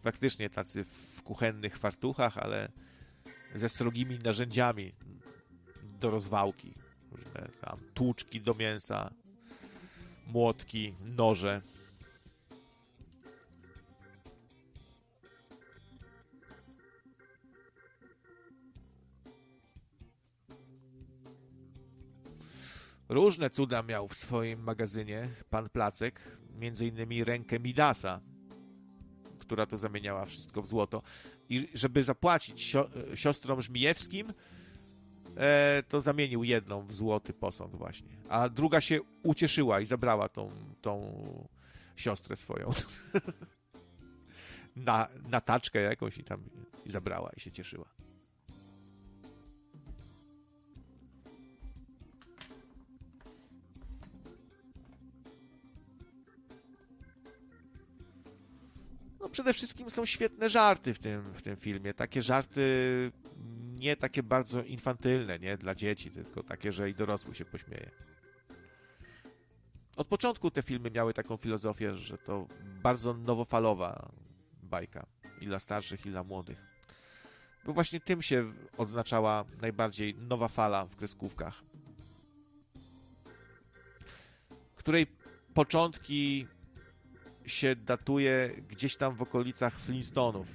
[0.02, 2.68] Faktycznie tacy w kuchennych fartuchach, ale
[3.54, 4.92] ze srogimi narzędziami
[6.00, 6.74] do rozwałki.
[7.12, 9.10] Różne tam tłuczki do mięsa,
[10.26, 11.60] młotki, noże.
[23.08, 26.20] Różne cuda miał w swoim magazynie pan Placek,
[26.58, 28.20] między innymi rękę Midasa,
[29.38, 31.02] która to zamieniała wszystko w złoto.
[31.48, 32.76] I żeby zapłacić
[33.14, 34.32] siostrom Żmijewskim,
[35.36, 38.16] e, to zamienił jedną w złoty posąg właśnie.
[38.28, 40.50] A druga się ucieszyła i zabrała tą,
[40.80, 41.14] tą
[41.96, 42.70] siostrę swoją
[44.76, 46.42] na, na taczkę jakąś i tam
[46.84, 48.03] i zabrała i się cieszyła.
[59.34, 61.94] Przede wszystkim są świetne żarty w tym, w tym filmie.
[61.94, 62.62] Takie żarty
[63.74, 67.90] nie takie bardzo infantylne, nie dla dzieci, tylko takie, że i dorosły się pośmieje.
[69.96, 72.46] Od początku te filmy miały taką filozofię, że to
[72.82, 74.12] bardzo nowofalowa
[74.62, 75.06] bajka.
[75.40, 76.58] I dla starszych, i dla młodych.
[77.64, 81.62] Bo właśnie tym się odznaczała najbardziej nowa fala w kreskówkach.
[84.76, 85.06] Której
[85.54, 86.46] początki
[87.46, 90.46] się datuje gdzieś tam w okolicach Flintstonów.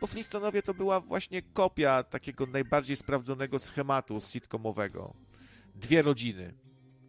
[0.00, 5.14] Bo Flintstonowie to była właśnie kopia takiego najbardziej sprawdzonego schematu sitcomowego.
[5.74, 6.54] Dwie rodziny.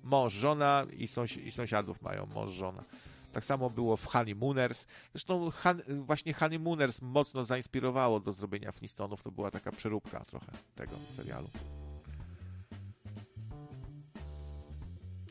[0.04, 1.08] Mąż, żona i,
[1.46, 2.84] i sąsiadów mają mąż, żona.
[3.32, 4.86] Tak samo było w Honeymooners.
[5.14, 9.24] Zresztą Han właśnie Honeymooners mocno zainspirowało do zrobienia Flintstonów.
[9.24, 11.50] To była taka przeróbka trochę tego serialu.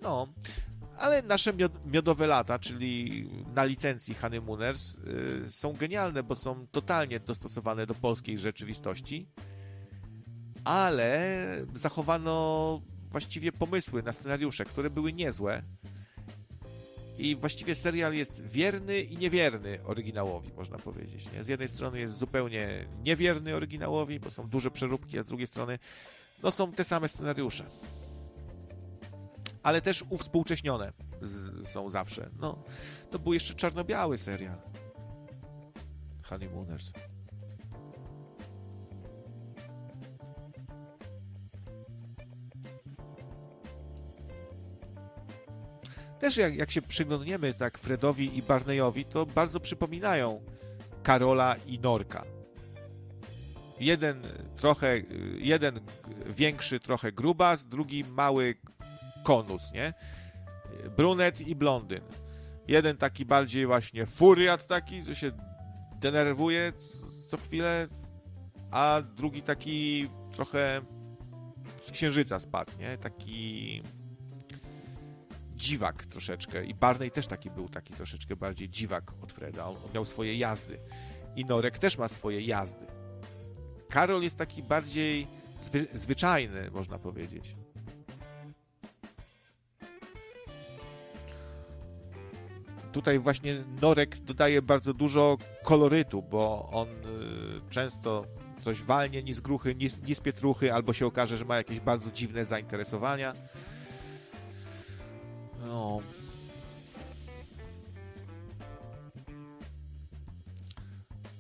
[0.03, 0.29] No,
[0.99, 1.53] ale nasze
[1.87, 8.39] miodowe lata, czyli na licencji Honeymooners, yy, są genialne, bo są totalnie dostosowane do polskiej
[8.39, 9.29] rzeczywistości,
[10.65, 11.45] ale
[11.75, 15.63] zachowano właściwie pomysły na scenariusze, które były niezłe.
[17.19, 21.33] I właściwie serial jest wierny i niewierny oryginałowi, można powiedzieć.
[21.33, 21.45] Nie?
[21.45, 25.79] Z jednej strony jest zupełnie niewierny oryginałowi, bo są duże przeróbki, a z drugiej strony
[26.43, 27.65] no, są te same scenariusze
[29.63, 32.31] ale też uwspółcześnione z, są zawsze.
[32.41, 32.63] No,
[33.11, 34.59] to był jeszcze czarno-biały serial.
[36.23, 36.93] Honeymooners.
[46.19, 50.41] Też jak, jak się przyglądniemy tak Fredowi i Barneyowi, to bardzo przypominają
[51.03, 52.25] Karola i Norka.
[53.81, 54.23] Jeden
[54.57, 55.03] trochę,
[55.39, 55.81] jeden
[56.27, 58.55] większy, trochę grubas, drugi mały
[59.25, 59.95] konus, nie?
[60.97, 62.01] Brunet i blondyn.
[62.69, 65.33] Jeden taki bardziej właśnie furiat taki, co się
[66.01, 66.73] denerwuje
[67.29, 67.89] co chwilę,
[68.71, 70.81] a drugi taki trochę
[71.81, 72.99] z księżyca spadł, nie?
[72.99, 73.83] Taki
[75.55, 76.65] dziwak troszeczkę.
[76.65, 79.67] I Barney też taki był, taki troszeczkę bardziej dziwak od Freda.
[79.67, 80.79] On, on miał swoje jazdy.
[81.37, 82.87] I Norek też ma swoje jazdy.
[83.89, 85.27] Karol jest taki bardziej
[85.61, 87.57] zwy, zwyczajny, można powiedzieć.
[92.93, 96.95] Tutaj właśnie Norek dodaje bardzo dużo kolorytu, bo on y,
[97.71, 98.25] często
[98.61, 102.11] coś walnie ni z gruchy, ni, ni pietruchy, albo się okaże, że ma jakieś bardzo
[102.11, 103.35] dziwne zainteresowania.
[105.67, 106.01] No.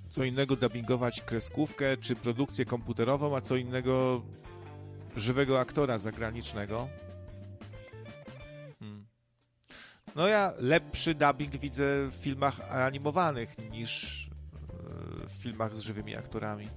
[0.08, 4.22] Co innego dubbingować kreskówkę czy produkcję komputerową, a co innego
[5.16, 6.88] żywego aktora zagranicznego.
[10.16, 16.68] No ja lepszy dubbing widzę w filmach animowanych niż e, w filmach z żywymi aktorami.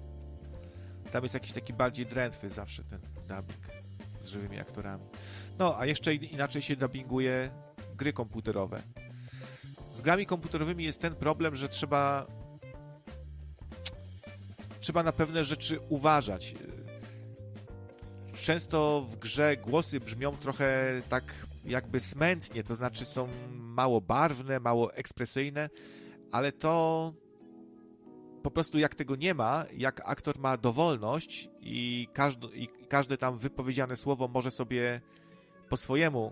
[1.11, 3.68] Tam jest jakiś taki bardziej drętwy zawsze ten dubbing.
[4.22, 5.03] z żywymi aktorami.
[5.60, 7.50] No, a jeszcze inaczej się dubbinguje
[7.95, 8.82] gry komputerowe.
[9.93, 12.27] Z grami komputerowymi jest ten problem, że trzeba
[14.80, 16.56] trzeba na pewne rzeczy uważać.
[18.42, 21.24] Często w grze głosy brzmią trochę tak
[21.66, 25.70] jakby smętnie, to znaczy są mało barwne, mało ekspresyjne,
[26.32, 27.14] ale to
[28.44, 33.38] po prostu jak tego nie ma, jak aktor ma dowolność i, każdy, i każde tam
[33.38, 35.02] wypowiedziane słowo może sobie
[35.70, 36.32] po swojemu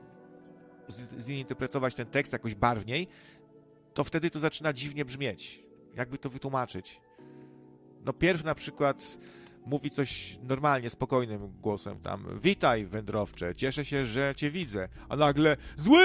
[1.19, 3.07] zinterpretować ten tekst jakoś barwniej,
[3.93, 5.63] to wtedy to zaczyna dziwnie brzmieć.
[5.95, 7.01] Jakby to wytłumaczyć?
[8.05, 9.17] No pierw na przykład
[9.69, 15.57] mówi coś normalnie, spokojnym głosem tam witaj wędrowcze, cieszę się, że cię widzę, a nagle
[15.77, 16.01] zły,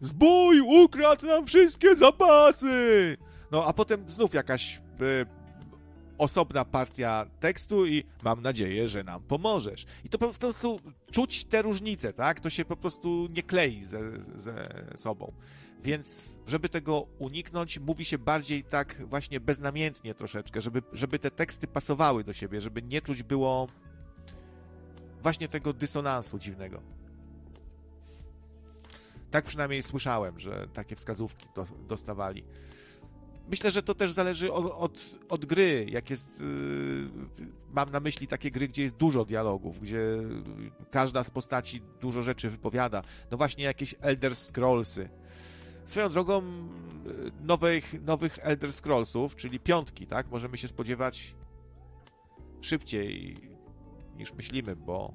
[0.00, 3.16] zbój ukradł nam wszystkie zapasy!
[3.50, 5.26] No a potem znów jakaś y,
[6.18, 9.86] osobna partia tekstu i mam nadzieję, że nam pomożesz.
[10.04, 12.40] I to po prostu czuć te różnice, tak?
[12.40, 14.00] To się po prostu nie klei ze,
[14.36, 15.32] ze sobą.
[15.84, 21.66] Więc, żeby tego uniknąć, mówi się bardziej tak właśnie beznamiętnie troszeczkę, żeby, żeby te teksty
[21.66, 23.68] pasowały do siebie, żeby nie czuć było
[25.22, 26.82] właśnie tego dysonansu dziwnego.
[29.30, 32.44] Tak przynajmniej słyszałem, że takie wskazówki do, dostawali.
[33.48, 36.40] Myślę, że to też zależy od, od, od gry, jak jest.
[36.40, 40.00] Yy, mam na myśli takie gry, gdzie jest dużo dialogów, gdzie
[40.90, 43.02] każda z postaci dużo rzeczy wypowiada.
[43.30, 45.08] No właśnie jakieś Elder Scrollsy.
[45.84, 46.42] Swoją drogą
[47.40, 50.30] nowych, nowych Elder Scrollsów, czyli piątki, tak?
[50.30, 51.34] Możemy się spodziewać
[52.60, 53.36] szybciej
[54.16, 55.14] niż myślimy, bo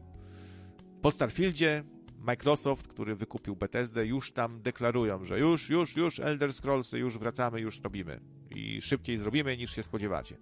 [1.02, 1.84] po Starfieldzie
[2.18, 7.62] Microsoft, który wykupił Bethesdę, już tam deklarują, że już, już, już Elder Scrollsy, już wracamy,
[7.62, 8.20] już robimy.
[8.56, 10.38] I szybciej zrobimy niż się spodziewacie.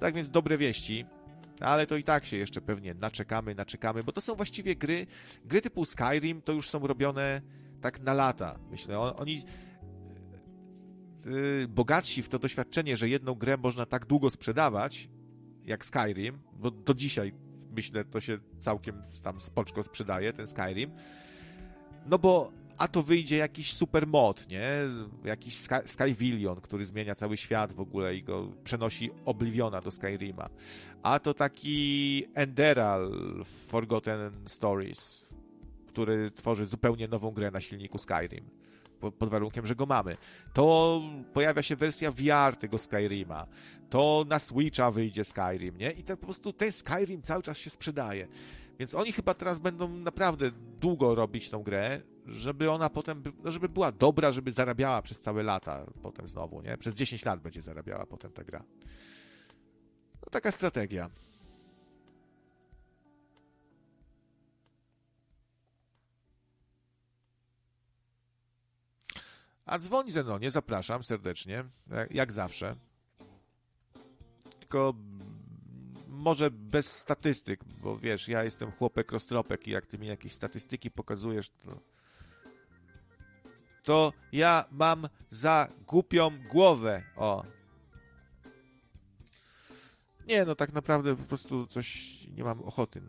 [0.00, 1.04] Tak więc dobre wieści,
[1.60, 5.06] ale to i tak się jeszcze pewnie naczekamy, naczekamy, bo to są właściwie gry,
[5.44, 7.42] gry typu Skyrim to już są robione
[7.82, 8.98] tak na lata, myślę.
[8.98, 9.44] Oni
[11.24, 15.08] yy, bogatsi w to doświadczenie, że jedną grę można tak długo sprzedawać,
[15.64, 17.32] jak Skyrim, bo do dzisiaj
[17.76, 20.90] myślę, to się całkiem tam spoczko sprzedaje, ten Skyrim.
[22.06, 24.70] No bo a to wyjdzie jakiś super mod, nie?
[25.24, 30.48] Jakiś Sky, Skyvillion, który zmienia cały świat w ogóle i go przenosi Obliviona do Skyrima.
[31.02, 33.12] A to taki Enderal
[33.44, 35.31] Forgotten Stories,
[35.92, 38.50] który tworzy zupełnie nową grę na silniku Skyrim
[39.10, 40.16] pod warunkiem, że go mamy.
[40.52, 41.00] To
[41.32, 43.46] pojawia się wersja VR tego Skyrima.
[43.90, 45.90] To na Switcha wyjdzie Skyrim, nie?
[45.90, 48.28] I to po prostu ten Skyrim cały czas się sprzedaje.
[48.78, 53.68] Więc oni chyba teraz będą naprawdę długo robić tą grę, żeby ona potem, no żeby
[53.68, 56.78] była dobra, żeby zarabiała przez całe lata potem znowu, nie?
[56.78, 58.64] Przez 10 lat będzie zarabiała potem ta gra.
[60.22, 61.10] No taka strategia.
[69.72, 71.64] A dzwoń Zenonie, zapraszam serdecznie,
[72.10, 72.76] jak zawsze.
[74.60, 74.94] Tylko
[76.08, 80.90] może bez statystyk, bo wiesz, ja jestem chłopek roztropek i jak ty mi jakieś statystyki
[80.90, 81.80] pokazujesz, to
[83.82, 87.02] to ja mam za głupią głowę.
[87.16, 87.44] O.
[90.26, 93.02] Nie, no tak naprawdę po prostu coś nie mam ochoty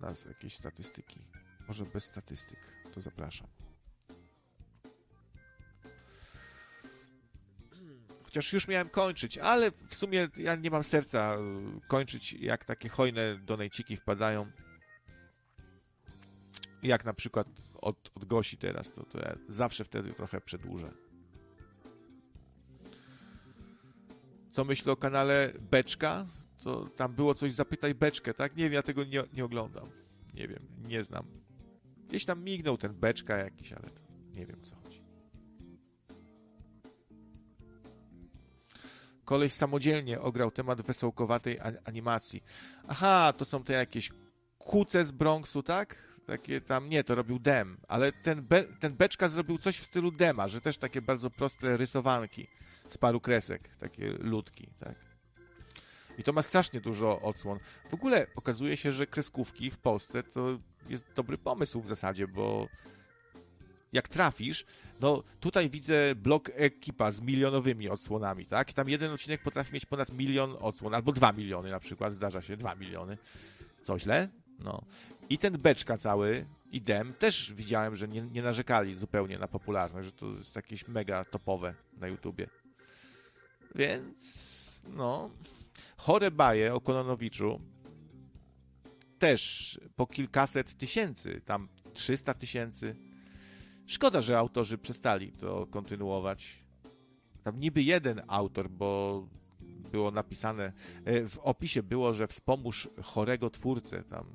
[0.00, 1.24] na jakieś statystyki.
[1.68, 2.58] Może bez statystyk.
[2.92, 3.61] To zapraszam.
[8.32, 12.88] Chociaż już miałem kończyć, ale w sumie ja nie mam serca y, kończyć, jak takie
[12.88, 14.50] hojne donejciki wpadają.
[16.82, 20.92] Jak na przykład od, od Gosi teraz, to, to ja zawsze wtedy trochę przedłużę.
[24.50, 26.26] Co myślę o kanale Beczka?
[26.64, 28.56] To tam było coś Zapytaj Beczkę, tak?
[28.56, 29.90] Nie wiem, ja tego nie, nie oglądam.
[30.34, 31.26] Nie wiem, nie znam.
[32.08, 34.02] Gdzieś tam mignął ten Beczka jakiś, ale to
[34.34, 34.81] nie wiem co.
[39.32, 42.44] koleś samodzielnie ograł temat wesołkowatej animacji.
[42.88, 44.10] Aha, to są te jakieś
[44.58, 45.96] kuce z Bronxu, tak?
[46.26, 50.10] Takie tam, nie, to robił Dem, ale ten, Be, ten Beczka zrobił coś w stylu
[50.10, 52.48] Dema, że też takie bardzo proste rysowanki
[52.86, 54.94] z paru kresek, takie ludki, tak?
[56.18, 57.58] I to ma strasznie dużo odsłon.
[57.90, 62.68] W ogóle okazuje się, że kreskówki w Polsce to jest dobry pomysł w zasadzie, bo
[63.92, 64.64] jak trafisz,
[65.00, 68.72] no tutaj widzę blok ekipa z milionowymi odsłonami, tak?
[68.72, 72.56] Tam jeden odcinek potrafi mieć ponad milion odsłon, albo dwa miliony na przykład, zdarza się,
[72.56, 73.18] dwa miliony.
[73.82, 74.28] Co źle?
[74.58, 74.82] No.
[75.30, 80.06] I ten beczka cały, i Dem, też widziałem, że nie, nie narzekali zupełnie na popularność,
[80.06, 82.46] że to jest jakieś mega topowe na YouTubie.
[83.74, 85.30] Więc, no,
[85.96, 87.60] chore baje o Kononowiczu
[89.18, 92.96] też po kilkaset tysięcy, tam 300 tysięcy.
[93.92, 96.64] Szkoda, że autorzy przestali to kontynuować.
[97.44, 99.22] Tam niby jeden autor, bo
[99.92, 100.72] było napisane,
[101.04, 104.26] e, w opisie było, że wspomóż chorego twórcę, tam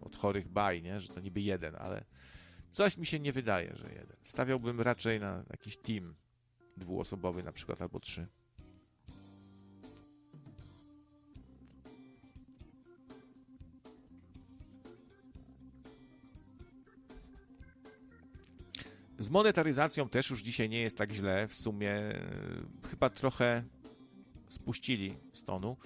[0.00, 1.00] od chorych baj, nie?
[1.00, 2.04] że to niby jeden, ale
[2.70, 4.16] coś mi się nie wydaje, że jeden.
[4.24, 6.14] Stawiałbym raczej na jakiś team
[6.76, 8.26] dwuosobowy na przykład, albo trzy.
[19.22, 21.48] Z monetaryzacją też już dzisiaj nie jest tak źle.
[21.48, 22.20] W sumie e,
[22.90, 23.64] chyba trochę
[24.48, 25.76] spuścili z tonu.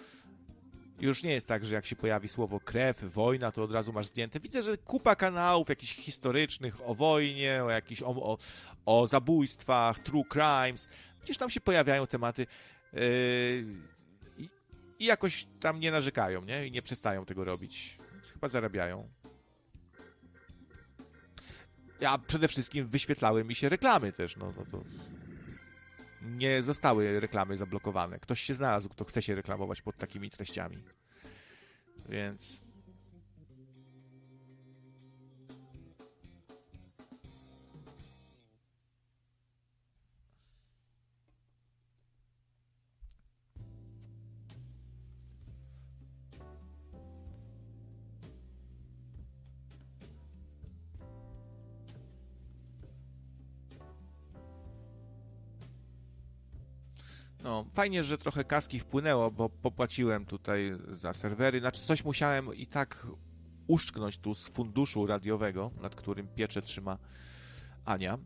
[1.01, 4.07] Już nie jest tak, że jak się pojawi słowo krew, wojna, to od razu masz
[4.07, 4.41] zdjęte.
[4.41, 8.39] Widzę, że kupa kanałów jakichś historycznych o wojnie, o jakichś o, o,
[8.87, 10.89] o zabójstwach, true crimes.
[11.23, 12.47] Gdzieś tam się pojawiają tematy
[12.93, 13.01] yy,
[14.39, 14.49] i,
[14.99, 16.67] i jakoś tam nie narzekają, nie?
[16.67, 17.99] I nie przestają tego robić.
[18.13, 19.09] Więc chyba zarabiają.
[22.01, 24.85] Ja przede wszystkim wyświetlały mi się reklamy też, no, no to
[26.23, 28.19] nie zostały reklamy zablokowane.
[28.19, 30.85] Ktoś się znalazł, kto chce się reklamować pod takimi treściami.
[32.09, 32.61] Więc
[57.47, 61.61] No, fajnie, że trochę kaski wpłynęło, bo popłaciłem tutaj za serwery.
[61.61, 63.07] Znaczy, coś musiałem i tak
[63.67, 66.99] uszczknąć tu z funduszu radiowego, nad którym piecze trzyma
[67.85, 68.19] Ania.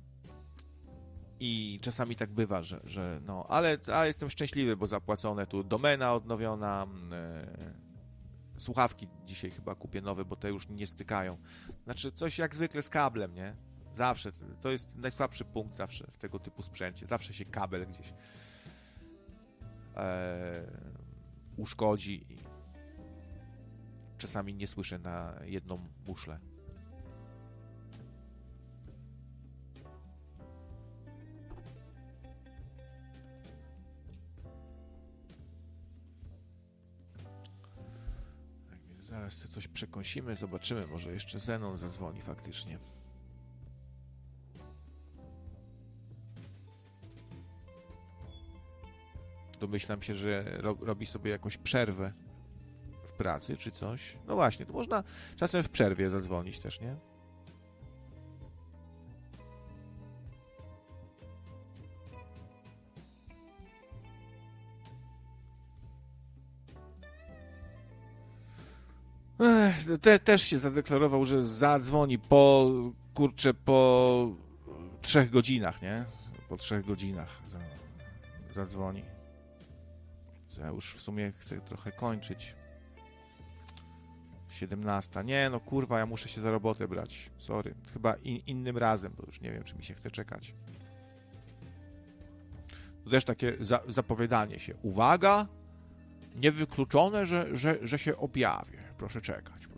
[1.41, 6.15] I czasami tak bywa, że, że no, ale, ale jestem szczęśliwy, bo zapłacone tu domena
[6.15, 6.87] odnowiona.
[7.13, 7.91] E,
[8.57, 11.39] słuchawki dzisiaj chyba kupię nowe, bo te już nie stykają.
[11.85, 13.57] Znaczy, coś jak zwykle z kablem, nie?
[13.93, 14.33] Zawsze.
[14.61, 17.07] To jest najsłabszy punkt zawsze w tego typu sprzęcie.
[17.07, 18.13] Zawsze się kabel gdzieś
[19.97, 20.62] e,
[21.57, 22.39] uszkodzi i
[24.19, 26.39] czasami nie słyszę na jedną muszlę.
[39.02, 42.78] Zaraz coś przekąsimy, zobaczymy, może jeszcze Zenon zadzwoni faktycznie.
[49.61, 52.13] Domyślam się, że ro, robi sobie jakąś przerwę
[53.05, 54.17] w pracy czy coś.
[54.27, 55.05] No właśnie, to można
[55.37, 56.97] czasem w przerwie zadzwonić też, nie?
[70.01, 72.71] Te, też się zadeklarował, że zadzwoni po,
[73.15, 74.29] kurczę, po
[75.03, 76.05] trzech godzinach, nie?
[76.49, 77.41] Po trzech godzinach
[78.55, 79.20] zadzwoni.
[80.59, 82.55] Ja już w sumie chcę trochę kończyć.
[84.49, 85.25] 17.
[85.25, 87.31] Nie, no kurwa, ja muszę się za robotę brać.
[87.39, 87.75] Sorry.
[87.93, 90.55] Chyba in, innym razem, bo już nie wiem, czy mi się chce czekać.
[93.05, 94.75] To też takie za, zapowiadanie się.
[94.83, 95.47] Uwaga!
[96.37, 98.79] Niewykluczone, że, że, że się objawię.
[98.99, 99.70] Proszę czekać.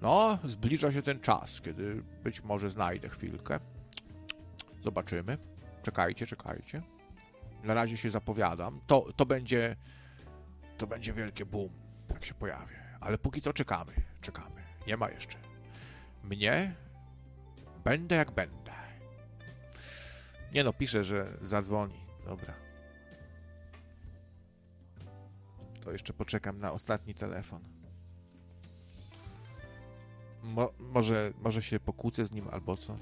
[0.00, 3.60] No, zbliża się ten czas, kiedy być może znajdę chwilkę.
[4.82, 5.38] Zobaczymy.
[5.82, 6.82] Czekajcie, czekajcie.
[7.62, 8.80] Na razie się zapowiadam.
[8.86, 9.76] To, to będzie
[10.78, 11.70] to będzie wielkie boom,
[12.10, 12.74] jak się pojawi.
[13.00, 14.62] Ale póki co czekamy, czekamy.
[14.86, 15.38] Nie ma jeszcze.
[16.24, 16.74] Mnie
[17.84, 18.72] będę jak będę.
[20.52, 22.00] Nie no, pisze, że zadzwoni.
[22.24, 22.54] Dobra.
[25.84, 27.62] To jeszcze poczekam na ostatni telefon.
[30.42, 33.00] Mo może, może się pokłócę z nim albo coś.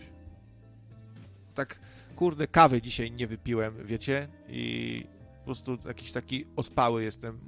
[1.55, 1.81] Tak
[2.19, 4.29] kurde, kawy dzisiaj nie wypiłem, wiecie?
[4.49, 5.05] I
[5.39, 7.41] po prostu jakiś taki ospały jestem.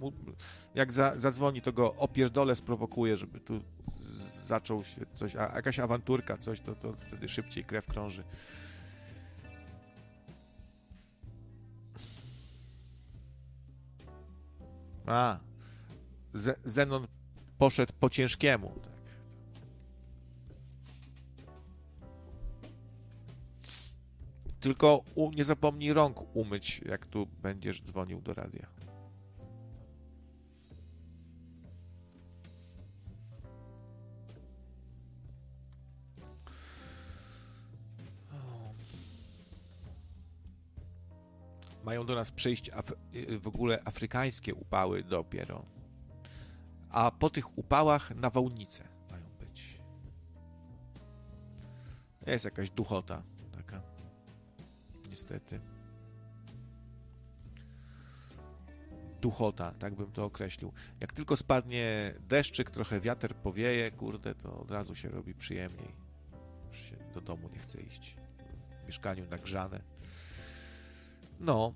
[0.74, 3.60] Jak za, zadzwoni, to go opierdolę, sprowokuję, żeby tu
[4.47, 8.24] zaczął się coś, a jakaś awanturka, coś, to, to wtedy szybciej krew krąży.
[15.07, 15.39] A,
[16.65, 17.07] Zenon
[17.58, 18.90] poszedł po ciężkiemu.
[24.60, 28.66] Tylko u, nie zapomnij rąk umyć, jak tu będziesz dzwonił do radia.
[41.84, 42.70] Mają do nas przyjść
[43.40, 45.64] w ogóle afrykańskie upały dopiero.
[46.90, 49.80] a po tych upałach nawałnice mają być.
[52.26, 53.22] Jest jakaś duchota.
[55.10, 55.60] Niestety.
[59.20, 60.72] Duchota, tak bym to określił.
[61.00, 65.94] Jak tylko spadnie deszczyk, trochę wiatr powieje, kurde, to od razu się robi przyjemniej.
[66.68, 68.16] Już się do domu nie chce iść.
[68.82, 69.80] W mieszkaniu nagrzane.
[71.40, 71.74] No.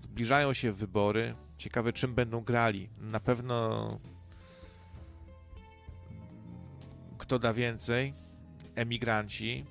[0.00, 1.34] Zbliżają się wybory.
[1.58, 2.88] Ciekawe, czym będą grali.
[2.98, 3.98] Na pewno
[7.30, 8.14] kto da więcej?
[8.74, 9.64] Emigranci.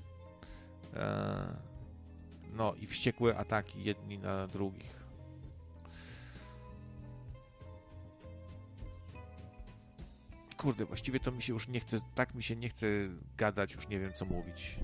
[0.93, 1.57] E,
[2.53, 5.03] no i wściekłe ataki jedni na drugich.
[10.57, 12.87] Kurde, właściwie to mi się już nie chce, tak mi się nie chce
[13.37, 14.79] gadać, już nie wiem co mówić.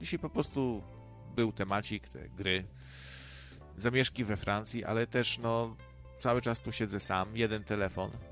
[0.00, 0.82] Dzisiaj po prostu
[1.36, 2.64] był temacik, te gry,
[3.76, 5.76] zamieszki we Francji, ale też no
[6.18, 8.31] cały czas tu siedzę sam, jeden telefon.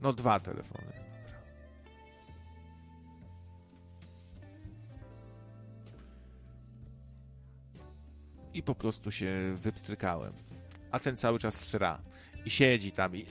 [0.00, 0.92] No dwa telefony.
[8.54, 10.32] I po prostu się wypstrykałem.
[10.90, 12.02] A ten cały czas sra.
[12.44, 13.26] I siedzi tam i...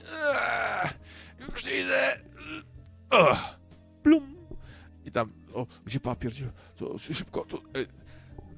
[1.40, 2.20] Już idę!
[4.02, 4.36] Plum!
[5.04, 6.32] I tam, o, gdzie papier?
[6.32, 7.56] Gdzie, to szybko, to...
[7.58, 7.86] E.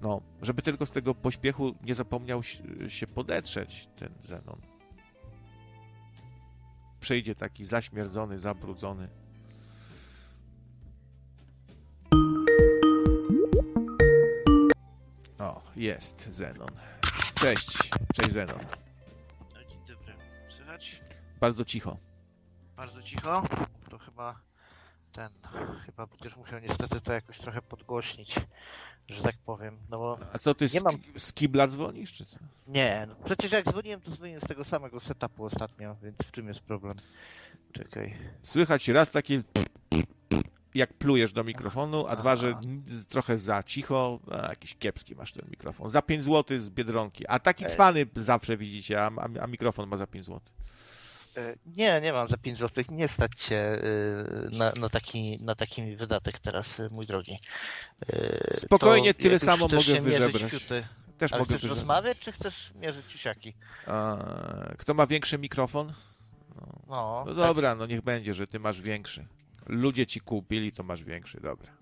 [0.03, 2.43] No, żeby tylko z tego pośpiechu nie zapomniał
[2.89, 4.61] się podetrzeć ten Zenon.
[7.01, 9.09] Przyjdzie taki zaśmierdzony, zabrudzony.
[15.39, 16.71] O, jest Zenon.
[17.35, 17.79] Cześć,
[18.15, 18.61] cześć Zenon.
[19.55, 20.15] No, dzień dobry.
[20.49, 21.03] Słychać?
[21.41, 21.97] Bardzo cicho.
[22.77, 23.43] Bardzo cicho?
[23.91, 24.41] To chyba
[25.13, 25.33] ten,
[25.87, 28.35] chyba będziesz musiał niestety to jakoś trochę podgłośnić,
[29.09, 30.19] że tak powiem, no bo...
[30.33, 30.99] A co, ty nie z, mam...
[31.17, 32.39] z kibla dzwonisz, czy co?
[32.67, 36.49] Nie, no przecież jak dzwoniłem, to dzwoniłem z tego samego setupu ostatnio, więc w czym
[36.49, 36.97] jest problem?
[37.73, 38.15] Czekaj.
[38.43, 39.43] Słychać raz takie
[40.75, 42.59] jak plujesz do mikrofonu, a dwa, że
[43.09, 45.89] trochę za cicho, a jakiś kiepski masz ten mikrofon.
[45.89, 47.27] Za 5 zł z Biedronki.
[47.27, 50.41] A taki cwany zawsze widzicie, a, a mikrofon ma za 5 zł.
[51.39, 52.85] E, nie, nie mam za 5 zł.
[52.91, 53.79] Nie stać się
[54.51, 57.39] na, na, taki, na taki wydatek teraz, mój drogi.
[58.13, 60.53] E, Spokojnie, to, tyle samo mogę wyżebrać.
[61.19, 61.79] Też Ale mogę chcesz wyżebrać.
[61.79, 63.55] rozmawiać, czy chcesz mierzyć ciusiaki?
[63.87, 64.17] A,
[64.79, 65.93] kto ma większy mikrofon?
[66.57, 67.79] No, no, no dobra, tak.
[67.79, 69.27] no niech będzie, że ty masz większy.
[69.67, 71.78] Ludzie ci kupili, to masz większy, dobra.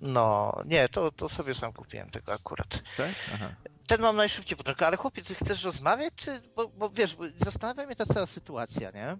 [0.00, 2.82] No, nie, to, to sobie sam kupiłem tego akurat.
[2.96, 3.10] Tak?
[3.34, 3.54] Aha.
[3.86, 7.96] Ten mam najszybciej początek, ale chłopie, ty chcesz rozmawiać, czy, bo, bo wiesz, zastanawia mnie
[7.96, 9.16] ta cała sytuacja, nie?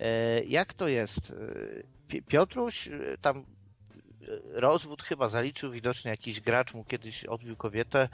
[0.00, 1.32] E, jak to jest?
[2.14, 3.46] E, Piotruś e, tam
[4.52, 8.08] rozwód chyba zaliczył, widocznie jakiś gracz mu kiedyś odbił kobietę,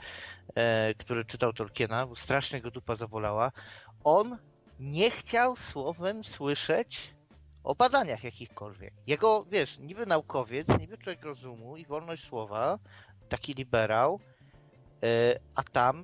[0.97, 3.51] który czytał Tolkiena, bo strasznie go dupa zawolała.
[4.03, 4.37] On
[4.79, 7.14] nie chciał słowem słyszeć
[7.65, 8.93] o badaniach jakichkolwiek.
[9.07, 12.79] Jego, wiesz, niby naukowiec, niby człowiek rozumu i wolność słowa,
[13.29, 14.19] taki liberał,
[15.03, 16.03] e, a tam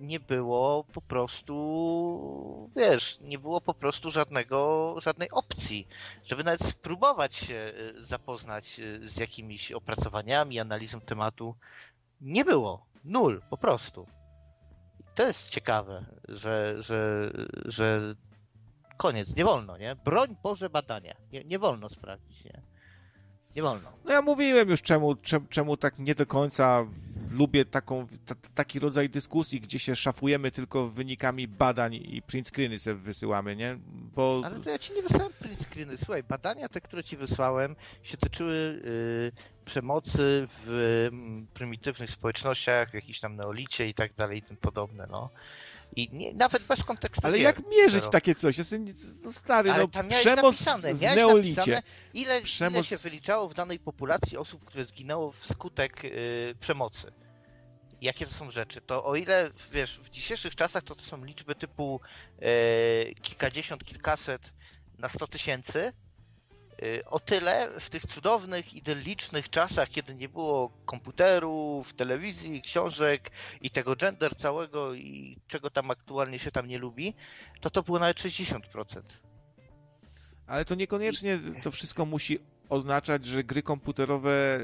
[0.00, 5.88] nie było po prostu, wiesz, nie było po prostu żadnego, żadnej opcji,
[6.24, 11.54] żeby nawet spróbować się e, zapoznać e, z jakimiś opracowaniami, analizą tematu.
[12.20, 12.86] Nie było.
[13.04, 14.06] Nul, po prostu.
[15.00, 17.30] I to jest ciekawe, że, że,
[17.64, 18.14] że
[19.00, 19.96] koniec, nie wolno, nie?
[20.04, 21.14] Broń Boże badania.
[21.32, 22.62] Nie, nie wolno sprawdzić, nie?
[23.56, 23.92] Nie wolno.
[24.04, 26.86] No ja mówiłem już czemu, czemu, czemu tak nie do końca
[27.30, 32.78] lubię taką, t- taki rodzaj dyskusji, gdzie się szafujemy tylko wynikami badań i print screeny
[32.78, 33.78] sobie wysyłamy, nie?
[34.14, 34.42] Bo...
[34.44, 35.96] Ale to ja ci nie wysłałem print screeny.
[35.98, 39.32] Słuchaj, badania te, które ci wysłałem, się tyczyły yy,
[39.64, 45.06] przemocy w yy, prymitywnych społecznościach, w jakimś tam neolicie i tak dalej i tym podobne,
[45.10, 45.30] no.
[45.96, 47.20] I nie, nawet bez kontekstu.
[47.26, 48.58] Ale jak mierzyć takie coś?
[48.58, 51.82] Jestem no stary, Ale no, przemoc napisane, w neolicie.
[52.14, 52.74] Ile, przemoc...
[52.74, 57.12] ile się wyliczało w danej populacji osób, które zginęło wskutek yy, przemocy?
[58.00, 58.80] Jakie to są rzeczy?
[58.80, 62.00] To o ile, wiesz, w dzisiejszych czasach to, to są liczby typu
[62.40, 62.48] yy,
[63.22, 64.52] kilkadziesiąt, kilkaset
[64.98, 65.92] na sto tysięcy, Y,
[67.06, 73.96] o tyle w tych cudownych, idyllicznych czasach, kiedy nie było komputerów, telewizji, książek i tego
[73.96, 77.14] gender całego i czego tam aktualnie się tam nie lubi,
[77.60, 78.60] to to było nawet 60%.
[80.46, 84.60] Ale to niekoniecznie to wszystko musi oznaczać, że gry komputerowe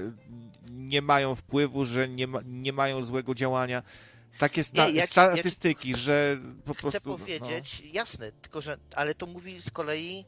[0.70, 3.82] nie mają wpływu, że nie, ma, nie mają złego działania.
[4.38, 7.16] Takie sta nie, statystyki, że po chcę prostu.
[7.16, 7.90] Chcę powiedzieć, no.
[7.92, 10.24] jasne, tylko że, ale to mówi z kolei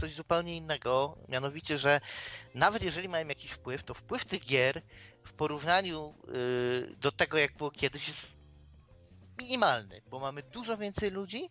[0.00, 2.00] coś zupełnie innego, mianowicie, że
[2.54, 4.82] nawet jeżeli mają jakiś wpływ, to wpływ tych gier
[5.24, 8.36] w porównaniu y, do tego, jak było kiedyś, jest
[9.38, 11.50] minimalny, bo mamy dużo więcej ludzi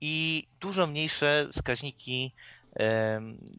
[0.00, 2.34] i dużo mniejsze wskaźniki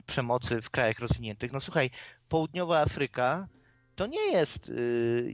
[0.05, 1.51] przemocy w krajach rozwiniętych.
[1.51, 1.89] No słuchaj,
[2.29, 3.47] południowa Afryka
[3.95, 5.33] to nie jest, y,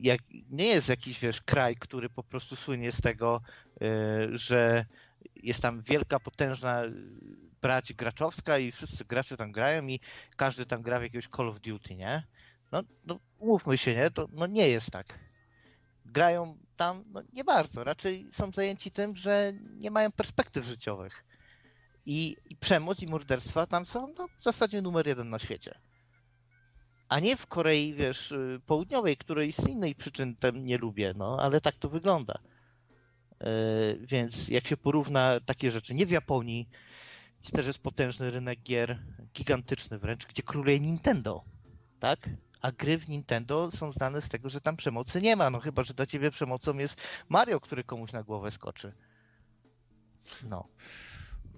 [0.00, 3.40] jak, nie jest jakiś wiesz, kraj, który po prostu słynie z tego,
[3.82, 4.84] y, że
[5.36, 6.82] jest tam wielka, potężna
[7.62, 10.00] brać graczowska i wszyscy gracze tam grają i
[10.36, 12.22] każdy tam gra w jakiegoś Call of Duty, nie?
[12.72, 14.10] No, no mówmy się, nie?
[14.10, 15.18] To no nie jest tak.
[16.04, 17.84] Grają tam no, nie bardzo.
[17.84, 21.24] Raczej są zajęci tym, że nie mają perspektyw życiowych.
[22.06, 25.78] I, i przemoc i morderstwa tam są no, w zasadzie numer jeden na świecie.
[27.08, 31.38] A nie w Korei, wiesz, y, południowej, której z innej przyczyn tam nie lubię, no,
[31.40, 32.34] ale tak to wygląda.
[33.40, 36.68] Yy, więc jak się porówna takie rzeczy, nie w Japonii,
[37.42, 38.98] gdzie też jest potężny rynek gier,
[39.34, 41.44] gigantyczny wręcz, gdzie króluje Nintendo,
[42.00, 42.30] tak?
[42.62, 45.82] A gry w Nintendo są znane z tego, że tam przemocy nie ma, no chyba,
[45.82, 48.92] że dla ciebie przemocą jest Mario, który komuś na głowę skoczy.
[50.48, 50.68] No.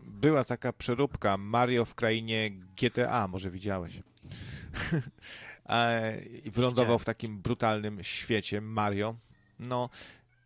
[0.02, 4.02] Była taka przeróbka Mario w krainie GTA, może widziałeś.
[6.44, 9.14] I wylądował w takim brutalnym świecie Mario.
[9.58, 9.90] No,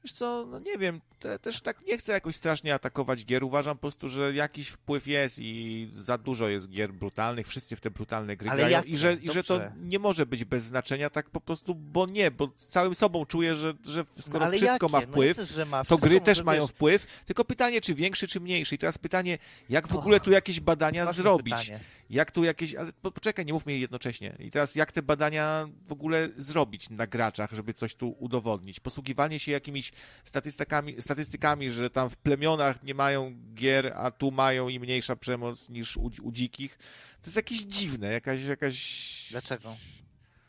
[0.04, 3.44] wiesz co, no nie wiem, te, też tak nie chcę jakoś strasznie atakować gier.
[3.44, 7.80] Uważam po prostu, że jakiś wpływ jest i za dużo jest gier brutalnych, wszyscy w
[7.80, 8.88] te brutalne gry Ale grają jakie?
[8.88, 12.30] i że, i że to nie może być bez znaczenia tak po prostu, bo nie,
[12.30, 14.88] bo całym sobą czuję, że, że skoro No, wszystko jakie?
[14.92, 15.84] ma wpływ, no że ma.
[15.84, 18.74] to gry też mają wiesz, wpływ, tylko pytanie, czy większy, czy mniejszy.
[18.74, 19.38] I teraz pytanie,
[19.68, 21.54] jak w ogóle tu jakieś badania zrobić?
[21.54, 21.80] pytanie.
[22.10, 24.36] Jak tu jakieś, ale po- poczekaj, nie mówmy je jednocześnie.
[24.38, 28.80] I teraz jak te badania w ogóle zrobić na graczach, żeby coś tu udowodnić?
[28.80, 29.92] Posługiwanie się jakimiś
[30.24, 35.68] statystykami, statystykami że tam w plemionach nie mają gier, a tu mają i mniejsza przemoc
[35.68, 36.78] niż u, u dzikich,
[37.20, 39.28] to jest jakieś dziwne, jakaś, jakaś...
[39.30, 39.76] Dlaczego?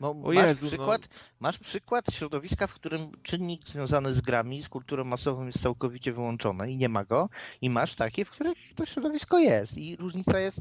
[0.00, 0.70] Bo O masz, Jezu, no.
[0.70, 1.08] przykład,
[1.40, 6.72] masz przykład środowiska, w którym czynnik związany z grami, z kulturą masową jest całkowicie wyłączony
[6.72, 7.28] i nie ma go.
[7.60, 9.78] I masz takie, w których to środowisko jest.
[9.78, 10.60] I różnica jest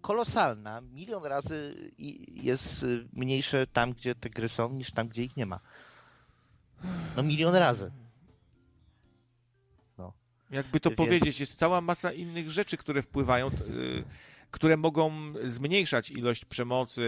[0.00, 0.80] kolosalna.
[0.80, 1.74] Milion razy
[2.34, 5.60] jest mniejsze tam, gdzie te gry są, niż tam, gdzie ich nie ma.
[7.16, 7.90] No milion razy.
[10.54, 13.50] Jakby to Więc- powiedzieć, jest cała masa innych rzeczy, które wpływają, y,
[14.50, 15.12] które mogą
[15.44, 17.02] zmniejszać ilość przemocy,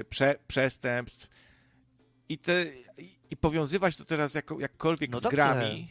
[0.00, 1.28] y, prze, przestępstw
[2.28, 2.66] i, te,
[3.30, 5.88] i- powiązywać to teraz jako, jakkolwiek No z grami.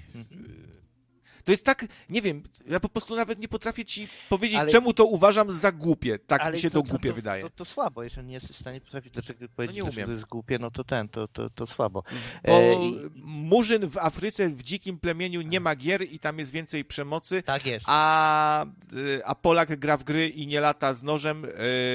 [1.43, 4.93] To jest tak, nie wiem, ja po prostu nawet nie potrafię ci powiedzieć, Ale- czemu
[4.93, 6.19] to uważam za głupie.
[6.19, 7.41] Tak Ale mi się to, głupie to, wydaje.
[7.43, 10.07] To, to słabo, jeżeli nie jesteś w stanie potrafić dlaczego powiedzieć, nie dlaczego umiem.
[10.07, 12.03] to jest głupie, no to ten, to, to, to słabo.
[12.45, 16.51] Bo E, i- murzyn w Afryce, w dzikim plemieniu nie ma gier i tam jest
[16.51, 17.85] więcej przemocy, Tak jest.
[17.89, 21.49] a, y, a Polak gra w gry i nie lata z nożem, y,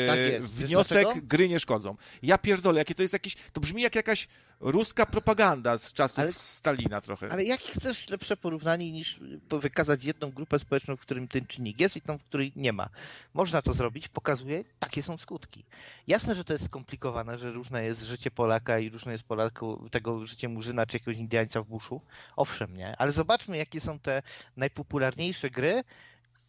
[0.06, 0.48] Tak jest.
[0.48, 1.96] Wniosek, gry nie szkodzą.
[2.22, 4.28] Ja pierdolę, jakie to jest jakieś, to brzmi jak jakaś
[4.60, 7.32] ruska propaganda z czasów Ale- Stalina trochę.
[7.32, 9.20] Ale jakie chcesz lepsze porównanie niż
[9.50, 12.88] wykazać jedną grupę społeczną, w którym ten czynnik jest i tą, w której nie ma?
[13.34, 15.64] Można to zrobić, pokazuje, takie są skutki.
[16.06, 20.24] Jasne, że to jest skomplikowane, że różne jest życie Polaka i różne jest Polaku, tego
[20.24, 22.00] życie Murzyna czy jakiegoś Indiańca w buszu.
[22.36, 22.96] Owszem, nie?
[22.96, 24.22] Ale zobaczmy, jakie są te
[24.56, 25.84] najpopularniejsze gry,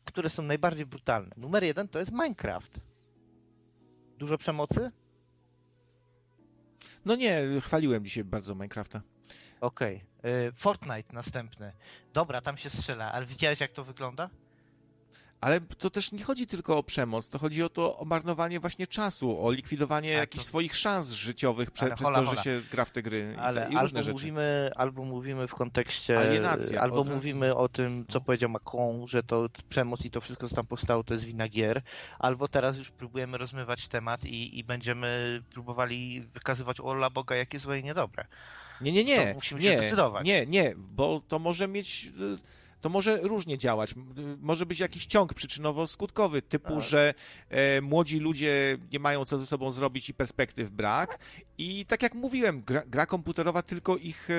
[0.05, 1.31] które są najbardziej brutalne.
[1.37, 2.79] Numer jeden to jest Minecraft.
[4.17, 4.91] Dużo przemocy?
[7.05, 9.01] No nie, chwaliłem dzisiaj bardzo Minecrafta.
[9.61, 10.03] Okej.
[10.25, 11.73] Y, Fortnite następny.
[12.13, 14.29] Dobra, tam się strzela, ale widziałeś jak to wygląda?
[15.41, 18.87] Ale to też nie chodzi tylko o przemoc, to chodzi o to o marnowanie właśnie
[18.87, 22.29] czasu, o likwidowanie Ale jakichś to- swoich szans życiowych prze, Ale przez hola, to, że
[22.29, 22.43] hola.
[22.43, 24.11] się gra w te gry i, Ale i różne albo rzeczy.
[24.11, 29.23] mówimy, albo mówimy w kontekście, Alienacja, albo od- mówimy o tym, co powiedział Macron, że
[29.23, 31.81] to przemoc i to wszystko, co tam powstało, to jest wina gier,
[32.19, 37.59] albo teraz już próbujemy rozmywać temat i, i będziemy próbowali wykazywać o la Boga, jakie
[37.59, 38.25] złe i niedobre.
[38.81, 39.27] Nie, nie, nie.
[39.27, 40.25] To musimy się nie, zdecydować.
[40.25, 42.07] Nie, nie, bo to może mieć.
[42.81, 43.91] To może różnie działać.
[43.91, 43.95] Y,
[44.41, 46.81] Może być jakiś ciąg przyczynowo-skutkowy, typu, Tak.
[46.81, 47.13] że
[47.49, 51.19] e, młodzi ludzie nie mają co ze sobą zrobić i perspektyw brak.
[51.57, 54.33] I tak jak mówiłem, gra, gra komputerowa tylko ich e,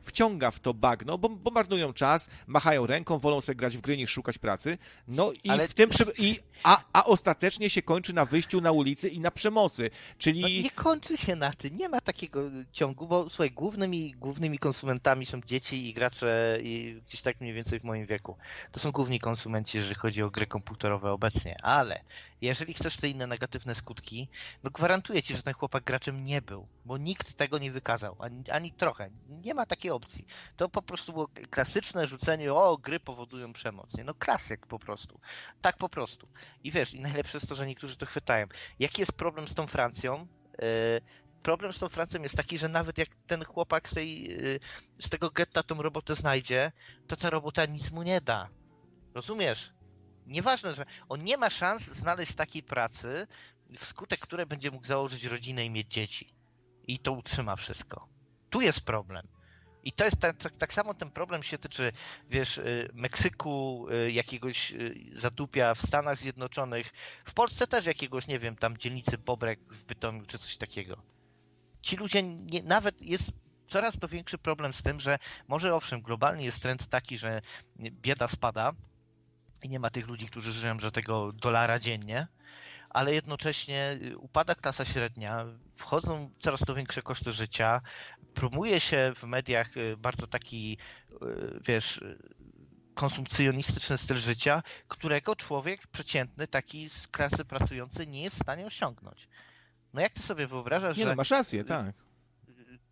[0.00, 3.96] wciąga w to bagno, bo, bo marnują czas, machają ręką, wolą sobie grać w gry
[3.96, 4.78] niż szukać pracy.
[5.08, 5.90] No i Ale- w tym.
[5.90, 6.04] Przy...
[6.18, 9.90] I, a, a ostatecznie się kończy na wyjściu na ulicy i na przemocy.
[10.18, 10.40] Czyli.
[10.40, 12.40] No nie kończy się na tym, nie ma takiego
[12.72, 17.80] ciągu, bo słuchaj, głównymi, głównymi konsumentami są dzieci i gracze i gdzieś tak mniej więcej
[17.80, 18.36] w moim wieku.
[18.72, 22.00] To są główni konsumenci, jeżeli chodzi o gry komputerowe obecnie, ale
[22.44, 24.28] jeżeli chcesz te inne negatywne skutki,
[24.62, 28.50] no gwarantuję ci, że ten chłopak graczem nie był, bo nikt tego nie wykazał, ani,
[28.50, 29.10] ani trochę.
[29.28, 30.26] Nie ma takiej opcji.
[30.56, 33.96] To po prostu było klasyczne rzucenie, o, gry powodują przemoc.
[33.96, 34.04] Nie?
[34.04, 35.20] No klasyk po prostu.
[35.60, 36.28] Tak po prostu.
[36.64, 38.46] I wiesz, i najlepsze jest to, że niektórzy to chwytają.
[38.78, 40.26] Jaki jest problem z tą Francją?
[40.62, 41.00] Yy,
[41.42, 44.60] problem z tą Francją jest taki, że nawet jak ten chłopak z, tej, yy,
[45.00, 46.72] z tego getta tą robotę znajdzie,
[47.06, 48.48] to ta robota nic mu nie da.
[49.14, 49.72] Rozumiesz?
[50.26, 53.26] Nieważne, że on nie ma szans znaleźć takiej pracy,
[53.78, 56.34] wskutek której będzie mógł założyć rodzinę i mieć dzieci.
[56.86, 58.08] I to utrzyma wszystko.
[58.50, 59.28] Tu jest problem.
[59.84, 61.92] I to jest tak, tak, tak, samo ten problem się tyczy,
[62.30, 66.92] wiesz, y, Meksyku, y, jakiegoś y, zatupia w Stanach Zjednoczonych,
[67.24, 71.02] w Polsce też jakiegoś, nie wiem, tam dzielnicy Bobrek w Bytomiu czy coś takiego.
[71.82, 73.30] Ci ludzie nie, nawet jest
[73.68, 77.42] coraz to większy problem z tym, że może owszem, globalnie jest trend taki, że
[77.78, 78.72] bieda spada
[79.64, 82.26] i nie ma tych ludzi, którzy żyją za tego dolara dziennie,
[82.90, 87.80] ale jednocześnie upada klasa średnia, wchodzą coraz to większe koszty życia,
[88.34, 90.78] promuje się w mediach y, bardzo taki,
[91.12, 92.18] y, wiesz, y,
[92.94, 99.28] konsumpcjonistyczny styl życia, którego człowiek przeciętny, taki z klasy pracującej nie jest w stanie osiągnąć.
[99.94, 101.10] No jak ty sobie wyobrażasz, nie, że...
[101.10, 102.03] No, masz rację, tak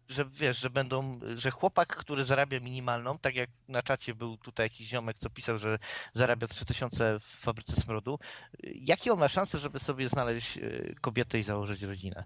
[0.09, 4.67] że wiesz, że będą, że chłopak, który zarabia minimalną, tak jak na czacie był tutaj
[4.67, 5.79] jakiś ziomek, co pisał, że
[6.15, 8.19] zarabia 3000 w fabryce smrodu,
[8.63, 10.59] jakie on ma szanse, żeby sobie znaleźć
[11.01, 12.25] kobietę i założyć rodzinę?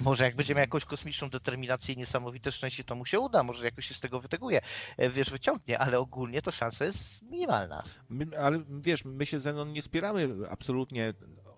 [0.00, 3.64] Może jak będzie miał jakąś kosmiczną determinację i niesamowite szczęście, to mu się uda, może
[3.64, 4.60] jakoś się z tego wyteguje,
[4.96, 7.82] e, wiesz, wyciągnie, ale ogólnie to szansa jest minimalna.
[8.08, 11.14] My, ale wiesz, my się Zenon nie spieramy absolutnie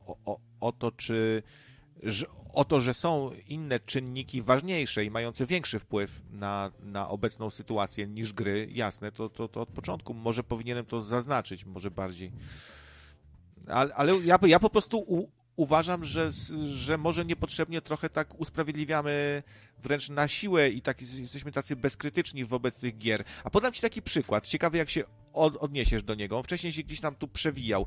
[0.06, 1.42] o, o, o to, czy
[2.52, 8.06] o to, że są inne czynniki ważniejsze i mające większy wpływ na, na obecną sytuację
[8.06, 12.32] niż gry, jasne, to, to, to od początku może powinienem to zaznaczyć, może bardziej.
[13.68, 16.30] Ale, ale ja, ja po prostu u, uważam, że,
[16.64, 19.42] że może niepotrzebnie trochę tak usprawiedliwiamy
[19.78, 23.24] wręcz na siłę i tak jesteśmy tacy bezkrytyczni wobec tych gier.
[23.44, 25.04] A podam Ci taki przykład, ciekawy jak się
[25.38, 26.36] od, odniesiesz do niego.
[26.36, 27.86] On wcześniej się gdzieś tam tu przewijał.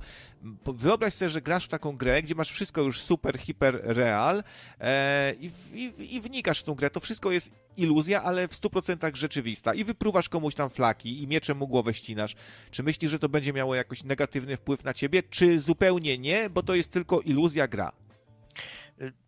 [0.66, 4.44] Wyobraź sobie, że grasz w taką grę, gdzie masz wszystko już super, hiper real
[4.80, 6.90] e, i, i, i wnikasz w tą grę.
[6.90, 9.74] To wszystko jest iluzja, ale w 100% rzeczywista.
[9.74, 12.36] I wypruwasz komuś tam flaki i mieczem mu głowę ścinasz.
[12.72, 16.64] Czy myślisz, że to będzie miało jakiś negatywny wpływ na ciebie, czy zupełnie nie, bo
[16.64, 17.92] to jest tylko iluzja gra?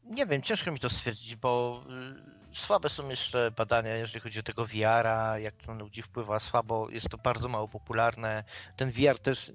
[0.03, 4.43] Nie wiem, ciężko mi to stwierdzić, bo y, słabe są jeszcze badania, jeżeli chodzi o
[4.43, 8.43] tego VR-a, jak to na ludzi wpływa słabo, jest to bardzo mało popularne.
[8.77, 9.51] Ten VR też,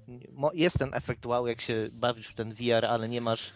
[0.55, 3.53] jest ten efekt wow, jak się bawisz w ten VR, ale nie masz,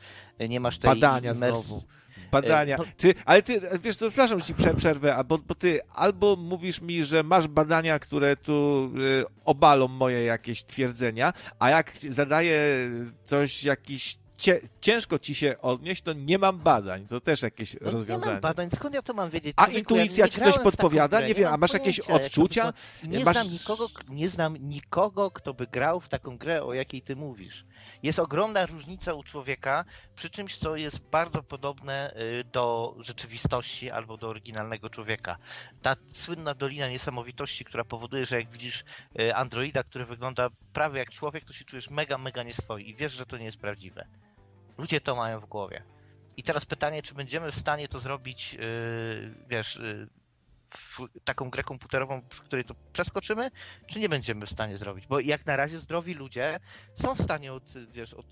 [0.48, 1.82] nie masz tej Badania znowu.
[2.30, 2.76] Badania.
[2.76, 7.04] E, ty, ale ty, wiesz co, przepraszam, ci przerwę, bo, bo ty albo mówisz mi,
[7.04, 12.90] że masz badania, które tu y, obalą moje jakieś twierdzenia, a jak zadaję
[13.24, 17.06] coś, jakiś cie, ciężko ci się odnieść, to nie mam badań.
[17.06, 18.26] To też jakieś no, rozwiązanie.
[18.26, 19.54] Nie mam badań, skąd ja to mam wiedzieć?
[19.56, 21.20] A intuicja ja ci coś podpowiada?
[21.20, 22.72] Nie wiem, a masz jakieś odczucia?
[23.04, 23.36] Nie, masz...
[23.36, 27.64] znam nikogo, nie znam nikogo, kto by grał w taką grę, o jakiej ty mówisz.
[28.02, 29.84] Jest ogromna różnica u człowieka
[30.16, 35.36] przy czymś, co jest bardzo podobne y, do rzeczywistości albo do oryginalnego człowieka.
[35.82, 38.84] Ta słynna Dolina Niesamowitości, która powoduje, że jak widzisz
[39.20, 43.12] y, androida, który wygląda prawie jak człowiek, to się czujesz mega, mega nieswoi i wiesz,
[43.12, 44.06] że to nie jest prawdziwe.
[44.78, 45.82] Ludzie to mają w głowie.
[46.36, 48.60] I teraz pytanie, czy będziemy w stanie to zrobić, yy,
[49.48, 50.08] wiesz, yy,
[51.24, 53.50] taką grę komputerową, przy której to przeskoczymy,
[53.86, 55.06] czy nie będziemy w stanie zrobić?
[55.06, 56.60] Bo jak na razie zdrowi ludzie
[56.94, 58.26] są w stanie od, wiesz, od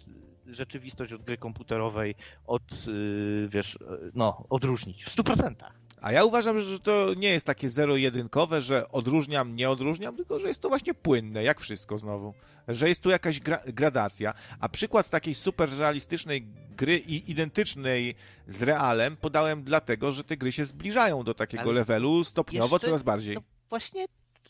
[0.46, 2.14] rzeczywistość od gry komputerowej
[2.46, 3.78] od, yy, wiesz,
[4.14, 5.54] no, odróżnić w 100%.
[6.00, 10.48] A ja uważam, że to nie jest takie zero-jedynkowe, że odróżniam, nie odróżniam, tylko że
[10.48, 12.34] jest to właśnie płynne, jak wszystko znowu.
[12.68, 14.34] Że jest tu jakaś gra gradacja.
[14.60, 16.46] A przykład takiej super realistycznej
[16.76, 18.14] gry i identycznej
[18.48, 22.86] z realem podałem dlatego, że te gry się zbliżają do takiego Ale levelu stopniowo jeszcze,
[22.86, 23.34] coraz bardziej.
[23.34, 24.06] No właśnie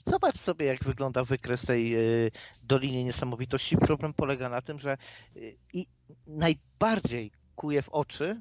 [0.07, 1.97] zobacz sobie, jak wygląda wykres tej
[2.27, 2.31] y,
[2.63, 3.77] Doliny Niesamowitości.
[3.77, 4.97] Problem polega na tym, że
[5.37, 5.87] y, i
[6.27, 8.41] najbardziej kuje w oczy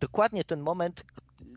[0.00, 1.04] dokładnie ten moment,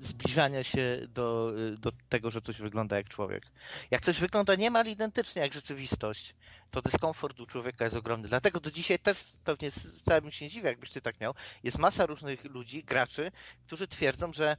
[0.02, 3.44] zbliżania się do, do tego, że coś wygląda jak człowiek.
[3.92, 6.36] Jak coś wygląda niemal identycznie jak rzeczywistość,
[6.72, 8.28] to dyskomfort u człowieka jest ogromny.
[8.28, 11.34] Dlatego do dzisiaj też pewnie wcale bym się nie dziwił, jakbyś ty tak miał.
[11.64, 13.32] Jest masa różnych ludzi, graczy,
[13.68, 14.58] którzy twierdzą, że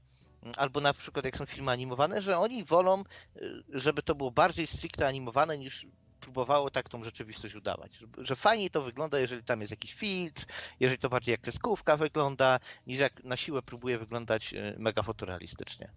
[0.57, 3.05] albo na przykład jak są filmy animowane, że oni wolą,
[3.69, 5.87] żeby to było bardziej stricte animowane niż
[6.23, 7.99] próbowało tak tą rzeczywistość udawać.
[8.19, 10.47] Że fajniej to wygląda, jeżeli tam jest jakiś filtr,
[10.81, 15.91] jeżeli to bardziej jak kreskówka wygląda, niż jak na siłę próbuje wyglądać e, mega fotorealistycznie.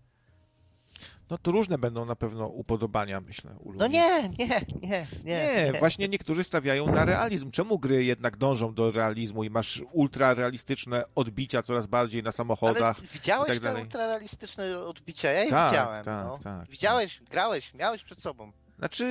[1.30, 3.80] No to różne będą na pewno upodobania, myślę, u ludzi.
[3.80, 4.48] No nie, nie,
[4.82, 5.72] nie, nie.
[5.72, 7.52] Nie, właśnie niektórzy stawiają na realizm.
[7.52, 12.98] Czemu gry jednak dążą do realizmu i masz ultra realistyczne odbicia coraz bardziej na samochodach?
[13.00, 15.32] Ale widziałeś tak te ultrarealistyczne odbicia?
[15.32, 16.06] Ja je Tak, widziałem.
[16.06, 16.40] tak, no.
[16.44, 16.68] tak.
[16.70, 18.52] Widziałeś, grałeś, miałeś przed sobą.
[18.80, 19.04] Znaczy,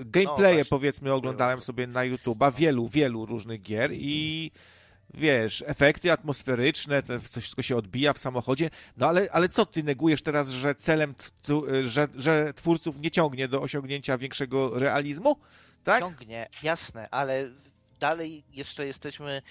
[0.00, 0.64] y, gameplaye właśnie.
[0.70, 4.50] powiedzmy oglądałem sobie na YouTube'a wielu, wielu różnych gier i
[5.14, 9.82] wiesz, efekty atmosferyczne, to coś wszystko się odbija w samochodzie, no ale, ale co ty
[9.82, 15.36] negujesz teraz, że celem, tu- że, że twórców nie ciągnie do osiągnięcia większego realizmu?
[15.84, 16.00] Tak?
[16.00, 17.50] Ciągnie, jasne, ale
[18.00, 19.42] dalej jeszcze jesteśmy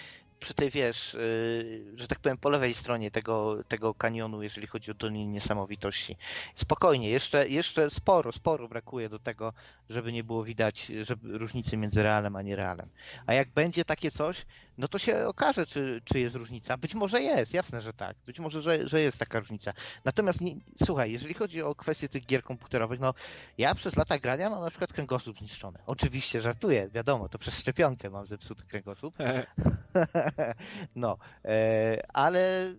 [0.42, 4.92] przy tej, wiesz, yy, że tak powiem, po lewej stronie tego, tego kanionu, jeżeli chodzi
[4.92, 6.18] o Dolinę Niesamowitości.
[6.56, 9.54] Spokojnie, jeszcze, jeszcze sporo, sporo brakuje do tego,
[9.90, 12.90] żeby nie było widać żeby różnicy między realem a nierealem.
[13.26, 14.46] A jak będzie takie coś,
[14.78, 16.78] no to się okaże, czy, czy jest różnica.
[16.78, 18.16] Być może jest, jasne, że tak.
[18.26, 19.74] Być może, że, że jest taka różnica.
[20.06, 20.56] Natomiast nie,
[20.86, 23.14] słuchaj, jeżeli chodzi o kwestię tych gier komputerowych, no
[23.58, 25.80] ja przez lata grania mam na przykład kręgosłup zniszczony.
[25.86, 29.16] Oczywiście żartuję, wiadomo, to przez szczepionkę mam zepsuty kręgosłup.
[30.96, 32.74] No, e, ale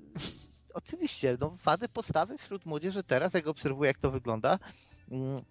[0.75, 4.59] oczywiście, no, wady postawy wśród młodzieży teraz, jak obserwuję, jak to wygląda,
[5.11, 5.43] mm,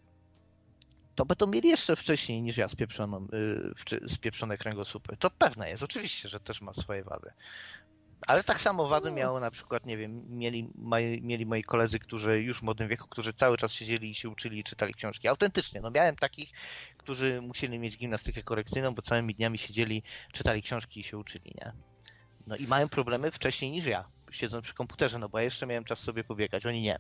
[1.16, 3.28] to będą mieli jeszcze wcześniej niż ja spieprzoną,
[3.94, 5.18] y, spieprzone kręgosłupy.
[5.18, 7.32] To pewne jest, oczywiście, że też ma swoje wady.
[8.28, 12.42] Ale tak samo wady miało na przykład, nie wiem, mieli, moi, mieli moi koledzy, którzy
[12.42, 15.28] już w młodym wieku, którzy cały czas siedzieli i się uczyli i czytali książki.
[15.28, 16.50] Autentycznie, no miałem takich,
[16.98, 21.74] którzy musieli mieć gimnastykę korekcyjną, bo całymi dniami siedzieli, czytali książki i się uczyli, nie?
[22.48, 25.84] No i mają problemy wcześniej niż ja, siedząc przy komputerze, no bo ja jeszcze miałem
[25.84, 27.00] czas sobie pobiegać, oni nie.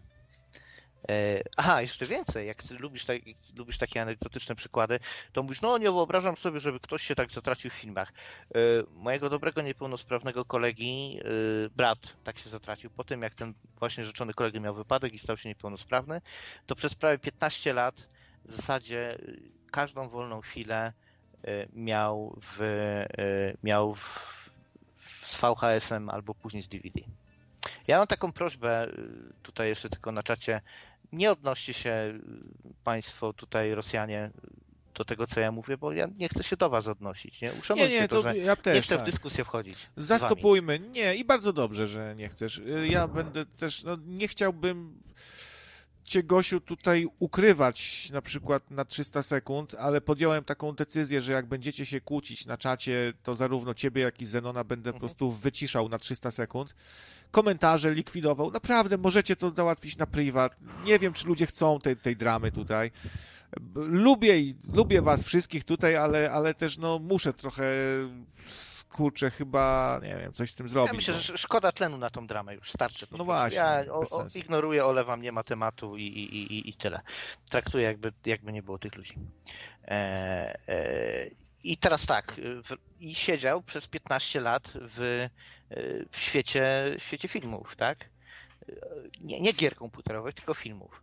[1.09, 3.17] E, Aha, jeszcze więcej, jak lubisz, tak,
[3.57, 4.99] lubisz takie anegdotyczne przykłady,
[5.33, 8.13] to mówisz, no nie wyobrażam sobie, żeby ktoś się tak zatracił w filmach.
[8.55, 8.59] E,
[8.91, 14.33] Mojego dobrego niepełnosprawnego kolegi, e, brat tak się zatracił po tym, jak ten właśnie rzeczony
[14.33, 16.21] kolega miał wypadek i stał się niepełnosprawny,
[16.65, 18.07] to przez prawie 15 lat
[18.45, 19.17] w zasadzie
[19.71, 20.93] każdą wolną chwilę
[21.73, 22.59] miał w,
[23.63, 24.40] miał w,
[25.41, 26.99] VHS-em albo później z DVD.
[27.87, 30.61] Ja mam taką prośbę y, tutaj jeszcze tylko na czacie.
[31.11, 34.31] Nie odnoście się y, Państwo tutaj Rosjanie
[34.95, 37.41] do tego, co ja mówię, bo ja nie chcę się do Was odnosić.
[37.41, 38.75] Nie, Nie, Uszanujcie nie, to, to że ja też.
[38.75, 39.05] nie chcę tak.
[39.07, 39.75] w dyskusję wchodzić.
[39.97, 40.79] Zastopujmy.
[40.79, 42.57] Nie, i bardzo dobrze, że nie chcesz.
[42.57, 45.01] Y, Ja będę też, no nie chciałbym
[46.11, 51.45] cię, Gosiu, tutaj ukrywać na przykład na 300 sekund, ale podjąłem taką decyzję, że jak
[51.45, 54.99] będziecie się kłócić na czacie, to zarówno ciebie, jak i Zenona będę po Mhm.
[54.99, 56.75] prostu wyciszał na 300 sekund.
[57.31, 58.51] Komentarze likwidował.
[58.51, 60.55] Naprawdę, możecie to załatwić na prywat.
[60.85, 62.91] Nie wiem, czy ludzie chcą tej, tej dramy tutaj.
[63.75, 64.33] Lubię,
[64.73, 67.63] lubię was wszystkich tutaj, ale, ale też no muszę trochę
[68.91, 70.91] kurczę, chyba, nie wiem, coś z tym zrobić.
[70.91, 73.07] Ja myślę, bo- że szkoda tlenu na tą dramę, już starczy.
[73.11, 74.37] No właśnie, Ja o, bez o, sensu.
[74.39, 77.01] ignoruję, olewam, nie ma tematu i, i, i- i, i tyle.
[77.49, 79.13] Traktuję jakby, jakby nie było tych ludzi.
[79.87, 81.27] E, e,
[81.63, 85.29] I teraz tak, w, i siedział przez 15 lat w, e,
[86.11, 88.09] w świecie, w świecie filmów, tak?
[88.69, 88.73] E,
[89.21, 91.01] Nie, nie gier komputerowych, tylko filmów.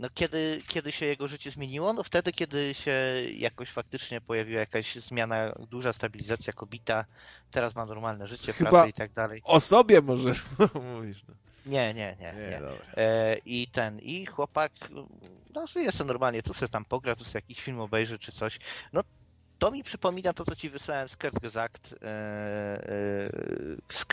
[0.00, 1.92] No kiedy, kiedy się jego życie zmieniło?
[1.92, 2.92] No wtedy, kiedy się
[3.36, 7.04] jakoś faktycznie pojawiła jakaś zmiana, duża stabilizacja kobita,
[7.50, 9.42] teraz ma normalne życie, Chyba- pracę i tak dalej.
[9.44, 10.32] O sobie może
[10.94, 11.24] mówisz.
[11.28, 11.34] No.
[11.66, 13.02] Nie, nie, nie, Nie, nie.
[13.02, 14.72] E, I ten, i chłopak,
[15.54, 18.58] no żyje sobie normalnie, tu sobie tam pogra, tu sobie jakiś film obejrzy czy coś.
[18.92, 19.02] No
[19.58, 22.10] to mi przypomina to, co ci wysłałem z Kerzgesagt, e, e,
[23.92, 24.04] z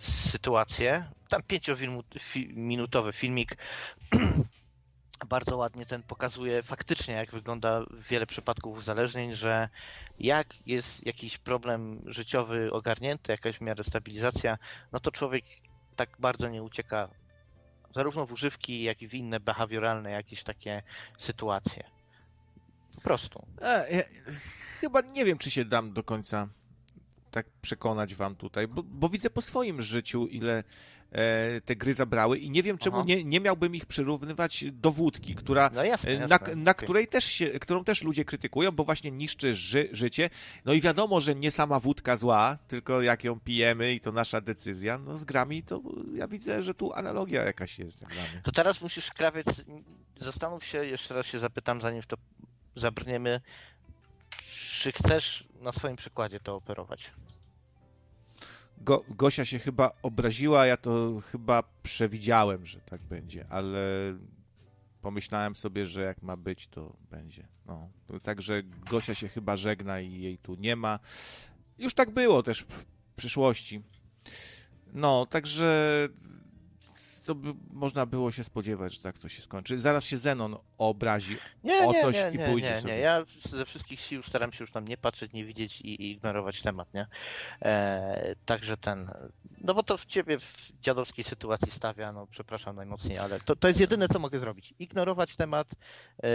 [0.00, 1.04] sytuację.
[1.28, 3.56] Tam pięciominutowy filmik.
[5.28, 9.68] Bardzo ładnie ten pokazuje faktycznie, jak wygląda wiele przypadków uzależnień, że
[10.18, 14.58] jak jest jakiś problem życiowy ogarnięty, jakaś w miarę stabilizacja,
[14.92, 15.44] no to człowiek
[15.96, 17.08] tak bardzo nie ucieka
[17.94, 20.82] zarówno w używki, jak i w inne behawioralne jakieś takie
[21.18, 21.84] sytuacje.
[22.94, 23.46] Po prostu.
[23.60, 24.02] E, ja,
[24.80, 26.48] chyba nie wiem, czy się dam do końca
[27.32, 30.64] tak przekonać wam tutaj, bo, bo widzę po swoim życiu, ile
[31.12, 33.04] e, te gry zabrały i nie wiem, czemu Aha.
[33.08, 36.56] nie, nie miałbym ich przyrównywać do wódki, która No jasne, e, jasne.
[36.56, 40.30] na, której też się, którą też ludzie krytykują, bo właśnie niszczy ży, życie.
[40.64, 44.40] No i wiadomo, że nie sama wódka zła, tylko jak ją pijemy i to nasza
[44.40, 44.98] decyzja.
[44.98, 45.82] No z grami to
[46.14, 48.04] ja widzę, że tu analogia jakaś jest.
[48.42, 49.46] To teraz musisz, krawiec,
[50.20, 52.16] zastanów się, jeszcze raz się zapytam, zanim w to
[52.76, 53.40] zabrniemy,
[54.82, 57.12] czy chcesz na swoim przykładzie to operować?
[58.78, 63.78] Go, Gosia się chyba obraziła, ja to chyba przewidziałem, że tak będzie, ale
[65.02, 67.48] pomyślałem sobie, że jak ma być, to będzie.
[67.66, 67.88] No,
[68.22, 70.98] także Gosia się chyba żegna i jej tu nie ma.
[71.78, 72.84] Już tak było też w
[73.16, 73.82] przyszłości.
[74.92, 76.08] No, także
[77.22, 79.80] to by można było się spodziewać, że tak to się skończy.
[79.80, 82.94] Zaraz się Zenon obrazi Nie, o nie, coś nie, i nie, pójdzie nie, sobie.
[82.94, 83.00] nie.
[83.00, 86.62] Ja ze wszystkich sił staram się już tam nie patrzeć, nie widzieć i, i ignorować
[86.62, 87.06] temat, nie?
[87.62, 89.10] E, także ten.
[89.62, 93.68] No bo to w ciebie w dziadowskiej sytuacji stawia, no przepraszam najmocniej, ale to, to
[93.68, 94.74] jest jedyne, co mogę zrobić.
[94.78, 95.74] Ignorować temat
[96.22, 96.28] e,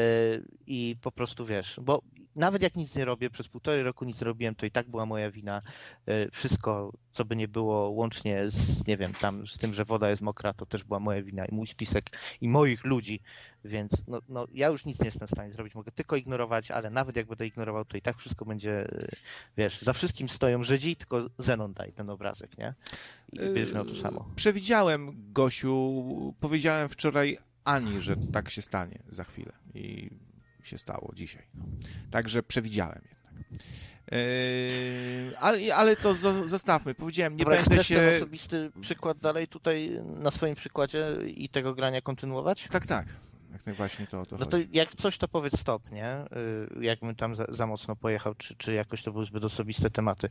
[0.67, 2.01] i po prostu wiesz, bo
[2.35, 5.31] nawet jak nic nie robię, przez półtorej roku nic robiłem, to i tak była moja
[5.31, 5.61] wina.
[6.06, 10.09] E, wszystko, co by nie było, łącznie z, nie wiem, tam z tym, że woda
[10.09, 12.06] jest mokra, to też była moja wina i mój spisek
[12.41, 13.22] i moich ludzi,
[13.66, 16.90] więc no, no, ja już nic nie jestem w stanie zrobić, mogę tylko ignorować, ale
[16.90, 19.08] nawet jak będę ignorował, to i tak wszystko będzie, e,
[19.58, 22.74] wiesz, za wszystkim stoją Żydzi, tylko Zenon daj ten obrazek, nie?
[23.34, 24.32] I będziesz miał to samo.
[24.36, 30.10] Przewidziałem, Gosiu, powiedziałem wczoraj Ani, że tak się stanie za chwilę i
[30.64, 31.44] się stało dzisiaj.
[32.11, 33.61] Także przewidziałem jednak.
[34.11, 36.95] Yy, ale, ale to zo- zostawmy.
[36.95, 38.18] Powiedziałem, nie Dobra, będę chcesz ten się...
[38.18, 42.68] osobisty przykład dalej tutaj na swoim przykładzie i tego grania kontynuować?
[42.72, 43.06] Tak, tak.
[43.58, 44.69] Jak tak właśnie to, to No to chodzi.
[44.74, 46.26] jak coś, to powiedz stop, nie?
[46.77, 50.30] Y, Jakbym tam za, za mocno pojechał, czy, czy jakoś to były zbyt osobiste tematy.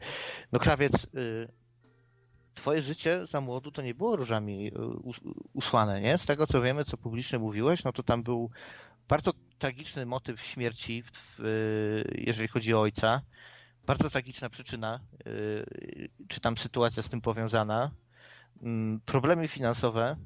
[0.53, 1.49] No krawiec, y,
[2.55, 5.21] twoje życie za młodu to nie było różami y, us-
[5.53, 6.19] usłane, nie?
[6.19, 8.51] Z tego co wiemy, co publicznie mówiłeś, no to tam był
[9.09, 11.03] bardzo tragiczny motyw śmierci,
[12.15, 13.21] jeżeli chodzi o ojca.
[13.87, 15.01] Bardzo tragiczna przyczyna,
[16.29, 17.91] czy tam sytuacja z tym powiązana.
[18.63, 20.17] Mm, Problemy finansowe,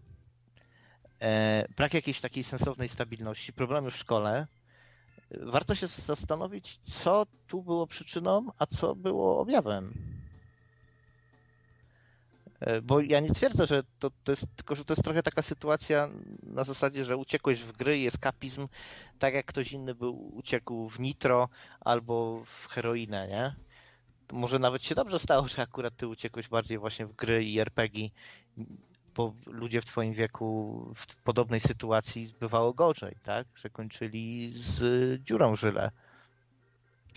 [1.77, 4.47] brak jakiejś takiej sensownej stabilności, problemy w szkole.
[5.31, 9.95] Warto się zastanowić, co tu było przyczyną, a co było objawem.
[12.61, 15.43] E, Bo ja nie twierdzę, że to, to jest, tylko że to jest trochę taka
[15.43, 16.11] sytuacja
[16.43, 18.69] na zasadzie, że uciekłeś w gry i eskapizm,
[19.19, 21.49] tak jak ktoś inny był, uciekł w nitro
[21.81, 23.55] albo w heroinę, nie?
[24.33, 28.09] Może nawet się dobrze stało, że akurat ty uciekłeś bardziej właśnie w gry i RPG,
[29.21, 33.47] bo ludzie w twoim wieku w podobnej sytuacji bywało gorzej, tak?
[33.55, 35.91] Że kończyli z dziurą żyle.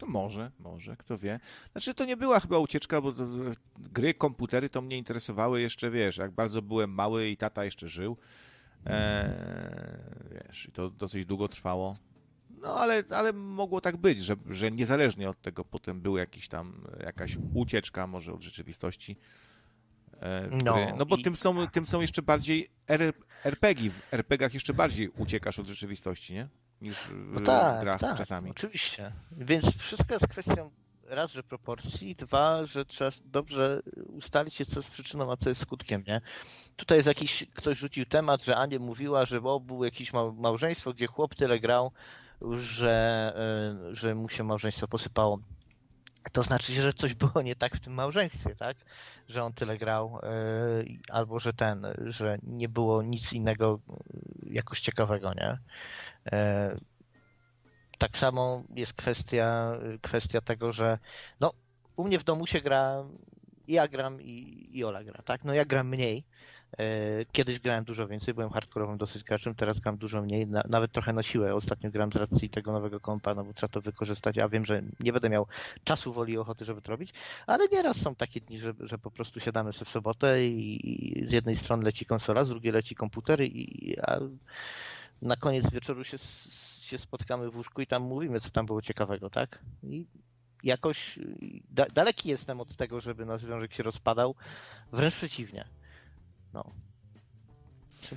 [0.02, 1.40] No może, może, kto wie.
[1.72, 3.28] Znaczy to nie była chyba ucieczka, bo to,
[3.78, 8.18] gry, komputery to mnie interesowały jeszcze, wiesz, jak bardzo byłem mały i tata jeszcze żył.
[8.86, 9.30] Eee,
[10.32, 11.98] wiesz, i to dosyć długo trwało.
[12.62, 16.88] No ale, ale mogło tak być, że, że niezależnie od tego potem był jakiś tam,
[17.00, 19.18] jakaś ucieczka może od rzeczywistości.
[20.22, 23.14] E, No, no bo i- tym, są, tym są jeszcze bardziej R,
[23.46, 23.90] RPG.
[23.90, 26.48] W RPGach jeszcze bardziej uciekasz od rzeczywistości, nie?
[26.82, 28.52] Niż w, No tak, grach tak, czasami.
[28.52, 29.12] oczywiście.
[29.32, 30.72] Więc wszystko jest kwestią
[31.10, 35.62] raz, że proporcji, dwa, że trzeba dobrze ustalić się, co jest przyczyną, a co jest
[35.62, 36.22] skutkiem, nie?
[36.76, 40.94] Tutaj jest jakiś, ktoś rzucił temat, że Ania mówiła, że o, było jakieś mał- małżeństwo,
[40.94, 41.92] gdzie chłop tyle grał,
[42.52, 43.34] że,
[43.92, 45.40] y, że mu się małżeństwo posypało.
[46.32, 48.78] To znaczy, że coś było nie tak w tym małżeństwie, tak?
[49.28, 50.20] Że on tyle grał,
[50.82, 53.80] y, albo że ten, że nie było nic innego
[54.50, 55.58] y, jakoś ciekawego, nie?
[56.32, 56.76] E,
[57.98, 61.00] Tak samo jest kwestia, kwestia tego, że
[61.40, 61.54] no,
[61.96, 63.06] u mnie w domu się gra,
[63.68, 65.44] ja gram i, i Ola gra, tak?
[65.44, 66.24] No ja gram mniej.
[66.80, 70.92] E, Kiedyś grałem dużo więcej, byłem hardkorowym dosyć graczem, teraz gram dużo mniej, na, nawet
[70.92, 71.56] trochę na siłę.
[71.56, 74.82] Ostatnio gram z racji tego nowego kompa, no bo trzeba to wykorzystać, a wiem, że
[75.00, 75.48] nie będę miał
[75.84, 77.14] czasu, woli i ochoty, żeby to robić,
[77.48, 81.32] ale nieraz są takie dni, że, że po prostu siadamy sobie w sobotę i, z
[81.32, 84.20] jednej strony leci konsola, z drugiej leci komputer i a
[85.22, 86.18] na koniec wieczoru się,
[86.82, 89.60] się spotkamy w łóżku i tam mówimy, co tam było ciekawego, tak?
[89.84, 90.08] I
[90.64, 91.20] jakoś
[91.70, 94.36] da, daleki jestem od tego, żeby nasz związek się rozpadał,
[94.92, 95.66] wręcz przeciwnie.
[96.54, 96.64] No.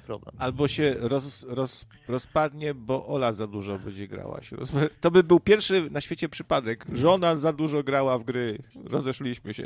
[0.06, 0.36] Problem?
[0.38, 4.42] Albo się roz, roz, rozpadnie, bo Ola za dużo będzie grała.
[4.42, 4.72] Się roz...
[5.00, 6.86] To by był pierwszy na świecie przypadek.
[6.92, 8.58] Żona za dużo grała w gry.
[8.84, 9.62] Rozeszliśmy się.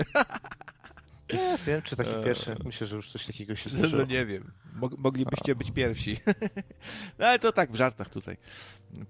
[1.32, 2.24] Nie wiem, czy taki Eee.
[2.24, 2.57] pierwszy.
[2.65, 4.02] Myślę, że już coś takiego się No, zdarzyło.
[4.02, 4.52] no nie wiem.
[4.74, 6.16] Mog, moglibyście być pierwsi.
[7.18, 8.36] No ale to tak w żartach tutaj.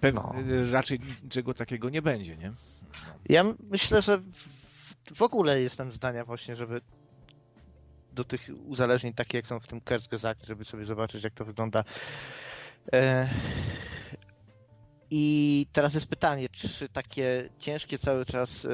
[0.01, 0.35] Pewnie No.
[0.73, 2.53] raczej niczego takiego nie będzie, nie?
[3.29, 4.23] Ja myślę, że
[5.15, 6.81] w ogóle jestem zdania właśnie, żeby
[8.13, 11.85] do tych uzależnień, takie jak są w tym Kerzgezak, żeby sobie zobaczyć, jak to wygląda.
[12.93, 13.31] E...
[15.13, 18.69] I teraz jest pytanie, czy takie ciężkie cały czas e,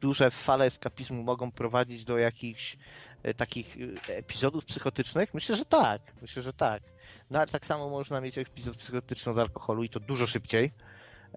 [0.00, 2.76] duże fale eskapizmu mogą prowadzić do jakichś
[3.22, 3.76] e, takich
[4.08, 5.34] epizodów psychotycznych?
[5.34, 6.00] Myślę, że tak.
[6.22, 6.82] Myślę, że tak.
[7.30, 10.72] No ale tak samo można mieć epizod psychotyczny od alkoholu i to dużo szybciej.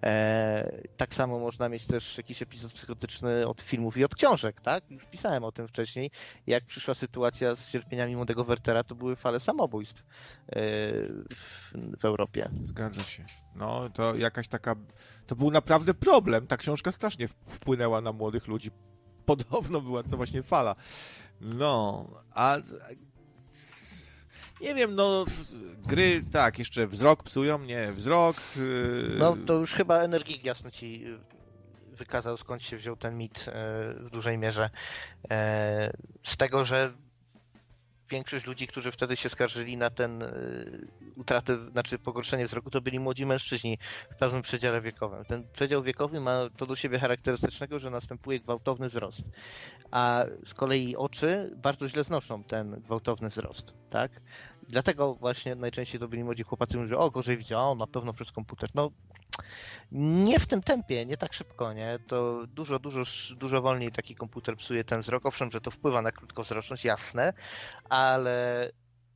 [0.02, 4.90] E, tak samo można mieć też jakiś epizod psychotyczny od filmów i od książek, tak?
[4.90, 6.10] Już pisałem o tym wcześniej.
[6.46, 10.04] Jak przyszła sytuacja z cierpieniami młodego Wertera, to były fale samobójstw e,
[11.98, 12.50] w, Europie.
[12.62, 13.24] Zgadza się.
[13.54, 14.74] No, to jakaś taka...
[15.26, 16.46] To był naprawdę problem.
[16.46, 18.70] Ta książka strasznie wpłynęła na młodych ludzi.
[19.26, 20.76] Podobno była to właśnie fala.
[21.40, 22.58] No, a...
[24.60, 25.24] Nie wiem, no
[25.86, 28.36] gry, tak, jeszcze wzrok psują, nie, wzrok...
[28.56, 29.16] Yy...
[29.18, 31.04] No to już chyba Energii jasno ci
[31.98, 33.52] wykazał, skąd się wziął ten mit e,
[33.94, 34.70] w dużej mierze.
[35.30, 36.92] E, z tego, że
[38.10, 40.28] większość ludzi, którzy wtedy się skarżyli na ten e,
[41.16, 43.78] utratę, znaczy pogorszenie wzroku, to byli młodzi mężczyźni
[44.10, 45.24] w pewnym przedziale wiekowym.
[45.24, 49.22] Ten przedział wiekowy ma to do siebie charakterystycznego, że następuje gwałtowny wzrost.
[49.90, 54.12] A z kolei oczy bardzo źle znoszą ten gwałtowny wzrost, tak?
[54.68, 58.70] Dlatego właśnie najczęściej to byli młodzi chłopacy, którzy o, gorzej widział, na pewno przez komputer.
[58.74, 58.90] No,
[59.92, 61.98] nie w tym tempie, nie tak szybko, nie?
[62.06, 63.02] To dużo, dużo,
[63.36, 65.26] dużo wolniej taki komputer psuje ten wzrok.
[65.26, 67.32] Owszem, że to wpływa na krótkowzroczność, jasne,
[67.88, 68.70] ale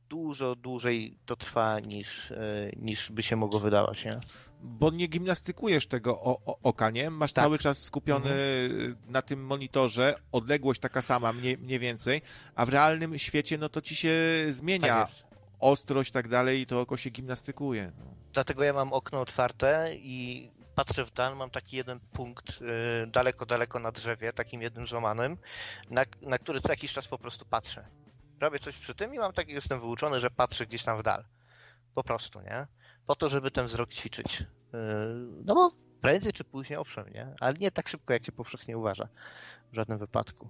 [0.09, 4.19] dużo dłużej to trwa niż, e, niż by się mogło wydawać, nie?
[4.61, 7.09] Bo nie gimnastykujesz tego o, o, oka, nie?
[7.09, 7.43] Masz tak.
[7.43, 8.95] cały czas skupiony mhm.
[9.07, 12.21] na tym monitorze, odległość taka sama, mniej, mniej więcej,
[12.55, 14.13] a w realnym świecie, no to ci się
[14.49, 17.91] zmienia tak ostrość i tak dalej i to oko się gimnastykuje.
[17.97, 18.05] No.
[18.33, 23.45] Dlatego ja mam okno otwarte i patrzę w dal, mam taki jeden punkt yy, daleko,
[23.45, 25.37] daleko na drzewie, takim jednym złamanym,
[25.89, 27.87] na, na który co jakiś czas po prostu patrzę.
[28.39, 31.23] Robię coś przy tym i mam taki, jestem wyuczony, że patrzę gdzieś tam w dal.
[31.95, 32.67] Po prostu, nie?
[33.07, 34.39] Po to, żeby ten wzrok ćwiczyć.
[34.39, 34.77] Yy,
[35.45, 35.71] no bo
[36.03, 37.27] prędzej czy później, owszem, nie?
[37.39, 39.07] Ale nie tak szybko, jak się powszechnie uważa.
[39.71, 40.47] W żadnym wypadku.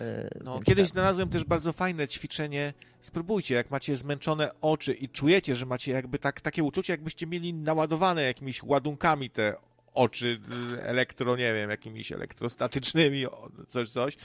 [0.00, 0.92] E, no, kiedyś tak.
[0.92, 2.72] znalazłem też bardzo fajne ćwiczenie.
[3.00, 7.54] Spróbujcie, jak macie zmęczone oczy i czujecie, że macie jakby tak, takie uczucie, jakbyście mieli
[7.54, 9.54] naładowane jakimiś ładunkami te
[9.94, 10.40] oczy
[10.82, 13.26] elektro, nie wiem, jakimiś elektrostatycznymi,
[13.68, 14.16] coś, coś.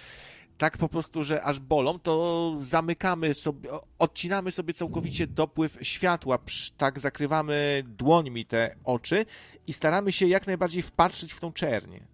[0.58, 3.69] Tak po prostu, że aż bolą, to zamykamy sobie,
[4.00, 6.40] odcinamy sobie całkowicie dopływ światła,
[6.77, 9.25] tak zakrywamy dłońmi te oczy
[9.67, 12.08] i staramy się jak najbardziej wpatrzyć w tą czernię.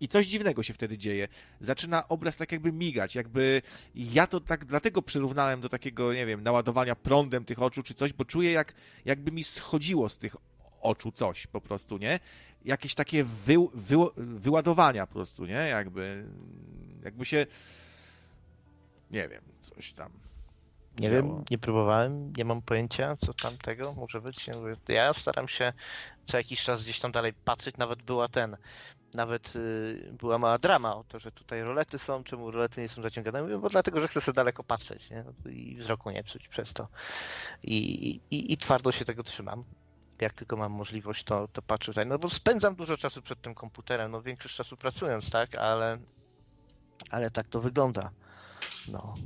[0.00, 1.28] I coś dziwnego się wtedy dzieje.
[1.60, 3.62] Zaczyna obraz tak jakby migać, jakby
[3.94, 8.12] ja to tak dlatego przyrównałem do takiego, nie wiem, naładowania prądem tych oczu czy coś,
[8.12, 8.74] bo czuję jak,
[9.04, 10.36] jakby mi schodziło z tych
[10.80, 12.20] oczu coś po prostu, nie?
[12.64, 15.54] Jakieś takie wy, wy, wyładowania po prostu, nie?
[15.54, 16.24] Jakby,
[17.04, 17.46] jakby się,
[19.10, 20.24] nie wiem, coś tam
[20.98, 24.46] nie wiem, nie próbowałem, nie mam pojęcia, co tam tego może być.
[24.88, 25.72] Ja staram się
[26.26, 28.56] co jakiś czas gdzieś tam dalej patrzeć, nawet była ten,
[29.14, 33.02] nawet y, była mała drama o to, że tutaj rolety są, czemu rolety nie są
[33.02, 33.42] zaciągane.
[33.42, 35.24] Mówię, bo dlatego, że chcę sobie daleko patrzeć nie?
[35.52, 36.88] i wzroku nie psuć przez to.
[37.62, 39.64] I, i, I twardo się tego trzymam.
[40.20, 42.06] Jak tylko mam możliwość, to, to patrzę tutaj.
[42.06, 45.98] No bo spędzam dużo czasu przed tym komputerem, no większość czasu pracując, tak, ale,
[47.10, 48.10] ale tak to wygląda.
[48.86, 49.20] No.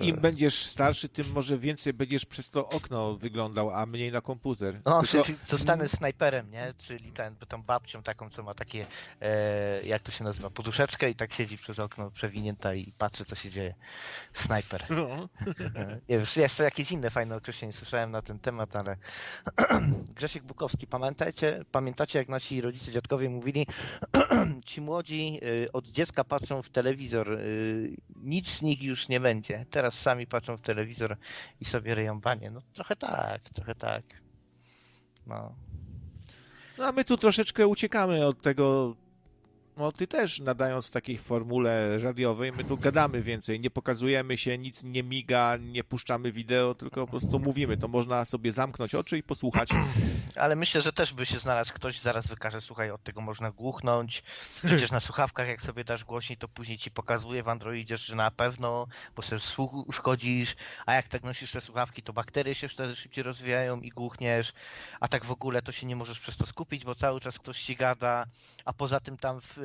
[0.00, 4.80] Im będziesz starszy, tym może więcej będziesz przez to okno wyglądał, a mniej na komputer.
[4.84, 5.24] No, Tylko...
[5.24, 6.74] czyli zostanę snajperem, nie?
[6.78, 8.86] Czyli ten, tą babcią taką, co ma takie,
[9.20, 13.36] e, jak to się nazywa, poduszeczkę i tak siedzi przez okno przewinięta i patrzy, co
[13.36, 13.74] się dzieje.
[14.32, 14.84] Snajper.
[14.90, 15.28] No.
[15.74, 18.96] E, nie wiem, jeszcze jakieś inne fajne określenie słyszałem na ten temat, ale
[20.16, 23.66] Grzesiek Bukowski, pamiętajcie, pamiętacie, jak nasi rodzice, dziadkowie mówili,
[24.66, 27.38] ci młodzi e, od dziecka patrzą w telewizor, e,
[28.16, 31.16] nic z nich już nie będzie Teraz sami patrzą w telewizor
[31.60, 32.50] i sobie ryją banie.
[32.50, 34.04] No trochę tak, trochę tak.
[35.26, 35.54] No.
[36.78, 38.96] No a my tu troszeczkę uciekamy od tego
[39.80, 44.82] no ty też nadając takiej formule radiowej, my tu gadamy więcej, nie pokazujemy się, nic
[44.82, 47.76] nie miga, nie puszczamy wideo, tylko po prostu mówimy.
[47.76, 49.68] To można sobie zamknąć oczy i posłuchać.
[50.36, 54.22] Ale myślę, że też by się znalazł ktoś, zaraz wykaże, słuchaj, od tego można głuchnąć.
[54.64, 58.30] Przecież na słuchawkach, jak sobie dasz głośniej, to później ci pokazuje w Androidzie, że na
[58.30, 58.86] pewno,
[59.16, 59.40] bo sobie
[59.86, 64.52] uszkodzisz, a jak tak nosisz te słuchawki, to bakterie się wtedy szybciej rozwijają i głuchniesz,
[65.00, 67.62] a tak w ogóle to się nie możesz przez to skupić, bo cały czas ktoś
[67.62, 68.26] ci gada,
[68.64, 69.58] a poza tym tam w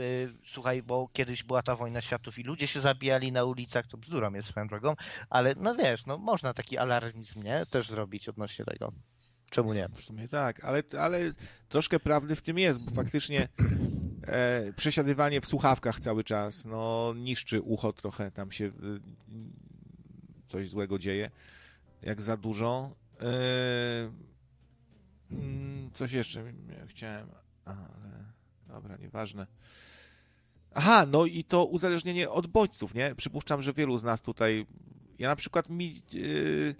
[0.47, 4.33] słuchaj, bo kiedyś była ta wojna światów i ludzie się zabijali na ulicach, to bzdurą
[4.33, 4.95] jest swoją drogą,
[5.29, 7.65] ale no wiesz, no można taki alarmizm, nie?
[7.65, 8.91] Też zrobić odnośnie tego.
[9.49, 9.89] Czemu nie?
[9.93, 11.19] W sumie tak, ale, ale
[11.69, 13.47] troszkę prawdy w tym jest, bo faktycznie
[14.27, 18.71] e, przesiadywanie w słuchawkach cały czas, no niszczy ucho trochę, tam się e,
[20.47, 21.31] coś złego dzieje,
[22.01, 22.95] jak za dużo.
[23.21, 23.25] E,
[25.31, 26.53] mm, coś jeszcze
[26.87, 27.29] chciałem,
[27.65, 28.25] ale
[28.67, 29.47] dobra, nieważne.
[30.77, 33.15] Aha, no i to uzależnienie od bodźców, nie?
[33.15, 34.65] Przypuszczam, że wielu z nas tutaj.
[35.19, 36.75] Ja na przykład mi yy,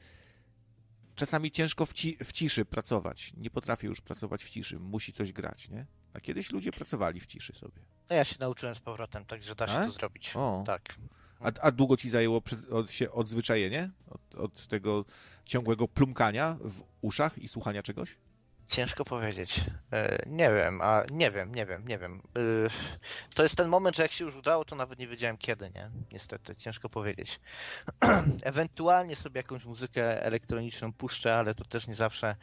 [1.15, 3.33] czasami ciężko w, ci, w, ciszy pracować.
[3.37, 4.79] Nie potrafię już pracować w ciszy.
[4.79, 5.85] Musi coś grać, nie?
[6.13, 7.81] A kiedyś ludzie pracowali w ciszy sobie.
[8.09, 9.85] No ja się nauczyłem z powrotem, także da się a?
[9.85, 10.31] to zrobić.
[10.35, 10.63] O.
[10.65, 10.95] Tak.
[11.39, 13.91] A, a długo ci zajęło przed, od, się odzwyczajenie?
[14.07, 15.05] Od, od tego
[15.45, 18.17] ciągłego plumkania w uszach i słuchania czegoś?
[18.67, 19.61] Ciężko powiedzieć.
[19.91, 22.21] E, nie wiem, a nie wiem, nie wiem, nie wiem.
[22.37, 22.39] E,
[23.35, 25.89] to jest ten moment, że jak się już udało, to nawet nie wiedziałem kiedy, nie?
[26.11, 27.39] Niestety, ciężko powiedzieć.
[28.43, 32.35] Ewentualnie sobie jakąś muzykę elektroniczną puszczę, ale to też nie zawsze.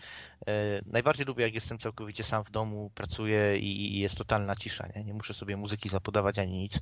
[0.46, 0.52] E,
[0.86, 5.04] najbardziej lubię, jak jestem całkowicie sam w domu, pracuję i jest totalna cisza, nie?
[5.04, 6.80] Nie muszę sobie muzyki zapodawać ani nic.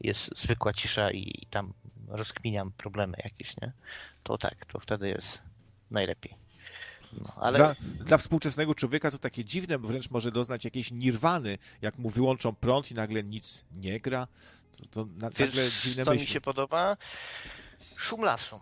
[0.00, 1.72] Jest zwykła cisza i tam
[2.08, 3.72] rozkminiam problemy jakieś, nie?
[4.22, 5.42] To tak, to wtedy jest
[5.90, 6.49] najlepiej.
[7.12, 7.58] No, ale...
[7.58, 7.74] dla,
[8.04, 12.90] dla, współczesnego człowieka to takie dziwne, wręcz może doznać jakiejś nirwany, jak mu wyłączą prąd
[12.90, 14.26] i nagle nic nie gra.
[14.76, 16.26] To, to na, Wiesz, nagle dziwne co myśli.
[16.26, 16.96] mi się podoba?
[17.96, 18.60] Szum lasu.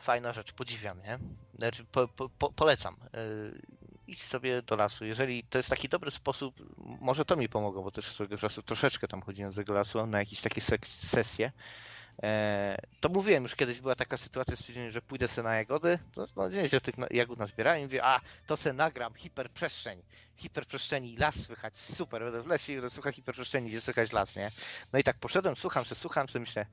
[0.00, 1.18] Fajna rzecz, podziwiam, nie?
[1.58, 2.96] Znaczy, po, po, polecam.
[3.12, 3.60] Yy,
[4.06, 5.04] idź sobie do lasu.
[5.04, 9.08] Jeżeli to jest taki dobry sposób, może to mi pomogło, bo też swojego czasu troszeczkę
[9.08, 11.52] tam chodziłem do tego lasu na jakieś takie sesje
[13.00, 16.50] to mówiłem już kiedyś, była taka sytuacja, stwierdziłem, że pójdę sobie na jagody, to no,
[16.70, 20.02] że tych jagód nazbierałem i mówię, a to se nagram hiperprzestrzeń,
[20.36, 24.50] hiperprzestrzeni las słychać, super, będę w lesie i będę słuchać hiperprzestrzeni, gdzie słychać las, nie?
[24.92, 26.66] No i tak poszedłem, słucham się, słucham się, myślę,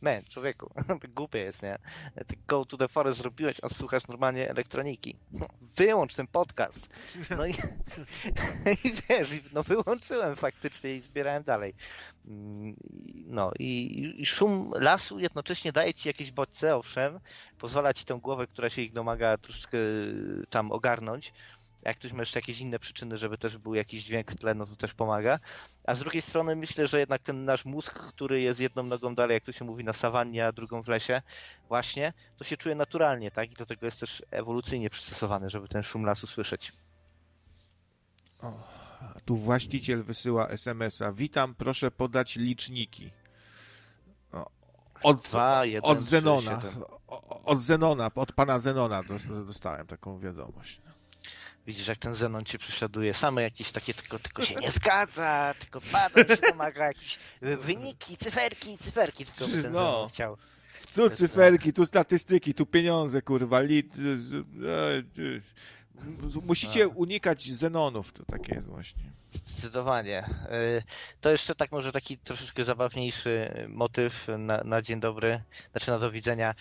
[0.00, 0.70] man, człowieku,
[1.02, 1.78] to głupie jest, nie?
[2.26, 5.16] Ty go to the forest zrobiłeś, a słuchasz normalnie elektroniki.
[5.32, 6.88] No, wyłącz ten podcast.
[7.30, 7.54] No i,
[8.84, 11.74] i wiesz, no wyłączyłem faktycznie i zbierałem dalej.
[12.26, 12.76] Mm,
[13.26, 17.20] no i, i szum lasu jednocześnie daje ci jakieś bodźce, owszem,
[17.58, 19.78] pozwala ci tą głowę, która się ich domaga, troszeczkę
[20.50, 21.32] tam ogarnąć.
[21.82, 24.66] Jak ktoś ma jeszcze jakieś inne przyczyny, żeby też był jakiś dźwięk w tle, no
[24.66, 25.38] to też pomaga.
[25.84, 29.34] A z drugiej strony myślę, że jednak ten nasz mózg, który jest jedną nogą dalej,
[29.34, 31.22] jak to się mówi, na sawannie, a drugą w lesie,
[31.68, 33.52] właśnie, to się czuje naturalnie, tak?
[33.52, 36.72] I do tego jest też ewolucyjnie przystosowany, żeby ten szum lasu słyszeć.
[38.42, 38.52] O,
[39.24, 41.12] tu właściciel wysyła SMS-a.
[41.12, 43.10] Witam, proszę podać liczniki.
[45.02, 46.62] Od, Dwa, jeden, od Zenona.
[47.44, 49.02] Od Zenona, od pana Zenona
[49.46, 50.80] dostałem taką wiadomość.
[51.60, 51.66] No.
[51.66, 53.14] Widzisz, jak ten Zenon cię prześladuje.
[53.14, 58.78] Same jakieś takie, tylko, tylko się nie zgadza, tylko badań się domaga, jakieś wyniki, cyferki,
[58.78, 59.78] cyferki, tylko by ten no.
[59.78, 60.36] Zenon chciał.
[60.94, 63.94] Tu cyferki, tu statystyki, tu pieniądze, kurwa, lit...
[66.46, 69.02] Musicie unikać Zenonów, to takie jest właśnie.
[69.32, 70.24] Zdecydowanie.
[70.52, 70.82] Y,
[71.20, 75.42] to jeszcze tak może taki troszeczkę zabawniejszy motyw na, na dzień dobry,
[75.72, 76.54] znaczy na do widzenia.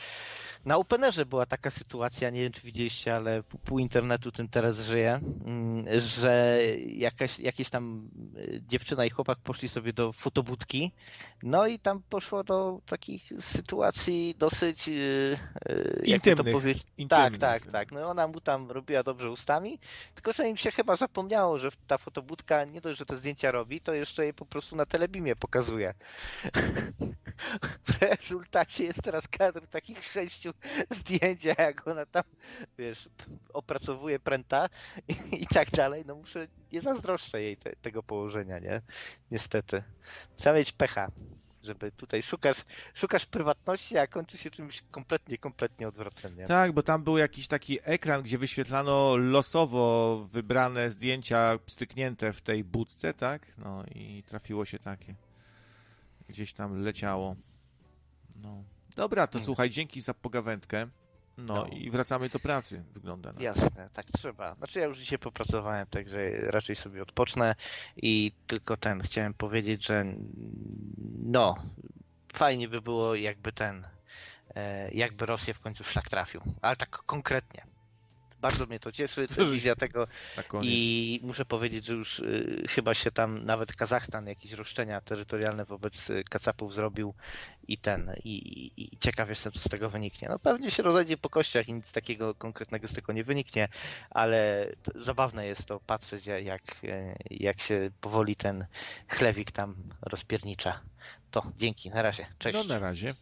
[0.66, 5.20] Na Openerze była taka sytuacja, nie wiem czy widzieliście, ale pół internetu tym teraz żyje,
[5.46, 10.92] mm, że jakaś, jakieś tam y, dziewczyna i chłopak poszli sobie do fotobudki,
[11.44, 15.38] no i tam poszło do takich sytuacji dosyć y,
[16.04, 16.84] jak to powiedzieć.
[17.10, 17.92] Tak, tak, tak.
[17.92, 19.80] No ona mu tam robiła dobrze ustami,
[20.16, 23.82] tylko że im się chyba zapomniało, że ta fotobudka nie dość, że te zdjęcia robi,
[23.82, 25.94] to jeszcze je po prostu na telebimie pokazuje.
[27.88, 30.52] W rezultacie jest teraz kadr takich sześciu
[30.90, 32.24] zdjęcia, jak ona tam,
[32.78, 33.10] wiesz,
[33.54, 34.70] opracowuje pręta
[35.08, 36.04] i, i tak dalej.
[36.08, 38.82] No muszę, nie zazdroszczę jej te, tego położenia, nie?
[39.32, 39.84] Niestety.
[40.38, 41.12] Trzeba mieć pecha
[41.70, 46.38] żeby tutaj szukasz, szukasz prywatności, a kończy się czymś kompletnie, kompletnie odwrotnym.
[46.38, 46.46] Nie?
[46.46, 52.64] Tak, bo tam był jakiś taki ekran, gdzie wyświetlano losowo wybrane zdjęcia styknięte w tej
[52.64, 53.48] budce, tak?
[53.58, 55.16] No i trafiło się takie.
[56.28, 57.36] Gdzieś tam leciało.
[58.44, 58.64] No.
[58.96, 59.46] Dobra, to hmm.
[59.46, 60.88] słuchaj, dzięki za pogawędkę.
[61.46, 64.56] No, no, i wracamy do pracy, wygląda na Jasne, tak trzeba.
[64.56, 67.56] Znaczy ja już dzisiaj popracowałem, także raczej sobie odpocznę
[67.98, 70.06] i tylko ten, chciałem powiedzieć, że
[71.24, 71.56] no,
[72.34, 73.88] fajnie by było jakby ten,
[74.56, 77.79] e, jakby Rosję w końcu szlak trafił, ale tak konkretnie.
[78.40, 80.08] Bardzo mnie to cieszy, wizja tego
[80.62, 86.10] i muszę powiedzieć, że już y, chyba się tam nawet Kazachstan jakieś roszczenia terytorialne wobec
[86.10, 87.14] y, Kacapów zrobił
[87.68, 90.28] i ten, i, i, i ciekaw jestem, co z tego wyniknie.
[90.30, 93.68] No pewnie się rozejdzie po kościach i nic takiego konkretnego z tego nie wyniknie,
[94.10, 98.66] ale zabawne jest to patrzeć, jak, y, jak się powoli ten
[99.08, 100.80] chlewik tam rozpiernicza.
[101.32, 102.58] To dzięki, na razie, cześć.
[102.58, 103.14] No na razie.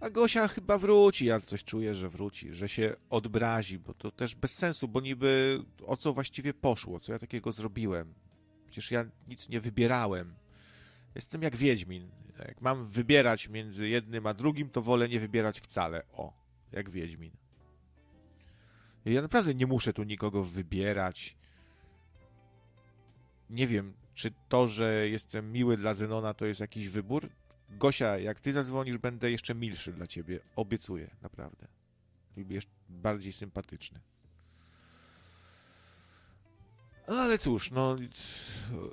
[0.00, 4.34] A Gosia chyba wróci, ja coś czuję, że wróci, że się odbrazi, bo to też
[4.34, 8.14] bez sensu, bo niby o co właściwie poszło, co ja takiego zrobiłem.
[8.66, 10.34] Przecież ja nic nie wybierałem.
[11.14, 12.10] Jestem jak Wiedźmin.
[12.38, 16.02] Jak mam wybierać między jednym a drugim, to wolę nie wybierać wcale.
[16.12, 16.32] O,
[16.72, 17.32] jak Wiedźmin.
[19.04, 21.36] Ja naprawdę nie muszę tu nikogo wybierać.
[23.50, 27.28] Nie wiem, czy to, że jestem miły dla Zenona, to jest jakiś wybór.
[27.70, 30.40] Gosia, jak ty zadzwonisz, będę jeszcze milszy dla ciebie.
[30.56, 31.66] Obiecuję, naprawdę.
[32.36, 34.00] Jeszcze bardziej sympatyczny.
[37.06, 37.96] Ale cóż, no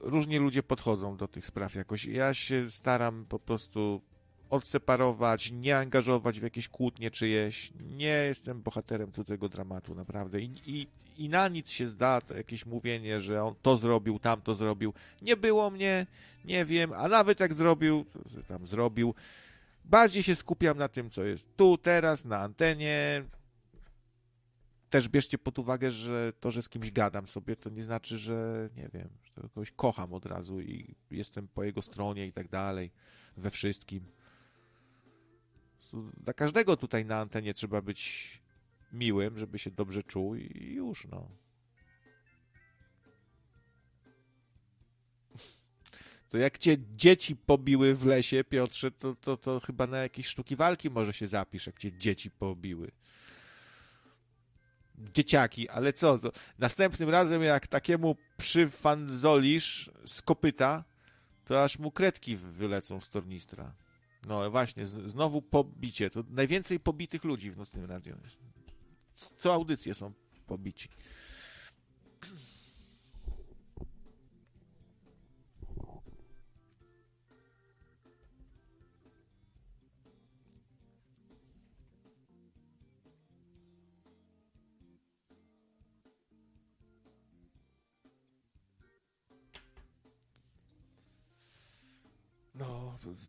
[0.01, 2.05] różnie ludzie podchodzą do tych spraw jakoś.
[2.05, 4.01] Ja się staram po prostu
[4.49, 7.72] odseparować, nie angażować w jakieś kłótnie czyjeś.
[7.98, 10.41] Nie jestem bohaterem cudzego dramatu, naprawdę.
[10.41, 14.56] I, i, i na nic się zda jakieś mówienie, że on to zrobił, tam to
[14.56, 14.93] zrobił.
[15.22, 16.07] Nie było mnie,
[16.45, 19.15] nie wiem, a nawet jak zrobił, to tam zrobił.
[19.85, 23.24] Bardziej się skupiam na tym, co jest tu, teraz, na antenie.
[24.90, 28.69] Też bierzcie pod uwagę, że to, że z kimś gadam sobie, to nie znaczy, że
[28.77, 32.91] nie wiem, że kogoś kocham od razu i jestem po jego stronie i tak dalej,
[33.38, 34.06] we wszystkim.
[35.93, 38.31] Dla każdego tutaj na antenie trzeba być
[38.93, 41.30] miłym, żeby się dobrze czuł i już, no.
[46.30, 50.55] To jak cię dzieci pobiły w lesie, Piotrze, to, to, to chyba na jakieś sztuki
[50.55, 52.91] walki może się zapisz, jak cię dzieci pobiły.
[54.97, 56.19] Dzieciaki, ale co?
[56.19, 60.83] To następnym razem, jak takiemu przyfanzolisz z kopyta,
[61.45, 63.73] to aż mu kredki wylecą z tornistra.
[64.25, 66.09] No właśnie, znowu pobicie.
[66.09, 68.15] To najwięcej pobitych ludzi w Nocnym Radio.
[69.13, 70.13] Co audycje są
[70.47, 70.89] pobici.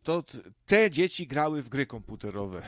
[0.03, 0.23] To
[0.65, 2.63] te dzieci grały w gry komputerowe.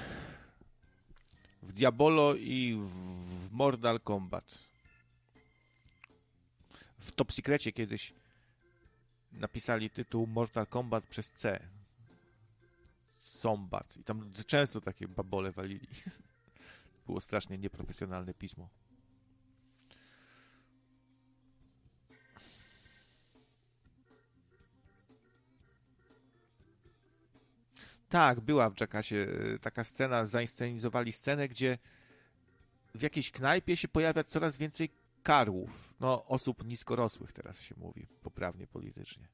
[1.61, 4.59] W Diabolo i w Mortal Kombat.
[6.99, 8.13] W Top Secrecie kiedyś
[9.31, 11.59] napisali tytuł Mortal Kombat przez C.
[13.19, 13.97] Sombat.
[13.97, 15.87] I tam często takie babole walili.
[17.05, 18.69] Było strasznie nieprofesjonalne pismo.
[28.09, 31.77] Tak, była w Jackassie e, taka scena, zainscenizowali scenę, gdzie
[32.95, 34.89] w jakiejś knajpie się pojawia coraz więcej
[35.23, 35.93] karłów.
[35.99, 39.27] No, osób niskorosłych teraz się mówi, poprawnie politycznie.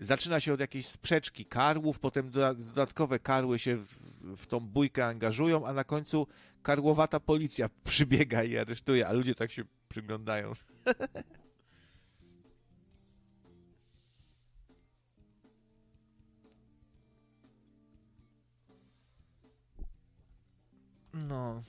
[0.00, 3.96] Zaczyna się od jakiejś sprzeczki karłów, potem dodatkowe karły się w,
[4.36, 6.26] w tą bójkę angażują, a na końcu
[6.62, 10.52] karłowata policja przybiega i aresztuje, a ludzie tak się przyglądają.
[21.14, 21.62] No.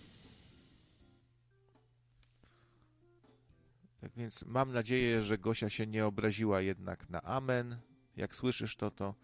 [4.01, 7.77] Tak więc mam nadzieję, że Gosia się nie obraziła jednak na amen.
[8.17, 9.15] Jak słyszysz to, to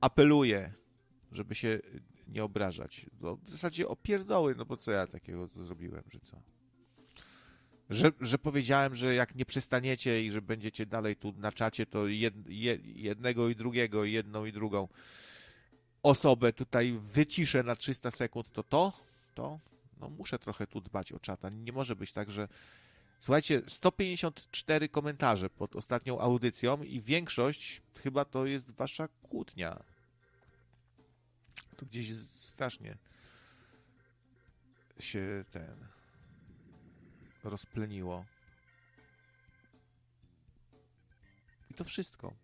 [0.00, 0.72] apeluję,
[1.32, 1.80] żeby się
[2.28, 3.06] nie obrażać.
[3.20, 6.42] No, w zasadzie opierdoły, no bo co ja takiego zrobiłem, że co?
[7.90, 12.08] Że, że powiedziałem, że jak nie przestaniecie i że będziecie dalej tu na czacie, to
[12.08, 12.34] jed,
[12.94, 14.88] jednego i drugiego, jedną i drugą
[16.02, 18.92] osobę tutaj wyciszę na 300 sekund, to to?
[19.34, 19.60] To
[20.02, 21.50] no, muszę trochę tu dbać o czata.
[21.50, 22.48] Nie może być tak, że
[23.18, 29.82] słuchajcie, 154 komentarze pod ostatnią audycją i większość chyba to jest wasza kłótnia.
[31.76, 32.98] To gdzieś strasznie
[34.98, 35.86] się ten
[37.44, 38.24] rozpleniło.
[41.70, 42.34] I to wszystko.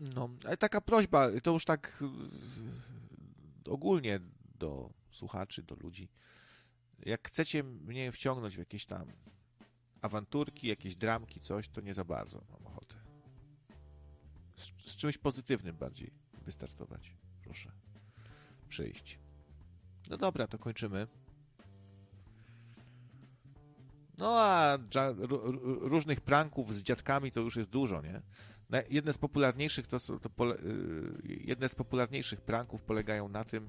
[0.00, 2.02] No, ale taka prośba, to już tak
[3.66, 4.20] y, ogólnie
[4.58, 6.08] do słuchaczy, do ludzi.
[6.98, 9.12] Jak chcecie mnie wciągnąć w jakieś tam
[10.02, 12.94] awanturki, jakieś dramki, coś, to nie za bardzo mam ochotę.
[14.56, 16.10] Z, z czymś pozytywnym bardziej
[16.44, 17.14] wystartować.
[17.44, 17.72] Proszę
[18.68, 19.18] przyjść.
[20.10, 21.06] No dobra, to kończymy.
[24.18, 24.78] No a
[25.80, 28.22] różnych pranków z dziadkami to już jest dużo, nie?
[28.90, 33.68] Jedne z popularniejszych to, to pole, y, jedne z popularniejszych pranków polegają na tym,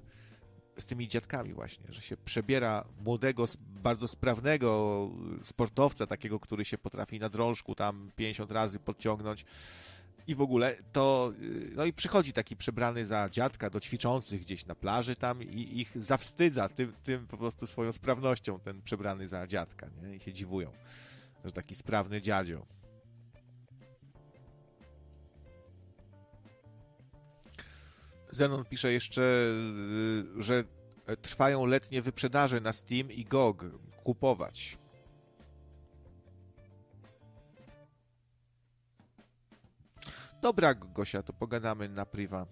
[0.77, 5.09] z tymi dziadkami właśnie, że się przebiera młodego, bardzo sprawnego
[5.43, 9.45] sportowca, takiego, który się potrafi na drążku tam 50 razy podciągnąć
[10.27, 14.65] i w ogóle to, y, no i przychodzi taki przebrany za dziadka do ćwiczących gdzieś
[14.65, 19.47] na plaży tam i ich zawstydza tym, tym po prostu swoją sprawnością, ten przebrany za
[19.47, 20.15] dziadka, nie?
[20.15, 20.71] I się dziwują,
[21.45, 22.65] że taki sprawny dziadzio.
[28.31, 30.63] Zenon pisze jeszcze, y, że
[31.21, 33.65] trwają letnie wyprzedaże na Steam i GOG.
[34.03, 34.77] Kupować.
[40.41, 42.45] Dobra, Gosia, to pogadamy na priwa.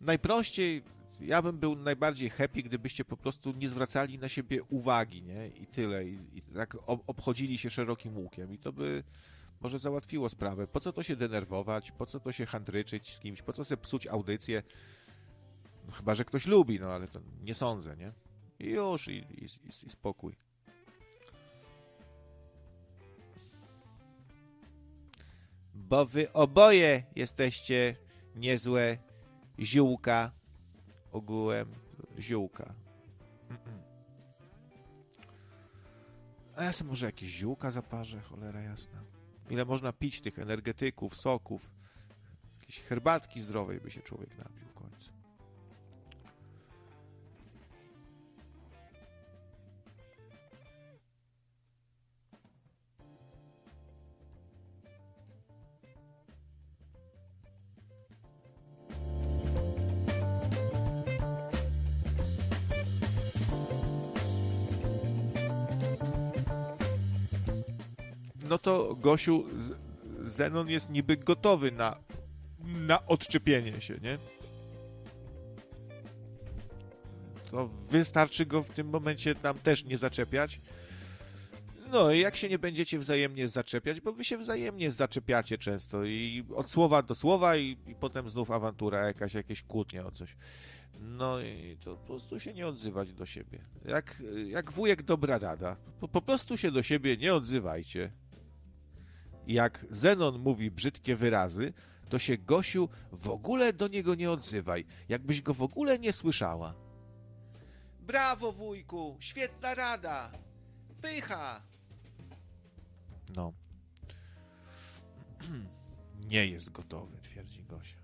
[0.00, 0.82] najprościej,
[1.20, 5.48] ja bym był najbardziej happy, gdybyście po prostu nie zwracali na siebie uwagi, nie?
[5.48, 6.04] I tyle.
[6.04, 6.76] I, i tak
[7.06, 8.54] obchodzili się szerokim łukiem.
[8.54, 9.04] I to by
[9.60, 10.66] może załatwiło sprawę.
[10.66, 11.92] Po co to się denerwować?
[11.92, 13.42] Po co to się handryczyć z kimś?
[13.42, 14.62] Po co sobie psuć audycję?
[15.86, 18.12] No, chyba, że ktoś lubi, no ale to nie sądzę, nie?
[18.58, 20.36] I już, i, i, i spokój.
[25.74, 27.96] Bo wy oboje jesteście
[28.36, 28.98] niezłe
[29.58, 30.39] ziółka.
[31.12, 31.74] Ogółem
[32.18, 32.74] ziółka.
[36.56, 39.02] A ja sobie może jakieś ziółka zaparzę, cholera jasna.
[39.50, 41.70] Ile można pić tych energetyków, soków.
[42.60, 44.69] Jakiejś herbatki zdrowej by się człowiek napił
[68.50, 69.44] no to Gosiu,
[70.24, 71.96] Zenon jest niby gotowy na,
[72.64, 74.18] na odczepienie się, nie?
[77.50, 80.60] To wystarczy go w tym momencie tam też nie zaczepiać.
[81.92, 86.70] No, jak się nie będziecie wzajemnie zaczepiać, bo wy się wzajemnie zaczepiacie często i od
[86.70, 90.36] słowa do słowa i, i potem znów awantura jakaś, jakieś kłótnie o coś.
[91.00, 93.58] No i to po prostu się nie odzywać do siebie.
[93.84, 95.76] Jak, jak wujek dobra rada.
[96.00, 98.12] Po, po prostu się do siebie nie odzywajcie
[99.46, 101.72] jak Zenon mówi brzydkie wyrazy,
[102.08, 106.74] to się Gosiu w ogóle do niego nie odzywaj, jakbyś go w ogóle nie słyszała.
[108.00, 110.32] Brawo, wujku, świetna rada,
[111.02, 111.62] pycha.
[113.36, 113.52] No.
[116.30, 117.96] Nie jest gotowy, twierdzi Gosia.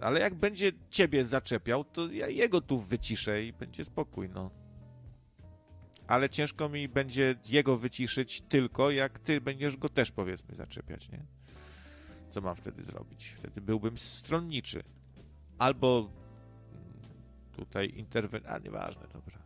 [0.00, 4.50] Ale jak będzie ciebie zaczepiał, to ja jego tu wyciszę i będzie spokój, no
[6.12, 11.24] ale ciężko mi będzie jego wyciszyć tylko, jak ty będziesz go też, powiedzmy, zaczepiać, nie?
[12.30, 13.34] Co mam wtedy zrobić?
[13.38, 14.82] Wtedy byłbym stronniczy.
[15.58, 16.10] Albo
[17.52, 18.42] tutaj interwen...
[18.46, 19.38] A, nieważne, dobra.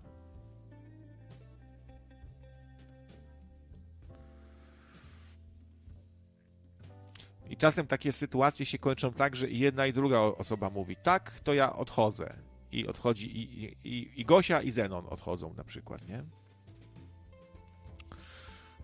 [7.51, 11.41] I czasem takie sytuacje się kończą tak, że i jedna i druga osoba mówi tak,
[11.41, 12.37] to ja odchodzę.
[12.73, 16.25] I odchodzi i, i, i Gosia i Zenon odchodzą na przykład, nie?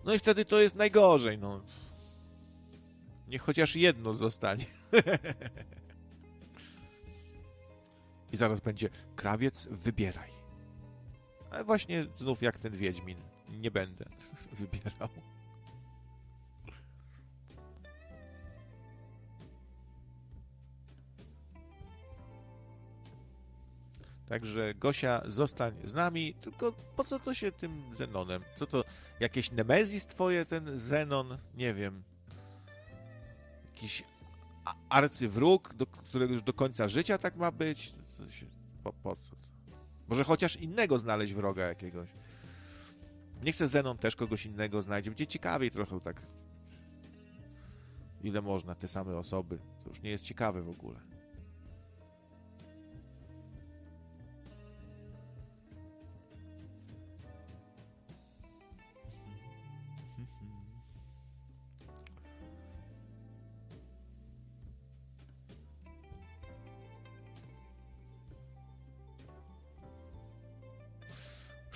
[0.05, 1.61] No i wtedy to jest najgorzej, no.
[3.27, 4.65] Niech chociaż jedno zostanie.
[8.31, 10.29] I zaraz będzie krawiec, wybieraj.
[11.51, 13.17] Ale właśnie znów jak ten Wiedźmin.
[13.49, 14.05] Nie będę
[14.59, 15.09] wybierał.
[24.27, 28.43] Także Gosia, zostań z nami, tylko po co to się tym Zenonem?
[28.55, 28.83] Co to,
[29.19, 31.37] jakieś Nemezis twoje, ten Zenon?
[31.55, 32.03] Nie wiem.
[33.73, 34.03] Jakiś
[34.89, 37.93] arcywróg, do którego już do końca życia tak ma być?
[38.29, 38.45] Się,
[38.83, 39.35] po, po co?
[40.07, 42.09] Może chociaż innego znaleźć wroga jakiegoś.
[43.43, 45.11] Nie chcę Zenon też kogoś innego znajdzie.
[45.11, 46.21] Będzie ciekawiej trochę tak.
[48.23, 49.59] Ile można, te same osoby.
[49.83, 51.12] To już nie jest ciekawe w ogóle.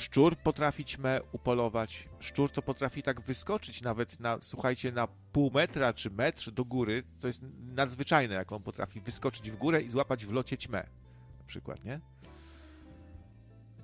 [0.08, 2.10] Szczur potrafi ćmę upolować.
[2.20, 7.04] Szczur to potrafi tak wyskoczyć nawet na, słuchajcie, na pół metra czy metr do góry.
[7.20, 10.88] To jest nadzwyczajne, jak on potrafi wyskoczyć w górę i złapać w locie ćmę.
[11.40, 12.00] Na przykład, nie?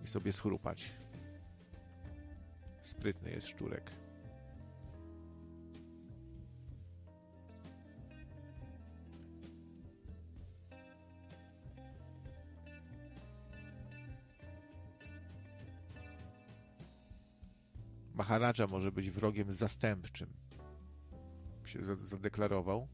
[0.04, 0.90] I sobie schrupać.
[2.84, 4.03] Sprytny jest szczurek.
[18.34, 20.30] Maharadża może być wrogiem zastępczym.
[21.66, 22.88] Się zadeklarował.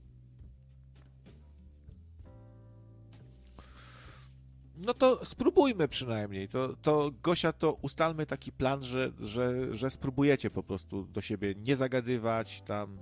[4.75, 6.47] No to spróbujmy przynajmniej.
[6.49, 11.53] To, to Gosia, to ustalmy taki plan, że, że, że spróbujecie po prostu do siebie
[11.57, 12.97] nie zagadywać, tam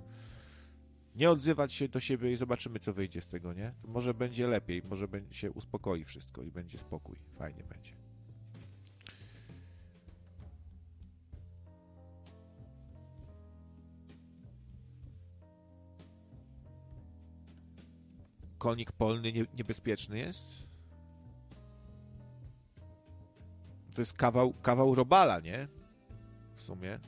[1.15, 3.73] nie odzywać się do siebie i zobaczymy, co wyjdzie z tego, nie?
[3.83, 7.15] Może będzie lepiej, może się uspokoi wszystko i będzie spokój.
[7.37, 7.96] Fajnie będzie.
[18.57, 20.47] Konik polny nie, niebezpieczny jest?
[23.95, 25.67] To jest kawał, kawał robala, nie?
[26.55, 26.99] W sumie.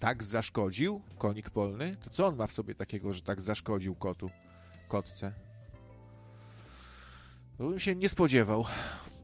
[0.00, 1.96] tak zaszkodził konik polny?
[1.96, 4.30] To co on ma w sobie takiego, że tak zaszkodził kotu,
[4.88, 5.49] kotce?
[7.60, 8.64] To bym się nie spodziewał.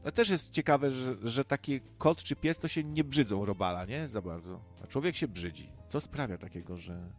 [0.05, 3.85] A też jest ciekawe, że, że taki kot czy pies to się nie brzydzą robala,
[3.85, 4.07] nie?
[4.07, 4.59] Za bardzo.
[4.83, 5.69] A człowiek się brzydzi.
[5.87, 7.11] Co sprawia takiego, że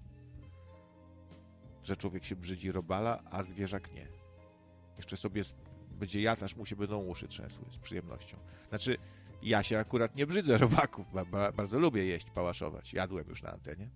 [1.85, 4.09] że człowiek się brzydzi robala, a zwierzak nie?
[4.97, 5.43] Jeszcze sobie
[5.91, 8.37] będzie jadł, mu się będą uszy trzęsły z przyjemnością.
[8.69, 8.99] Znaczy,
[9.43, 11.07] ja się akurat nie brzydzę robaków,
[11.57, 12.93] bardzo lubię jeść, pałaszować.
[12.93, 13.91] Jadłem już na antenie.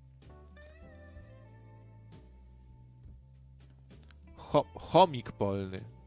[4.36, 6.01] Ho chomik polny.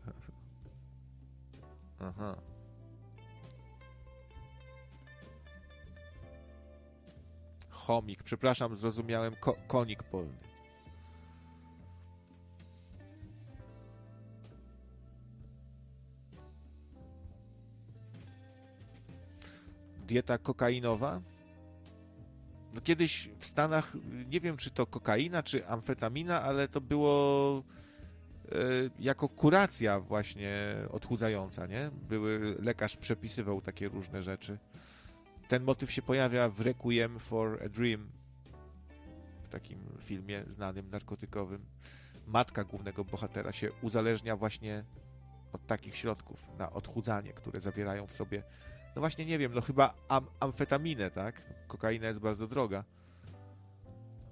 [1.99, 2.35] Aha.
[7.69, 10.45] Chomik, przepraszam, zrozumiałem, Ko konik polny.
[20.07, 21.21] dieta kokainowa.
[22.73, 23.93] No kiedyś w Stanach,
[24.29, 27.63] nie wiem czy to kokaina, czy amfetamina, ale to było
[28.99, 31.89] jako kuracja właśnie odchudzająca, nie?
[32.09, 34.57] Były, lekarz przepisywał takie różne rzeczy.
[35.47, 38.09] Ten motyw się pojawia w Requiem for a Dream,
[39.43, 41.65] w takim filmie znanym, narkotykowym.
[42.27, 44.83] Matka głównego bohatera się uzależnia właśnie
[45.53, 48.43] od takich środków na odchudzanie, które zawierają w sobie
[48.95, 51.41] no właśnie nie wiem, no chyba am amfetaminę, tak?
[51.67, 52.83] Kokaina jest bardzo droga.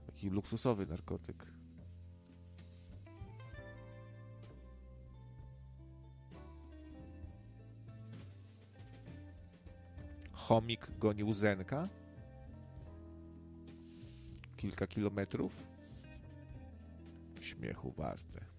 [0.05, 1.45] Taki luksusowy narkotyk.
[10.43, 11.89] Chomik gonił Zenka.
[14.57, 15.63] Kilka kilometrów.
[17.41, 18.52] Śmiechu warte.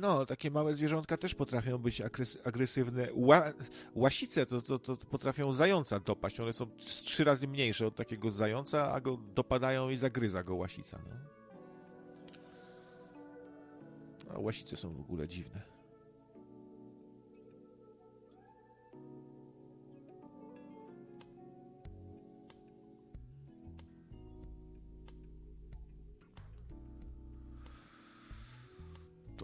[0.00, 2.02] No, takie małe zwierzątka też potrafią być
[2.44, 3.08] agresywne.
[3.14, 3.52] Ła,
[3.94, 6.40] łasice to, to, to potrafią zająca dopaść.
[6.40, 10.98] One są trzy razy mniejsze od takiego zająca, a go dopadają i zagryza go łasica.
[11.08, 11.14] No.
[14.34, 15.71] A łasice są w ogóle dziwne.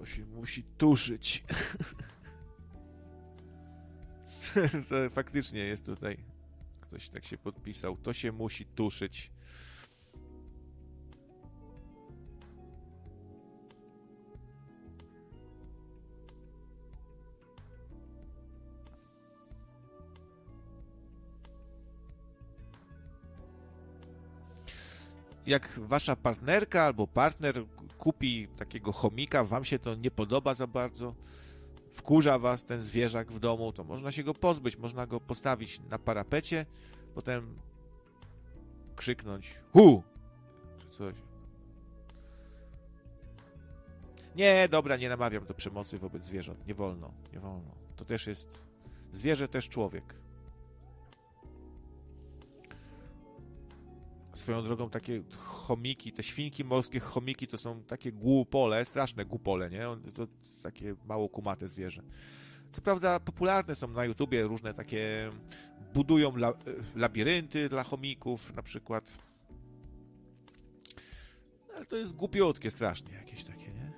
[0.08, 1.44] Się musi tuszyć.
[5.10, 6.16] faktycznie jest tutaj.
[6.80, 7.96] Ktoś tak się podpisał.
[7.96, 9.30] To się musi tuszyć.
[25.48, 27.64] jak wasza partnerka albo partner
[28.08, 31.14] kupi takiego chomika, wam się to nie podoba za bardzo,
[31.92, 35.98] wkurza was ten zwierzak w domu, to można się go pozbyć, można go postawić na
[35.98, 36.66] parapecie,
[37.14, 37.58] potem
[38.96, 40.02] krzyknąć hu!
[40.78, 41.14] Czy coś.
[44.36, 46.66] Nie, dobra, nie namawiam do przemocy wobec zwierząt.
[46.66, 47.74] Nie wolno, nie wolno.
[47.96, 48.62] To też jest...
[49.12, 50.14] Zwierzę też człowiek.
[54.38, 59.82] Swoją drogą takie chomiki, te świnki morskie chomiki to są takie głupole, straszne głupole, nie?
[60.14, 60.26] To
[60.62, 62.02] takie mało kumate zwierzę.
[62.72, 65.30] Co prawda popularne są na YouTubie różne takie,
[65.94, 66.52] budują la,
[66.96, 69.18] labirynty dla chomików na przykład.
[71.76, 73.92] Ale to jest głupiutkie strasznie jakieś takie, nie?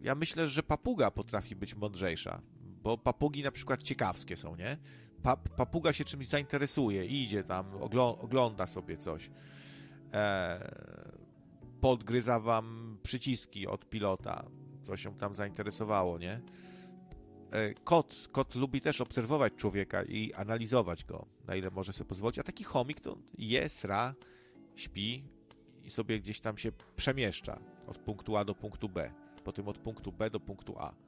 [0.00, 2.42] Ja myślę, że papuga potrafi być mądrzejsza,
[2.82, 4.76] bo papugi na przykład ciekawskie są, nie?
[5.26, 7.66] Pa, papuga się czymś zainteresuje, idzie tam,
[8.20, 9.30] ogląda sobie coś.
[10.12, 10.72] E,
[11.80, 14.44] podgryza wam przyciski od pilota,
[14.82, 16.40] co się tam zainteresowało, nie?
[17.50, 22.38] E, kot, kot lubi też obserwować człowieka i analizować go, na ile może sobie pozwolić,
[22.38, 24.14] a taki chomik to je, sra,
[24.76, 25.24] śpi
[25.84, 29.12] i sobie gdzieś tam się przemieszcza od punktu A do punktu B,
[29.44, 31.05] potem od punktu B do punktu A.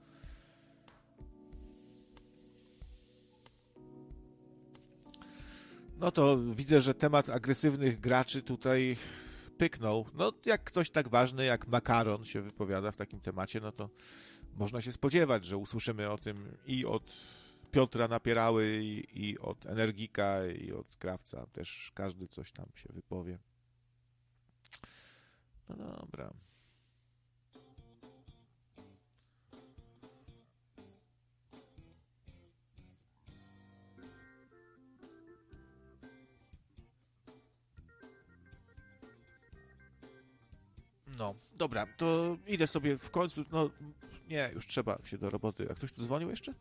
[5.98, 8.96] No to widzę, że temat agresywnych graczy tutaj
[9.58, 10.06] pyknął.
[10.14, 13.90] No, jak ktoś tak ważny jak Makaron się wypowiada w takim temacie, no to
[14.54, 17.12] można się spodziewać, że usłyszymy o tym i od
[17.70, 21.46] Piotra Napierały, i, i od Energika, i od Krawca.
[21.46, 23.38] Też każdy coś tam się wypowie.
[25.68, 26.32] No dobra.
[41.18, 43.70] No, dobra, to idę sobie w końcu, no
[44.28, 45.68] nie, już trzeba się do roboty.
[45.70, 46.54] A ktoś tu dzwonił jeszcze?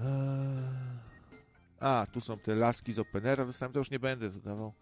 [0.00, 0.98] Eee...
[1.80, 4.74] A, tu są te laski z Openera, dostałem, to już nie będę tu dawał.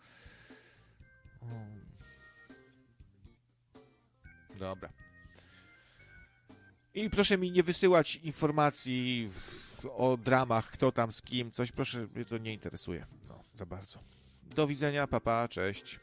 [4.59, 4.93] Dobra.
[6.95, 9.31] I proszę mi nie wysyłać informacji
[9.97, 14.01] o dramach, kto tam z kim, coś, proszę, mnie to nie interesuje, no, za bardzo.
[14.43, 16.01] Do widzenia, papa, cześć.